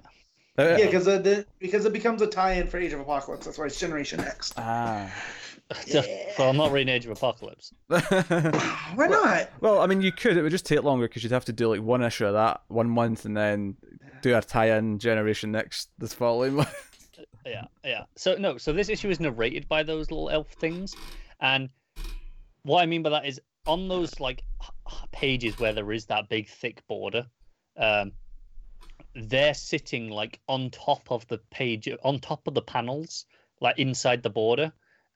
[0.57, 0.63] yeah.
[0.63, 3.45] Uh, Yeah, because the, because it becomes a tie-in for Age of Apocalypse.
[3.45, 4.53] That's why it's Generation Next.
[4.57, 5.11] Ah.
[6.37, 7.73] well, I'm not reading Age of Apocalypse.
[7.87, 9.49] Why not?
[9.61, 10.37] well, I mean, you could.
[10.37, 12.61] It would just take longer because you'd have to do like one issue of that
[12.67, 13.77] one month, and then
[14.21, 17.07] do a tie-in generation next this following month.
[17.45, 20.95] yeah yeah so no so this issue is narrated by those little elf things
[21.41, 21.69] and
[22.63, 26.05] what i mean by that is on those like h- h- pages where there is
[26.05, 27.25] that big thick border
[27.77, 28.11] um
[29.15, 33.25] they're sitting like on top of the page on top of the panels
[33.61, 34.71] like inside the border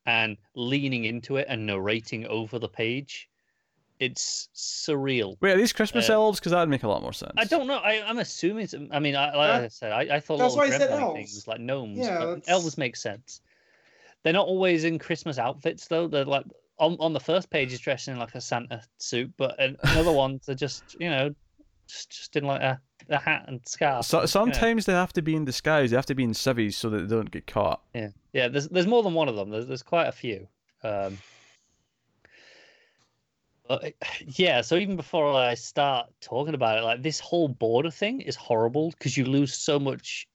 [0.06, 3.27] and leaning into it and narrating over the page
[4.00, 6.40] it's surreal Wait, are these Christmas Uh, elves?
[6.40, 7.32] Because that would make a lot more sense.
[7.35, 7.77] I don't know.
[7.80, 8.66] I, I'm assuming.
[8.66, 10.77] It's, I mean, I, like That- I said, I, I thought that's little why I
[10.77, 11.16] said elves.
[11.16, 11.98] things like gnomes.
[12.06, 13.42] Yeah, but elves make sense.
[14.22, 16.08] They're not always in Christmas outfits though.
[16.08, 16.45] They're like
[16.80, 20.11] on, on the first page is dressed in like a Santa suit, but in other
[20.11, 21.33] ones they're just you know
[21.88, 24.06] just just in like a, a hat and scarf.
[24.06, 25.91] So, sometimes they have to be in disguise.
[25.91, 27.81] They have to be in civvies so that they don't get caught.
[27.93, 28.47] Yeah, yeah.
[28.47, 29.49] There's there's more than one of them.
[29.49, 30.47] There's there's quite a few.
[30.83, 31.17] Um,
[33.67, 33.93] but
[34.25, 38.35] yeah, so even before I start talking about it, like this whole border thing is
[38.35, 40.27] horrible because you lose so much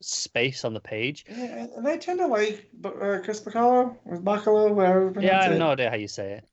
[0.00, 1.24] space on the page.
[1.28, 5.12] Yeah, and I tend to like uh, Chris Bachalo or Bachalo, whatever.
[5.20, 5.58] Yeah, I have it.
[5.58, 6.44] no idea how you say it.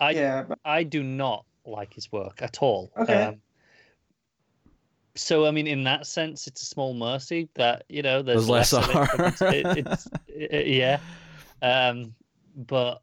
[0.00, 2.90] I Yeah, but, I do not like his work at all.
[2.98, 3.22] Okay.
[3.24, 3.36] Um,
[5.16, 8.48] so I mean, in that sense, it's a small mercy that you know there's, There's
[8.48, 9.08] less of it, are.
[9.26, 11.00] It's, it, it's it- yeah,
[11.62, 12.14] um,
[12.56, 13.02] but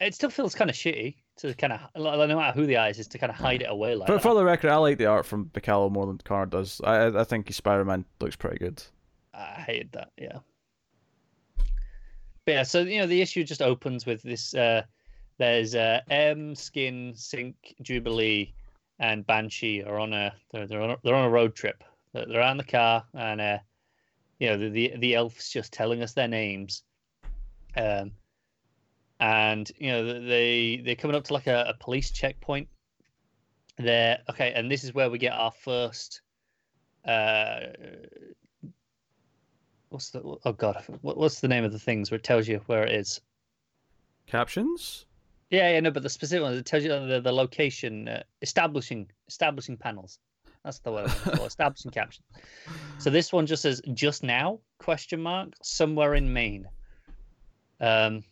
[0.00, 3.06] it still feels kind of shitty to kind of no matter who the eyes is
[3.08, 4.22] to kind of hide it away like But that.
[4.22, 6.80] for the record, I like the art from Bachalo more than Connor does.
[6.84, 8.82] I I- I think his Spider-Man looks pretty good.
[9.38, 10.10] I hated that.
[10.16, 10.38] Yeah.
[12.44, 14.54] But yeah, so you know the issue just opens with this.
[14.54, 14.82] Uh,
[15.38, 18.54] there's uh, M, Skin, Synch, Jubilee,
[18.98, 21.84] and Banshee are on a they're they're on a, they're on a road trip.
[22.12, 23.58] They're, they're in the car, and uh,
[24.38, 26.82] you know the, the the elf's just telling us their names.
[27.76, 28.12] Um,
[29.20, 32.68] and you know they they're coming up to like a, a police checkpoint.
[33.76, 36.22] There, okay, and this is where we get our first
[37.06, 37.60] uh
[39.90, 42.84] what's the oh god what's the name of the things where it tells you where
[42.84, 43.20] it is
[44.26, 45.06] Captions?
[45.50, 49.08] yeah yeah no but the specific one it tells you the, the location uh, establishing
[49.28, 50.18] establishing panels
[50.64, 52.22] that's the word for, establishing caption
[52.98, 56.66] so this one just says just now question mark somewhere in maine
[57.80, 58.22] um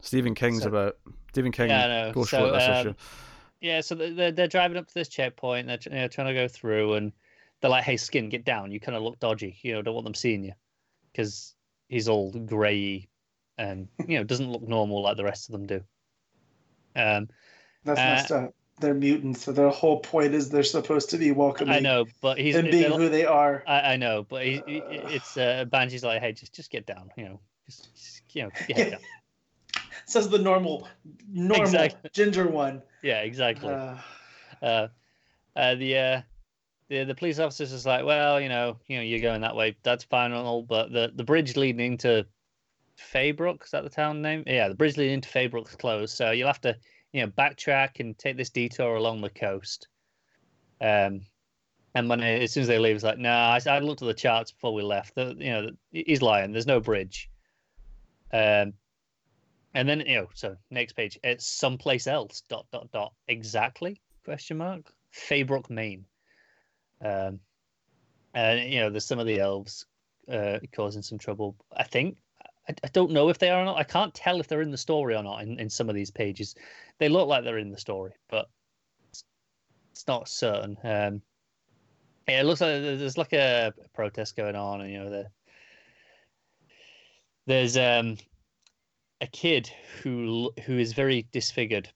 [0.00, 0.96] Stephen King's So- about
[1.32, 1.70] Stephen King.
[1.70, 2.10] Yeah.
[2.12, 2.96] Goes So, um.
[3.60, 5.68] Yeah, so they- they're they're driving up to this checkpoint.
[5.68, 7.12] They're you know, trying to go through, and
[7.60, 8.72] they're like, "Hey, skin, get down.
[8.72, 9.58] You kind of look dodgy.
[9.62, 10.52] You know, don't want them seeing you,
[11.12, 11.54] because
[11.88, 13.08] he's all grey
[13.58, 15.82] and you know doesn't look normal like the rest of them do."
[16.96, 17.28] Um,
[17.84, 18.54] that's Uh, messed up.
[18.80, 22.38] They're mutants, so their whole point is they're supposed to be welcoming I know, but
[22.38, 23.62] he's and being who they are.
[23.66, 27.10] I, I know, but he, he- it's uh, Banshee's like, "Hey, just just get down.
[27.16, 29.00] You know, just, just you know, get down."
[30.06, 30.88] Says the normal,
[31.28, 32.10] normal Exactly.
[32.12, 32.82] ginger one.
[33.02, 33.74] Yeah, exactly.
[33.74, 33.96] Uh,
[34.62, 34.88] uh,
[35.54, 36.20] uh, the uh,
[36.92, 39.76] the the police officer's just like, well, you know, you know, you're going that way.
[39.82, 42.26] That's fine and all, but the the bridge leading into
[42.98, 44.44] Faybrook is that the town name?
[44.46, 46.76] Yeah, the bridge leading into Faybrook's closed, so you'll have to,
[47.12, 49.88] you know, backtrack and take this detour along the coast.
[50.80, 51.22] Um,
[51.94, 54.14] and when as soon as they leave, it's like, no, I, I looked at the
[54.14, 55.14] charts before we left.
[55.14, 56.52] The, you know, he's lying.
[56.52, 57.30] There's no bridge.
[58.32, 58.74] Um,
[59.74, 62.42] and then you know, so next page, it's someplace else.
[62.48, 63.14] Dot dot dot.
[63.28, 64.00] Exactly?
[64.24, 64.92] Question mark.
[65.14, 66.04] Faybrook, Maine.
[67.02, 67.40] Um,
[68.34, 69.86] and you know, there's some of the elves
[70.30, 71.56] uh, causing some trouble.
[71.76, 72.18] I think.
[72.68, 73.78] I, I don't know if they are or not.
[73.78, 76.10] I can't tell if they're in the story or not in, in some of these
[76.10, 76.54] pages.
[76.98, 78.48] They look like they're in the story, but
[79.10, 79.24] it's,
[80.06, 80.76] not certain.
[80.84, 81.22] Um,
[82.28, 85.26] yeah, it looks like there's there's like a protest going on, and you know, the,
[87.46, 88.16] there's um
[89.20, 89.70] a kid
[90.02, 91.88] who who is very disfigured,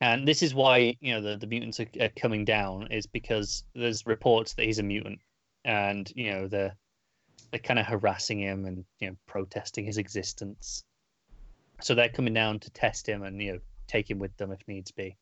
[0.00, 3.64] and this is why you know the the mutants are, are coming down is because
[3.74, 5.20] there's reports that he's a mutant,
[5.64, 6.76] and you know they're
[7.50, 10.84] they're kind of harassing him and you know protesting his existence.
[11.80, 14.60] So they're coming down to test him and you know take him with them if
[14.66, 15.16] needs be.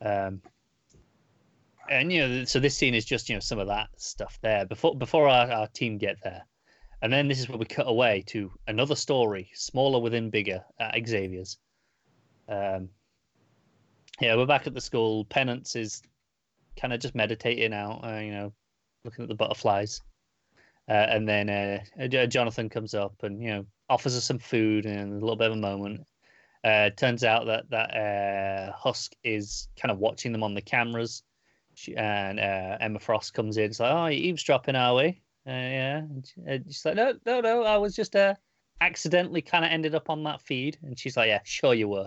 [0.00, 0.42] Um,
[1.88, 4.64] and you know, so this scene is just you know some of that stuff there
[4.64, 6.44] before before our, our team get there,
[7.02, 10.94] and then this is where we cut away to another story, smaller within bigger, at
[11.06, 11.58] Xavier's.
[12.48, 12.88] Um,
[14.20, 15.24] yeah, we're back at the school.
[15.24, 16.02] Penance is
[16.80, 18.52] kind of just meditating out, uh, you know,
[19.04, 20.00] looking at the butterflies,
[20.88, 25.12] uh, and then uh, Jonothon comes up and you know offers us some food and
[25.12, 26.06] a little bit of a moment.
[26.64, 31.22] Uh, turns out that that uh, Husk is kind of watching them on the cameras
[31.74, 33.64] she, and uh, Emma Frost comes in.
[33.64, 35.20] It's like, oh, you're eavesdropping, are we?
[35.46, 35.98] Yeah.
[35.98, 37.64] And she's like, no, no, no.
[37.64, 38.16] I was just
[38.80, 40.78] accidentally kind of ended up on that feed.
[40.82, 42.06] And she's like, yeah, sure you were.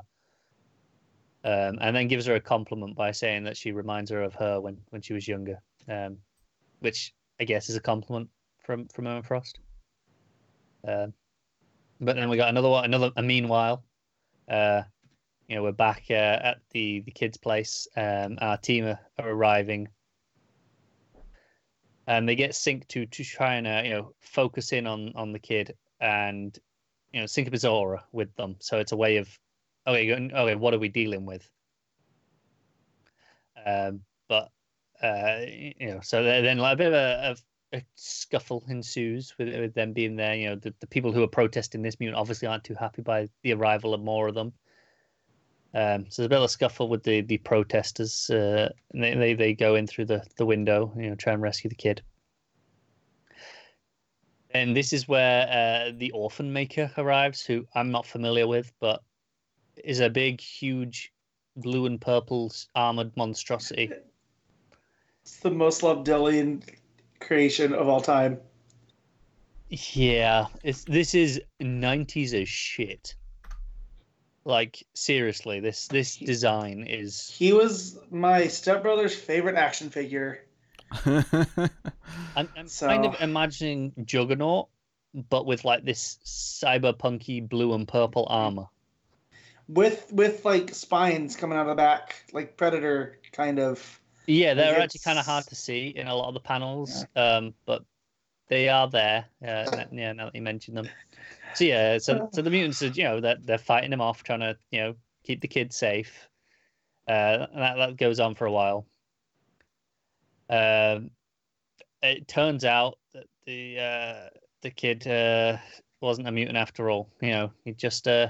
[1.48, 4.60] Um, and then gives her a compliment by saying that she reminds her of her
[4.60, 6.18] when, when she was younger, um,
[6.80, 8.30] which I guess is a compliment
[8.66, 9.58] from from Emma Frost.
[10.86, 11.14] Um,
[12.02, 13.12] but then we got another one, another.
[13.16, 13.86] A meanwhile,
[14.50, 14.82] uh,
[15.48, 17.88] you know, we're back uh, at the the kids' place.
[17.96, 19.88] Um, our team are, are arriving,
[22.08, 25.32] and they get Synch to to try and uh, you know focus in on on
[25.32, 26.60] the kid and
[27.14, 28.58] you know sync up his aura with them.
[28.60, 29.30] So it's a way of
[29.88, 31.50] okay, okay, what are we dealing with?
[33.66, 34.50] Um, but
[35.02, 37.38] uh, you know, so then like a bit of a,
[37.74, 40.36] a, a scuffle ensues with with them being there.
[40.36, 43.30] You know, the, the people who are protesting this mutant obviously aren't too happy by
[43.44, 44.54] the arrival of more of them.
[45.74, 48.30] Um, so there's a bit of a scuffle with the the protesters.
[48.30, 51.70] Uh, they, they they go in through the the window, you know, try and rescue
[51.70, 52.02] the kid.
[54.52, 59.04] And this is where uh, the orphan maker arrives, who I'm not familiar with, but
[59.84, 61.14] is a big, huge,
[61.56, 63.92] blue and purple armored monstrosity.
[65.22, 66.64] it's the most Lobdellian
[67.20, 68.40] creation of all time.
[69.70, 73.16] Yeah, it's this is nineties as shit.
[74.46, 80.46] Like seriously, this this design is He was my stepbrother's favorite action figure.
[81.06, 81.28] I'm,
[82.36, 84.70] I'm kind of imagining Juggernaut,
[85.30, 88.68] but with like this cyberpunky blue and purple armor.
[89.68, 94.02] With with like spines coming out of the back, like Predator kind of.
[94.26, 97.54] Yeah, they're actually kind of hard to see in a lot of the panels, um,
[97.66, 97.84] but
[98.50, 99.26] they are there.
[99.42, 100.90] Uh, yeah, now that you mention them.
[101.54, 104.42] So yeah, so so the mutants, are, you know, that they're fighting them off, trying
[104.42, 106.28] to you know keep the kid safe.
[107.08, 108.86] Uh, and that that goes on for a while.
[110.50, 111.12] Um,
[112.04, 114.30] it turns out that the uh,
[114.62, 115.58] the kid uh,
[116.02, 117.10] wasn't a mutant after all.
[117.22, 118.28] You know, he just uh,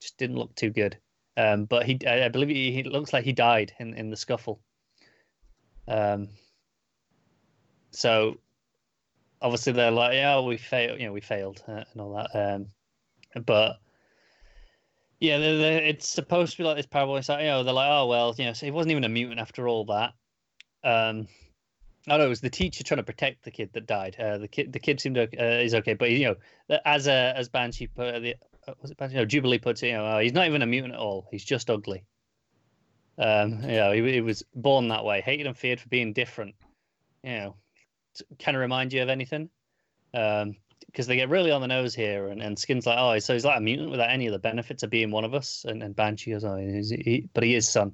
[0.00, 0.96] just didn't look too good.
[1.36, 4.16] Um, but he, I I believe he, he looks like he died in, in the
[4.16, 4.60] scuffle.
[5.88, 6.28] Um,
[7.90, 8.38] so
[9.42, 12.54] obviously they're like, yeah, we failed, you know, we failed uh, and all that.
[12.54, 12.66] Um,
[13.44, 13.78] but
[15.18, 17.16] yeah, they're, they're, it's supposed to be like this parable.
[17.16, 19.08] It's like, you know, they're like, oh well, you know, so he wasn't even a
[19.08, 20.12] mutant after all that.
[20.82, 21.28] Um,
[22.08, 24.16] oh no, it was the teacher trying to protect the kid that died.
[24.18, 26.24] Uh, the kid, the kid seemed to, uh, is okay, but you
[26.68, 28.34] know, as a as Banshee put it, the
[28.80, 29.16] was it Banshee?
[29.16, 31.26] No, Jubilee puts it, you know, oh, he's not even a mutant at all.
[31.30, 32.04] He's just ugly.
[33.18, 36.54] Um, you know, he, he was born that way, hated and feared for being different.
[37.22, 37.56] You know,
[38.38, 39.50] kind of remind you of anything?
[40.14, 43.32] Um, because they get really on the nose here, and, and Skin's like, oh, so
[43.32, 45.82] he's like a mutant without any of the benefits of being one of us, and,
[45.82, 47.92] and Banshee goes, oh, he, but he is son.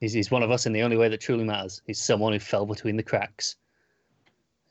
[0.00, 1.80] He's he's one of us in the only way that truly matters.
[1.86, 3.56] He's someone who fell between the cracks,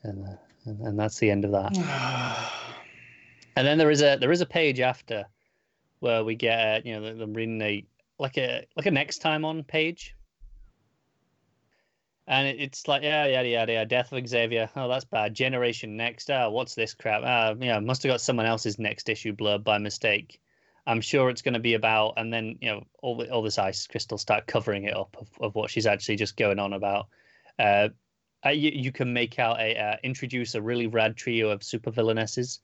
[0.04, 2.52] and uh, and, and that's the end of that.
[3.58, 5.24] And then there is a there is a page after
[6.00, 7.84] where we get uh, you know them reading a
[8.18, 10.14] like a like a next time on page,
[12.26, 15.96] and it, it's like yeah yeah yeah yeah death of Xavier oh that's bad Generation
[15.96, 19.64] Next ah what's this crap ah know must have got someone else's next issue blurb
[19.64, 20.40] by mistake.
[20.88, 23.58] I'm sure it's going to be about and then you know all the, all this
[23.58, 27.08] ice crystals start covering it up of, of what she's actually just going on about.
[27.58, 27.88] Uh,
[28.44, 32.60] uh, you, you can make out a uh, introduce a really rad trio of supervillainesses.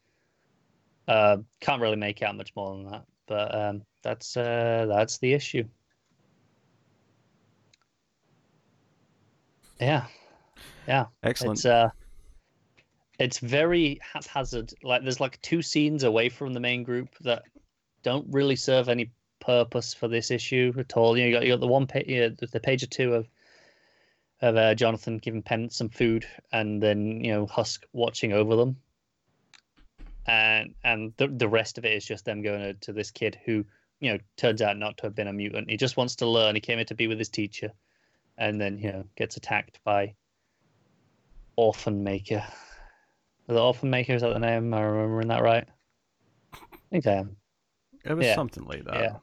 [1.09, 5.33] Uh, can't really make out much more than that, but um, that's uh, that's the
[5.33, 5.65] issue.
[9.81, 10.07] Yeah,
[10.87, 11.07] yeah.
[11.23, 11.59] Excellent.
[11.59, 11.91] It's uh,
[13.19, 14.73] it's very haphazard.
[14.83, 17.43] Like there's like two scenes away from the main group that
[18.03, 19.11] don't really serve any
[19.41, 21.17] purpose for this issue at all.
[21.17, 23.15] You, know, you got you got the one page, you know, the page or two
[23.15, 23.29] of
[24.41, 28.77] of uh, Jonathan giving Penance some food, and then you know Husk watching over them,
[30.27, 33.65] and and the the rest of it is just them going to, this kid who
[34.01, 35.71] you know turns out not to have been a mutant.
[35.71, 36.55] He just wants to learn.
[36.55, 37.73] He came here to be with his teacher,
[38.39, 40.15] and then you know gets attacked by
[41.57, 42.45] Orphan Maker.
[43.49, 44.73] The Orphan Maker is that the name?
[44.73, 45.67] Am I remembering that right?
[46.55, 46.59] I
[46.91, 47.37] think I am.
[48.05, 48.35] it was yeah.
[48.35, 48.95] something like that.
[48.95, 49.17] Yeah.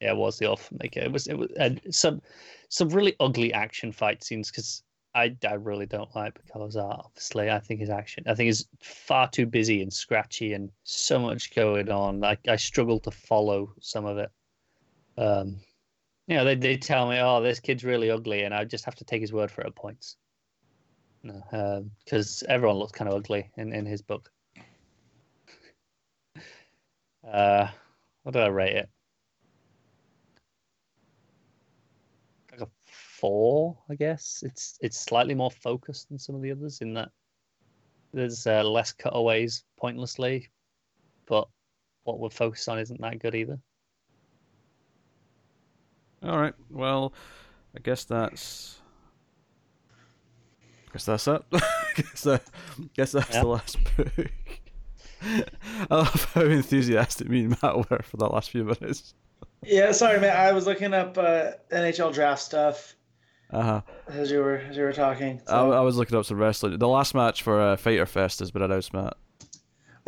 [0.00, 1.00] Yeah, it was the Orphan Maker.
[1.00, 2.20] It was it was and some
[2.68, 4.82] some really ugly action fight scenes because
[5.16, 7.00] I I really don't like Picolo's art.
[7.06, 11.18] Obviously, I think his action I think he's far too busy and scratchy and so
[11.18, 12.22] much going on.
[12.22, 14.30] I I struggle to follow some of it.
[15.16, 15.56] Um,
[16.26, 18.96] you know, they they tell me, oh, this kid's really ugly, and I just have
[18.96, 20.16] to take his word for it at points.
[21.22, 24.30] No, because everyone looks kind of ugly in in his book.
[27.26, 27.66] Uh,
[28.22, 28.88] what did I rate it?
[32.52, 32.68] Like a
[33.26, 34.44] four, I guess.
[34.46, 37.10] It's it's slightly more focused than some of the others in that
[38.14, 40.48] there's uh, less cutaways pointlessly,
[41.26, 41.48] but
[42.04, 43.58] what we're focused on isn't that good either.
[46.22, 46.54] All right.
[46.70, 47.12] Well,
[47.76, 48.78] I guess that's.
[50.88, 51.42] I guess that's it.
[51.52, 51.60] I
[51.96, 52.44] guess that.
[52.94, 53.40] Guess that's Yeah.
[53.40, 54.30] the last book.
[55.90, 59.14] I love how enthusiastic me and Matt were for the last few minutes.
[59.64, 60.36] Yeah, sorry, man.
[60.36, 62.95] I was looking up uh, NHL draft stuff
[63.52, 63.80] Uh huh.
[64.08, 65.40] as you were as you were talking.
[65.46, 66.78] I, so- I was looking up some wrestling.
[66.78, 69.14] The last match for uh, Fyter Fest has been announced, Matt.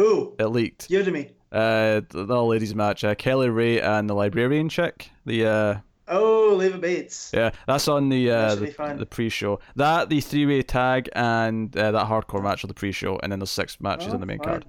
[0.00, 0.88] Ooh, It leaked.
[0.88, 1.30] give it to me.
[1.50, 3.02] Uh, the, the all ladies match.
[3.04, 5.10] Uh, Kylie Rae and the librarian chick.
[5.26, 5.76] The uh,
[6.10, 7.30] Oh, Leva Bates.
[7.34, 9.60] yeah, that's on the uh, the, the pre-show.
[9.76, 13.46] That the three-way tag and uh, that hardcore match on the pre-show, and then the
[13.46, 14.46] six matches Oh, on the main fun.
[14.46, 14.66] card.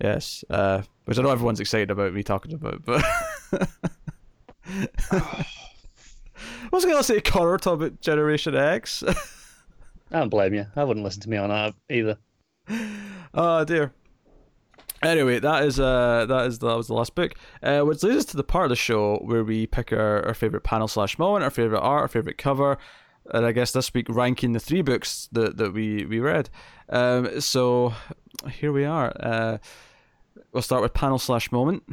[0.00, 3.04] Yes, uh, which I know everyone's excited about me talking about, but.
[6.70, 9.02] I was gonna say Connor talk about Generation X.
[10.10, 10.66] I don't blame you.
[10.76, 12.18] I wouldn't listen to me on that either.
[13.34, 13.92] oh dear.
[15.02, 17.34] Anyway, that is uh that is that was the last book.
[17.62, 20.34] Uh, which leads us to the part of the show where we pick our, our
[20.34, 22.76] favorite panel slash moment, our favorite art, our favorite cover,
[23.32, 26.50] and I guess this week ranking the three books that that we we read.
[26.90, 27.94] Um, so
[28.50, 29.12] here we are.
[29.18, 29.58] Uh,
[30.52, 31.84] we'll start with panel slash moment.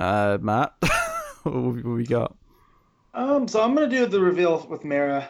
[0.00, 0.74] Uh, Matt,
[1.42, 2.36] what we got?
[3.16, 5.28] Um, so I'm gonna do the reveal with Mera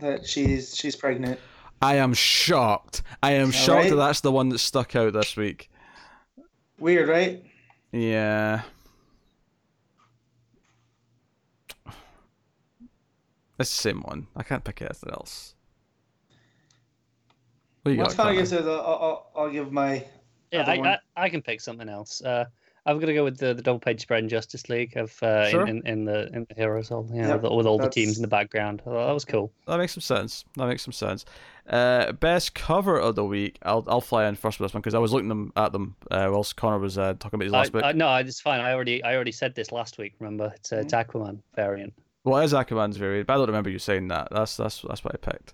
[0.00, 1.38] that she's she's pregnant.
[1.80, 3.02] I am shocked.
[3.22, 3.90] I am shocked right?
[3.90, 5.70] that that's the one that stuck out this week.
[6.80, 7.44] Weird, right?
[7.92, 8.62] Yeah.
[13.60, 14.26] It's the same one.
[14.36, 15.54] I can't pick anything else.
[17.82, 18.16] What you Once got?
[18.16, 18.40] Connor Connor?
[18.40, 20.04] gives it, I'll, I'll, I'll give my.
[20.52, 20.86] Yeah, Other I, one.
[20.88, 22.20] I, I can pick something else.
[22.22, 22.46] Uh,
[22.88, 25.66] I'm gonna go with the, the double page spread in Justice League of uh, Sure.
[25.66, 27.90] in, in, in the in the Heroes all yeah, know, Yep, with, with all the
[27.90, 28.82] teams in the background.
[28.86, 29.52] Oh, that was cool.
[29.66, 30.46] That makes some sense.
[30.56, 31.26] That makes some sense.
[31.68, 33.58] Uh, best cover of the week.
[33.62, 35.96] I'll I'll fly in first with this one because I was looking them at them
[36.10, 37.84] uh, whilst Connor was uh, talking about his I, last book.
[37.84, 38.60] I, no, it's fine.
[38.60, 40.14] I already I already said this last week.
[40.18, 41.92] Remember, it's, uh, it's Aquaman variant.
[42.24, 44.28] Well, it is Aquaman's variant, but I don't remember you saying that.
[44.30, 45.52] That's that's that's what I picked.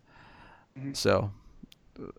[0.78, 0.96] Mhm.
[0.96, 1.32] So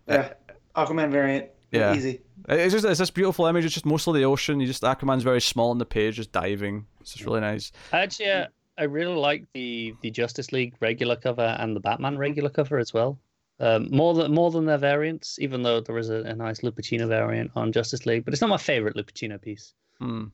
[0.10, 0.34] Yeah,
[0.76, 1.50] Aquaman variant.
[1.72, 1.96] Yeah.
[1.96, 2.22] Easy.
[2.48, 3.66] it's just it's this beautiful image.
[3.66, 4.60] It's just mostly the ocean.
[4.60, 6.86] You just Aquaman's very small on the page, just diving.
[7.02, 7.72] It's just really nice.
[7.92, 12.50] Actually, uh, I really like the the Justice League regular cover and the Batman regular
[12.50, 13.20] cover as well.
[13.60, 17.08] Um, more than more than their variants, even though there is a, a nice Lupacchino
[17.08, 19.74] variant on Justice League, but it's not my favorite Lupacchino piece.
[20.00, 20.26] Hmm.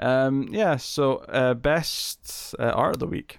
[0.00, 0.76] Um, yeah.
[0.76, 3.38] So uh, best uh, art of the week,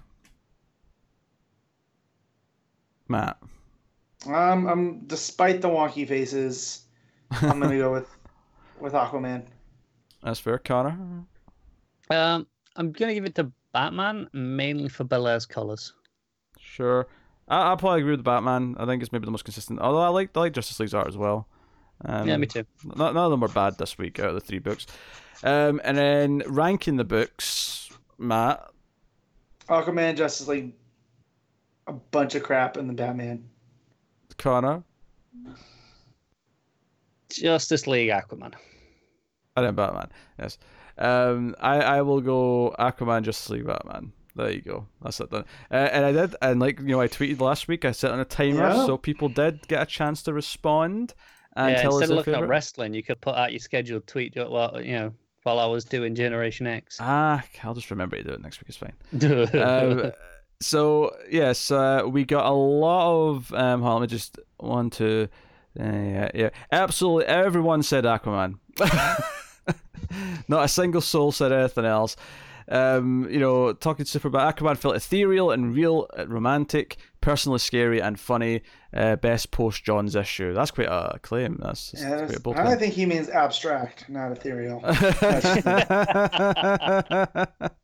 [3.08, 3.36] Matt.
[4.26, 6.83] Um, I'm despite the wonky faces,
[7.42, 8.08] I'm gonna go with
[8.80, 9.44] with Aquaman.
[10.22, 11.24] That's fair, Connor.
[12.10, 12.46] Um,
[12.76, 15.92] I'm gonna give it to Batman mainly for Bellaire's colors.
[16.58, 17.06] Sure.
[17.48, 18.76] I, I'll probably agree with Batman.
[18.78, 19.80] I think it's maybe the most consistent.
[19.80, 21.48] Although I like I like Justice League's art as well.
[22.04, 22.64] Um, yeah, me too.
[22.84, 24.86] None, none of them were bad this week out of the three books.
[25.42, 28.70] Um, and then ranking the books, Matt.
[29.68, 30.72] Aquaman, Justice League,
[31.86, 33.48] a bunch of crap and the Batman.
[34.36, 34.82] Connor.
[37.36, 38.54] Justice League Aquaman.
[39.56, 40.08] I didn't Batman.
[40.38, 40.58] Yes.
[40.98, 44.12] Um, I I will go Aquaman, Justice League, Batman.
[44.36, 44.86] There you go.
[45.00, 45.44] That's it done.
[45.70, 47.84] Uh, and I did, and like you know, I tweeted last week.
[47.84, 48.86] I set on a timer, Yeah.
[48.86, 51.14] so people did get a chance to respond
[51.56, 52.46] and yeah, tell us instead of their looking favorite.
[52.46, 55.12] at wrestling, you could put out your scheduled tweet while you know
[55.44, 56.98] while I was doing Generation X.
[57.00, 58.68] Ah, I'll just remember to do it next week.
[58.70, 59.62] It's fine.
[59.62, 60.12] um,
[60.60, 63.52] so yes, uh, we got a lot of.
[63.54, 65.28] Um, hold on, let me just one, two,
[65.78, 66.50] yeah, yeah.
[66.72, 68.58] Absolutely everyone said Aquaman.
[70.48, 72.16] Not a single soul said anything else.
[72.66, 78.00] Um, you know, talking super about Aquaman felt ethereal and real, uh, romantic, personally scary
[78.00, 78.62] and funny.
[78.92, 80.54] Uh, best post John's issue.
[80.54, 81.58] That's quite a claim.
[81.60, 82.78] That's, that's Yeah, quite that's- a bold I claim.
[82.78, 84.80] think he means abstract, not ethereal.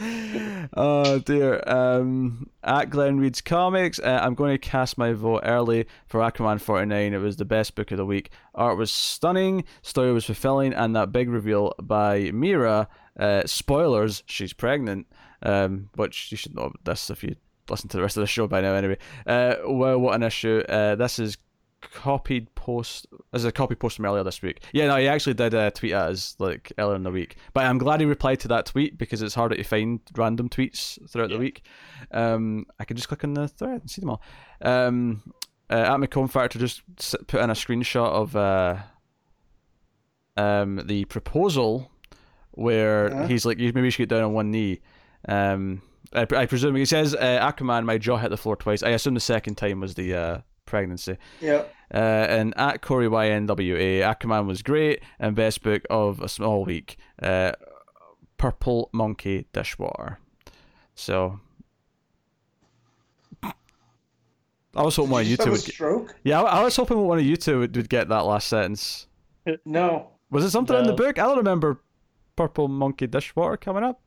[0.76, 1.62] oh dear.
[1.66, 6.60] Um, at Glenn Reed's Comics, uh, I'm going to cast my vote early for Aquaman
[6.60, 7.14] 49.
[7.14, 8.30] It was the best book of the week.
[8.54, 12.88] Art was stunning, story was fulfilling, and that big reveal by Mera.
[13.18, 15.06] Uh, spoilers: she's pregnant.
[15.42, 17.36] Um, which you should know this if you
[17.68, 18.96] listen to the rest of the show by now, anyway.
[19.26, 20.62] Uh, well, what an issue.
[20.68, 21.36] Uh, this is
[21.92, 24.62] copied post is a copy post from earlier this week.
[24.72, 27.36] Yeah, no, he actually did uh, tweet at us like earlier in the week.
[27.52, 30.98] But I'm glad he replied to that tweet because it's harder to find random tweets
[31.10, 31.62] throughout the week.
[32.10, 34.22] Um, I can just click on the thread and see them all.
[34.62, 35.22] Um,
[35.70, 36.82] uh, at McComb Factor just
[37.26, 38.76] put in a screenshot of uh,
[40.36, 41.90] um, the proposal
[42.52, 43.26] where Yeah.
[43.28, 44.80] he's like, you maybe should get down on one knee.
[45.28, 45.82] Um,
[46.12, 47.18] I, I presume he says, uh,
[47.52, 48.82] Aquaman, my jaw hit the floor twice.
[48.82, 51.18] I assume the second time was the uh, pregnancy.
[51.40, 51.72] yep.
[51.92, 56.96] Uh, and at Corey YNWA, Aquaman was great and best book of a small week.
[57.22, 57.52] Uh,
[58.36, 60.18] Purple Monkey Dishwater.
[60.94, 61.40] So.
[64.76, 66.16] I was hoping one of you two would get, stroke?
[66.24, 69.06] yeah, I I was hoping one of you two would, would get that last sentence.
[69.64, 70.08] No.
[70.30, 71.18] Was it something in the book?
[71.18, 71.80] I don't remember
[72.34, 74.00] Purple Monkey Dishwater coming up.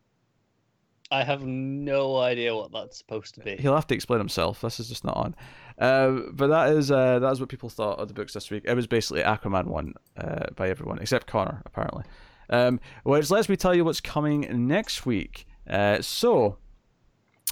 [1.11, 3.56] I have no idea what that's supposed to be.
[3.58, 4.61] He'll have to explain himself.
[4.61, 5.36] This is just not on.
[5.80, 8.64] Uh, but that is uh, that is what people thought of the books this week.
[8.66, 12.03] It was basically Aquaman one uh, by everyone except Connor apparently.
[12.50, 15.45] Um, which lets me tell you what's coming next week.
[15.69, 16.58] Uh, so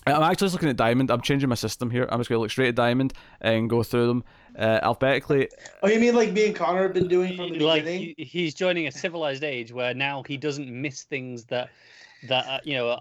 [0.08, 1.12] I'm actually just looking at Diamond.
[1.12, 2.08] I'm changing my system here.
[2.10, 4.24] I'm just going to look straight at Diamond and go through them
[4.58, 5.50] uh, alphabetically.
[5.82, 8.14] Oh, you mean like me and Connor have been doing from the like beginning?
[8.18, 11.70] he, he's joining a civilized age where now he doesn't miss things that
[12.30, 12.98] that uh, you know.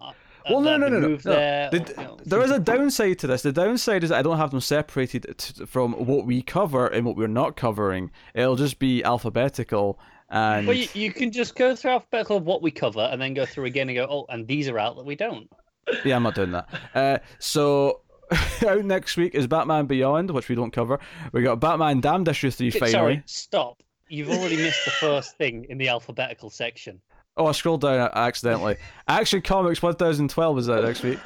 [0.50, 1.08] Well, no, no, no, no.
[1.08, 1.16] no.
[1.16, 3.42] There, The- or, you know, there is a downside to this.
[3.42, 7.16] The downside is I don't have them separated t- from what we cover and what
[7.16, 8.10] we're not covering.
[8.34, 9.98] It'll just be alphabetical.
[10.30, 13.34] And Well, you, you can just go through alphabetical of what we cover, and then
[13.34, 15.48] go through again and go, oh, and these are out that we don't.
[16.04, 16.68] yeah, I'm not doing that.
[16.94, 18.00] Uh, so
[18.66, 20.98] out next week is Batman Beyond, which we don't cover.
[21.32, 22.90] We got Batman Damned issue three finally.
[22.92, 23.82] Sorry, stop.
[24.08, 27.00] You've already missed the first thing in the alphabetical section.
[27.36, 28.76] Oh, I scrolled down accidentally.
[29.08, 31.18] Action Comics 1012 is out next week.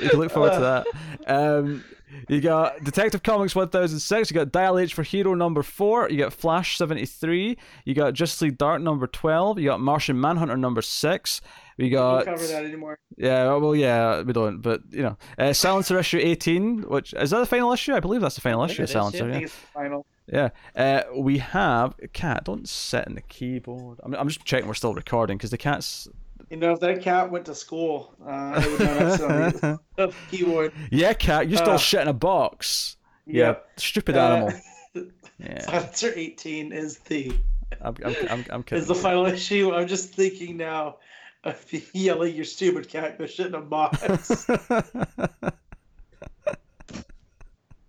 [0.00, 1.30] You can look forward to that.
[1.30, 1.84] Um,
[2.28, 4.30] you got Detective Comics 1006.
[4.30, 6.10] You got Dial H for Hero number 4.
[6.10, 7.56] You got Flash 73.
[7.84, 9.58] You got Justice League Dark number 12.
[9.58, 11.40] You got Martian Manhunter number 6.
[11.78, 12.24] We got.
[12.24, 12.98] Don't cover that anymore.
[13.16, 17.38] Yeah, well, yeah, we don't, but you know, uh, Silencer issue 18, which is that
[17.38, 17.94] the final issue?
[17.94, 19.24] I believe that's the final issue of Silencer.
[19.24, 20.06] I Yeah, think it's the final.
[20.32, 20.50] Yeah.
[20.76, 22.44] Uh, we have cat.
[22.44, 23.98] Don't sit in the keyboard.
[24.02, 26.08] I'm, I'm just checking we're still recording because the cat's.
[26.50, 30.72] You know, if that cat went to school, uh, it would know that's keyboard.
[30.90, 32.96] Yeah, cat, you're still Uh, shit in a box.
[33.26, 34.52] Yeah, stupid Uh, animal.
[35.40, 37.32] Yeah, Silencer 18 is the
[37.80, 38.82] I'm, I'm, I'm, I'm kidding.
[38.82, 39.72] is the final issue.
[39.72, 40.96] I'm just thinking now
[41.44, 44.46] of yelling, "Your stupid cat, go shit in a box."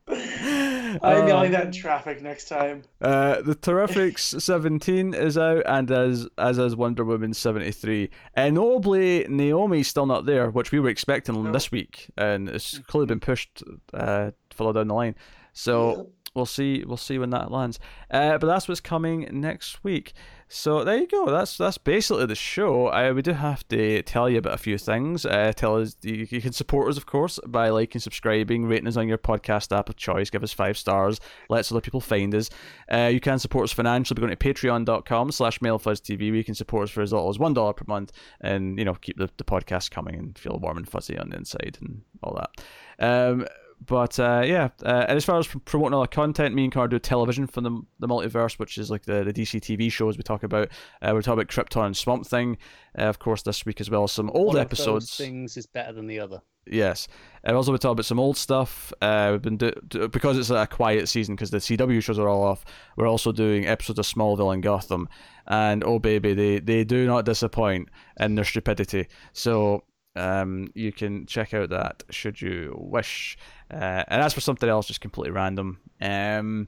[0.09, 2.83] I'm yelling that in traffic next time.
[3.01, 8.09] Uh, the Terrifics 17 is out, and as as is Wonder Woman 73.
[8.33, 11.51] And notably, Naomi's still not there, which we were expecting No.
[11.51, 13.63] this week, and it's clearly been pushed
[13.93, 15.15] uh, further down the line.
[15.53, 17.79] So we'll see we'll see when that lands.
[18.09, 20.13] Uh, but that's what's coming next week.
[20.51, 21.29] So there you go.
[21.29, 22.87] That's that's basically the show.
[22.87, 25.23] Uh, we do have to tell you about a few things.
[25.23, 28.97] Uh, tell us you, you can support us, of course, by liking, subscribing, rating us
[28.97, 30.31] on your podcast app of choice.
[30.31, 31.19] Give us five stars.
[31.49, 32.49] Let other people find us.
[32.91, 36.19] Uh, you can support us financially by going to patreon.com slash mailfuzztv.
[36.19, 38.11] You can support us for as little as one dollar per month,
[38.41, 41.37] and you know keep the, the podcast coming and feel warm and fuzzy on the
[41.37, 43.05] inside and all that.
[43.05, 43.45] Um,
[43.85, 46.88] but uh, yeah, uh, and as far as promoting all our content, me and Connor
[46.90, 50.24] do television for the, the multiverse, which is like the, the DC TV shows we
[50.24, 50.69] talk about.
[51.01, 52.58] Uh, we're talking about Krypton and Swamp Thing,
[52.98, 54.03] uh, of course, this week as well.
[54.03, 55.17] As some old One of episodes.
[55.17, 56.41] those things is better than the other.
[56.72, 57.08] Yes,
[57.43, 58.93] and also we talk about some old stuff.
[59.01, 62.27] Uh, we've been do- do- because it's a quiet season because the CW shows are
[62.27, 62.64] all off.
[62.95, 65.09] We're also doing episodes of Smallville and Gotham,
[65.48, 69.08] and oh baby, they they do not disappoint in their stupidity.
[69.33, 69.83] So
[70.16, 73.38] um, you can check out that should you wish.
[73.72, 75.80] Uh, and as for something else, just completely random.
[76.01, 76.67] Um,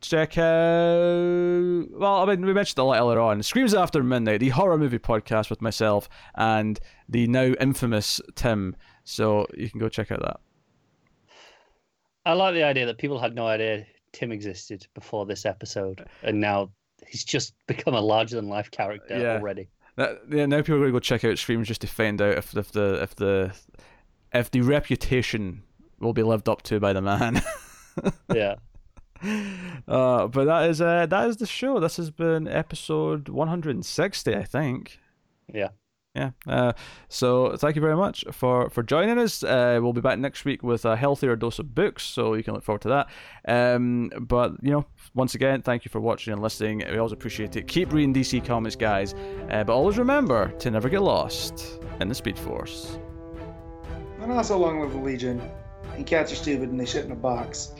[0.00, 1.88] check out.
[1.98, 3.42] Well, I mean, we mentioned a lot earlier on.
[3.42, 8.76] Screams After Midnight, the horror movie podcast with myself and the now infamous Tim.
[9.04, 10.40] So you can go check out that.
[12.24, 16.40] I like the idea that people had no idea Tim existed before this episode, and
[16.40, 16.70] now
[17.06, 19.34] he's just become a larger than life character Yeah.
[19.34, 19.68] already.
[19.96, 22.36] That, yeah, now people are going to go check out Screams just to find out
[22.36, 23.54] if, if the if the
[24.34, 25.62] if the reputation
[26.00, 27.42] will be lived up to by the man.
[28.34, 28.56] Yeah.
[29.88, 31.80] uh, but that is uh, that is the show.
[31.80, 34.98] This has been episode 160, I think.
[35.52, 35.68] Yeah.
[36.14, 36.30] Yeah.
[36.46, 36.72] Uh,
[37.08, 39.42] so thank you very much for, for joining us.
[39.44, 42.54] Uh, we'll be back next week with a healthier dose of books, so you can
[42.54, 43.08] look forward to that.
[43.46, 46.82] Um, but you know, once again, thank you for watching and listening.
[46.90, 47.68] We always appreciate it.
[47.68, 49.14] Keep reading DC Comics, guys.
[49.50, 52.98] Uh, but always remember to never get lost in the Speed Force.
[54.20, 55.40] And also, long live the Legion.
[55.96, 57.72] And cats are stupid and they shit in a box.